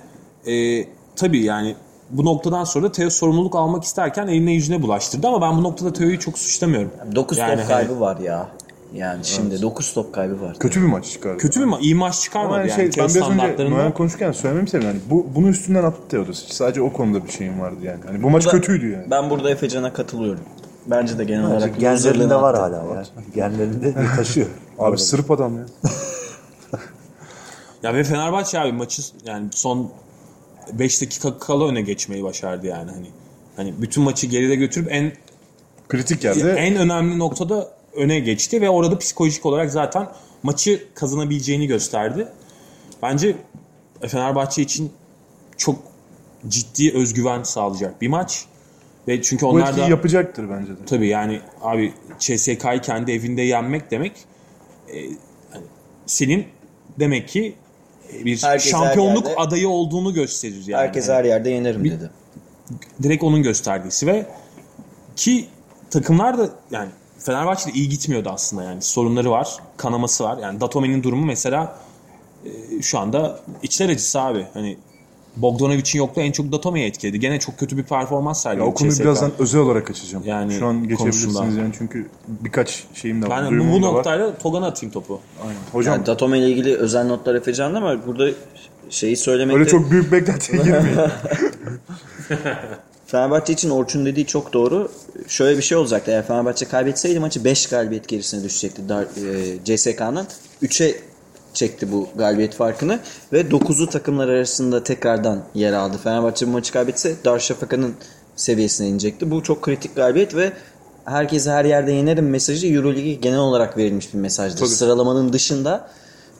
e, 0.46 0.84
tabii 1.16 1.42
yani 1.42 1.76
bu 2.11 2.24
noktadan 2.24 2.64
sonra 2.64 2.92
Teo 2.92 3.11
sorumluluk 3.11 3.54
almak 3.54 3.84
isterken 3.84 4.26
eline 4.26 4.52
yüzüne 4.52 4.82
bulaştırdı 4.82 5.28
ama 5.28 5.42
ben 5.42 5.57
bu 5.59 5.62
noktada 5.62 5.92
Teo'yu 5.92 6.18
çok 6.18 6.38
suçlamıyorum. 6.38 6.90
9 7.14 7.38
Yani 7.38 7.50
top 7.50 7.59
hani- 7.59 7.68
kaybı 7.68 8.00
var 8.00 8.20
ya. 8.20 8.48
Yani 8.95 9.24
şimdi 9.24 9.62
9 9.62 9.93
top 9.95 10.14
kaybı 10.14 10.41
var. 10.43 10.59
Kötü 10.59 10.82
bir 10.82 10.87
maç 10.87 11.05
çıkardı. 11.12 11.39
Kötü 11.39 11.61
bir 11.61 11.66
ma- 11.66 11.80
iyi 11.80 11.95
maç 11.95 12.20
çıkarmadı 12.20 12.59
yani 12.59 12.70
yani. 12.70 12.93
şey, 12.93 13.05
ben 13.05 13.14
biraz 13.14 13.30
önce. 13.30 13.70
Noyan 13.70 13.95
konuşurken 13.95 14.32
söylememi 14.32 14.64
istedim. 14.66 14.87
Yani 14.87 14.99
bu, 15.11 15.26
bunun 15.34 15.49
üstünden 15.49 15.84
attı 15.84 16.01
Teodosic. 16.09 16.55
Sadece 16.55 16.82
o 16.82 16.93
konuda 16.93 17.24
bir 17.24 17.30
şeyim 17.32 17.61
vardı 17.61 17.76
yani. 17.82 18.01
Hani 18.07 18.22
bu 18.22 18.30
maç 18.30 18.43
Bu 18.45 18.49
da- 18.49 18.51
kötüydü 18.53 18.91
yani. 18.91 19.11
Ben 19.11 19.30
burada 19.30 19.51
Efecan'a 19.51 19.93
katılıyorum. 19.93 20.41
Bence 20.87 21.18
de 21.18 21.24
genel 21.24 21.47
olarak 21.47 21.80
Genlerinde 21.80 22.34
var 22.34 22.55
attı. 22.55 22.62
hala 22.62 22.95
ya. 22.95 23.05
Genlerinde 23.34 23.95
taşıyor. 24.16 24.47
Abi 24.78 24.99
Sırp 24.99 25.30
adam 25.30 25.57
ya. 25.59 25.64
Ya 27.82 27.95
ve 27.95 28.05
Fenerbahçe 28.05 28.61
abi 28.61 28.72
maçı 28.72 29.03
yani 29.26 29.49
son 29.51 29.91
5 30.72 31.03
dakika 31.03 31.39
kala 31.39 31.68
öne 31.68 31.82
geçmeyi 31.82 32.24
başardı 32.24 32.66
yani 32.66 32.91
hani. 32.91 33.07
Hani 33.57 33.74
bütün 33.82 34.03
maçı 34.03 34.26
geride 34.26 34.55
götürüp 34.55 34.89
en 34.93 35.12
Kritik 35.89 36.24
yerde. 36.24 36.53
en 36.53 36.76
önemli 36.76 37.18
noktada 37.18 37.68
öne 37.97 38.18
geçti 38.20 38.61
ve 38.61 38.70
orada 38.70 38.99
psikolojik 38.99 39.47
olarak 39.47 39.70
zaten 39.70 40.09
maçı 40.42 40.84
kazanabileceğini 40.94 41.66
gösterdi. 41.66 42.28
Bence 43.03 43.36
Fenerbahçe 44.09 44.62
için 44.62 44.92
çok 45.57 45.78
ciddi 46.49 46.92
özgüven 46.97 47.42
sağlayacak 47.42 48.01
bir 48.03 48.09
maç. 48.09 48.44
Ve 49.09 49.22
çünkü 49.22 49.47
bu 49.47 49.51
onlar 49.51 49.68
etkiyi 49.68 49.84
da 49.84 49.88
yapacaktır 49.90 50.51
bence 50.51 50.72
de. 50.72 50.84
tabii 50.86 51.09
yani 51.09 51.40
abi 51.62 51.92
CSK'yı 52.18 52.80
kendi 52.82 53.12
evinde 53.12 53.42
yenmek 53.42 53.90
demek 53.90 54.12
e, 54.88 54.94
hani 55.51 55.64
senin 56.07 56.44
demek 56.99 57.28
ki 57.28 57.55
bir 58.24 58.42
Herkes 58.42 58.42
her 58.42 58.59
şampiyonluk 58.59 59.26
yerde- 59.26 59.40
adayı 59.40 59.68
olduğunu 59.68 60.14
gösterir 60.14 60.64
yani. 60.66 60.80
Herkes 60.80 61.09
Hani 61.09 61.16
her 61.16 61.24
yerde 61.24 61.51
yenerim 61.51 61.84
Bir- 61.84 61.90
dedi. 61.90 62.11
direkt 63.03 63.24
onun 63.24 63.42
göstergesi 63.42 64.07
ve 64.07 64.26
ki 65.16 65.49
takımlar 65.90 66.38
da 66.38 66.51
yani 66.70 66.88
Fenerbahçe'de 67.27 67.72
iyi 67.72 67.89
gitmiyordu 67.89 68.31
aslında 68.33 68.62
yani 68.62 68.83
sorunları 68.83 69.31
var, 69.31 69.57
kanaması 69.77 70.24
var. 70.24 70.39
Yani 70.43 70.61
Datome'nin 70.61 71.03
durumu 71.03 71.27
mesela 71.27 71.77
e, 72.45 72.83
şu 72.83 72.99
anda 72.99 73.41
içler 73.62 73.89
acısı 73.89 74.20
abi. 74.20 74.47
Hani 74.55 74.77
Bogdanovic'in 75.37 75.99
yokluğu 75.99 76.20
en 76.22 76.33
çok 76.33 76.53
Datome'yi 76.53 76.87
etkiledi. 76.87 77.20
Gene 77.20 77.39
çok 77.39 77.59
kötü 77.59 77.77
bir 77.77 77.83
performans 77.83 78.37
Ya 78.39 78.43
sergiledi. 78.43 78.68
o 78.68 78.74
konuyu 78.74 78.99
birazdan 78.99 79.33
özel 79.39 79.61
olarak 79.61 79.91
açacağım. 79.91 80.24
Yani 80.27 80.53
Şu 80.53 80.66
an 80.66 80.89
geçebilirsiniz 80.89 81.35
konusunda. 81.35 81.61
yani 81.62 81.72
çünkü 81.79 82.07
birkaç 82.29 82.85
şeyim 82.95 83.22
de 83.22 83.29
var. 83.29 83.45
ben 83.53 83.72
bu, 83.72 83.81
noktayla 83.81 84.39
Togan'a 84.39 84.66
atayım 84.66 84.93
topu. 84.93 85.20
Aynen. 85.43 85.57
Hocam 85.72 85.95
Yani 85.95 86.07
Datome 86.07 86.39
ile 86.39 86.51
ilgili 86.51 86.77
özel 86.77 87.07
notlar 87.07 87.35
Efecan'da 87.35 87.79
ama 87.79 88.07
burada 88.07 88.31
şeyi 88.91 89.16
söylemekte... 89.16 89.59
öyle 89.59 89.70
çok 89.70 89.91
büyük 89.91 90.12
beklentiye 90.12 90.62
girmeyin. 90.64 90.99
Fenerbahçe 93.07 93.52
için 93.52 93.70
Orçun 93.70 94.07
dediği 94.07 94.26
çok 94.26 94.52
doğru. 94.52 94.92
Şöyle 95.28 95.59
bir 95.59 95.62
şey 95.62 95.78
olacaktı. 95.78 96.11
Eğer 96.11 96.26
Fenerbahçe 96.26 96.68
kaybetseydi 96.68 97.20
maçı 97.20 97.44
5 97.44 97.66
galibiyet 97.66 98.09
gerisine 98.09 98.44
düşecekti 98.44 98.82
e, 98.92 99.76
CSK'nın. 99.76 100.26
3'e 100.62 100.94
çekti 101.54 101.92
bu 101.92 102.09
galibiyet 102.16 102.54
farkını 102.54 102.98
ve 103.32 103.40
9'u 103.40 103.88
takımlar 103.88 104.28
arasında 104.28 104.82
tekrardan 104.82 105.42
yer 105.54 105.72
aldı. 105.72 105.96
Fenerbahçe 106.04 106.46
bu 106.46 106.50
maçı 106.50 106.72
kaybetse 106.72 107.14
Darüşşafaka'nın 107.24 107.94
seviyesine 108.36 108.88
inecekti. 108.88 109.30
Bu 109.30 109.42
çok 109.42 109.62
kritik 109.62 109.96
galibiyet 109.96 110.34
ve 110.34 110.52
herkese 111.04 111.50
her 111.50 111.64
yerde 111.64 111.92
yenerim 111.92 112.30
mesajı 112.30 112.66
Euroleague'e 112.66 113.14
genel 113.14 113.38
olarak 113.38 113.76
verilmiş 113.76 114.14
bir 114.14 114.18
mesajdır. 114.18 114.59
Tabii. 114.59 114.68
Sıralamanın 114.68 115.32
dışında 115.32 115.88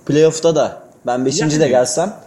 playoff'ta 0.07 0.57
da 0.57 0.83
ben 1.07 1.27
5. 1.27 1.41
de 1.41 1.45
Yani- 1.45 1.69
gelsem 1.69 2.26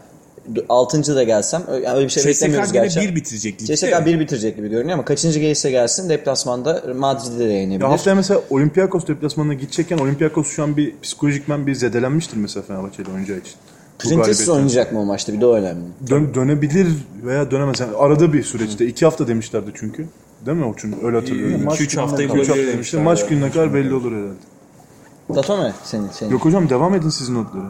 6. 0.69 1.15
da 1.15 1.23
gelsem 1.23 1.63
öyle 1.67 1.89
öyle 1.89 2.05
bir 2.05 2.09
şey 2.09 2.25
beklemiyoruz 2.25 2.67
CSK 2.67 2.73
gene 2.73 2.83
gerçi. 2.83 2.99
bir 3.09 3.15
bitirecek 3.15 3.61
ligde. 3.61 3.75
CSK 3.75 4.05
1 4.05 4.19
bitirecek 4.19 4.55
gibi 4.55 4.69
görünüyor 4.69 4.93
ama 4.93 5.05
kaçıncı 5.05 5.39
gelirse 5.39 5.71
gelsin 5.71 6.09
deplasmanda 6.09 6.83
Madrid'de 6.95 7.39
de 7.49 7.53
yenebilir. 7.53 7.81
ya 7.81 7.89
haftaya 7.91 8.15
mesela 8.15 8.41
Olympiakos 8.49 9.07
deplasmanına 9.07 9.53
gidecekken 9.53 9.97
Olympiakos 9.97 10.47
şu 10.47 10.63
an 10.63 10.77
bir 10.77 10.93
psikolojikmen 11.03 11.67
bir 11.67 11.75
zedelenmiştir 11.75 12.37
mesela 12.37 12.63
Fenerbahçe'de 12.63 13.09
oynayacağı 13.11 13.37
için. 13.37 13.53
Printessiz 13.99 14.49
oynayacak 14.49 14.93
mı 14.93 15.01
o 15.01 15.05
maçta 15.05 15.33
bir 15.33 15.41
de 15.41 15.45
o 15.45 15.53
önemli. 15.55 15.83
Dön- 16.09 16.33
dönebilir 16.33 16.87
veya 17.23 17.51
dönemez. 17.51 17.79
Yani 17.79 17.95
arada 17.97 18.33
bir 18.33 18.43
süreçte. 18.43 18.85
iki 18.85 19.05
hafta 19.05 19.27
demişlerdi 19.27 19.71
çünkü. 19.75 20.05
Değil 20.45 20.57
mi 20.57 20.65
Orçun? 20.65 20.95
Öyle 21.03 21.17
hatırlıyorum. 21.17 21.63
Maç 21.63 21.79
2-3 21.81 21.97
haftayı 21.99 22.29
bulabilir 22.29 22.67
demişler. 22.73 23.01
Maç 23.03 23.27
gününe 23.27 23.51
kadar 23.51 23.73
belli 23.73 23.93
olur 23.93 24.11
herhalde. 24.11 24.33
Datome 25.35 25.73
senin 25.83 26.07
senin. 26.11 26.31
Yok 26.31 26.45
hocam 26.45 26.69
devam 26.69 26.95
edin 26.95 27.09
sizin 27.09 27.35
notları. 27.35 27.63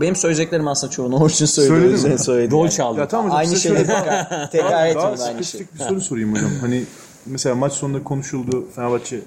Benim 0.00 0.16
söyleyeceklerim 0.16 0.68
aslında 0.68 0.90
çoğunu 0.90 1.16
Orçun 1.20 1.46
söyledi. 1.46 1.68
Söyledi 1.72 1.88
o 1.88 1.92
yüzden 1.92 2.12
mi? 2.12 2.18
söyledi. 2.18 2.50
Rol 2.54 2.60
yani. 2.60 2.70
çaldı. 2.70 3.00
Ya 3.00 3.08
tamam 3.08 3.26
hocam 3.26 3.38
Aynı 3.38 3.48
şeyi 3.48 3.60
şöyle 3.60 3.78
tekrar, 3.86 4.50
tekrar 4.50 4.72
daha 4.72 4.86
etmiyorum 4.86 5.20
aynı 5.20 5.20
şeyi. 5.20 5.44
spesifik 5.44 5.74
bir 5.74 5.78
soru 5.78 6.00
sorayım 6.00 6.32
hocam. 6.34 6.50
Hani 6.60 6.84
mesela 7.26 7.54
maç 7.54 7.72
sonunda 7.72 8.04
konuşuldu 8.04 8.66
Fenerbahçe. 8.76 9.20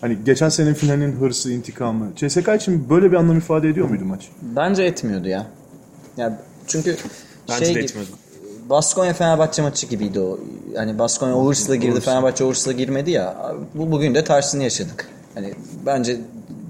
Hani 0.00 0.18
geçen 0.24 0.48
senenin 0.48 0.74
finalinin 0.74 1.12
hırsı, 1.20 1.52
intikamı. 1.52 2.06
CSK 2.16 2.48
için 2.56 2.90
böyle 2.90 3.10
bir 3.12 3.16
anlam 3.16 3.38
ifade 3.38 3.68
ediyor 3.68 3.88
muydu 3.88 4.04
maç? 4.04 4.28
Bence 4.42 4.82
etmiyordu 4.82 5.28
ya. 5.28 5.46
Ya 6.16 6.38
çünkü 6.66 6.96
Bence 7.48 7.64
şey 7.64 7.74
de 7.74 7.80
etmiyordu. 7.80 8.10
Baskonya 8.70 9.12
Fenerbahçe 9.14 9.62
maçı 9.62 9.86
gibiydi 9.86 10.20
o. 10.20 10.38
Yani 10.72 10.98
Baskonya 10.98 11.34
o 11.36 11.48
hırsla 11.48 11.76
girdi, 11.76 12.00
Fenerbahçe 12.00 12.44
o 12.44 12.48
hırsla 12.48 12.72
girmedi 12.72 13.10
ya. 13.10 13.54
Bu 13.74 13.90
bugün 13.92 14.14
de 14.14 14.24
tersini 14.24 14.64
yaşadık. 14.64 15.08
Hani 15.34 15.54
bence 15.86 16.20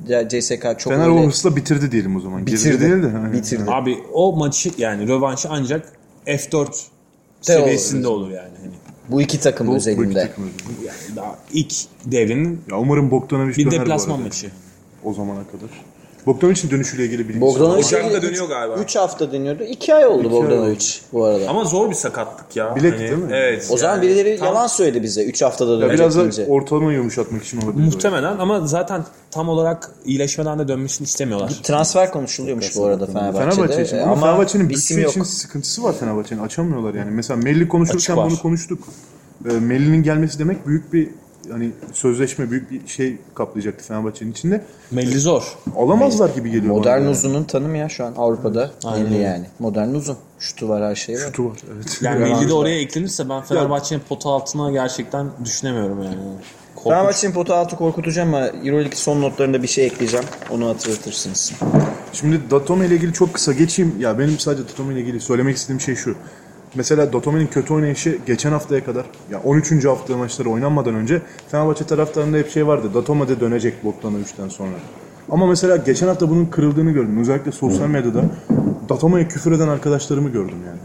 CSK 0.07 0.63
çok 0.79 0.93
Fener 0.93 1.09
öyle 1.09 1.11
o 1.21 1.27
hırsla 1.27 1.57
bitirdi 1.57 1.93
diyelim 1.93 2.17
o 2.17 2.21
zaman. 2.21 2.45
Girdi 2.45 2.53
bitirdi. 2.57 2.81
değil 2.81 3.03
de. 3.03 3.09
hani. 3.09 3.33
Bitirdi. 3.33 3.65
Abi 3.71 3.99
o 4.13 4.37
maçı 4.37 4.71
yani 4.79 5.09
rövanşı 5.09 5.49
ancak 5.51 5.93
F4 6.27 6.53
De 6.53 6.57
olur. 6.57 6.75
seviyesinde 7.41 8.07
olur 8.09 8.31
yani. 8.31 8.51
Hani 8.63 8.73
Bu 9.09 9.23
iki 9.23 9.41
takım 9.41 9.67
Bu, 9.67 9.71
bu 9.73 9.77
iki 9.77 9.91
özelinde. 9.91 10.15
takım 10.29 10.45
özelinde. 10.45 10.87
Yani 10.87 11.17
daha 11.17 11.39
ilk 11.53 11.73
devrenin 12.05 12.61
Ya 12.71 12.79
umarım 12.79 13.11
Bogdanovic 13.11 13.57
bir 13.57 13.65
döner 13.67 13.77
bu 13.77 13.81
deplasman 13.81 14.15
arada. 14.15 14.25
maçı. 14.25 14.51
O 15.05 15.13
zamana 15.15 15.41
kadar. 15.47 15.71
Bogdanovic'in 16.27 16.71
dönüşüyle 16.71 17.05
ilgili 17.05 17.29
bilgi. 17.29 17.41
Bogdanovic 17.41 17.85
Ocak'ta 17.87 18.23
dönüyor 18.23 18.49
galiba. 18.49 18.75
3 18.75 18.97
hafta 18.97 19.33
dönüyordu. 19.33 19.63
2 19.63 19.95
ay 19.95 20.07
oldu 20.07 20.31
Bogdanovic 20.31 20.85
bu 21.13 21.25
arada. 21.25 21.49
Ama 21.49 21.65
zor 21.65 21.91
bir 21.91 21.95
sakatlık 21.95 22.57
ya. 22.57 22.77
Bilek 22.77 22.99
değil 22.99 23.13
mi? 23.13 23.31
Evet. 23.33 23.69
o 23.71 23.77
zaman 23.77 23.95
yani 23.95 24.03
birileri 24.03 24.39
tam- 24.39 24.49
yalan 24.49 24.67
söyledi 24.67 25.03
bize 25.03 25.25
3 25.25 25.43
haftada 25.43 25.73
Ya 25.73 25.81
dönecek 25.81 25.99
biraz 25.99 26.17
da 26.17 26.21
deyince. 26.21 26.47
ortalamayı 26.49 26.99
yumuşatmak 26.99 27.45
için 27.45 27.61
olabilir. 27.63 27.85
Muhtemelen 27.85 28.39
ama 28.39 28.67
zaten 28.67 29.05
tam 29.31 29.49
olarak 29.49 29.91
iyileşmeden 30.05 30.59
de 30.59 30.69
dönmesini 30.69 31.05
istemiyorlar. 31.05 31.61
Transfer 31.63 32.11
konuşuluyormuş 32.13 32.77
bu 32.77 32.85
arada 32.85 33.07
Fenerbahçe'de. 33.07 33.51
Fenerbahçe 33.55 33.83
için. 33.83 33.97
Ee, 33.97 34.03
Ama, 34.03 34.17
Fenerbahçe'nin 34.21 34.69
bütçe 34.71 35.03
için 35.09 35.23
sıkıntısı 35.23 35.83
var 35.83 35.95
Fenerbahçe'nin. 36.01 36.41
Açamıyorlar 36.43 36.95
yani. 36.95 37.11
Mesela 37.11 37.37
Melli 37.41 37.69
konuşurken 37.69 38.17
bunu 38.17 38.39
konuştuk. 38.39 38.79
Ee, 39.51 39.53
Melli'nin 39.53 40.03
gelmesi 40.03 40.39
demek 40.39 40.67
büyük 40.67 40.93
bir 40.93 41.09
hani 41.51 41.71
sözleşme, 41.93 42.51
büyük 42.51 42.71
bir 42.71 42.89
şey 42.89 43.17
kaplayacaktı 43.35 43.85
Fenerbahçe'nin 43.85 44.33
içinde. 44.33 44.65
Melli 44.91 45.19
zor. 45.19 45.59
Alamazlar 45.77 46.31
gibi 46.31 46.51
geliyor 46.51 46.75
Modern 46.75 47.01
bana. 47.01 47.11
uzunun 47.11 47.45
tanımı 47.45 47.77
ya 47.77 47.89
şu 47.89 48.05
an 48.05 48.15
Avrupa'da. 48.17 48.71
Belli 48.85 49.19
yani. 49.19 49.47
Modern 49.59 49.89
uzun. 49.89 50.17
Şutu 50.39 50.69
var 50.69 50.83
her 50.83 50.95
şey 50.95 51.15
var. 51.15 51.21
Şutu 51.21 51.45
var. 51.45 51.57
Evet. 51.75 51.99
Yani 52.03 52.19
Melli 52.19 52.49
de 52.49 52.53
oraya 52.53 52.79
eklenirse 52.81 53.29
ben 53.29 53.43
Fenerbahçe'nin 53.43 54.01
pota 54.09 54.31
altına 54.31 54.71
gerçekten 54.71 55.27
düşünemiyorum 55.45 56.03
yani. 56.03 56.17
Korkunç. 56.75 56.93
Fenerbahçe'nin 56.95 57.33
pota 57.33 57.57
altı 57.57 57.77
korkutacağım 57.77 58.35
ama 58.35 58.47
Euroleague 58.47 58.97
son 58.97 59.23
notlarında 59.23 59.63
bir 59.63 59.69
şey 59.69 59.87
ekleyeceğim. 59.87 60.27
Onu 60.51 60.69
hatırlatırsınız. 60.69 61.53
Şimdi 62.13 62.41
Datome 62.51 62.87
ile 62.87 62.95
ilgili 62.95 63.13
çok 63.13 63.35
kısa 63.35 63.53
geçeyim. 63.53 63.95
Ya 63.99 64.19
benim 64.19 64.39
sadece 64.39 64.69
Datome 64.69 64.95
ile 64.95 65.01
ilgili 65.01 65.21
söylemek 65.21 65.57
istediğim 65.57 65.81
şey 65.81 65.95
şu. 65.95 66.15
Mesela 66.75 67.13
Datome'nin 67.13 67.47
kötü 67.47 67.75
oynayışı 67.75 68.19
geçen 68.27 68.53
haftaya 68.53 68.85
kadar, 68.85 69.05
ya 69.31 69.41
13. 69.45 69.85
hafta 69.85 70.17
maçları 70.17 70.51
oynanmadan 70.51 70.95
önce 70.95 71.23
Fenerbahçe 71.49 71.87
taraftarında 71.87 72.37
hep 72.37 72.51
şey 72.51 72.67
vardı. 72.67 72.95
Datome 72.95 73.41
dönecek 73.41 73.85
Bogdanovic'den 73.85 74.49
sonra. 74.49 74.71
Ama 75.31 75.47
mesela 75.47 75.77
geçen 75.77 76.09
hafta 76.09 76.31
bunun 76.31 76.47
kırıldığını 76.47 76.91
gördüm. 76.91 77.21
Özellikle 77.21 77.53
sosyal 77.53 77.87
medyada 77.87 78.23
Datome'ye 78.89 79.29
küfür 79.29 79.53
eden 79.53 79.69
arkadaşlarımı 79.69 80.29
gördüm 80.29 80.59
yani. 80.67 80.79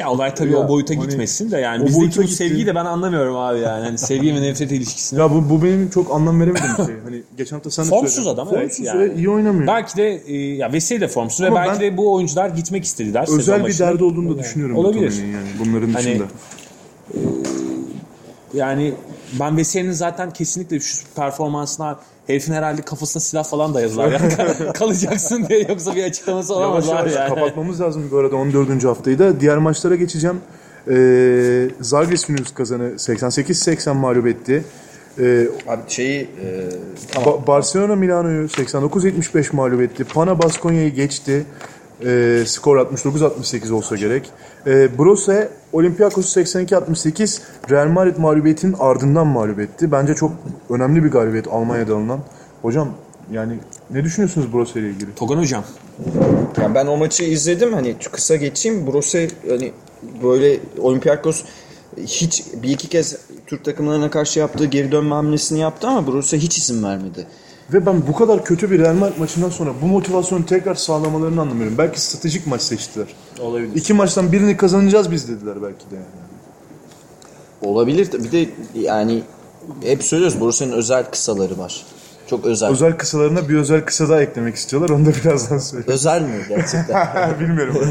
Ya 0.00 0.10
olay 0.10 0.34
tabii 0.34 0.52
Ya, 0.52 0.58
o 0.58 0.68
boyuta 0.68 0.94
hani 0.94 1.06
gitmesin 1.08 1.50
de 1.50 1.58
yani 1.58 1.86
bizdeki 1.86 2.18
bu 2.18 2.22
gitti. 2.22 2.34
sevgiyi 2.34 2.66
de 2.66 2.74
ben 2.74 2.84
anlamıyorum 2.84 3.36
abi 3.36 3.58
yani. 3.60 3.84
Hani 3.84 3.98
sevgi 3.98 4.34
ve 4.34 4.42
nefret 4.42 4.72
ilişkisini. 4.72 5.20
Ya 5.20 5.30
bu, 5.30 5.50
bu 5.50 5.62
benim 5.64 5.90
çok 5.90 6.10
anlam 6.14 6.40
veremediğim 6.40 6.76
şey. 6.76 6.94
Hani 7.04 7.22
geçen 7.36 7.56
hafta 7.56 7.70
sen 7.70 7.84
de 7.84 7.88
Formsuz 7.88 8.14
söyledin. 8.14 8.34
adam, 8.34 8.48
evet 8.52 8.60
Formsuz 8.60 8.86
yani. 8.86 9.00
ve 9.00 9.14
iyi 9.14 9.30
oynamıyor. 9.30 9.66
Belki 9.66 9.96
de 9.96 10.22
e, 10.26 10.36
ya 10.54 10.72
Veseli 10.72 11.00
de 11.00 11.08
formsuz 11.08 11.40
ve 11.40 11.46
Ama 11.46 11.56
belki 11.56 11.80
ben- 11.80 11.92
de 11.92 11.96
bu 11.96 12.14
oyuncular 12.14 12.48
gitmek 12.48 12.84
istediler. 12.84 13.26
Özel 13.38 13.66
bir 13.66 13.78
derdi 13.78 14.04
olduğunu 14.04 14.34
da 14.34 14.38
düşünüyorum 14.38 14.76
Olabilir. 14.76 15.22
Yani 15.32 15.46
bunların 15.58 15.92
Hani- 15.92 16.04
dışında. 16.06 16.24
Yani 18.54 18.94
ben 19.40 19.56
Veseli'nin 19.56 19.92
zaten 19.92 20.30
kesinlikle 20.30 20.80
şu 20.80 20.98
performansına 21.16 21.98
herifin 22.28 22.52
herhalde 22.52 22.82
kafasına 22.82 23.20
silah 23.22 23.44
falan 23.44 23.74
dayadılar. 23.74 24.12
Yani 24.12 24.72
kalacaksın 24.74 25.46
diye 25.48 25.60
yoksa 25.68 25.96
bir 25.96 26.04
açıklaması 26.04 26.54
olamaz 26.54 26.86
Yavaş 26.88 27.02
abi 27.02 27.10
yavaş 27.10 27.20
yani. 27.20 27.34
kapatmamız 27.34 27.80
lazım 27.80 28.08
bu 28.10 28.18
arada 28.18 28.36
14. 28.36 28.84
haftayı 28.84 29.18
da. 29.18 29.40
Diğer 29.40 29.58
maçlara 29.58 29.94
geçeceğim. 29.94 30.36
Ee, 30.90 31.68
Zagres 31.80 32.30
Vilnius 32.30 32.54
kazanı 32.54 32.82
88-80 32.88 33.94
mağlup 33.94 34.26
etti. 34.26 34.64
Ee, 35.20 35.46
Abi 35.68 35.80
şeyi 35.88 36.20
e, 36.20 37.18
Ba- 37.18 37.46
Barcelona 37.46 37.96
Milano'yu 37.96 38.46
89-75 38.46 39.56
mağlup 39.56 39.80
etti. 39.80 40.04
Pana 40.04 40.42
Baskonya'yı 40.42 40.94
geçti. 40.94 41.44
Ee, 42.04 42.42
skor 42.46 42.76
69-68 42.76 43.72
olsa 43.72 43.96
gerek. 43.96 44.30
Ee, 44.66 44.98
Brose 44.98 45.50
Olympiakos'u 45.72 46.40
82-68 46.40 47.40
Real 47.70 47.88
Madrid 47.88 48.16
mağlubiyetinin 48.16 48.76
ardından 48.78 49.26
mağlup 49.26 49.60
etti. 49.60 49.92
Bence 49.92 50.14
çok 50.14 50.32
önemli 50.70 51.04
bir 51.04 51.10
galibiyet 51.10 51.48
Almanya'da 51.48 51.94
alınan. 51.94 52.20
Hocam 52.62 52.88
yani 53.32 53.58
ne 53.90 54.04
düşünüyorsunuz 54.04 54.52
Brose 54.52 54.80
ile 54.80 54.90
ilgili? 54.90 55.14
Togan 55.14 55.38
hocam. 55.38 55.64
Ya 56.62 56.74
ben 56.74 56.86
o 56.86 56.96
maçı 56.96 57.24
izledim 57.24 57.72
hani 57.72 57.96
kısa 58.12 58.36
geçeyim. 58.36 58.86
Brose 58.86 59.28
hani 59.48 59.72
böyle 60.22 60.60
Olympiakos 60.78 61.44
hiç 61.96 62.44
bir 62.62 62.70
iki 62.70 62.88
kez 62.88 63.16
Türk 63.46 63.64
takımlarına 63.64 64.10
karşı 64.10 64.40
yaptığı 64.40 64.64
geri 64.64 64.92
dönme 64.92 65.14
hamlesini 65.14 65.60
yaptı 65.60 65.88
ama 65.88 66.06
Brose 66.06 66.38
hiç 66.38 66.58
izin 66.58 66.82
vermedi. 66.82 67.26
Ve 67.72 67.86
ben 67.86 68.06
bu 68.06 68.12
kadar 68.12 68.44
kötü 68.44 68.70
bir 68.70 68.78
Real 68.78 68.94
Madrid 68.94 69.18
maçından 69.18 69.50
sonra 69.50 69.70
bu 69.82 69.86
motivasyonu 69.86 70.46
tekrar 70.46 70.74
sağlamalarını 70.74 71.40
anlamıyorum. 71.40 71.78
Belki 71.78 72.00
stratejik 72.00 72.46
maç 72.46 72.62
seçtiler. 72.62 73.06
Olabilir. 73.40 73.74
İki 73.74 73.94
maçtan 73.94 74.32
birini 74.32 74.56
kazanacağız 74.56 75.10
biz 75.10 75.28
dediler 75.28 75.62
belki 75.62 75.90
de. 75.90 75.94
Yani. 75.94 76.04
Olabilir. 77.62 78.12
de- 78.12 78.24
Bir 78.24 78.32
de 78.32 78.50
yani 78.74 79.22
hep 79.82 80.02
söylüyoruz 80.02 80.40
Brose'nin 80.40 80.72
özel 80.72 81.04
kısaları 81.10 81.58
var. 81.58 81.86
Çok 82.26 82.44
özel. 82.46 82.70
Özel 82.70 82.96
kısalarına 82.96 83.48
bir 83.48 83.54
özel 83.56 83.84
kısa 83.84 84.08
daha 84.08 84.22
eklemek 84.22 84.54
istiyorlar. 84.54 84.88
Onu 84.90 85.06
da 85.06 85.10
birazdan 85.24 85.58
söyleyeyim. 85.58 85.92
Özel 85.92 86.22
mi 86.22 86.40
gerçekten? 86.48 87.40
Bilmiyorum. 87.40 87.76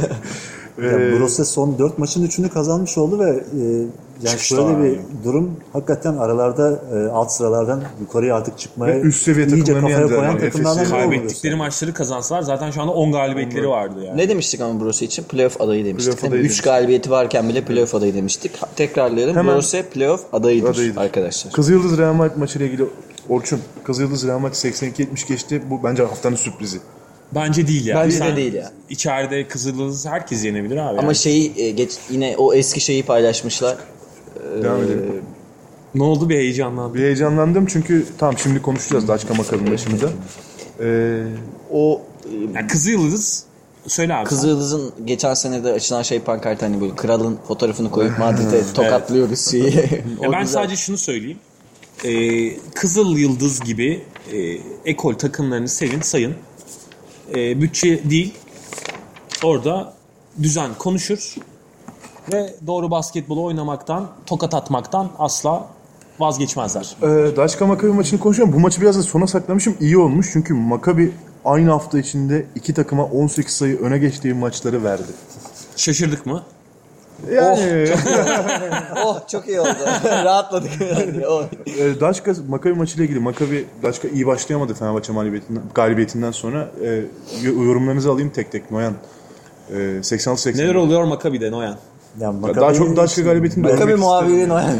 Ya 0.84 0.92
Brose 0.92 1.46
son 1.46 1.80
4 1.80 1.98
maçın 1.98 2.28
3'ünü 2.28 2.50
kazanmış 2.50 2.98
oldu 2.98 3.20
ve 3.20 3.30
e, 3.30 3.64
yani 4.24 4.40
şöyle 4.40 4.62
abi. 4.62 4.84
bir 4.84 5.24
durum 5.26 5.60
hakikaten 5.74 6.18
aralarda 6.18 6.80
e, 6.96 7.12
alt 7.12 7.32
sıralardan 7.32 7.84
yukarıya 8.02 8.36
artık 8.36 8.60
çıkmaya 8.60 8.96
Ve 8.96 9.00
üst 9.02 9.24
seviye 9.24 9.48
iyice 9.48 9.74
kafaya 9.74 10.08
koyan 10.08 10.24
yani. 10.24 10.40
takımlardan 10.40 10.86
oldu 10.86 10.90
Kaybettikleri 10.90 11.56
maçları 11.56 11.94
kazansalar 11.94 12.42
zaten 12.42 12.72
şu 12.72 12.82
anda 12.82 12.92
10 12.94 13.12
galibiyetleri 13.12 13.70
vardı 13.70 14.04
yani. 14.04 14.18
ne 14.18 14.30
demiştik 14.30 14.62
ama 14.62 14.82
Brose 14.82 15.06
için? 15.06 15.24
Playoff 15.24 15.62
adayı 15.62 15.86
demiştik. 15.86 16.14
Playoff 16.14 16.24
adayı 16.32 16.42
3 16.42 16.46
demiştik. 16.46 16.66
galibiyeti 16.66 17.12
varken 17.12 17.50
bile 17.50 17.62
playoff 17.66 17.96
adayı 17.96 18.14
demiştik. 18.14 18.52
Tekrarlayalım. 18.76 19.36
Hemen- 19.36 19.56
Brose 19.56 19.84
playoff 19.84 20.22
adayıdır, 20.34 20.70
Adayıdır. 20.74 21.02
arkadaşlar. 21.02 21.54
Kızılyıldız 21.54 21.98
Real 21.98 22.14
Madrid 22.14 22.38
maçıyla 22.38 22.68
ilgili 22.68 22.86
Orçun. 23.30 23.60
Kızılyıldız 23.84 24.28
Real 24.28 24.40
Madrid 24.40 24.56
82-70 24.56 25.28
geçti. 25.28 25.62
Bu 25.70 25.84
bence 25.84 26.04
haftanın 26.04 26.36
sürprizi. 26.36 26.78
Bence 27.36 27.68
değil 27.68 27.86
ya. 27.86 27.96
Bence 27.96 28.20
de 28.20 28.36
değil 28.36 28.54
ya. 28.54 28.72
İçeride 28.90 29.48
Kızıldız 29.48 30.06
herkes 30.06 30.46
yenebilir 30.46 30.78
abi. 30.78 30.98
Ama 31.00 31.02
yani. 31.02 31.16
şeyi 31.16 31.54
e, 31.62 31.72
geç 31.72 31.98
yine 32.10 32.36
o 32.38 32.54
eski 32.54 32.82
şeyi 32.82 33.04
paylaşmışlar. 33.04 33.78
Devam 34.64 34.84
edelim. 34.84 35.22
ne 35.96 36.04
oldu 36.04 36.30
bir 36.30 36.36
heyecanlandı. 36.36 36.94
Bir 36.94 37.00
heyecanlandım 37.04 37.66
çünkü 37.66 38.06
tamam 38.18 38.38
şimdi 38.38 38.62
konuşacağız 38.62 39.08
Daçka 39.08 39.34
Makal'ın 39.34 39.72
başında. 39.72 40.10
Ee, 40.80 41.24
O 41.72 42.02
Yani 42.54 42.68
Kızıldız 42.68 43.44
söyle 43.88 44.14
abi. 44.16 44.26
Kızıldız'ın 44.30 44.92
geçen 45.06 45.34
sene 45.34 45.64
de 45.64 45.72
açılan 45.72 46.02
şey 46.02 46.20
pankart 46.20 46.62
hani 46.62 46.82
böyle 46.82 46.96
kralın 46.96 47.38
fotoğrafını 47.48 47.92
koyup 47.92 48.20
Madrid'e 48.20 48.62
tokatlıyoruz 48.74 49.52
şeyi. 49.52 49.64
Ya 50.22 50.32
ben 50.32 50.42
güzel. 50.42 50.46
sadece 50.46 50.76
şunu 50.76 50.98
söyleyeyim. 50.98 51.38
Ee, 52.06 52.58
Kızıl 52.76 53.18
Yıldız 53.18 53.60
gibi 53.60 54.04
e, 54.34 54.38
ekol 54.86 55.14
takımlarını 55.14 55.68
sevin, 55.68 56.02
sayın. 56.02 56.34
E, 57.36 57.62
bütçe 57.62 58.10
değil. 58.10 58.34
Orada 59.44 59.94
düzen 60.44 60.70
konuşur. 60.80 61.36
Ve 62.34 62.54
doğru 62.68 62.92
basketbolu 62.92 63.44
oynamaktan, 63.44 64.08
tokat 64.26 64.54
atmaktan 64.54 65.10
asla 65.20 65.68
vazgeçmezler. 66.20 66.96
e, 67.02 67.38
Daçka 67.38 67.66
Makabi 67.66 67.92
maçını 67.92 68.20
konuşuyorum. 68.20 68.54
Bu 68.54 68.60
maçı 68.60 68.82
biraz 68.82 68.98
da 68.98 69.04
sona 69.04 69.28
saklamışım. 69.28 69.76
İyi 69.80 69.98
olmuş 69.98 70.30
çünkü 70.34 70.54
Makabi 70.54 71.12
aynı 71.46 71.72
hafta 71.72 72.00
içinde 72.00 72.46
iki 72.56 72.74
takıma 72.74 73.06
18 73.06 73.54
sayı 73.54 73.80
öne 73.80 73.98
geçtiği 73.98 74.34
maçları 74.34 74.84
verdi. 74.84 75.04
Şaşırdık 75.76 76.26
mı? 76.26 76.44
Yani 77.32 77.88
Oh 79.06 79.28
çok 79.28 79.48
iyi 79.48 79.60
oldu. 79.62 79.70
Rahatladık. 80.06 80.72
oh. 81.30 81.44
e, 81.80 82.00
Daçka 82.00 82.34
Makabi 82.50 82.74
maçıyla 82.74 83.06
ilgili 83.06 83.20
Makabi 83.20 83.66
Daçka 83.84 84.08
iyi 84.08 84.28
başlayamadı 84.28 84.74
Fenerbahçe 84.74 85.14
mağlubiyetinden, 85.14 85.64
galibiyetinden 85.76 86.32
sonra. 86.32 86.70
E, 86.84 86.88
yo- 87.44 87.64
yorumlarınızı 87.64 88.12
alayım 88.12 88.30
tek 88.30 88.52
tek 88.52 88.72
Noyan. 88.72 88.94
E, 89.70 89.74
86-80. 89.76 90.58
Neler 90.58 90.76
oluyor 90.76 91.04
Makabi'de 91.04 91.52
Noyan? 91.52 91.78
Yani 92.20 92.44
Daha 92.44 92.52
Maccabi- 92.52 92.78
çok 92.78 92.98
Daçka 92.98 93.22
galibiyetini 93.22 93.68
o 94.52 94.58
yani. 94.58 94.80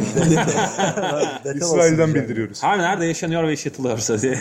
Detay 1.44 1.58
İsrail'den 1.58 2.14
bildiriyoruz. 2.14 2.62
Her 2.62 2.78
nerede 2.78 3.06
yaşanıyor 3.06 3.42
ve 3.42 3.50
yaşatılıyorsa 3.50 4.20
diye. 4.22 4.38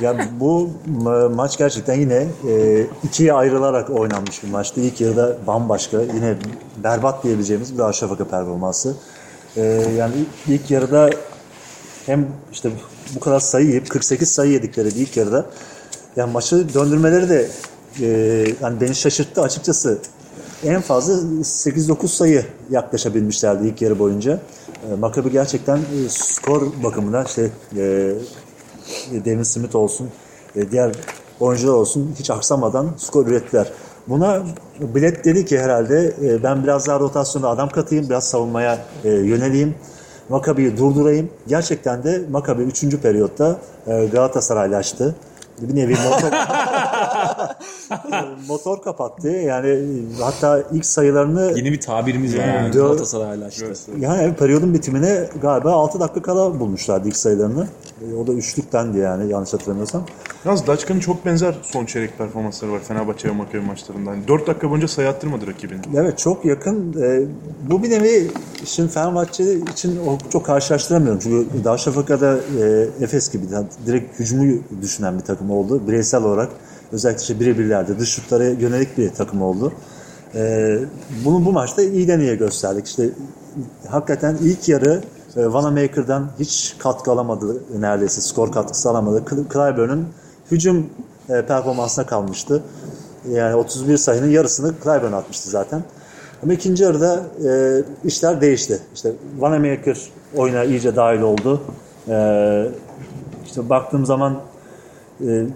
Yani 0.00 0.22
bu 0.40 0.70
ma- 1.02 1.34
maç 1.34 1.58
gerçekten 1.58 1.94
yine 1.94 2.26
e, 2.48 2.86
ikiye 3.04 3.32
ayrılarak 3.32 3.90
oynanmış 3.90 4.42
bir 4.42 4.48
maçtı. 4.48 4.80
İlk 4.80 5.00
yarıda 5.00 5.36
bambaşka, 5.46 6.00
yine 6.00 6.34
berbat 6.84 7.24
diyebileceğimiz 7.24 7.72
bir 7.74 7.78
Darüşşafaka 7.78 8.24
performansı. 8.24 8.96
E, 9.56 9.62
yani 9.98 10.12
ilk, 10.48 10.60
ilk 10.60 10.70
yarıda 10.70 11.10
hem 12.06 12.26
işte 12.52 12.70
bu 13.14 13.20
kadar 13.20 13.40
sayı 13.40 13.66
yiyip 13.66 13.90
48 13.90 14.34
sayı 14.34 14.52
yedikleri 14.52 14.88
bir 14.88 14.94
ilk 14.96 15.16
yarıda 15.16 15.46
yani 16.16 16.32
maçı 16.32 16.74
döndürmeleri 16.74 17.28
de 17.28 17.48
e, 18.00 18.06
yani 18.62 18.80
beni 18.80 18.94
şaşırttı 18.94 19.42
açıkçası. 19.42 19.98
En 20.64 20.80
fazla 20.80 21.12
8-9 21.12 22.08
sayı 22.08 22.44
yaklaşabilmişlerdi 22.70 23.68
ilk 23.68 23.82
yarı 23.82 23.98
boyunca. 23.98 24.40
E, 24.90 24.94
Maccabi 24.94 25.30
gerçekten 25.30 25.76
e, 25.76 26.08
skor 26.08 26.62
bakımından 26.84 27.24
işte 27.24 27.50
e, 27.76 28.14
Devin 29.24 29.42
Smith 29.42 29.76
olsun, 29.76 30.08
e, 30.56 30.70
diğer 30.70 30.92
oyuncular 31.40 31.72
olsun 31.72 32.14
hiç 32.18 32.30
aksamadan 32.30 32.88
skor 32.96 33.26
ürettiler. 33.26 33.72
Buna 34.08 34.42
bilet 34.80 35.24
dedi 35.24 35.44
ki 35.44 35.58
herhalde 35.60 36.14
e, 36.22 36.42
ben 36.42 36.62
biraz 36.62 36.86
daha 36.86 37.00
rotasyonda 37.00 37.48
adam 37.48 37.68
katayım, 37.68 38.08
biraz 38.08 38.24
savunmaya 38.24 38.78
yöneleyim. 39.04 39.74
Makabi'yi 40.28 40.76
durdurayım. 40.76 41.30
Gerçekten 41.46 42.04
de 42.04 42.22
Makabi 42.30 42.62
3. 42.62 42.96
periyotta 42.96 43.56
e, 43.86 44.06
Galatasaraylaştı. 44.06 45.14
Bir 45.68 45.76
nevi 45.76 45.96
motor, 46.10 46.32
motor 48.48 48.82
kapattı. 48.82 49.28
Yani 49.28 49.78
hatta 50.20 50.62
ilk 50.72 50.86
sayılarını 50.86 51.52
Yeni 51.56 51.72
bir 51.72 51.80
tabirimiz 51.80 52.38
var 52.38 52.44
yani. 52.44 52.66
Dört- 52.72 52.74
Galatasaray'la 52.74 53.48
işte. 53.48 53.66
yani 54.00 54.34
periyodun 54.34 54.74
bitimine 54.74 55.28
galiba 55.42 55.72
6 55.72 56.00
dakika 56.00 56.22
kala 56.22 56.60
bulmuşlardı 56.60 57.08
ilk 57.08 57.16
sayılarını. 57.16 57.66
E, 58.10 58.14
O 58.14 58.26
da 58.26 58.32
üçlüktendi 58.32 58.98
yani 58.98 59.32
yanlış 59.32 59.52
hatırlamıyorsam. 59.52 60.04
Yalnız 60.44 60.66
Daçka'nın 60.66 61.00
çok 61.00 61.26
benzer 61.26 61.54
son 61.62 61.86
çeyrek 61.86 62.18
performansları 62.18 62.72
var 62.72 62.80
Fenerbahçe 62.80 63.28
ve 63.28 63.32
Makabi 63.32 63.60
maçlarında. 63.60 64.10
Yani 64.10 64.28
4 64.28 64.46
dakika 64.46 64.70
boyunca 64.70 64.88
sayı 64.88 65.08
attırmadı 65.08 65.46
rakibini. 65.46 65.80
Evet 65.96 66.18
çok 66.18 66.44
yakın. 66.44 67.02
Ee, 67.02 67.26
bu 67.70 67.82
bir 67.82 67.90
nevi 67.90 68.30
şimdi 68.64 68.92
Fenerbahçe 68.92 69.54
için 69.72 70.00
çok 70.32 70.46
karşılaştıramıyorum. 70.46 71.20
Çünkü 71.22 71.64
Darüşşafaka'da 71.64 72.36
e, 72.36 72.88
Efes 73.04 73.32
gibi 73.32 73.44
direkt 73.86 74.20
hücumu 74.20 74.58
düşünen 74.82 75.18
bir 75.18 75.24
takım 75.24 75.50
oldu. 75.50 75.82
Bireysel 75.88 76.22
olarak 76.24 76.48
özellikle 76.92 77.22
işte 77.22 77.40
birebirlerde 77.40 77.98
dış 77.98 78.08
şutlara 78.08 78.44
yönelik 78.44 78.98
bir 78.98 79.10
takım 79.10 79.42
oldu. 79.42 79.72
Ee, 80.34 80.78
bunu 81.24 81.44
bu 81.44 81.52
maçta 81.52 81.82
iyiden 81.82 82.20
iyiye 82.20 82.36
gösterdik. 82.36 82.86
İşte 82.86 83.10
hakikaten 83.88 84.38
ilk 84.42 84.68
yarı 84.68 85.02
e, 85.36 85.52
Vanamaker'dan 85.52 86.30
hiç 86.38 86.74
katkı 86.78 87.10
alamadı 87.10 87.62
neredeyse. 87.78 88.20
Skor 88.20 88.52
katkısı 88.52 88.90
alamadı. 88.90 89.22
Cl- 89.26 89.52
Clyburn'un 89.52 90.08
hücum 90.52 90.86
e, 91.28 91.46
performansına 91.46 92.06
kalmıştı. 92.06 92.62
Yani 93.30 93.54
31 93.54 93.96
sayının 93.96 94.30
yarısını 94.30 94.74
Clyburn 94.84 95.12
atmıştı 95.12 95.50
zaten. 95.50 95.82
Ama 96.42 96.52
ikinci 96.52 96.82
yarıda 96.82 97.22
e, 97.48 97.82
işler 98.04 98.40
değişti. 98.40 98.78
İşte 98.94 99.12
Vanamaker 99.38 99.98
oyuna 100.36 100.64
iyice 100.64 100.96
dahil 100.96 101.20
oldu. 101.20 101.62
E, 102.08 102.66
işte 103.46 103.68
baktığım 103.68 104.06
zaman 104.06 104.40
e, 105.26 105.46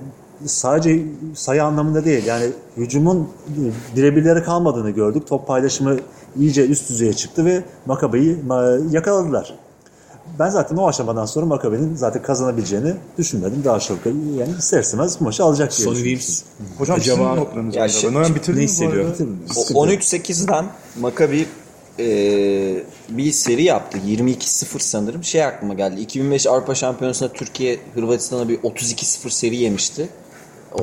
sadece 0.44 1.02
sayı 1.34 1.64
anlamında 1.64 2.04
değil. 2.04 2.26
Yani 2.26 2.46
hücumun 2.76 3.28
e, 3.48 3.96
birebirleri 3.96 4.42
kalmadığını 4.42 4.90
gördük. 4.90 5.26
Top 5.26 5.46
paylaşımı 5.46 5.96
iyice 6.38 6.66
üst 6.66 6.90
düzeye 6.90 7.12
çıktı 7.12 7.44
ve 7.44 7.62
Makabe'yi 7.86 8.38
ma- 8.48 8.94
yakaladılar. 8.94 9.54
Ben 10.38 10.48
zaten 10.48 10.76
o 10.76 10.88
aşamadan 10.88 11.26
sonra 11.26 11.46
Makabe'nin 11.46 11.94
zaten 11.96 12.22
kazanabileceğini 12.22 12.94
düşünmedim. 13.18 13.62
Daha 13.64 13.80
çok 13.80 13.98
yani 14.06 14.50
ister 14.58 14.80
istemez 14.80 15.20
bu 15.20 15.24
maçı 15.24 15.44
alacak 15.44 15.76
diye 15.76 15.84
Sonny 15.84 15.96
düşünmüştüm. 15.96 16.34
Williams. 16.34 16.78
Hocam 16.78 16.96
Acaba- 16.96 17.16
sizin 17.30 17.36
notlarınız 17.40 17.76
Ya 17.76 17.88
şey- 17.88 18.10
Ben 18.10 18.14
hemen 18.14 18.34
bitirdim 18.34 18.54
ne 18.54 18.58
mi 18.60 18.66
bu 18.68 18.70
hissediyor? 18.70 19.04
arada? 19.06 19.24
O 19.74 19.86
13-8'den 19.86 20.64
Maccabi 21.00 21.46
e, 21.98 22.06
bir 23.08 23.32
seri 23.32 23.62
yaptı. 23.62 23.98
22-0 24.06 24.78
sanırım. 24.82 25.24
Şey 25.24 25.44
aklıma 25.44 25.74
geldi. 25.74 26.00
2005 26.00 26.46
Avrupa 26.46 26.74
Şampiyonası'nda 26.74 27.32
Türkiye 27.32 27.78
Hırvatistan'a 27.94 28.48
bir 28.48 28.58
32-0 28.58 29.30
seri 29.30 29.56
yemişti. 29.56 30.08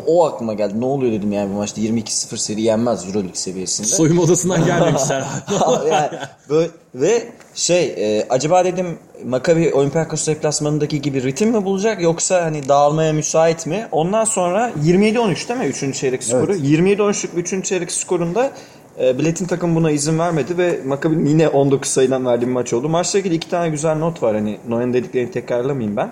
O, 0.07 0.25
aklıma 0.25 0.53
geldi. 0.53 0.81
Ne 0.81 0.85
oluyor 0.85 1.11
dedim 1.11 1.31
yani 1.31 1.53
bu 1.53 1.57
maçta 1.57 1.81
22-0 1.81 2.37
seri 2.37 2.61
yenmez 2.61 3.05
Euroleague 3.05 3.35
seviyesinde. 3.35 3.87
Soyunma 3.87 4.21
odasından 4.21 4.65
gelmemişler. 4.65 5.23
yani 5.91 6.09
böyle, 6.49 6.69
ve 6.95 7.23
şey 7.55 7.85
e, 7.97 8.27
acaba 8.29 8.65
dedim 8.65 8.97
Maccabi 9.25 9.73
Olympiakos 9.73 10.27
deplasmanındaki 10.27 11.01
gibi 11.01 11.23
ritim 11.23 11.49
mi 11.49 11.65
bulacak 11.65 12.01
yoksa 12.01 12.41
hani 12.45 12.69
dağılmaya 12.69 13.13
müsait 13.13 13.67
mi? 13.67 13.87
Ondan 13.91 14.23
sonra 14.23 14.71
27-13 14.85 15.49
değil 15.49 15.59
mi 15.59 15.65
3. 15.65 15.95
çeyrek 15.95 16.23
skoru? 16.23 16.55
27-13'lük 16.55 17.57
3. 17.57 17.65
çeyrek 17.65 17.91
skorunda 17.91 18.51
e, 18.99 19.19
Bilet'in 19.19 19.45
takım 19.45 19.75
buna 19.75 19.91
izin 19.91 20.19
vermedi 20.19 20.57
ve 20.57 20.79
Maccabi'nin 20.85 21.25
yine 21.25 21.49
19 21.49 21.89
sayıdan 21.89 22.25
verdiği 22.25 22.47
bir 22.47 22.51
maç 22.51 22.73
oldu. 22.73 22.89
Maçla 22.89 23.19
ilgili 23.19 23.35
iki 23.35 23.49
tane 23.49 23.69
güzel 23.69 23.95
not 23.97 24.23
var. 24.23 24.35
Hani 24.35 24.57
Noyan 24.67 24.93
dediklerini 24.93 25.31
tekrarlamayayım 25.31 25.97
ben. 25.97 26.11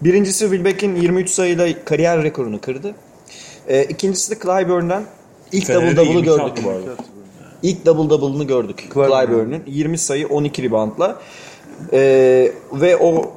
Birincisi 0.00 0.44
Wilbeck'in 0.44 0.96
23 0.96 1.30
sayıyla 1.30 1.84
kariyer 1.84 2.22
rekorunu 2.22 2.60
kırdı. 2.60 2.94
E, 3.68 3.84
ikincisi 3.84 4.30
de 4.30 4.38
Clyburn'dan 4.42 5.04
ilk 5.52 5.68
double 5.68 5.96
double'ı 5.96 6.04
22 6.04 6.24
gördük. 6.24 6.44
attı 6.44 6.62
bu 6.64 6.70
arada. 6.70 6.94
İlk 7.62 7.86
double 7.86 8.10
double'ını 8.10 8.44
gördük 8.44 8.88
Clyburn'un. 8.94 9.26
Clyburn'un. 9.26 9.62
20 9.66 9.98
sayı 9.98 10.28
12 10.28 10.62
reboundla. 10.62 11.20
Ee, 11.92 12.52
ve 12.72 12.96
o 12.96 13.32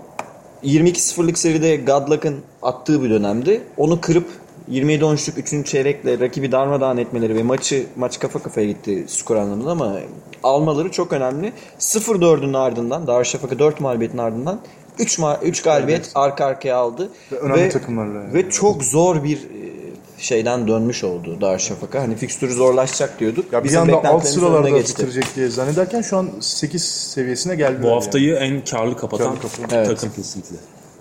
22-0'lık 0.64 1.38
seride 1.38 1.76
Godluck'ın 1.76 2.36
attığı 2.62 3.04
bir 3.04 3.10
dönemdi. 3.10 3.62
Onu 3.78 4.02
kırıp 4.02 4.28
27-13'lük 4.72 5.60
3. 5.62 5.68
çeyrekle 5.68 6.20
rakibi 6.20 6.52
darmadağın 6.52 6.98
etmeleri 6.98 7.36
ve 7.36 7.44
maçı 7.44 7.86
maç 7.96 8.20
kafa 8.20 8.40
kafaya 8.40 8.68
gitti 8.68 9.06
skor 9.08 9.36
anlamında 9.36 9.72
ama 9.72 10.00
almaları 10.44 10.92
çok 10.92 11.14
önemli. 11.14 11.54
0-4'ün 11.80 12.54
ardından 12.54 13.08
Darüşşafaka 13.08 13.60
4 13.60 13.80
mağlubiyetin 13.80 14.18
ardından 14.18 14.60
3 15.00 15.20
ma 15.20 15.40
3 15.44 15.62
galibiyet 15.62 16.12
arka 16.16 16.46
arkaya 16.46 16.76
aldı. 16.76 17.10
Ve 17.32 17.36
önemli 17.36 17.70
takımlarla 17.70 18.20
yani. 18.22 18.34
Ve 18.34 18.50
çok 18.50 18.84
zor 18.84 19.24
bir 19.24 19.38
e, 19.38 19.74
şeyden 20.18 20.68
dönmüş 20.68 21.04
oldu 21.04 21.42
Darüşşafaka. 21.42 22.02
Hani 22.02 22.16
fikstürü 22.16 22.54
zorlaşacak 22.54 23.20
diyorduk. 23.20 23.54
Ya 23.54 23.60
bir 23.60 23.68
Bizim 23.68 23.82
anda 23.82 24.10
alt 24.10 24.26
sıralarda 24.26 24.76
bitirecek 24.76 25.26
diye 25.36 25.50
zannederken 25.50 26.02
şu 26.02 26.18
an 26.18 26.30
8 26.40 26.84
seviyesine 26.86 27.56
geldi. 27.56 27.84
Bu 27.84 27.92
haftayı 27.92 28.36
en 28.36 28.66
karlı 28.66 28.98
kapatan 28.98 29.28
Karlı 29.28 29.42
kapatan. 29.42 29.86
takım 29.86 30.12
kesinlikle. 30.16 30.56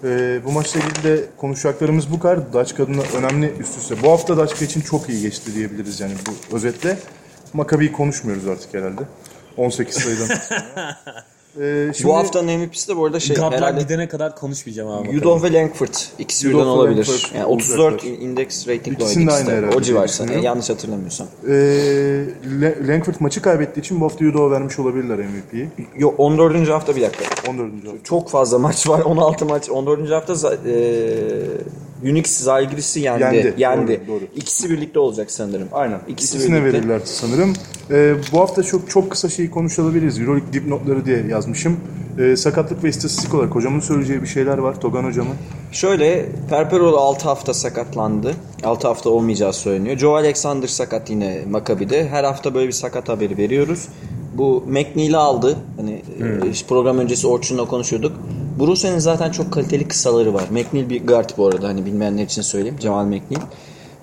Ee, 0.05 0.41
bu 0.45 0.53
maçla 0.53 0.81
ilgili 0.81 1.03
de 1.05 1.25
konuşacaklarımız 1.37 2.13
bu 2.13 2.21
kadar. 2.21 2.53
Daçka 2.53 2.85
adına 2.85 3.03
önemli 3.19 3.53
üst 3.61 3.79
üste. 3.79 4.03
Bu 4.03 4.11
hafta 4.11 4.37
Daçka 4.37 4.65
için 4.65 4.81
çok 4.81 5.09
iyi 5.09 5.23
geçti 5.23 5.55
diyebiliriz 5.55 6.01
yani 6.01 6.13
bu 6.29 6.57
özetle. 6.57 6.99
Makabi'yi 7.53 7.93
konuşmuyoruz 7.93 8.49
artık 8.49 8.75
herhalde. 8.75 9.03
18 9.57 9.95
sayıdan 9.95 10.27
sonra. 10.27 10.99
Ee, 11.61 11.93
şimdi 11.95 12.09
Bu 12.09 12.17
haftanın 12.17 12.59
MVP'si 12.59 12.89
de 12.89 12.97
bu 12.97 13.05
arada 13.05 13.21
şey 13.21 13.37
Gadlar 13.37 13.53
herhalde 13.53 13.81
gidene 13.81 14.09
kadar 14.09 14.37
konuşmayacağım 14.37 14.91
abi. 14.91 15.15
Yudoh 15.15 15.43
ve 15.43 15.53
Langford 15.53 15.95
ikisi 16.19 16.47
Yudoh 16.47 16.59
birden 16.59 16.69
olabilir. 16.69 17.09
Langford 17.09 17.35
Yani 17.37 17.47
34 17.47 17.81
olacaklar. 17.81 18.11
index 18.11 18.69
ratingle 18.69 19.05
oynadı 19.05 19.21
ikisi 19.21 19.31
aynı 19.33 19.47
de. 19.47 19.53
herhalde 19.57 19.77
O 19.77 19.81
civarsa. 19.81 20.25
Yani 20.25 20.45
yanlış 20.45 20.71
hatırlamıyorsam. 20.71 21.27
Ee, 21.49 22.25
Langford 22.89 23.15
maçı 23.21 23.43
kaybettiği 23.43 23.85
için 23.85 24.01
bu 24.01 24.05
hafta 24.05 24.25
Yudo'ya 24.25 24.51
vermiş 24.51 24.79
olabilirler 24.79 25.19
MVP'yi. 25.19 25.69
Yok 25.99 26.15
14. 26.19 26.69
hafta 26.69 26.97
bir 26.97 27.03
dakika. 27.03 27.25
14. 27.51 27.73
hafta. 27.85 28.03
Çok 28.05 28.31
fazla 28.31 28.59
maç 28.59 28.89
var. 28.89 29.01
16 29.01 29.47
maç. 29.47 29.71
14. 29.71 30.11
hafta 30.11 30.57
e, 30.67 30.75
Unix 32.03 32.27
Zalgiris'i 32.27 33.01
yendi. 33.01 33.23
Yendi, 33.23 33.55
Yendi. 33.59 34.01
doğru, 34.09 34.17
doğru. 34.21 34.25
İkisi 34.37 34.71
birlikte 34.71 34.99
olacak 34.99 35.31
sanırım. 35.31 35.69
Aynen. 35.73 36.01
İkisi 36.09 36.37
İkisine 36.37 36.61
birlikte. 36.63 36.79
verirler 36.79 37.01
sanırım. 37.05 37.53
Ee, 37.91 38.15
bu 38.33 38.41
hafta 38.41 38.63
çok 38.63 38.91
çok 38.91 39.11
kısa 39.11 39.29
şeyi 39.29 39.51
konuşabiliriz. 39.51 40.19
Euroleague 40.19 40.53
dipnotları 40.53 41.05
diye 41.07 41.27
yazmışım. 41.31 41.77
Ee, 42.19 42.37
sakatlık 42.37 42.85
ve 42.85 42.89
istatistik 42.89 43.35
olarak 43.35 43.55
hocamın 43.55 43.81
söyleyeceği 43.81 44.23
bir 44.23 44.27
şeyler 44.27 44.59
var. 44.59 44.81
Togan 44.81 45.05
hocamın. 45.05 45.35
Şöyle 45.73 46.27
Perperol 46.51 46.95
6 46.95 47.25
hafta 47.29 47.55
sakatlandı. 47.55 48.35
6 48.65 48.89
hafta 48.89 49.11
olmayacağı 49.11 49.53
söyleniyor. 49.53 49.99
Joe 49.99 50.15
Alexander 50.15 50.69
sakat 50.69 51.11
yine 51.11 51.41
Maccabi'de. 51.51 52.09
Her 52.09 52.25
hafta 52.25 52.55
böyle 52.55 52.67
bir 52.67 52.73
sakat 52.73 53.09
haberi 53.09 53.39
veriyoruz. 53.39 53.89
Bu 54.35 54.65
McNeil'i 54.67 55.17
aldı. 55.17 55.57
Hani 55.77 56.03
Hmm. 56.19 56.43
e, 56.49 56.53
program 56.69 56.99
öncesi 56.99 57.27
Orçun'la 57.27 57.65
konuşuyorduk. 57.65 58.13
Bruce'nin 58.61 58.99
zaten 58.99 59.31
çok 59.31 59.53
kaliteli 59.53 59.89
kısaları 59.89 60.35
var. 60.35 60.45
McNeil 60.51 60.91
bir 60.91 61.07
guard 61.07 61.31
bu 61.37 61.47
arada. 61.47 61.69
Hani 61.69 61.87
bilmeyenler 61.87 62.25
için 62.25 62.43
söyleyeyim. 62.43 62.77
Cemal 62.81 63.05
McNeil. 63.05 63.43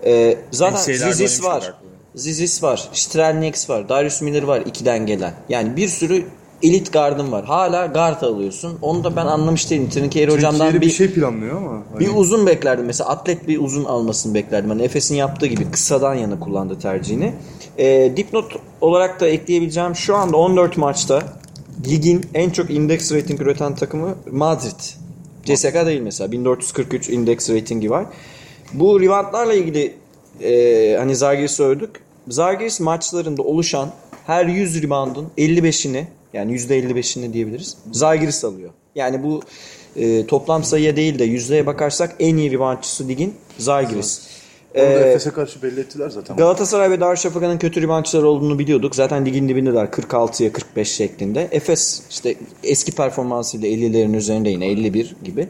Ee, 0.06 0.38
zaten 0.52 0.94
Zizis 0.94 1.44
var. 1.44 1.74
Zizis 2.16 2.64
var. 2.64 2.90
Strelnieks 2.94 3.70
var. 3.70 3.90
Darius 3.90 4.22
Miller 4.22 4.44
var. 4.44 4.62
ikiden 4.66 5.06
gelen. 5.06 5.34
Yani 5.50 5.76
bir 5.76 5.88
sürü 5.88 6.26
elit 6.64 6.94
gardın 6.94 7.32
var. 7.32 7.46
Hala 7.46 7.86
guard 7.86 8.22
alıyorsun. 8.22 8.78
Onu 8.82 9.04
da 9.04 9.16
ben 9.16 9.26
anlamış 9.26 9.72
değilim. 9.72 9.90
Trinkeri 9.90 10.32
hocamdan 10.32 10.74
bir, 10.74 10.82
bir 10.82 10.90
şey 10.90 11.12
planlıyor 11.14 11.58
ama. 11.58 11.72
hani- 11.72 12.00
bir 12.00 12.16
uzun 12.16 12.48
beklerdim. 12.48 12.86
Mesela 12.86 13.10
atlet 13.10 13.48
bir 13.48 13.60
uzun 13.60 13.86
almasını 13.86 14.34
beklerdim. 14.34 14.70
Hani 14.70 14.82
Efes'in 14.82 15.16
yaptığı 15.16 15.46
gibi 15.46 15.72
kısadan 15.72 16.16
yana 16.16 16.40
kullandı 16.40 16.80
tercihini. 16.80 17.34
Ee, 17.78 18.14
dipnot 18.18 18.56
olarak 18.82 19.20
da 19.20 19.28
ekleyebileceğim 19.28 19.96
şu 19.96 20.16
anda 20.16 20.38
14 20.38 20.78
maçta 20.78 21.24
ligin 21.88 22.26
en 22.34 22.50
çok 22.50 22.70
index 22.70 23.14
rating 23.14 23.42
üreten 23.42 23.76
takımı 23.76 24.16
Madrid. 24.32 24.80
CSK 25.46 25.86
değil 25.86 26.02
mesela. 26.02 26.32
1443 26.32 27.10
index 27.10 27.50
ratingi 27.50 27.90
var. 27.90 28.06
Bu 28.74 29.02
reboundlarla 29.02 29.54
ilgili 29.54 29.94
e, 30.42 30.96
hani 30.98 31.16
Zalgiris'i 31.16 31.64
övdük. 31.64 31.90
Zalgiris 32.28 32.80
maçlarında 32.80 33.42
oluşan 33.42 33.90
her 34.28 34.46
100 34.46 34.84
reboundun 34.84 35.28
55'ini 35.38 36.04
yani 36.34 36.56
%55'ini 36.56 37.34
diyebiliriz. 37.34 37.78
Zalgiris 37.92 38.46
alıyor. 38.46 38.70
Yani 38.96 39.24
bu 39.24 39.42
e, 39.96 40.26
toplam 40.26 40.64
sayıya 40.64 40.96
değil 40.96 41.20
de 41.20 41.24
yüzdeye 41.24 41.66
bakarsak 41.66 42.16
en 42.20 42.38
iyi 42.38 42.52
reboundçısı 42.52 43.08
ligin 43.08 43.36
Zalgiris. 43.58 44.22
Onu 44.76 44.84
da 44.84 44.90
Ee, 44.90 45.10
Efes'e 45.10 45.30
karşı 45.32 45.62
belli 45.62 45.80
ettiler 45.80 46.10
zaten. 46.10 46.38
Galatasaray 46.38 46.92
ve 46.92 47.00
Darüşşafaka'nın 47.00 47.58
kötü 47.58 47.82
reboundçılar 47.82 48.24
olduğunu 48.24 48.60
biliyorduk. 48.60 48.96
Zaten 48.96 49.26
ligin 49.26 49.50
dibindeler 49.50 49.86
46'ya 49.86 50.52
45 50.52 50.92
şeklinde. 50.92 51.48
Efes 51.52 52.02
işte 52.10 52.36
eski 52.64 52.92
performansıyla 52.92 53.68
50'lerin 53.68 54.18
üzerinde 54.18 54.50
yine 54.50 54.68
51 54.68 55.16
gibi. 55.24 55.48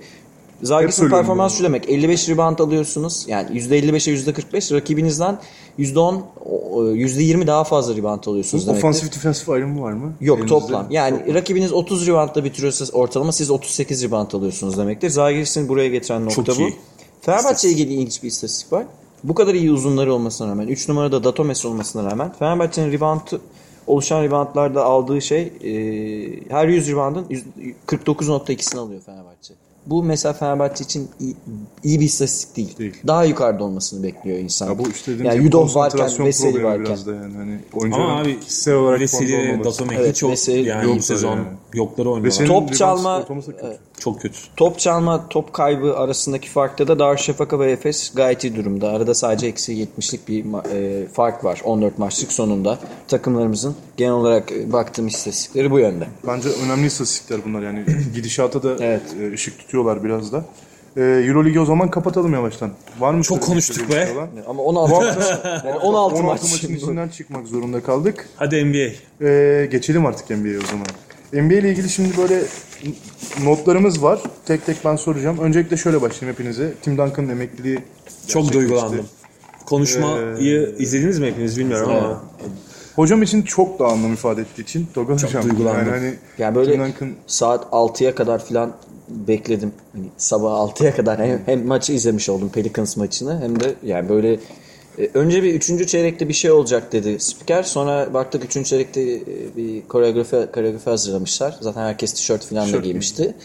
Söylüyorum 0.64 1.10
performansı 1.10 1.57
şu 1.57 1.64
demek. 1.64 1.90
55 1.90 2.30
rebound 2.30 2.60
alıyorsunuz. 2.60 3.26
Yani 3.27 3.49
%55'e 3.60 4.11
%45 4.14 4.72
rakibinizden 4.76 5.40
%10 5.77 6.22
o- 6.45 6.84
%20 6.86 7.48
daha 7.48 7.64
fazla 7.64 7.95
rebound 7.95 8.23
alıyorsunuz 8.26 8.68
demektir. 8.68 8.84
Ofansif 8.88 9.15
defensif 9.15 9.49
ayrımı 9.49 9.81
var 9.81 9.91
mı? 9.94 10.14
Yok 10.22 10.38
Elinizde? 10.40 10.60
toplam. 10.60 10.88
Yani 10.90 11.34
rakibiniz 11.34 11.73
30 11.73 12.07
reboundla 12.07 12.44
bitiriyorsa 12.44 12.86
ortalama 12.94 13.31
siz 13.31 13.49
38 13.52 14.03
rebound 14.03 14.31
alıyorsunuz 14.31 14.77
demektir. 14.77 15.10
Zagiris'in 15.10 15.69
buraya 15.69 15.90
getiren 15.90 16.26
nokta 16.26 16.44
Çok 16.44 16.57
bu. 16.57 16.61
iyi. 16.61 16.76
Fenerbahçe 17.22 17.68
ile 17.69 17.73
ilgili 17.76 17.94
ilginç 17.94 18.23
bir 18.23 18.27
istatistik 18.27 18.73
var. 18.73 18.86
Bu 19.23 19.34
kadar 19.36 19.53
iyi 19.53 19.72
uzunları 19.72 20.14
olmasına 20.14 20.48
rağmen, 20.52 20.68
3 20.68 20.90
numarada 20.90 21.23
Datomes 21.23 21.65
olmasına 21.65 22.11
rağmen 22.11 22.34
Fenerbahçe'nin 22.40 22.91
reboundu 22.91 23.41
oluşan 23.88 24.23
reboundlarda 24.23 24.84
aldığı 24.86 25.22
şey 25.22 25.41
e, 25.41 26.49
her 26.49 26.68
100 26.68 26.90
reboundın 26.91 27.26
yüz- 27.30 27.44
49.2'sini 27.88 28.80
alıyor 28.80 29.02
Fenerbahçe. 29.02 29.53
Bu 29.89 30.03
mesela 30.03 30.33
Fenerbahçe 30.33 30.83
için 30.83 31.09
iyi, 31.19 31.35
iyi 31.83 31.99
bir 31.99 32.05
istatistik 32.05 32.55
değil. 32.57 32.77
Değil. 32.77 32.93
Daha 33.07 33.23
yukarıda 33.25 33.63
olmasını 33.63 34.03
bekliyor 34.03 34.37
insan. 34.37 34.67
Ya 34.67 34.79
bu 34.79 34.89
işte 34.89 35.11
dediğim 35.11 35.31
yani 35.31 35.51
konsantrasyon 35.51 36.07
varken, 36.09 36.25
Veseli 36.25 36.63
varken. 36.63 36.85
biraz 36.85 37.07
da 37.07 37.15
yani. 37.15 37.33
Hani 37.37 37.93
Ama 37.93 38.19
abi 38.21 38.39
kişisel 38.39 38.73
olarak 38.75 38.99
Veseli. 38.99 39.63
Datomek'i 39.63 40.01
Evet, 40.01 40.15
çok 40.15 40.31
Veseli- 40.31 40.67
yani 40.67 40.89
Yok 40.91 41.03
sezon 41.03 41.35
yani. 41.35 41.47
yokları 41.73 42.09
oynuyorlar. 42.09 42.27
Veseli'nin 42.27 42.53
Top 42.53 42.75
çalma- 42.75 43.25
kötü. 43.27 43.77
Çok 43.99 44.21
kötü. 44.21 44.37
Top 44.57 44.79
çalma, 44.79 45.29
top 45.29 45.53
kaybı 45.53 45.97
arasındaki 45.97 46.49
farkta 46.49 46.87
da 46.87 46.99
Darüşşafaka 46.99 47.59
ve 47.59 47.71
Efes 47.71 48.13
gayet 48.13 48.43
iyi 48.43 48.55
durumda. 48.55 48.89
Arada 48.89 49.13
sadece 49.13 49.47
eksi 49.47 49.73
70'lik 49.73 50.27
bir 50.27 50.45
e, 50.73 51.07
fark 51.07 51.43
var 51.43 51.61
14 51.65 51.97
maçlık 51.99 52.31
sonunda. 52.31 52.79
Takımlarımızın 53.07 53.75
genel 53.99 54.13
olarak 54.13 54.51
baktığım 54.65 55.07
istatistikleri 55.07 55.71
bu 55.71 55.80
yönde. 55.80 56.07
Bence 56.27 56.49
önemli 56.65 56.88
istatistikler 56.88 57.39
bunlar 57.45 57.61
yani 57.61 57.85
gidişata 58.15 58.63
da 58.63 58.76
Evet. 58.85 59.01
e, 59.21 59.34
ışık 59.34 59.59
tutuyorlar 59.59 60.03
biraz 60.03 60.31
da. 60.34 60.45
E, 60.97 61.01
Euroligi 61.01 61.59
o 61.59 61.65
zaman 61.65 61.91
kapatalım 61.91 62.34
yavaştan. 62.34 62.71
Var 62.99 63.13
mı? 63.13 63.23
Çok 63.23 63.41
konuştuk 63.43 63.91
be. 63.91 64.07
Ama 64.47 64.63
16 64.63 64.91
Bu 64.91 64.95
maç. 65.01 65.15
hafta 65.15 65.61
Yani 65.67 65.77
16, 65.80 66.15
16 66.15 66.23
maç. 66.23 66.41
maçın 66.41 66.76
içinden 66.76 67.09
çıkmak 67.09 67.47
zorunda 67.47 67.84
kaldık. 67.84 68.30
Hadi 68.35 68.65
NBA. 68.65 69.26
E, 69.26 69.65
geçelim 69.71 70.05
artık 70.05 70.30
NBA'ye 70.30 70.57
o 70.57 70.65
zaman. 70.71 70.85
NBA 71.34 71.53
ile 71.53 71.69
ilgili 71.71 71.89
şimdi 71.89 72.17
böyle 72.17 72.41
notlarımız 73.43 74.03
var. 74.03 74.19
Tek 74.45 74.65
tek 74.65 74.77
ben 74.85 74.95
soracağım. 74.95 75.38
Öncelikle 75.39 75.77
şöyle 75.77 76.01
başlayayım 76.01 76.38
hepinize. 76.38 76.73
Tim 76.81 76.97
Duncan'ın 76.97 77.30
emekliliği 77.30 77.80
Çok 78.27 78.53
duygulandım. 78.53 79.05
Konuşmayı 79.65 80.73
Ee, 80.80 80.84
izlediniz 80.84 81.19
mi 81.19 81.27
hepiniz 81.27 81.59
bilmiyorum 81.59 81.89
ama. 81.91 82.21
Hocam 82.99 83.21
için 83.21 83.41
çok 83.41 83.80
daha 83.80 83.91
anlam 83.91 84.13
ifade 84.13 84.41
ettiği 84.41 84.61
için. 84.61 84.88
Toga 84.93 85.13
hocam. 85.13 85.43
duygulandım. 85.43 85.88
Yani 85.88 85.89
hani 85.89 86.13
Yani 86.38 86.55
böyle 86.55 86.73
Duncan 86.73 87.11
saat 87.27 87.63
6'ya 87.63 88.15
kadar 88.15 88.45
falan 88.45 88.73
bekledim. 89.09 89.71
Hani 89.93 90.05
sabah 90.17 90.51
6'ya 90.51 90.95
kadar 90.95 91.19
hem, 91.19 91.41
hem 91.45 91.67
maçı 91.67 91.93
izlemiş 91.93 92.30
oldum 92.30 92.49
Pelicans 92.49 92.97
maçını 92.97 93.41
hem 93.41 93.59
de 93.59 93.76
yani 93.84 94.09
böyle 94.09 94.39
e, 94.97 95.09
önce 95.13 95.43
bir 95.43 95.53
3. 95.53 95.88
çeyrekte 95.88 96.27
bir 96.30 96.34
şey 96.34 96.51
olacak 96.51 96.91
dedi 96.91 97.19
spiker. 97.19 97.63
Sonra 97.63 98.13
baktık 98.13 98.55
3. 98.55 98.65
çeyrekte 98.65 99.01
e, 99.01 99.21
bir 99.57 99.88
koreografi, 99.88 100.47
koreografi 100.53 100.89
hazırlamışlar. 100.89 101.57
Zaten 101.61 101.81
herkes 101.81 102.13
tişört 102.13 102.45
falan 102.45 102.73
da 102.73 102.77
giymişti. 102.77 103.35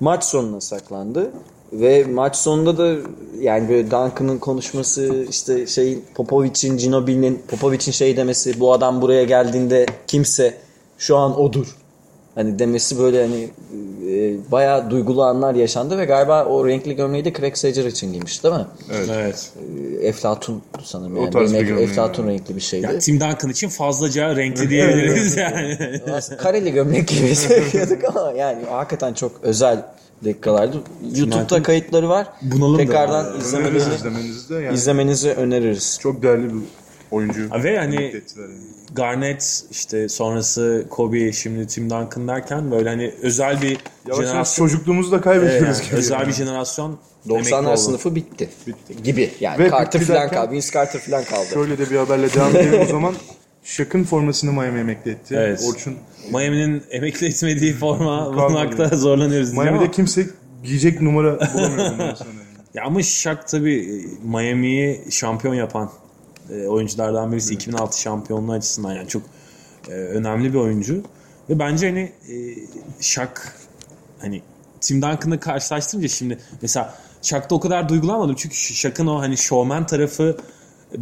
Maç 0.00 0.24
sonuna 0.24 0.60
saklandı. 0.60 1.30
Ve 1.80 2.04
maç 2.04 2.36
sonunda 2.36 2.78
da 2.78 2.96
yani 3.40 3.68
böyle 3.68 3.84
Duncan'ın 3.90 4.38
konuşması 4.38 5.26
işte 5.30 5.66
şey 5.66 5.98
Popovic'in, 6.14 6.76
Ginobili'nin 6.76 7.42
Popovic'in 7.48 7.92
şey 7.92 8.16
demesi 8.16 8.60
bu 8.60 8.72
adam 8.72 9.02
buraya 9.02 9.24
geldiğinde 9.24 9.86
kimse 10.06 10.54
şu 10.98 11.16
an 11.16 11.40
odur. 11.40 11.66
Hani 12.34 12.58
demesi 12.58 12.98
böyle 12.98 13.22
hani 13.22 13.48
e, 14.10 14.36
bayağı 14.52 14.90
duygulu 14.90 15.22
anlar 15.24 15.54
yaşandı 15.54 15.98
ve 15.98 16.04
galiba 16.04 16.44
o 16.44 16.66
renkli 16.68 16.96
gömleği 16.96 17.24
de 17.24 17.32
Craig 17.32 17.56
Sager 17.56 17.84
için 17.84 18.12
giymiş 18.12 18.44
değil 18.44 18.54
mi? 18.54 18.66
Evet. 18.92 19.52
E, 20.02 20.06
Eflatun 20.06 20.62
sanırım 20.84 21.16
O 21.18 21.20
yani. 21.20 21.30
tarz 21.30 21.54
Benim 21.54 21.66
bir 21.76 21.82
Eflatun 21.82 22.22
yani. 22.22 22.32
renkli 22.32 22.56
bir 22.56 22.60
şeydi. 22.60 22.86
Ya 22.86 22.98
Tim 22.98 23.20
Duncan 23.20 23.50
için 23.50 23.68
fazlaca 23.68 24.36
renkli 24.36 24.70
diyebiliriz 24.70 25.36
yani. 25.36 25.78
Kareli 26.38 26.72
gömlek 26.72 27.08
gibi 27.08 27.36
söylüyorduk 27.36 28.04
ama 28.16 28.32
yani 28.32 28.62
hakikaten 28.70 29.14
çok 29.14 29.32
özel 29.42 29.82
dakikalardı. 30.24 30.76
YouTube'da 31.14 31.62
kayıtları 31.62 32.08
var. 32.08 32.26
Bunalım 32.42 32.74
da 32.74 32.78
Tekrardan 32.78 33.26
var. 33.26 33.30
öneririz 33.30 33.46
izlemenizi, 33.46 33.94
izlemenizi 33.94 34.48
de 34.48 34.54
yani 34.54 34.74
izlemenizi 34.74 35.30
öneririz. 35.30 35.98
çok 36.02 36.22
değerli 36.22 36.54
bir 36.54 36.60
oyuncu. 37.10 37.50
Ha, 37.50 37.64
ve 37.64 37.78
hani- 37.78 37.94
yani. 37.94 38.22
Garnett 38.94 39.64
işte 39.70 40.08
sonrası 40.08 40.86
Kobe 40.90 41.32
şimdi 41.32 41.66
Tim 41.66 41.90
Duncan 41.90 42.28
derken 42.28 42.70
böyle 42.70 42.88
hani 42.88 43.14
özel 43.22 43.62
bir 43.62 43.78
Yavaş 44.08 44.26
jenerasyon 44.26 44.66
çocukluğumuzu 44.68 45.12
da 45.12 45.20
kaybediyoruz 45.20 45.78
yani 45.78 45.86
gibi. 45.86 45.96
özel 45.96 46.18
yani. 46.18 46.28
bir 46.28 46.32
jenerasyon 46.32 46.98
emekli 47.30 47.50
90'lar 47.50 47.66
oldu. 47.70 47.76
sınıfı 47.76 48.14
bitti. 48.14 48.48
Bitti. 48.66 49.02
Gibi 49.02 49.30
yani. 49.40 49.58
Ve 49.58 49.70
Carter 49.70 50.00
falan 50.00 50.30
kaldı. 50.30 50.52
Vince 50.52 50.68
Carter 50.74 51.00
falan 51.00 51.24
kaldı. 51.24 51.46
Şöyle 51.54 51.78
de 51.78 51.90
bir 51.90 51.96
haberle 51.96 52.34
devam 52.34 52.56
edelim 52.56 52.80
o 52.80 52.84
zaman. 52.84 53.14
Shaq'ın 53.64 54.04
formasını 54.04 54.52
Miami 54.52 54.80
emekli 54.80 55.10
etti. 55.10 55.34
Evet. 55.38 55.64
Orçun 55.68 55.96
Miami'nin 56.32 56.82
emekli 56.90 57.26
etmediği 57.26 57.72
forma 57.72 58.34
bulmakta 58.34 58.96
zorlanıyoruz 58.96 59.52
Miami'de 59.52 59.84
ama. 59.84 59.90
kimse 59.90 60.26
giyecek 60.64 61.00
numara 61.00 61.54
bulamıyor 61.54 61.92
bundan 61.92 62.14
sonra. 62.14 62.28
Ya 62.74 62.84
ama 62.84 63.02
Shaq 63.02 63.36
tabii 63.46 63.74
e, 63.74 64.28
Miami'yi 64.28 65.04
şampiyon 65.10 65.54
yapan 65.54 65.90
e, 66.50 66.66
oyunculardan 66.66 67.32
birisi 67.32 67.54
2006 67.54 68.00
şampiyonluğu 68.00 68.52
açısından 68.52 68.94
yani 68.94 69.08
çok 69.08 69.22
e, 69.88 69.90
önemli 69.92 70.52
bir 70.52 70.58
oyuncu. 70.58 71.02
Ve 71.50 71.58
bence 71.58 71.88
hani 71.88 72.12
Shaq 73.00 73.30
hani 74.18 74.42
Tim 74.80 75.02
Duncan'la 75.02 75.40
karşılaştırınca 75.40 76.08
şimdi 76.08 76.38
mesela 76.62 76.94
Shaq'ta 77.22 77.54
o 77.54 77.60
kadar 77.60 77.88
duygulanmadım 77.88 78.34
çünkü 78.34 78.56
Shaq'ın 78.56 79.06
o 79.06 79.20
hani 79.20 79.36
showman 79.36 79.86
tarafı 79.86 80.36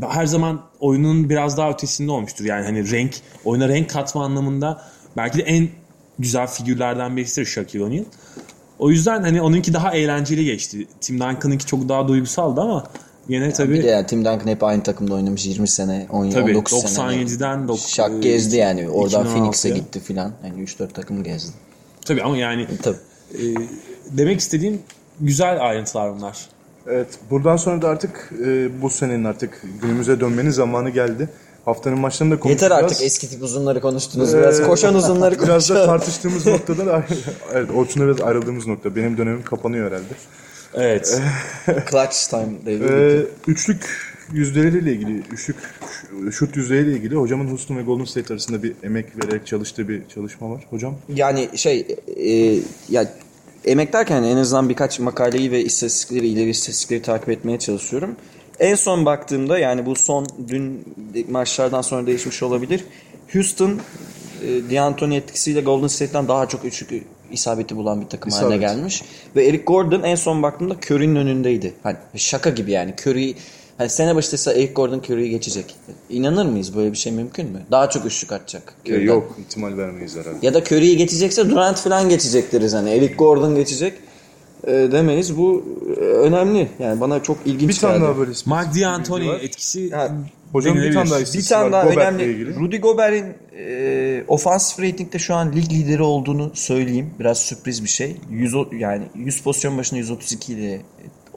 her 0.08 0.26
zaman 0.26 0.62
oyunun 0.80 1.30
biraz 1.30 1.56
daha 1.56 1.70
ötesinde 1.70 2.12
olmuştur. 2.12 2.44
Yani 2.44 2.64
hani 2.64 2.90
renk, 2.90 3.14
oyuna 3.44 3.68
renk 3.68 3.90
katma 3.90 4.24
anlamında 4.24 4.82
belki 5.16 5.38
de 5.38 5.42
en 5.42 5.68
güzel 6.18 6.46
figürlerden 6.46 7.16
birisidir 7.16 7.46
Shaquille 7.46 7.84
O'Neal. 7.84 8.04
O 8.78 8.90
yüzden 8.90 9.22
hani 9.22 9.42
onunki 9.42 9.74
daha 9.74 9.94
eğlenceli 9.94 10.44
geçti. 10.44 10.86
Tim 11.00 11.20
Duncan'ınki 11.20 11.66
çok 11.66 11.88
daha 11.88 12.08
duygusaldı 12.08 12.60
ama 12.60 12.84
yine 13.28 13.52
tabii 13.52 13.74
Bir 13.74 13.82
de 13.82 13.86
yani 13.86 14.06
Tim 14.06 14.18
Duncan 14.24 14.46
hep 14.46 14.62
aynı 14.64 14.82
takımda 14.82 15.14
oynamış 15.14 15.46
20 15.46 15.68
sene, 15.68 16.06
10 16.10 16.30
Tabii, 16.30 16.50
19 16.50 16.72
sene. 16.82 17.14
97'den 17.22 17.58
dok- 17.66 17.94
Şak 17.94 18.22
gezdi 18.22 18.56
yani. 18.56 18.88
Oradan 18.90 19.26
2016'ya. 19.26 19.32
Phoenix'e 19.34 19.70
gitti 19.70 20.00
filan. 20.00 20.32
Yani 20.44 20.62
3-4 20.62 20.92
takım 20.92 21.22
gezdi. 21.24 21.52
tabii 22.06 22.22
ama 22.22 22.36
yani 22.36 22.66
Tabii. 22.82 22.96
e, 23.34 23.42
demek 24.10 24.40
istediğim 24.40 24.82
güzel 25.20 25.68
ayrıntılar 25.68 26.16
bunlar. 26.16 26.38
Evet, 26.86 27.06
buradan 27.30 27.56
sonra 27.56 27.82
da 27.82 27.88
artık 27.88 28.30
e, 28.46 28.82
bu 28.82 28.90
senenin 28.90 29.24
artık 29.24 29.62
günümüze 29.82 30.20
dönmenin 30.20 30.50
zamanı 30.50 30.90
geldi. 30.90 31.28
Haftanın 31.64 31.98
maçlarını 31.98 32.34
da 32.34 32.40
konuşacağız. 32.40 32.72
Yeter 32.72 32.84
artık 32.84 33.02
eski 33.02 33.30
tip 33.30 33.42
uzunları 33.42 33.80
konuştunuz. 33.80 34.34
Biraz 34.34 34.60
Ee, 34.60 34.64
koşan 34.64 34.94
uzunları 34.94 35.34
Biraz 35.34 35.48
da 35.70 35.74
konuşalım. 35.74 35.86
tartıştığımız 35.86 36.46
noktada 36.56 36.86
da 36.86 37.04
evet, 37.52 37.70
Orçun'la 37.76 38.06
biraz 38.06 38.20
ayrıldığımız 38.20 38.66
nokta. 38.66 38.96
Benim 38.96 39.16
dönemim 39.18 39.42
kapanıyor 39.42 39.86
herhalde. 39.90 40.14
Evet. 40.74 41.20
Clutch 41.90 42.28
time 42.30 42.48
devri 42.66 43.18
Ee, 43.20 43.26
üçlük 43.46 44.12
yüzdeleriyle 44.32 44.92
ilgili, 44.92 45.18
üçlük 45.32 45.56
şut 46.32 46.56
yüzdeğiyle 46.56 46.92
ilgili 46.92 47.14
hocamın 47.16 47.48
Houston 47.48 47.76
ve 47.76 47.82
Golden 47.82 48.04
State 48.04 48.34
arasında 48.34 48.62
bir 48.62 48.72
emek 48.82 49.06
vererek 49.24 49.46
çalıştığı 49.46 49.88
bir 49.88 50.02
çalışma 50.14 50.50
var. 50.50 50.66
Hocam 50.70 50.94
Yani 51.14 51.48
şey 51.54 51.86
e, 52.16 52.58
ya 52.88 53.08
emek 53.64 53.92
derken 53.92 54.22
en 54.22 54.36
azından 54.36 54.68
birkaç 54.68 54.98
makaleyi 54.98 55.50
ve 55.50 55.64
istatistikleri, 55.64 56.28
ileri 56.28 56.50
istatistikleri 56.50 57.02
takip 57.02 57.28
etmeye 57.28 57.58
çalışıyorum. 57.58 58.16
En 58.60 58.74
son 58.74 59.06
baktığımda 59.06 59.58
yani 59.58 59.86
bu 59.86 59.96
son 59.96 60.26
dün 60.48 60.84
maçlardan 61.30 61.82
sonra 61.82 62.06
değişmiş 62.06 62.42
olabilir. 62.42 62.84
Houston 63.32 63.70
e, 63.70 64.70
D'Antoni 64.70 65.16
etkisiyle 65.16 65.60
Golden 65.60 65.86
State'den 65.86 66.28
daha 66.28 66.48
çok 66.48 66.64
üçlük 66.64 67.04
isabeti 67.30 67.76
bulan 67.76 68.00
bir 68.00 68.06
takım 68.06 68.32
haline 68.32 68.54
İsabet. 68.54 68.60
gelmiş. 68.60 69.02
Ve 69.36 69.46
Eric 69.46 69.64
Gordon 69.64 70.02
en 70.02 70.14
son 70.14 70.42
baktığımda 70.42 70.74
Curry'nin 70.74 71.16
önündeydi. 71.16 71.74
Hani 71.82 71.96
şaka 72.16 72.50
gibi 72.50 72.70
yani. 72.70 72.94
Curry 73.06 73.34
hani 73.78 73.88
sene 73.88 74.14
başı 74.14 74.32
dese 74.32 74.50
Eric 74.50 74.72
Gordon 74.72 74.98
Curry'i 74.98 75.30
geçecek. 75.30 75.74
İnanır 76.10 76.46
mıyız? 76.46 76.76
Böyle 76.76 76.92
bir 76.92 76.96
şey 76.96 77.12
mümkün 77.12 77.46
mü? 77.50 77.62
Daha 77.70 77.90
çok 77.90 78.06
üçlük 78.06 78.32
atacak. 78.32 78.74
e, 78.86 78.90
Curry'den. 78.92 79.06
yok 79.06 79.36
ihtimal 79.40 79.76
vermeyiz 79.76 80.16
herhalde. 80.16 80.46
Ya 80.46 80.54
da 80.54 80.58
Curry'i 80.60 80.96
geçecekse 80.96 81.50
Durant 81.50 81.78
falan 81.78 82.08
geçecek 82.08 82.52
deriz 82.52 82.74
hani. 82.74 82.90
Eric 82.90 83.14
Gordon 83.14 83.54
geçecek 83.54 83.94
e, 84.66 84.72
demeyiz. 84.72 85.36
Bu 85.36 85.64
e, 85.96 86.00
önemli. 86.00 86.68
Yani 86.78 87.00
bana 87.00 87.22
çok 87.22 87.36
ilginç 87.46 87.70
Bir 87.70 87.74
tane 87.78 87.92
geldi. 87.94 88.04
daha 88.04 88.18
böyle 88.18 88.30
Mark 88.46 88.74
D'Antoni 88.80 89.28
etkisi 89.28 89.90
Ha, 89.90 90.08
Hocam 90.52 90.76
bir 90.76 90.94
tane 90.94 91.10
daha 91.10 91.20
bir 91.20 91.44
tane 91.44 91.72
daha 91.72 91.88
önemli. 91.90 92.24
ilgili. 92.24 92.54
Rudy 92.54 92.76
Gobert'in 92.76 93.26
e, 93.58 94.24
ofansif 94.28 94.80
ratingde 94.80 95.18
şu 95.18 95.34
an 95.34 95.52
lig 95.52 95.72
lideri 95.72 96.02
olduğunu 96.02 96.50
söyleyeyim. 96.54 97.10
Biraz 97.20 97.38
sürpriz 97.38 97.84
bir 97.84 97.88
şey. 97.88 98.16
100, 98.30 98.54
o- 98.54 98.66
yani 98.78 99.04
100 99.14 99.42
pozisyon 99.42 99.78
başına 99.78 99.98
132 99.98 100.52
ile 100.52 100.80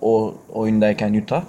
o 0.01 0.35
oyundayken 0.53 1.13
Utah. 1.13 1.43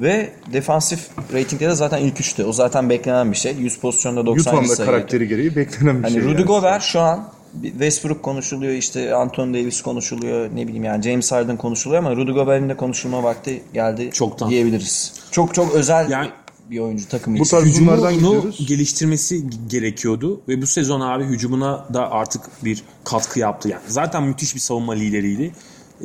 Ve 0.00 0.32
defansif 0.52 1.08
ratingde 1.32 1.68
de 1.68 1.74
zaten 1.74 1.98
ilk 1.98 2.20
üçte. 2.20 2.44
O 2.44 2.52
zaten 2.52 2.90
beklenen 2.90 3.32
bir 3.32 3.36
şey. 3.36 3.54
100 3.58 3.78
pozisyonda 3.78 4.26
90 4.26 4.52
Utah'ın 4.52 4.68
da 4.68 4.76
sayıydı. 4.76 4.92
karakteri 4.92 5.28
gereği 5.28 5.56
beklenen 5.56 5.98
bir 5.98 6.02
Hani 6.02 6.12
şey. 6.12 6.22
Rudy 6.22 6.32
yani. 6.32 6.44
Gobert 6.44 6.82
şu 6.82 7.00
an 7.00 7.28
Westbrook 7.62 8.22
konuşuluyor 8.22 8.72
işte 8.72 9.14
Anthony 9.14 9.54
Davis 9.54 9.82
konuşuluyor 9.82 10.50
ne 10.54 10.66
bileyim 10.66 10.84
yani 10.84 11.02
James 11.02 11.32
Harden 11.32 11.56
konuşuluyor 11.56 12.02
ama 12.04 12.16
Rudy 12.16 12.32
Gobert'in 12.32 12.68
de 12.68 12.76
konuşulma 12.76 13.22
vakti 13.22 13.62
geldi 13.74 14.10
Çoktan. 14.12 14.50
diyebiliriz. 14.50 15.12
Çok 15.30 15.54
çok 15.54 15.74
özel 15.74 16.10
Yani- 16.10 16.30
bir 16.70 16.78
oyuncu 16.78 17.08
takım 17.08 17.34
Bu 17.38 17.42
için. 17.42 17.50
tarz 17.50 17.80
bunlardan 17.80 18.14
gidiyoruz. 18.14 18.66
geliştirmesi 18.68 19.44
gerekiyordu 19.68 20.40
ve 20.48 20.62
bu 20.62 20.66
sezon 20.66 21.00
abi 21.00 21.24
hücumuna 21.24 21.86
da 21.94 22.10
artık 22.10 22.42
bir 22.64 22.84
katkı 23.04 23.38
yaptı. 23.40 23.68
Yani 23.68 23.82
zaten 23.88 24.22
müthiş 24.22 24.54
bir 24.54 24.60
savunma 24.60 24.92
lideriydi. 24.92 25.52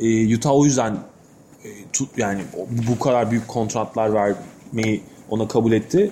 Ee, 0.00 0.36
Utah 0.36 0.50
o 0.52 0.64
yüzden 0.64 0.96
tut 1.92 2.08
yani 2.16 2.40
bu 2.88 2.98
kadar 2.98 3.30
büyük 3.30 3.48
kontratlar 3.48 4.14
vermeyi 4.14 5.02
ona 5.30 5.48
kabul 5.48 5.72
etti. 5.72 6.10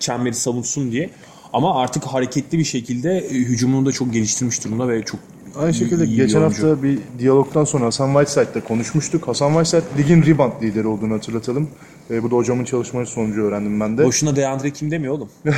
Çemberi 0.00 0.34
savunsun 0.34 0.92
diye. 0.92 1.10
Ama 1.52 1.80
artık 1.80 2.04
hareketli 2.04 2.58
bir 2.58 2.64
şekilde 2.64 3.18
e, 3.18 3.30
hücumunu 3.30 3.86
da 3.86 3.92
çok 3.92 4.12
geliştirmiş 4.12 4.64
durumda 4.64 4.88
ve 4.88 5.02
çok 5.02 5.20
Aynı 5.56 5.74
şekilde 5.74 6.04
iyi 6.04 6.16
geçen 6.16 6.40
oyuncu. 6.40 6.68
hafta 6.68 6.82
bir 6.82 6.98
diyalogdan 7.18 7.64
sonra 7.64 7.86
Hasan 7.86 8.14
Whiteside'da 8.14 8.64
konuşmuştuk. 8.64 9.28
Hasan 9.28 9.52
Whiteside 9.52 10.02
ligin 10.02 10.22
rebound 10.26 10.62
lideri 10.62 10.86
olduğunu 10.86 11.14
hatırlatalım. 11.14 11.68
E, 12.10 12.22
bu 12.22 12.30
da 12.30 12.36
hocamın 12.36 12.64
çalışması 12.64 13.12
sonucu 13.12 13.42
öğrendim 13.42 13.80
ben 13.80 13.98
de. 13.98 14.04
Boşuna 14.04 14.36
Deandre 14.36 14.70
kim 14.70 14.90
demiyor 14.90 15.14
oğlum. 15.14 15.28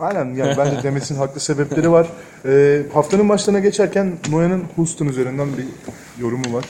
Aynen 0.00 0.34
yani 0.34 0.54
bence 0.58 0.82
demesinin 0.82 1.18
haklı 1.18 1.40
sebepleri 1.40 1.90
var. 1.90 2.06
E, 2.44 2.82
haftanın 2.92 3.26
maçlarına 3.26 3.60
geçerken 3.60 4.12
Noyan'ın 4.30 4.62
Houston 4.76 5.06
üzerinden 5.06 5.48
bir 5.58 5.66
yorumu 6.22 6.52
var. 6.52 6.64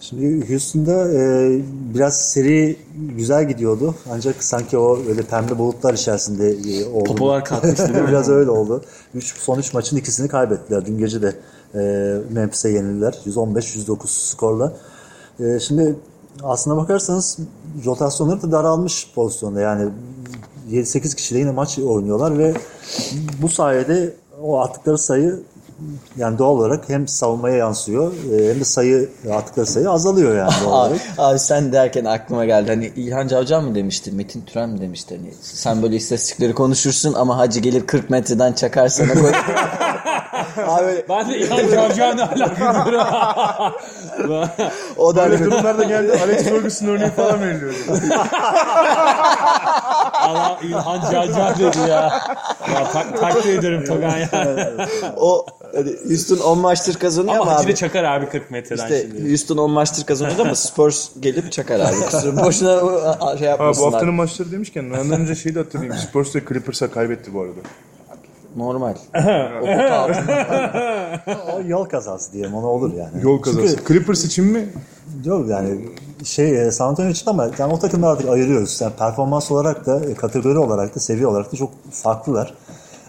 Şimdi 0.00 0.48
Houston'da 0.48 1.12
e, 1.12 1.50
biraz 1.94 2.30
seri 2.30 2.76
güzel 3.16 3.48
gidiyordu. 3.48 3.94
Ancak 4.12 4.44
sanki 4.44 4.78
o 4.78 4.98
öyle 5.08 5.22
pembe 5.22 5.58
bulutlar 5.58 5.94
içerisinde 5.94 6.50
e, 6.50 6.86
oldu. 6.86 7.04
Popolar 7.04 7.44
kalkmıştı 7.44 7.94
değil 7.94 8.04
mi? 8.04 8.08
biraz 8.08 8.28
öyle 8.28 8.50
oldu. 8.50 8.84
Üç, 9.14 9.34
son 9.34 9.58
3 9.58 9.74
maçın 9.74 9.96
ikisini 9.96 10.28
kaybettiler. 10.28 10.86
Dün 10.86 10.98
gece 10.98 11.22
de 11.22 11.34
e, 11.74 11.80
Memphis'e 12.32 12.68
yenildiler. 12.68 13.18
115-109 13.26 13.98
skorla. 14.06 14.72
E, 15.40 15.60
şimdi 15.60 15.96
aslına 16.42 16.76
bakarsanız 16.76 17.38
rotasyonları 17.84 18.42
da 18.42 18.52
daralmış 18.52 19.12
pozisyonda. 19.14 19.60
Yani 19.60 19.90
7-8 20.70 21.16
kişiyle 21.16 21.40
yine 21.40 21.50
maç 21.50 21.78
oynuyorlar 21.78 22.38
ve 22.38 22.54
bu 23.42 23.48
sayede 23.48 24.14
o 24.42 24.60
attıkları 24.60 24.98
sayı 24.98 25.40
yani 26.16 26.38
doğal 26.38 26.50
olarak 26.50 26.88
hem 26.88 27.08
savunmaya 27.08 27.56
yansıyor 27.56 28.12
e, 28.12 28.48
hem 28.50 28.60
de 28.60 28.64
sayı 28.64 29.08
attıkları 29.32 29.66
sayı 29.66 29.90
azalıyor 29.90 30.36
yani 30.36 30.52
doğal 30.64 30.72
olarak. 30.86 31.00
abi 31.18 31.38
sen 31.38 31.72
derken 31.72 32.04
aklıma 32.04 32.44
geldi. 32.44 32.70
Hani 32.70 32.92
İlhan 32.96 33.28
Cavcav 33.28 33.62
mı 33.62 33.74
demişti? 33.74 34.12
Metin 34.12 34.42
Türen 34.42 34.68
mi 34.70 34.80
demişti? 34.80 35.16
Hani 35.16 35.34
sen 35.42 35.82
böyle 35.82 35.96
istatistikleri 35.96 36.54
konuşursun 36.54 37.14
ama 37.14 37.38
hacı 37.38 37.60
gelir 37.60 37.86
40 37.86 38.10
metreden 38.10 38.52
çakar 38.52 38.88
sana 38.88 39.12
gol. 39.12 39.28
abi 40.66 41.04
Ben 41.08 41.30
de 41.30 41.38
İlhan 41.38 41.68
Cavcav 41.70 42.16
ne 42.16 42.22
alakalı? 42.24 43.28
o 44.96 45.16
da 45.16 45.22
hani 45.22 45.38
durumlarda 45.44 45.84
geldi 45.84 46.12
Alex 46.24 46.42
Ferguson 46.44 46.86
örneği 46.86 47.10
falan 47.10 47.40
veriliyor. 47.40 47.74
Allah 50.12 50.58
İlhan 50.62 51.00
Cavcav 51.12 51.58
dedi 51.58 51.78
ya. 51.90 52.20
Ya 52.74 52.90
tak, 52.92 53.20
takdir 53.20 53.58
ederim 53.58 53.84
Togan 53.84 54.16
ya. 54.18 54.28
o 55.16 55.46
hani 55.74 55.90
Houston 56.08 56.38
10 56.38 56.58
maçtır 56.58 56.94
kazanıyor 56.94 57.34
Ama 57.34 57.42
ama, 57.42 57.54
Hacı 57.54 57.64
abi. 57.68 57.74
çakar 57.74 58.04
abi 58.04 58.28
40 58.28 58.50
metreden 58.50 58.82
İşte 58.84 59.00
şimdi. 59.02 59.28
Houston 59.28 59.56
10 59.56 59.70
maçtır 59.70 60.04
kazanıyor 60.06 60.38
ama 60.38 60.54
Spurs 60.54 61.08
gelip 61.20 61.52
çakar 61.52 61.80
abi. 61.80 61.94
Kusura 62.10 62.44
boşuna 62.44 62.80
şey 62.80 62.88
Ha, 62.88 63.36
bu 63.38 63.44
yapmasınlar. 63.44 63.92
haftanın 63.92 64.14
maçları 64.14 64.52
demişken 64.52 64.84
ondan 64.84 65.20
önce 65.20 65.34
şeyi 65.34 65.54
de 65.54 65.58
hatırlayayım. 65.58 65.96
Spurs 66.08 66.34
de 66.34 66.40
Clippers'a 66.48 66.90
kaybetti 66.90 67.34
bu 67.34 67.40
arada. 67.40 67.60
Normal. 68.58 68.94
o 69.14 69.60
kutu 69.60 69.92
altında. 69.94 71.22
O 71.54 71.60
yol 71.66 71.84
kazası 71.84 72.32
diyelim 72.32 72.54
ona 72.54 72.66
olur 72.66 72.94
yani. 72.94 73.22
Yol 73.22 73.42
kazası. 73.42 73.76
Çünkü 73.76 73.84
Clippers 73.94 74.24
için 74.24 74.44
mi? 74.44 74.68
yok 75.24 75.48
yani 75.48 75.88
şey 76.24 76.66
e, 76.66 76.70
San 76.70 76.88
Antonio 76.88 77.10
için 77.10 77.30
ama 77.30 77.50
yani 77.58 77.72
o 77.72 77.78
takımları 77.78 78.12
artık 78.12 78.28
ayırıyoruz. 78.28 78.80
Yani 78.80 78.92
performans 78.98 79.50
olarak 79.50 79.86
da 79.86 80.04
e, 80.04 80.14
kategori 80.14 80.58
olarak 80.58 80.94
da 80.94 81.00
seviye 81.00 81.26
olarak 81.26 81.52
da 81.52 81.56
çok 81.56 81.70
farklılar. 81.90 82.54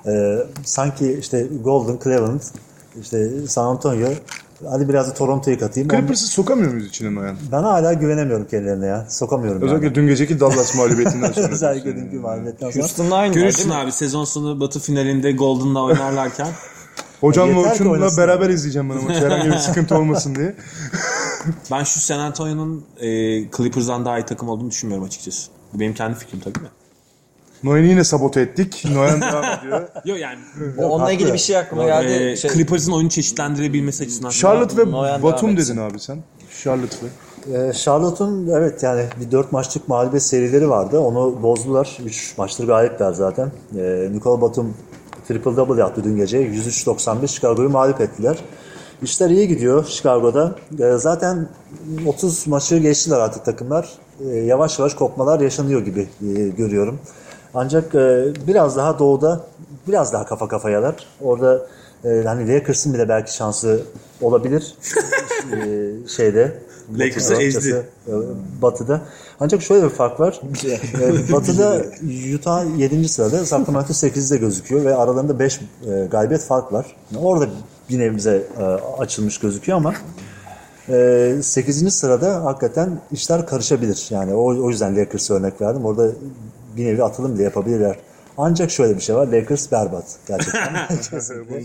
E, 0.06 0.38
sanki 0.64 1.18
işte 1.20 1.48
Golden, 1.64 2.00
Cleveland, 2.04 2.42
işte 3.02 3.48
San 3.48 3.66
Antonio 3.66 4.10
hadi 4.70 4.90
biraz 4.90 5.10
da 5.10 5.14
Toronto'yu 5.14 5.60
katayım. 5.60 5.90
Clippers'ı 5.90 6.28
sokamıyor 6.28 6.72
muyuz 6.72 6.88
içine 6.88 7.16
Noyan? 7.16 7.36
Ben 7.52 7.64
hala 7.64 7.94
güvenemiyorum 7.94 8.48
kendilerine 8.48 8.86
ya. 8.86 9.06
Sokamıyorum 9.10 9.62
Özellikle 9.62 9.86
yani. 9.86 9.96
dün 9.96 10.08
geceki 10.08 10.40
Dallas 10.40 10.76
mağlubiyetinden 10.78 11.32
sonra. 11.32 11.48
Özellikle 11.48 11.96
dünkü 11.96 12.20
mağlubiyetten 12.20 12.72
sonra. 12.72 12.84
Houston'la 12.84 13.16
aynı 13.16 13.34
Görürsün 13.34 13.70
abi 13.70 13.92
sezon 13.92 14.26
sonu 14.26 14.60
Batı 14.60 14.80
finalinde 14.80 15.32
Golden'la 15.32 15.84
oynarlarken. 15.84 16.48
Hocamla 17.22 17.60
oynasın. 17.90 18.18
beraber 18.18 18.50
izleyeceğim 18.50 18.90
ben 18.90 18.98
o 18.98 19.02
maçı. 19.02 19.20
Herhangi 19.20 19.52
bir 19.52 19.58
sıkıntı 19.58 19.98
olmasın 19.98 20.36
diye. 20.36 20.56
Ben 21.72 21.84
şu 21.84 22.00
San 22.00 22.20
Antonio'nun 22.20 22.86
e, 23.00 23.08
Clippers'dan 23.58 24.06
daha 24.06 24.20
iyi 24.20 24.26
takım 24.26 24.50
olduğunu 24.50 24.70
düşünmüyorum 24.70 25.06
açıkçası. 25.08 25.50
Bu 25.74 25.80
benim 25.80 25.94
kendi 25.94 26.18
fikrim 26.20 26.40
tabii 26.40 26.60
mi? 26.60 26.68
Noyan'ı 27.64 27.88
yine 27.88 28.04
sabote 28.04 28.42
ettik. 28.42 28.84
Noyan 28.94 29.22
devam 29.22 29.60
ediyor. 29.60 29.88
Yok 30.06 30.20
yani 30.20 30.40
Onunla 30.80 31.02
haklı. 31.04 31.14
ilgili 31.14 31.34
bir 31.34 31.38
şey 31.38 31.58
aklıma 31.58 31.84
geldi. 31.86 32.12
e, 32.24 32.36
Şey, 32.36 32.52
Clippers'ın 32.52 32.92
oyunu 32.92 33.10
çeşitlendirebilmesi 33.10 34.04
açısından. 34.04 34.30
Charlotte 34.30 34.78
ve 34.78 34.92
Noyan 34.92 35.24
Batum 35.24 35.58
dedin 35.58 35.78
abi 35.78 36.00
sen. 36.00 36.18
Charlotte 36.64 36.96
ve. 37.04 37.10
Ee, 37.54 37.74
Charlotte'un 37.74 38.48
evet 38.48 38.84
yani 38.84 39.04
bir 39.22 39.32
4 39.32 39.52
maçlık 39.52 39.88
mağlubiyet 39.88 40.24
serileri 40.24 40.70
vardı. 40.70 41.00
Onu 41.00 41.44
bozdular. 41.44 41.98
3 42.06 42.34
maçtır 42.38 42.68
galipler 42.68 43.12
zaten. 43.14 43.52
Ee, 43.78 44.08
Nikola 44.12 44.42
Batum 44.42 44.74
triple 45.28 45.56
double 45.58 45.80
yaptı 45.82 46.04
dün 46.04 46.16
gece. 46.18 46.38
103-95 46.42 47.28
Chicago'yu 47.28 47.70
mağlup 47.70 48.02
ettiler. 48.02 48.38
İşler 49.04 49.30
iyi 49.30 49.48
gidiyor 49.48 49.86
Chicago'da. 49.86 50.56
Ee, 50.80 50.98
zaten 50.98 51.48
30 52.08 52.48
maçı 52.48 52.78
geçtiler 52.78 53.18
artık 53.20 53.46
takımlar. 53.46 53.90
Ee, 54.26 54.36
yavaş 54.38 54.80
yavaş 54.80 54.94
kopmalar 54.94 55.40
yaşanıyor 55.40 55.82
gibi 55.86 56.08
e, 56.22 56.48
görüyorum. 56.48 57.00
Ancak 57.54 57.96
e, 57.96 58.26
biraz 58.48 58.78
daha 58.78 59.00
doğuda 59.00 59.42
biraz 59.88 60.14
daha 60.14 60.26
kafa 60.26 60.48
kafayalar. 60.48 60.96
Orada 61.22 61.68
e, 62.06 62.24
hani 62.26 62.54
Lakers'ın 62.54 62.94
bile 62.94 63.10
belki 63.10 63.36
şansı 63.36 63.82
olabilir. 64.22 64.76
Ee, 65.54 66.08
şeyde 66.08 66.58
Lakers'ı 66.98 67.34
ezdi. 67.34 67.86
e, 68.08 68.12
Batı'da. 68.62 69.02
Ancak 69.40 69.62
şöyle 69.62 69.86
bir 69.86 69.90
fark 69.90 70.20
var. 70.20 70.42
E, 70.66 71.32
Batı'da 71.34 71.82
Utah 72.36 72.78
7. 72.78 73.10
sırada, 73.10 73.46
Sacramento 73.46 73.94
8'de 73.94 74.38
gözüküyor 74.38 74.86
ve 74.86 74.96
aralarında 74.96 75.40
5 75.40 75.60
e, 75.62 75.62
galibiyet 76.12 76.44
fark 76.44 76.74
var. 76.74 76.96
Orada 77.18 77.48
bir 77.90 78.00
nebze 78.00 78.44
e, 78.60 78.64
açılmış 79.02 79.38
gözüküyor 79.38 79.78
ama 79.78 79.94
e, 80.90 81.36
8. 81.42 81.94
sırada 81.94 82.44
hakikaten 82.44 83.00
işler 83.12 83.48
karışabilir. 83.48 84.08
Yani 84.10 84.34
o, 84.34 84.66
o 84.66 84.70
yüzden 84.70 84.98
Lakers'a 84.98 85.34
örnek 85.34 85.62
verdim. 85.62 85.86
Orada 85.86 86.12
bir 86.78 86.86
nevi 86.86 87.04
atılım 87.04 87.36
bile 87.36 87.44
yapabilirler. 87.44 87.96
Ancak 88.42 88.72
şöyle 88.72 88.96
bir 88.96 89.02
şey 89.02 89.16
var. 89.16 89.28
Lakers 89.28 89.72
berbat 89.72 90.04
gerçekten. 90.28 90.76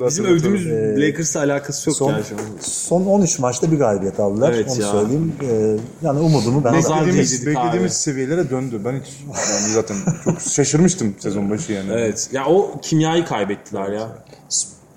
Bizim 0.06 0.24
övdüğümüz 0.24 0.66
Lakers'la 1.02 1.40
alakası 1.40 1.90
yok 1.90 1.96
son, 1.96 2.12
yani 2.12 2.24
şu 2.24 2.34
an. 2.34 2.40
son 2.60 3.06
13 3.06 3.38
maçta 3.38 3.72
bir 3.72 3.78
galibiyet 3.78 4.20
aldılar. 4.20 4.52
Evet 4.52 4.70
Onu 4.70 4.82
ya. 4.82 4.90
söyleyeyim. 4.90 5.32
E, 5.42 5.76
yani 6.06 6.20
umudumu 6.20 6.64
ben 6.64 6.74
Beklediğimiz, 6.74 7.46
beklediğimiz 7.46 7.92
seviyelere 7.92 8.50
döndü. 8.50 8.80
Ben 8.84 8.92
hiç 9.00 9.20
yani 9.50 9.72
zaten 9.72 9.96
çok 10.24 10.40
şaşırmıştım 10.40 11.14
sezon 11.18 11.50
başı 11.50 11.72
yani. 11.72 11.90
Evet. 11.92 12.28
Ya 12.32 12.46
o 12.46 12.80
kimyayı 12.82 13.24
kaybettiler 13.24 13.92
ya. 13.92 14.08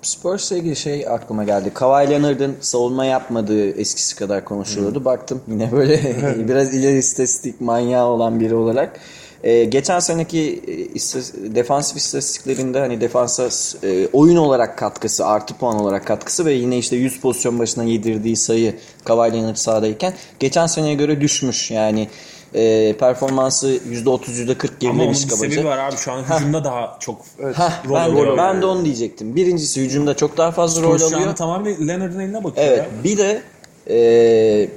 Spurs'la 0.02 0.56
ilgili 0.56 0.76
şey 0.76 1.08
aklıma 1.08 1.44
geldi. 1.44 1.70
Kawhi 1.74 2.10
Leonard'ın 2.10 2.56
savunma 2.60 3.04
yapmadığı 3.04 3.70
eskisi 3.70 4.16
kadar 4.16 4.44
konuşuluyordu. 4.44 5.04
Baktım 5.04 5.40
yine 5.48 5.72
böyle 5.72 6.00
biraz 6.48 6.74
ileri 6.74 6.98
istatistik 6.98 7.60
manyağı 7.60 8.06
olan 8.06 8.40
biri 8.40 8.54
olarak. 8.54 9.00
Ee, 9.44 9.64
geçen 9.64 9.98
seneki 9.98 10.62
e, 10.68 11.54
defansif 11.54 11.96
istatistiklerinde 11.96 12.78
hani 12.80 13.00
defansa 13.00 13.48
e, 13.82 14.06
oyun 14.12 14.36
olarak 14.36 14.78
katkısı, 14.78 15.26
artı 15.26 15.54
puan 15.54 15.80
olarak 15.80 16.06
katkısı 16.06 16.44
ve 16.46 16.52
yine 16.52 16.78
işte 16.78 16.96
100 16.96 17.20
pozisyon 17.20 17.58
başına 17.58 17.84
yedirdiği 17.84 18.36
sayı 18.36 18.74
Kawhi 19.04 19.32
Leonard 19.32 19.56
sahadayken 19.56 20.12
geçen 20.40 20.66
seneye 20.66 20.94
göre 20.94 21.20
düşmüş. 21.20 21.70
Yani 21.70 22.08
e, 22.54 22.92
performansı 23.00 23.68
%30 23.68 23.78
%40 23.84 24.88
Ama 24.88 24.90
onun 24.90 24.98
gerilemiş 24.98 25.24
bir 25.24 25.30
kabaca. 25.30 25.64
var 25.64 25.78
abi. 25.78 25.96
Şu 25.96 26.12
an 26.12 26.22
hücumda 26.22 26.64
daha 26.64 26.96
çok 27.00 27.20
Hah, 27.54 27.84
rol 27.88 27.94
ben, 27.94 28.16
de, 28.16 28.20
alıyor. 28.20 28.36
ben 28.38 28.62
de 28.62 28.66
onu 28.66 28.84
diyecektim. 28.84 29.36
Birincisi 29.36 29.80
hücumda 29.82 30.16
çok 30.16 30.36
daha 30.36 30.50
fazla 30.52 30.82
rol 30.82 31.00
alıyor. 31.00 31.26
an 31.26 31.34
tamamen 31.34 31.88
Leonard'ın 31.88 32.20
eline 32.20 32.44
bakıyor 32.44 32.66
Evet. 32.66 32.78
ya. 32.78 32.86
Bir 33.04 33.18
de 33.18 33.42
e, 33.90 34.68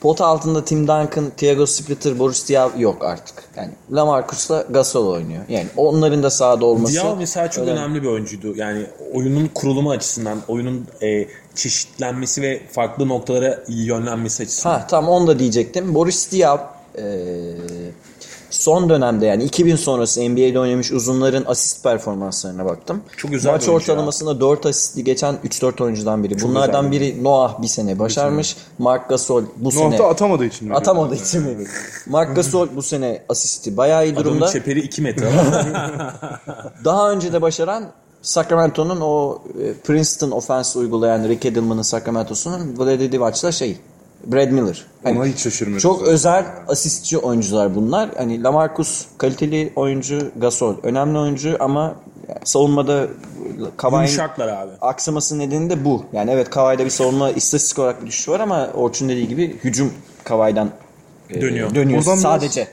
pot 0.00 0.20
altında 0.20 0.64
Tim 0.64 0.88
Duncan, 0.88 1.30
Thiago 1.36 1.66
Splitter, 1.66 2.18
Boris 2.18 2.48
Diaw 2.48 2.80
yok 2.80 3.04
artık. 3.04 3.44
Yani 3.56 3.70
Lamarcus'la 3.92 4.64
Gasol 4.70 5.06
oynuyor. 5.06 5.42
Yani 5.48 5.66
onların 5.76 6.22
da 6.22 6.30
sahada 6.30 6.66
olması. 6.66 6.94
Diaw 6.94 7.18
mesela 7.18 7.50
çok 7.50 7.68
önemli. 7.68 8.02
bir 8.02 8.08
oyuncuydu. 8.08 8.56
Yani 8.56 8.86
oyunun 9.14 9.50
kurulumu 9.54 9.90
açısından, 9.90 10.38
oyunun 10.48 10.86
e, 11.02 11.26
çeşitlenmesi 11.54 12.42
ve 12.42 12.62
farklı 12.72 13.08
noktalara 13.08 13.64
yönlenmesi 13.68 14.42
açısından. 14.42 14.74
Ha 14.74 14.86
tam 14.86 15.08
onu 15.08 15.26
da 15.26 15.38
diyecektim. 15.38 15.94
Boris 15.94 16.32
Diaw 16.32 16.64
e, 16.98 17.04
son 18.50 18.88
dönemde 18.88 19.26
yani 19.26 19.44
2000 19.44 19.76
sonrası 19.76 20.20
NBA'de 20.30 20.60
oynamış 20.60 20.92
uzunların 20.92 21.44
asist 21.46 21.82
performanslarına 21.82 22.64
baktım. 22.64 23.02
Çok 23.16 23.30
güzel 23.30 23.52
Maç 23.52 23.68
ortalamasında 23.68 24.40
4 24.40 24.66
asistli 24.66 25.04
geçen 25.04 25.34
3-4 25.34 25.82
oyuncudan 25.82 26.24
biri. 26.24 26.42
Bunlardan 26.42 26.92
biri 26.92 27.24
Noah 27.24 27.62
bir 27.62 27.66
sene 27.66 27.98
başarmış. 27.98 28.56
Mark 28.78 29.08
Gasol 29.08 29.44
bu 29.56 29.72
sene 29.72 29.90
Nohta 29.90 30.08
atamadığı 30.08 30.44
için 30.44 30.68
mi? 30.68 30.74
atamadığı 30.74 31.14
için 31.14 31.42
mi? 31.42 31.66
Mark 32.06 32.36
Gasol 32.36 32.68
bu 32.76 32.82
sene 32.82 33.22
asisti 33.28 33.76
bayağı 33.76 34.06
iyi 34.06 34.12
Adamın 34.12 34.24
durumda. 34.24 34.48
çeperi 34.48 34.80
2 34.80 35.02
metre. 35.02 35.26
Daha 36.84 37.10
önce 37.12 37.32
de 37.32 37.42
başaran 37.42 37.84
Sacramento'nun 38.22 39.00
o 39.00 39.42
e, 39.62 39.74
Princeton 39.74 40.30
offense 40.30 40.78
uygulayan 40.78 41.28
Rick 41.28 41.46
Edelman'ın 41.46 41.82
Sacramento'sunun 41.82 42.78
Vlade 42.78 43.12
Divac'la 43.12 43.52
şey 43.52 43.78
Brad 44.26 44.50
Miller. 44.50 44.84
Hani 45.02 45.18
Ona 45.18 45.26
hiç 45.26 45.38
şaşırmıyorum. 45.38 45.82
çok 45.82 46.02
özel 46.08 46.44
asistçi 46.68 47.18
oyuncular 47.18 47.74
bunlar. 47.74 48.10
Hani 48.16 48.42
Lamarcus 48.42 49.06
kaliteli 49.18 49.72
oyuncu, 49.76 50.30
Gasol 50.36 50.76
önemli 50.82 51.18
oyuncu 51.18 51.56
ama 51.60 51.94
savunmada 52.44 53.06
abi. 54.48 54.70
aksaması 54.80 55.38
nedeni 55.38 55.70
de 55.70 55.84
bu. 55.84 56.04
Yani 56.12 56.30
evet 56.30 56.50
Kawhi'de 56.50 56.84
bir 56.84 56.90
savunma 56.90 57.30
istatistik 57.30 57.78
olarak 57.78 58.02
bir 58.02 58.06
düşüş 58.06 58.28
var 58.28 58.40
ama 58.40 58.70
Orçun 58.74 59.08
dediği 59.08 59.28
gibi 59.28 59.56
hücum 59.64 59.92
Kawhi'den 60.24 60.70
e, 61.30 61.40
Dönüyor. 61.40 61.70
biraz- 61.74 62.20
sadece. 62.22 62.68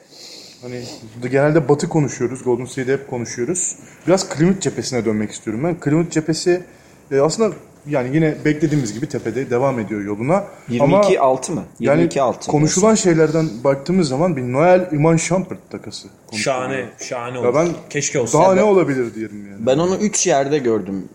Hani 0.62 0.84
genelde 1.32 1.70
batı 1.70 1.90
konuşuyoruz. 1.90 2.44
Golden 2.44 2.66
State'de 2.66 2.94
hep 2.94 3.10
konuşuyoruz. 3.10 3.76
Biraz 4.08 4.26
Cleveland 4.38 4.60
cephesine 4.62 5.06
dönmek 5.06 5.32
istiyorum 5.32 5.64
ben. 5.64 5.78
Cleveland 5.84 6.10
cephesi 6.12 6.64
e, 7.12 7.20
aslında 7.20 7.56
yani 7.88 8.16
yine 8.16 8.36
beklediğimiz 8.46 8.94
gibi 8.94 9.08
tepede 9.10 9.50
devam 9.50 9.80
ediyor 9.80 10.02
yoluna. 10.02 10.44
Ama 10.80 11.02
22-6 11.02 11.52
mı? 11.52 11.64
yani 11.80 12.02
22-6. 12.08 12.48
konuşulan 12.48 12.96
şeylerden 12.96 13.50
baktığımız 13.64 14.08
zaman 14.10 14.38
bir 14.38 14.42
Noel 14.42 14.88
Iman 14.92 15.18
Shumpert 15.18 15.72
takası. 15.72 16.08
Şahane, 16.32 16.86
şahane 17.00 17.38
Ya 17.38 17.44
olur. 17.44 17.56
ben 17.56 17.68
Keşke 17.90 18.20
olsa. 18.20 18.40
daha 18.40 18.56
ne 18.56 18.64
olabilir 18.64 19.16
diyelim 19.16 19.48
yani. 19.52 19.66
Ben 19.66 19.78
onu 19.78 19.96
3 19.96 20.28
yerde 20.28 20.58
gördüm. 20.58 21.08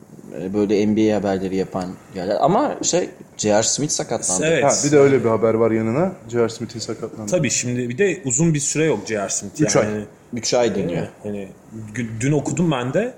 e, 0.42 0.54
Böyle 0.54 0.86
NBA 0.86 1.16
haberleri 1.16 1.56
yapan 1.56 1.84
yerler. 2.16 2.36
Ama 2.40 2.76
şey 2.82 3.10
J.R. 3.36 3.62
Smith 3.62 3.90
sakatlandı. 3.92 4.46
Evet. 4.46 4.64
Ha, 4.64 4.70
bir 4.84 4.92
de 4.92 4.98
öyle 4.98 5.24
bir 5.24 5.28
haber 5.28 5.54
var 5.54 5.70
yanına. 5.70 6.12
J.R. 6.28 6.48
Smith'in 6.48 6.78
sakatlandı. 6.80 7.30
Tabii 7.30 7.50
şimdi 7.50 7.88
bir 7.88 7.98
de 7.98 8.20
uzun 8.24 8.54
bir 8.54 8.60
süre 8.60 8.84
yok 8.84 8.98
J.R. 9.06 9.28
Smith. 9.28 9.60
Üç 9.60 9.76
yani. 9.76 9.86
ay. 9.96 10.04
3 10.32 10.54
ay 10.54 10.74
deniyor. 10.74 11.06
Hani 11.22 11.48
gü- 11.94 12.20
dün 12.20 12.32
okudum 12.32 12.70
ben 12.70 12.94
de. 12.94 13.14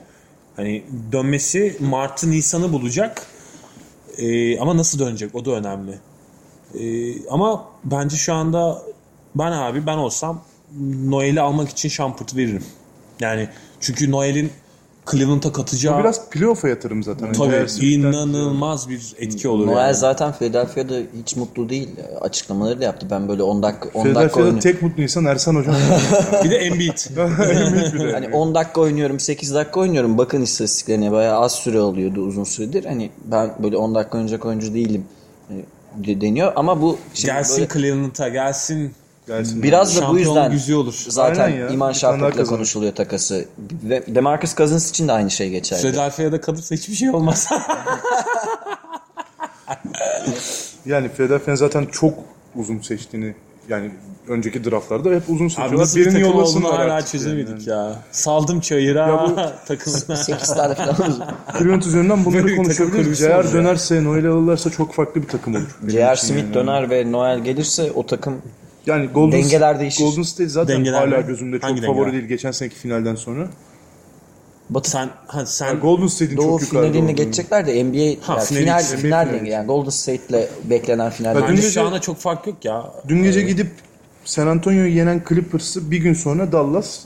Hani 0.56 0.82
dönmesi 1.12 1.76
Mart'ı 1.80 2.30
Nisan'ı 2.30 2.72
bulacak. 2.72 3.22
Ee, 4.20 4.58
ama 4.58 4.76
nasıl 4.76 4.98
dönecek 4.98 5.34
o 5.34 5.44
da 5.44 5.50
önemli. 5.50 5.98
Ee, 6.74 7.28
ama 7.28 7.68
bence 7.84 8.16
şu 8.16 8.34
anda 8.34 8.82
ben 9.34 9.52
abi 9.52 9.86
ben 9.86 9.96
olsam 9.96 10.42
Noel'i 11.04 11.40
almak 11.40 11.68
için 11.68 11.88
Shumpert'ı 11.88 12.36
veririm. 12.36 12.64
Yani 13.20 13.48
çünkü 13.80 14.10
Noel'in 14.10 14.52
Cleveland'a 15.10 15.52
katacağı 15.52 16.00
Biraz 16.00 16.28
playoff'a 16.30 16.68
yatırım 16.68 17.02
zaten. 17.02 17.26
Hani 17.26 17.36
tabii 17.36 17.86
inanılmaz 17.94 18.88
bir 18.88 19.14
etki 19.18 19.48
olur. 19.48 19.66
Noel 19.66 19.86
yani. 19.86 19.94
zaten 19.94 20.32
Philadelphia'da 20.32 20.94
hiç 21.22 21.36
mutlu 21.36 21.68
değil. 21.68 21.88
Açıklamaları 22.20 22.80
da 22.80 22.84
yaptı. 22.84 23.06
Ben 23.10 23.28
böyle 23.28 23.42
10 23.42 23.62
dakika 23.62 23.88
10 23.94 24.14
dakika 24.14 24.36
oynuyorum. 24.40 24.60
tek 24.60 24.82
mutlu 24.82 25.02
insan 25.02 25.24
Ersan 25.24 25.54
Hocam. 25.56 25.74
Bir 26.44 26.50
de 26.50 26.56
Embiid. 26.56 26.98
Hani 28.12 28.28
10 28.28 28.54
dakika 28.54 28.80
oynuyorum, 28.80 29.20
8 29.20 29.54
dakika 29.54 29.80
oynuyorum. 29.80 30.18
Bakın 30.18 30.42
istatistiklerine 30.42 31.12
bayağı 31.12 31.40
az 31.40 31.52
süre 31.52 31.78
alıyordu 31.78 32.20
uzun 32.20 32.44
süredir. 32.44 32.84
Hani 32.84 33.10
ben 33.24 33.50
böyle 33.62 33.76
10 33.76 33.94
dakika 33.94 34.18
oynayacak 34.18 34.44
oyuncu 34.46 34.74
değilim 34.74 35.04
de- 35.96 36.20
deniyor 36.20 36.52
ama 36.56 36.82
bu 36.82 36.98
şimdi 37.14 37.26
gelsin 37.26 37.58
böyle 37.58 37.68
Cleveland'a 37.72 38.28
gelsin. 38.28 38.92
Gelsin. 39.38 39.62
biraz 39.62 40.00
da 40.00 40.08
bu 40.08 40.18
yüzden 40.18 40.50
güzel 40.50 40.76
olur. 40.76 40.94
zaten 41.08 41.48
ya. 41.48 41.68
İman 41.68 41.94
Bir 41.94 42.00
kazanır. 42.00 42.46
konuşuluyor 42.46 42.94
takası. 42.94 43.44
Ve 43.84 44.02
DeMarcus 44.14 44.54
Cousins 44.56 44.90
için 44.90 45.08
de 45.08 45.12
aynı 45.12 45.30
şey 45.30 45.50
geçerli. 45.50 45.80
Philadelphia'da 45.82 46.40
kalırsa 46.40 46.74
hiçbir 46.74 46.94
şey 46.94 47.10
olmaz. 47.10 47.48
Yani 50.86 51.08
Philadelphia'nın 51.08 51.56
zaten 51.56 51.86
çok 51.92 52.14
uzun 52.56 52.78
seçtiğini 52.78 53.34
yani 53.68 53.90
önceki 54.28 54.64
draftlarda 54.64 55.10
hep 55.10 55.22
uzun 55.28 55.44
Abi 55.44 55.50
seçiyorlar. 55.50 55.88
bir 55.96 56.00
Birini 56.06 56.24
olduğunu 56.24 56.36
yollasınlar 56.36 56.72
hala 56.76 56.92
artık 56.94 57.08
çözemedik 57.12 57.48
yani. 57.66 57.68
ya. 57.68 57.92
Saldım 58.12 58.60
çayıra 58.60 59.08
Ya 59.08 59.24
bu- 59.30 59.36
takımına. 59.68 60.16
8 60.24 60.54
tane 60.54 60.74
falan. 60.74 60.96
Cleveland 61.58 61.82
üzerinden 61.82 62.24
bunları 62.24 62.42
Böyle 62.44 62.52
bir 62.52 62.56
konuşabiliriz. 62.56 63.20
ya. 63.20 63.52
dönerse, 63.52 64.04
Noel 64.04 64.26
alırlarsa 64.26 64.70
çok 64.70 64.94
farklı 64.94 65.22
bir 65.22 65.28
takım 65.28 65.54
olur. 65.54 65.78
J.R. 65.88 66.16
Smith 66.16 66.42
yani. 66.42 66.54
döner 66.54 66.90
ve 66.90 67.12
Noel 67.12 67.38
gelirse 67.38 67.92
o 67.94 68.06
takım 68.06 68.34
Yani 68.86 69.06
Golden, 69.06 69.32
Dengeler 69.42 69.80
değişir. 69.80 70.04
Golden 70.04 70.22
State 70.22 70.48
zaten 70.48 70.76
Dengeler 70.78 70.98
hala 70.98 71.18
mi? 71.18 71.26
gözümde 71.26 71.56
çok 71.56 71.70
Hangi 71.70 71.80
favori 71.80 71.96
dengeler? 71.96 72.12
değil 72.12 72.24
geçen 72.24 72.50
seneki 72.50 72.74
finalden 72.76 73.14
sonra. 73.14 73.48
Batı 74.70 74.90
sen 74.90 75.08
ha, 75.26 75.46
sen 75.46 75.66
Yani 75.66 75.80
Golden 75.80 76.06
State'in 76.06 76.36
Doğu 76.36 76.44
çok 76.46 76.62
yukarıda 76.62 76.86
finaline 76.86 77.04
olduğunu. 77.04 77.16
geçecekler 77.16 77.66
de 77.66 77.84
NBA 77.84 77.98
Ha, 78.26 78.32
yani 78.32 78.44
finali- 78.44 78.52
final 78.54 78.78
NBA 78.82 78.96
final 78.96 79.24
finali. 79.24 79.32
denge 79.38 79.50
yani 79.50 79.66
Golden 79.66 79.90
State'le 79.90 80.48
beklenen 80.70 81.10
final. 81.10 81.34
Dün 81.36 81.42
bence 81.42 81.54
gece- 81.54 81.70
şu 81.70 81.82
anda 81.86 82.00
çok 82.00 82.16
fark 82.16 82.46
yok 82.46 82.64
ya. 82.64 82.92
Dün 83.08 83.22
gece 83.22 83.42
gidip 83.42 83.70
San 84.24 84.46
Antonio'yu 84.46 84.96
yenen 84.96 85.22
Clippers'ı 85.28 85.90
bir 85.90 85.98
gün 85.98 86.14
sonra 86.14 86.52
Dallas 86.52 87.00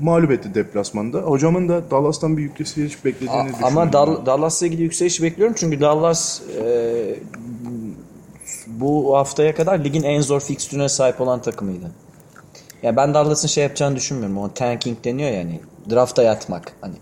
mağlup 0.00 0.30
etti 0.30 0.54
deplasmanda. 0.54 1.18
Hocamın 1.18 1.68
da 1.68 1.90
Dallas'tan 1.90 2.36
bir 2.36 2.42
yükseliş 2.42 3.04
beklediğini 3.04 3.30
A- 3.30 3.44
düşünüyorum. 3.44 3.66
ama 3.78 3.92
Dal- 3.92 4.26
Dallas'la 4.26 4.66
ilgili 4.66 4.82
yükseliş 4.82 5.22
bekliyorum 5.22 5.54
çünkü 5.58 5.80
Dallas 5.80 6.40
e, 6.64 7.14
bu 8.80 9.16
haftaya 9.16 9.54
kadar 9.54 9.84
ligin 9.84 10.02
en 10.02 10.20
zor 10.20 10.40
fikstürüne 10.40 10.88
sahip 10.88 11.20
olan 11.20 11.42
takımıydı. 11.42 11.90
Ya 12.82 12.96
ben 12.96 13.14
Dallas'ın 13.14 13.48
şey 13.48 13.64
yapacağını 13.64 13.96
düşünmüyorum. 13.96 14.38
O 14.38 14.54
tanking 14.54 15.04
deniyor 15.04 15.30
yani. 15.30 15.60
Drafta 15.90 16.22
yatmak 16.22 16.72
hani. 16.80 16.94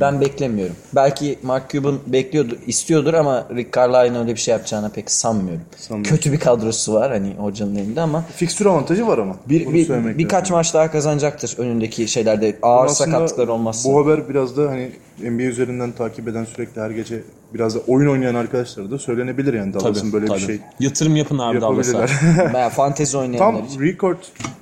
Ben 0.00 0.20
beklemiyorum. 0.20 0.76
Belki 0.94 1.38
Mark 1.42 1.70
Cuban 1.70 1.98
bekliyordu, 2.06 2.56
istiyordur 2.66 3.14
ama 3.14 3.46
Rick 3.56 3.72
Carlisle'ın 3.76 4.14
öyle 4.22 4.34
bir 4.34 4.40
şey 4.40 4.52
yapacağını 4.52 4.90
pek 4.90 5.10
sanmıyorum. 5.10 5.62
Sanmıyorum. 5.76 6.16
Kötü 6.16 6.32
bir 6.32 6.40
kadrosu 6.40 6.94
var 6.94 7.10
hani 7.10 7.34
hocanın 7.38 7.76
elinde 7.76 8.00
ama 8.00 8.24
Fikstür 8.36 8.66
avantajı 8.66 9.06
var 9.06 9.18
ama. 9.18 9.36
bir, 9.48 9.66
Bunu 9.66 9.74
bir- 9.74 10.18
birkaç 10.18 10.42
lazım. 10.42 10.56
maç 10.56 10.74
daha 10.74 10.90
kazanacaktır 10.90 11.54
önündeki 11.58 12.08
şeylerde 12.08 12.56
ağır 12.62 12.86
Aslında 12.86 13.10
sakatlıklar 13.10 13.48
olmazsa. 13.48 13.88
Bu 13.92 14.04
haber 14.04 14.28
biraz 14.28 14.56
da 14.56 14.70
hani 14.70 14.90
NBA 15.22 15.42
üzerinden 15.42 15.92
takip 15.92 16.28
eden 16.28 16.44
sürekli 16.44 16.80
her 16.80 16.90
gece 16.90 17.20
biraz 17.54 17.74
da 17.74 17.78
oyun 17.86 18.10
oynayan 18.10 18.34
arkadaşlara 18.34 18.90
da 18.90 18.98
söylenebilir 18.98 19.54
yani 19.54 19.74
Dallas'ın 19.74 20.12
böyle 20.12 20.26
tabii. 20.26 20.38
bir 20.38 20.46
şey 20.46 20.58
Yatırım 20.80 21.16
yapın 21.16 21.38
abi 21.38 21.60
Dallas'a. 21.60 22.06
Bayağı 22.54 22.70
fantezi 22.78 23.18
oynayanlar 23.18 23.68
Tam 23.68 23.80
record 23.80 24.16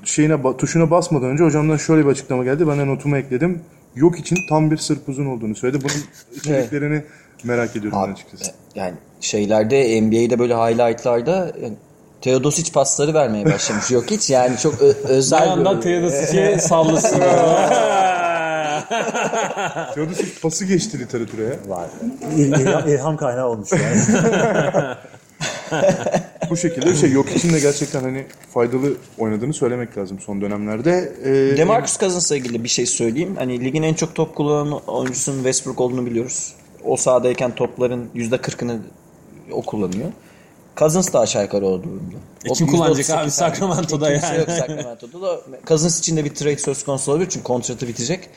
şeyine 0.05 0.57
tuşuna 0.59 0.91
basmadan 0.91 1.29
önce 1.29 1.45
hocamdan 1.45 1.77
şöyle 1.77 2.05
bir 2.05 2.11
açıklama 2.11 2.45
geldi. 2.45 2.69
Ben 2.69 2.79
de 2.79 2.87
notumu 2.87 3.17
ekledim. 3.17 3.61
Yok 3.97 4.19
için 4.19 4.37
tam 4.49 4.71
bir 4.71 4.77
sırp 4.77 5.09
uzun 5.09 5.27
olduğunu 5.27 5.55
söyledi. 5.55 5.85
Bunun 5.85 6.05
içeriklerini 6.37 7.03
merak 7.45 7.77
ediyorum 7.77 7.99
ben 8.07 8.13
açıkçası. 8.13 8.53
Yani 8.75 8.95
şeylerde 9.21 10.01
NBA'de 10.03 10.39
böyle 10.39 10.55
highlightlarda 10.55 11.53
yani 11.63 11.75
Teodosic 12.21 12.73
pasları 12.73 13.15
vermeye 13.15 13.45
başlamış. 13.45 13.91
Yok 13.91 14.05
hiç 14.11 14.31
yani 14.31 14.59
çok 14.59 14.75
özel 15.09 15.43
bir 15.43 15.47
yandan 15.47 15.81
Teodosic'e 15.81 16.59
sallasın. 16.69 17.21
Teodosic 19.95 20.41
pası 20.43 20.65
geçti 20.65 20.99
literatüre 20.99 21.43
ya. 21.45 21.51
var. 21.69 21.87
İl- 22.37 22.61
ilham, 22.61 22.89
ilham 22.89 23.17
kaynağı 23.17 23.49
olmuş 23.49 23.69
yani. 23.73 24.01
Bu 26.51 26.57
şekilde 26.57 26.87
bir 26.87 26.95
şey 26.95 27.11
yok 27.13 27.31
için 27.37 27.53
de 27.53 27.61
gerçekten 27.61 28.01
hani 28.01 28.27
faydalı 28.55 28.93
oynadığını 29.19 29.55
söylemek 29.55 29.99
lazım 29.99 30.21
son 30.21 30.41
dönemlerde. 30.41 31.13
Ee, 31.25 31.57
Demarcus 31.57 31.99
Cousins'la 31.99 32.37
ilgili 32.37 32.65
bir 32.65 32.69
şey 32.69 32.87
söyleyeyim. 32.87 33.35
Hani 33.39 33.65
ligin 33.65 33.83
en 33.83 33.95
çok 33.95 34.15
top 34.15 34.37
kullanan 34.37 34.81
oyuncusunun 34.87 35.37
Westbrook 35.37 35.81
olduğunu 35.81 36.07
biliyoruz. 36.07 36.55
O 36.85 36.97
sahadayken 36.97 37.55
topların 37.55 38.09
%40'ını 38.15 38.79
o 39.53 39.63
kullanıyor. 39.63 40.13
Cousins 40.77 41.13
da 41.13 41.21
aşağı 41.21 41.43
yukarı 41.43 41.67
o 41.67 41.83
durumda. 41.83 42.17
E 42.45 42.51
O 42.51 42.55
kim 42.55 42.67
%38 42.67 42.71
kullanacak 42.71 43.11
abi. 43.11 43.31
Sacramento'da 43.31 44.11
Kimse 44.13 44.27
yani? 44.27 44.39
yok 44.39 44.51
Sacramento'da 44.51 45.23
da. 45.23 45.41
Cousins 45.67 45.99
için 45.99 46.17
de 46.17 46.25
bir 46.25 46.35
trade 46.35 46.59
söz 46.59 46.85
konusu 46.85 47.13
olabilir 47.13 47.29
çünkü 47.31 47.45
kontratı 47.45 47.89
bitecek. 47.89 48.29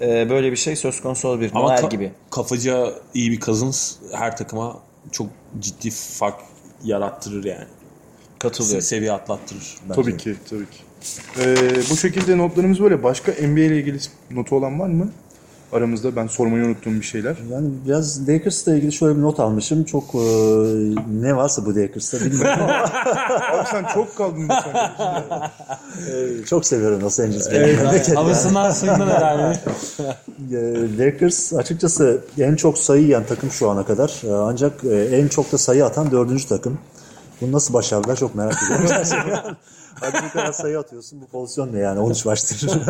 Ee, 0.00 0.30
böyle 0.30 0.52
bir 0.52 0.56
şey 0.56 0.76
söz 0.76 1.00
konusu 1.00 1.28
olabilir. 1.28 1.50
Ama 1.54 1.68
Noel 1.68 1.78
ka- 1.78 1.90
gibi. 1.90 2.12
kafaca 2.30 2.92
iyi 3.14 3.30
bir 3.32 3.40
Cousins 3.40 3.92
her 4.12 4.36
takıma 4.36 4.76
çok 5.12 5.26
ciddi 5.60 5.90
fark 5.90 6.40
yarattırır 6.86 7.44
yani. 7.44 7.64
Katılıyorum. 8.38 8.82
Seviye 8.82 9.12
atlattırır. 9.12 9.76
Tabii 9.94 10.16
ki, 10.16 10.36
tabii 10.50 10.66
ki. 10.70 10.78
Ee, 11.40 11.56
bu 11.90 11.96
şekilde 11.96 12.38
notlarımız 12.38 12.80
böyle. 12.80 13.02
Başka 13.02 13.32
NBA 13.32 13.60
ile 13.60 13.76
ilgili 13.76 13.98
notu 14.30 14.56
olan 14.56 14.80
var 14.80 14.88
mı? 14.88 15.12
Aramızda 15.72 16.16
ben 16.16 16.26
sormayı 16.26 16.64
unuttuğum 16.64 16.90
bir 16.90 17.02
şeyler. 17.02 17.36
Yani 17.52 17.68
biraz 17.86 18.28
Lakers'la 18.28 18.74
ilgili 18.74 18.92
şöyle 18.92 19.16
bir 19.16 19.22
not 19.22 19.40
almışım. 19.40 19.84
Çok 19.84 20.04
e, 20.14 20.18
ne 21.22 21.36
varsa 21.36 21.66
bu 21.66 21.76
Lakers'ta 21.76 22.20
bilmiyorum 22.20 22.60
ama 22.60 22.72
Abi 23.52 23.68
sen 23.70 23.84
çok 23.94 24.16
kaldın 24.16 24.48
bu 24.48 24.52
sene. 24.52 24.90
e, 26.40 26.44
çok 26.44 26.66
seviyorum 26.66 27.00
Los 27.00 27.20
Angeles. 27.20 27.48
Evet, 27.52 28.16
Havasından 28.16 28.70
suyundan 28.70 29.08
herhalde. 29.08 29.58
Lakers 30.98 31.52
açıkçası 31.52 32.20
en 32.38 32.56
çok 32.56 32.78
sayı 32.78 33.02
yiyen 33.02 33.24
takım 33.28 33.50
şu 33.50 33.70
ana 33.70 33.86
kadar. 33.86 34.22
E, 34.24 34.32
Ancak 34.34 34.84
e, 34.84 34.96
en 34.96 35.28
çok 35.28 35.52
da 35.52 35.58
sayı 35.58 35.84
atan 35.84 36.10
dördüncü 36.10 36.48
takım. 36.48 36.78
Bunu 37.40 37.52
nasıl 37.52 37.74
başardılar 37.74 38.16
çok 38.16 38.34
merak 38.34 38.54
ediyorum. 38.62 39.56
Hadi 40.00 40.16
bu 40.28 40.32
kadar 40.32 40.52
sayı 40.52 40.78
atıyorsun 40.78 41.20
bu 41.20 41.26
pozisyon 41.26 41.72
ne 41.72 41.78
yani 41.78 42.00
13 42.00 42.24
maçtır. 42.24 42.70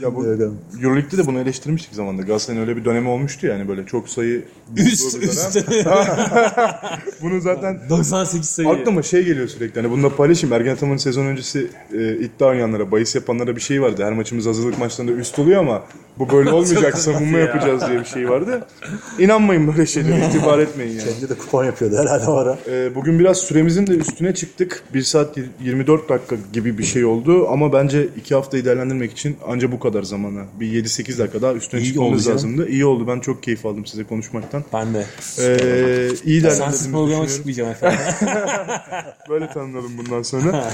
Ya 0.00 0.14
bu. 0.14 0.26
Euroleague'de 0.82 1.18
de 1.18 1.26
bunu 1.26 1.40
eleştirmiştik 1.40 1.94
zamanında. 1.94 2.22
Galatasaray'ın 2.22 2.62
öyle 2.62 2.76
bir 2.76 2.84
dönemi 2.84 3.08
olmuştu 3.08 3.46
yani 3.46 3.68
böyle 3.68 3.86
çok 3.86 4.08
sayı 4.08 4.44
Üst 4.76 5.22
üst. 5.22 5.56
Bunu 7.22 7.40
zaten 7.40 7.80
98 7.90 8.48
sayı. 8.50 8.68
aklıma 8.68 9.02
şey 9.02 9.24
geliyor 9.24 9.48
sürekli. 9.48 9.80
Hani 9.80 9.90
bunu 9.90 10.02
da 10.02 10.16
paylaşayım. 10.16 10.52
Ergen 10.56 10.72
Ataman'ın 10.74 10.96
sezon 10.96 11.26
öncesi 11.26 11.70
e, 11.92 12.16
iddia 12.16 12.48
oynayanlara, 12.48 12.90
bahis 12.90 13.14
yapanlara 13.14 13.56
bir 13.56 13.60
şey 13.60 13.82
vardı. 13.82 14.04
Her 14.04 14.12
maçımız 14.12 14.46
hazırlık 14.46 14.78
maçlarında 14.78 15.12
üst 15.12 15.38
oluyor 15.38 15.60
ama 15.60 15.82
bu 16.18 16.30
böyle 16.30 16.50
olmayacak. 16.50 16.98
savunma 16.98 17.38
ya. 17.38 17.44
yapacağız 17.44 17.82
diye 17.88 18.00
bir 18.00 18.04
şey 18.04 18.30
vardı. 18.30 18.66
İnanmayın 19.18 19.68
böyle 19.68 19.86
şeylere. 19.86 20.26
itibar 20.26 20.58
etmeyin 20.58 20.98
yani. 20.98 21.10
Kendi 21.12 21.28
de 21.28 21.34
kupon 21.34 21.64
yapıyordu 21.64 21.96
herhalde 21.96 22.26
o 22.30 22.34
ara. 22.34 22.58
Ee, 22.68 22.94
bugün 22.94 23.18
biraz 23.18 23.38
süremizin 23.38 23.86
de 23.86 23.92
üstüne 23.92 24.34
çıktık. 24.34 24.82
1 24.94 25.02
saat 25.02 25.36
24 25.60 25.97
dakika 26.08 26.36
gibi 26.52 26.78
bir 26.78 26.84
şey 26.84 27.04
oldu 27.04 27.48
ama 27.48 27.72
bence 27.72 28.08
2 28.16 28.34
haftayı 28.34 28.64
değerlendirmek 28.64 29.12
için 29.12 29.36
anca 29.46 29.72
bu 29.72 29.80
kadar 29.80 30.02
zamana. 30.02 30.44
Bir 30.60 30.84
7-8 30.84 31.18
dakika 31.18 31.42
daha 31.42 31.54
üstüne 31.54 31.80
İyi 31.80 31.86
çıkmamız 31.86 32.26
oldu 32.26 32.34
lazımdı. 32.34 32.68
İyi 32.68 32.84
oldu. 32.84 33.06
Ben 33.06 33.20
çok 33.20 33.42
keyif 33.42 33.66
aldım 33.66 33.86
size 33.86 34.04
konuşmaktan. 34.04 34.64
Ben 34.72 34.94
de. 34.94 34.98
Ee, 34.98 35.04
iyi 36.24 36.40
Sensiz 36.40 36.42
değerlendirdiğimizi 36.42 36.92
programa 36.92 37.28
çıkmayacağım 37.28 37.70
efendim. 37.70 37.98
Böyle 39.30 39.48
tanınalım 39.48 39.98
bundan 39.98 40.22
sonra. 40.22 40.70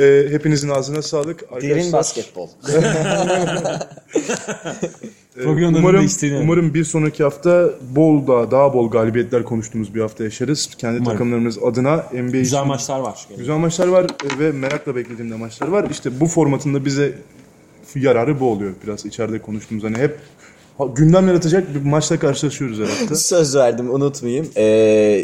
Ee, 0.00 0.26
hepinizin 0.30 0.68
ağzına 0.68 1.02
sağlık. 1.02 1.42
Arkadaşlar, 1.42 1.70
Derin 1.70 1.92
basketbol. 1.92 2.48
e, 5.36 5.42
Programın 5.42 5.78
umarım, 5.78 5.98
değiştirelim. 6.00 6.40
umarım 6.40 6.74
bir 6.74 6.84
sonraki 6.84 7.22
hafta 7.22 7.70
bol 7.96 8.26
da 8.26 8.50
daha 8.50 8.74
bol 8.74 8.90
galibiyetler 8.90 9.42
konuştuğumuz 9.44 9.94
bir 9.94 10.00
hafta 10.00 10.24
yaşarız. 10.24 10.68
Kendi 10.78 10.98
Umarım. 10.98 11.12
takımlarımız 11.12 11.58
adına 11.62 11.96
NBA 12.12 12.30
Güzel 12.30 12.58
için 12.58 12.66
maçlar 12.68 13.00
var. 13.00 13.26
Güzel 13.38 13.56
maçlar 13.56 13.88
var 13.88 14.06
ve 14.38 14.52
merakla 14.52 14.96
beklediğim 14.96 15.30
de 15.30 15.36
maçlar 15.36 15.68
var. 15.68 15.86
İşte 15.90 16.20
bu 16.20 16.26
formatında 16.26 16.84
bize 16.84 17.12
yararı 17.94 18.40
bu 18.40 18.50
oluyor. 18.50 18.72
Biraz 18.86 19.06
içeride 19.06 19.38
konuştuğumuz 19.38 19.84
hani 19.84 19.96
hep 19.98 20.18
gündem 20.96 21.28
yaratacak 21.28 21.74
bir 21.74 21.82
maçla 21.90 22.18
karşılaşıyoruz 22.18 22.78
her 22.78 22.84
hafta. 22.84 23.14
Söz 23.14 23.56
verdim 23.56 23.94
unutmayayım. 23.94 24.48
Ee, 24.56 24.62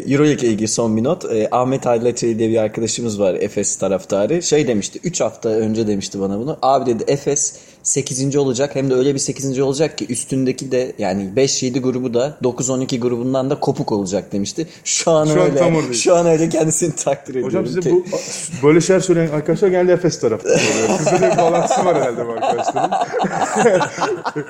Euroleague 0.07 0.41
ile 0.47 0.53
ilgili 0.53 0.67
son 0.67 0.97
bir 0.97 1.03
not. 1.03 1.25
Ee, 1.25 1.47
Ahmet 1.51 1.85
Hallaçeli 1.85 2.39
diye 2.39 2.49
bir 2.49 2.57
arkadaşımız 2.57 3.19
var 3.19 3.33
Efes 3.33 3.77
taraftarı. 3.77 4.41
Şey 4.41 4.67
demişti 4.67 4.99
3 5.03 5.21
hafta 5.21 5.49
önce 5.49 5.87
demişti 5.87 6.19
bana 6.19 6.39
bunu. 6.39 6.57
Abi 6.61 6.85
dedi 6.85 7.03
Efes 7.07 7.55
8. 7.83 8.35
olacak 8.35 8.75
hem 8.75 8.89
de 8.89 8.93
öyle 8.93 9.13
bir 9.13 9.19
8. 9.19 9.59
olacak 9.59 9.97
ki 9.97 10.05
üstündeki 10.09 10.71
de 10.71 10.93
yani 10.97 11.29
5-7 11.35 11.79
grubu 11.79 12.13
da 12.13 12.37
9-12 12.43 12.99
grubundan 12.99 13.49
da 13.49 13.59
kopuk 13.59 13.91
olacak 13.91 14.31
demişti. 14.31 14.67
Şu 14.83 15.11
an 15.11 15.25
Şu 15.25 15.31
an 15.31 15.39
öyle. 15.39 15.63
oradayız. 15.63 16.01
Şu 16.01 16.15
an 16.15 16.25
öyle 16.27 16.49
kendisini 16.49 16.95
takdir 16.95 17.35
ediyorum. 17.35 17.49
Hocam 17.59 17.67
size 17.67 17.91
bu 17.91 18.05
böyle 18.63 18.81
şeyler 18.81 18.99
söyleyen 18.99 19.27
arkadaşlar 19.31 19.67
genelde 19.67 19.93
Efes 19.93 20.19
tarafı. 20.19 20.49
Sizde 20.97 21.21
de 21.21 21.31
bir 21.31 21.37
bağlantısı 21.37 21.85
var 21.85 21.95
herhalde 21.95 22.27
bu 22.27 22.31
arkadaşların. 22.31 22.91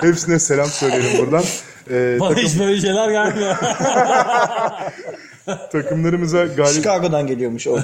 Hepsine 0.00 0.38
selam 0.38 0.66
söyleyelim 0.68 1.18
buradan. 1.18 1.44
Ee, 1.90 2.16
Bana 2.20 2.28
takım, 2.28 2.44
hiç 2.44 2.58
böyle 2.58 2.80
şeyler 2.80 3.10
gelmiyor. 3.10 3.56
takımlarımıza 5.72 6.44
galip 6.46 6.74
Chicago'dan 6.74 7.26
geliyormuş 7.26 7.66
o. 7.66 7.70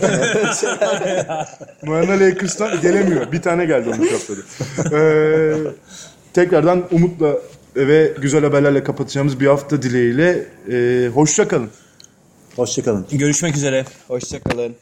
Moana 1.82 2.20
Lakers'tan 2.20 2.80
gelemiyor. 2.80 3.32
Bir 3.32 3.42
tane 3.42 3.64
geldi 3.64 3.88
onun 3.88 4.08
haftada. 4.08 4.40
Ee, 4.96 5.54
tekrardan 6.32 6.84
umutla 6.90 7.32
ve 7.76 8.12
güzel 8.20 8.44
haberlerle 8.44 8.84
kapatacağımız 8.84 9.40
bir 9.40 9.46
hafta 9.46 9.82
dileğiyle. 9.82 10.46
Ee, 10.70 11.08
hoşça 11.08 11.48
kalın. 11.48 11.70
Hoşçakalın. 12.56 13.06
Görüşmek 13.12 13.56
üzere. 13.56 13.84
Hoşçakalın. 14.08 14.76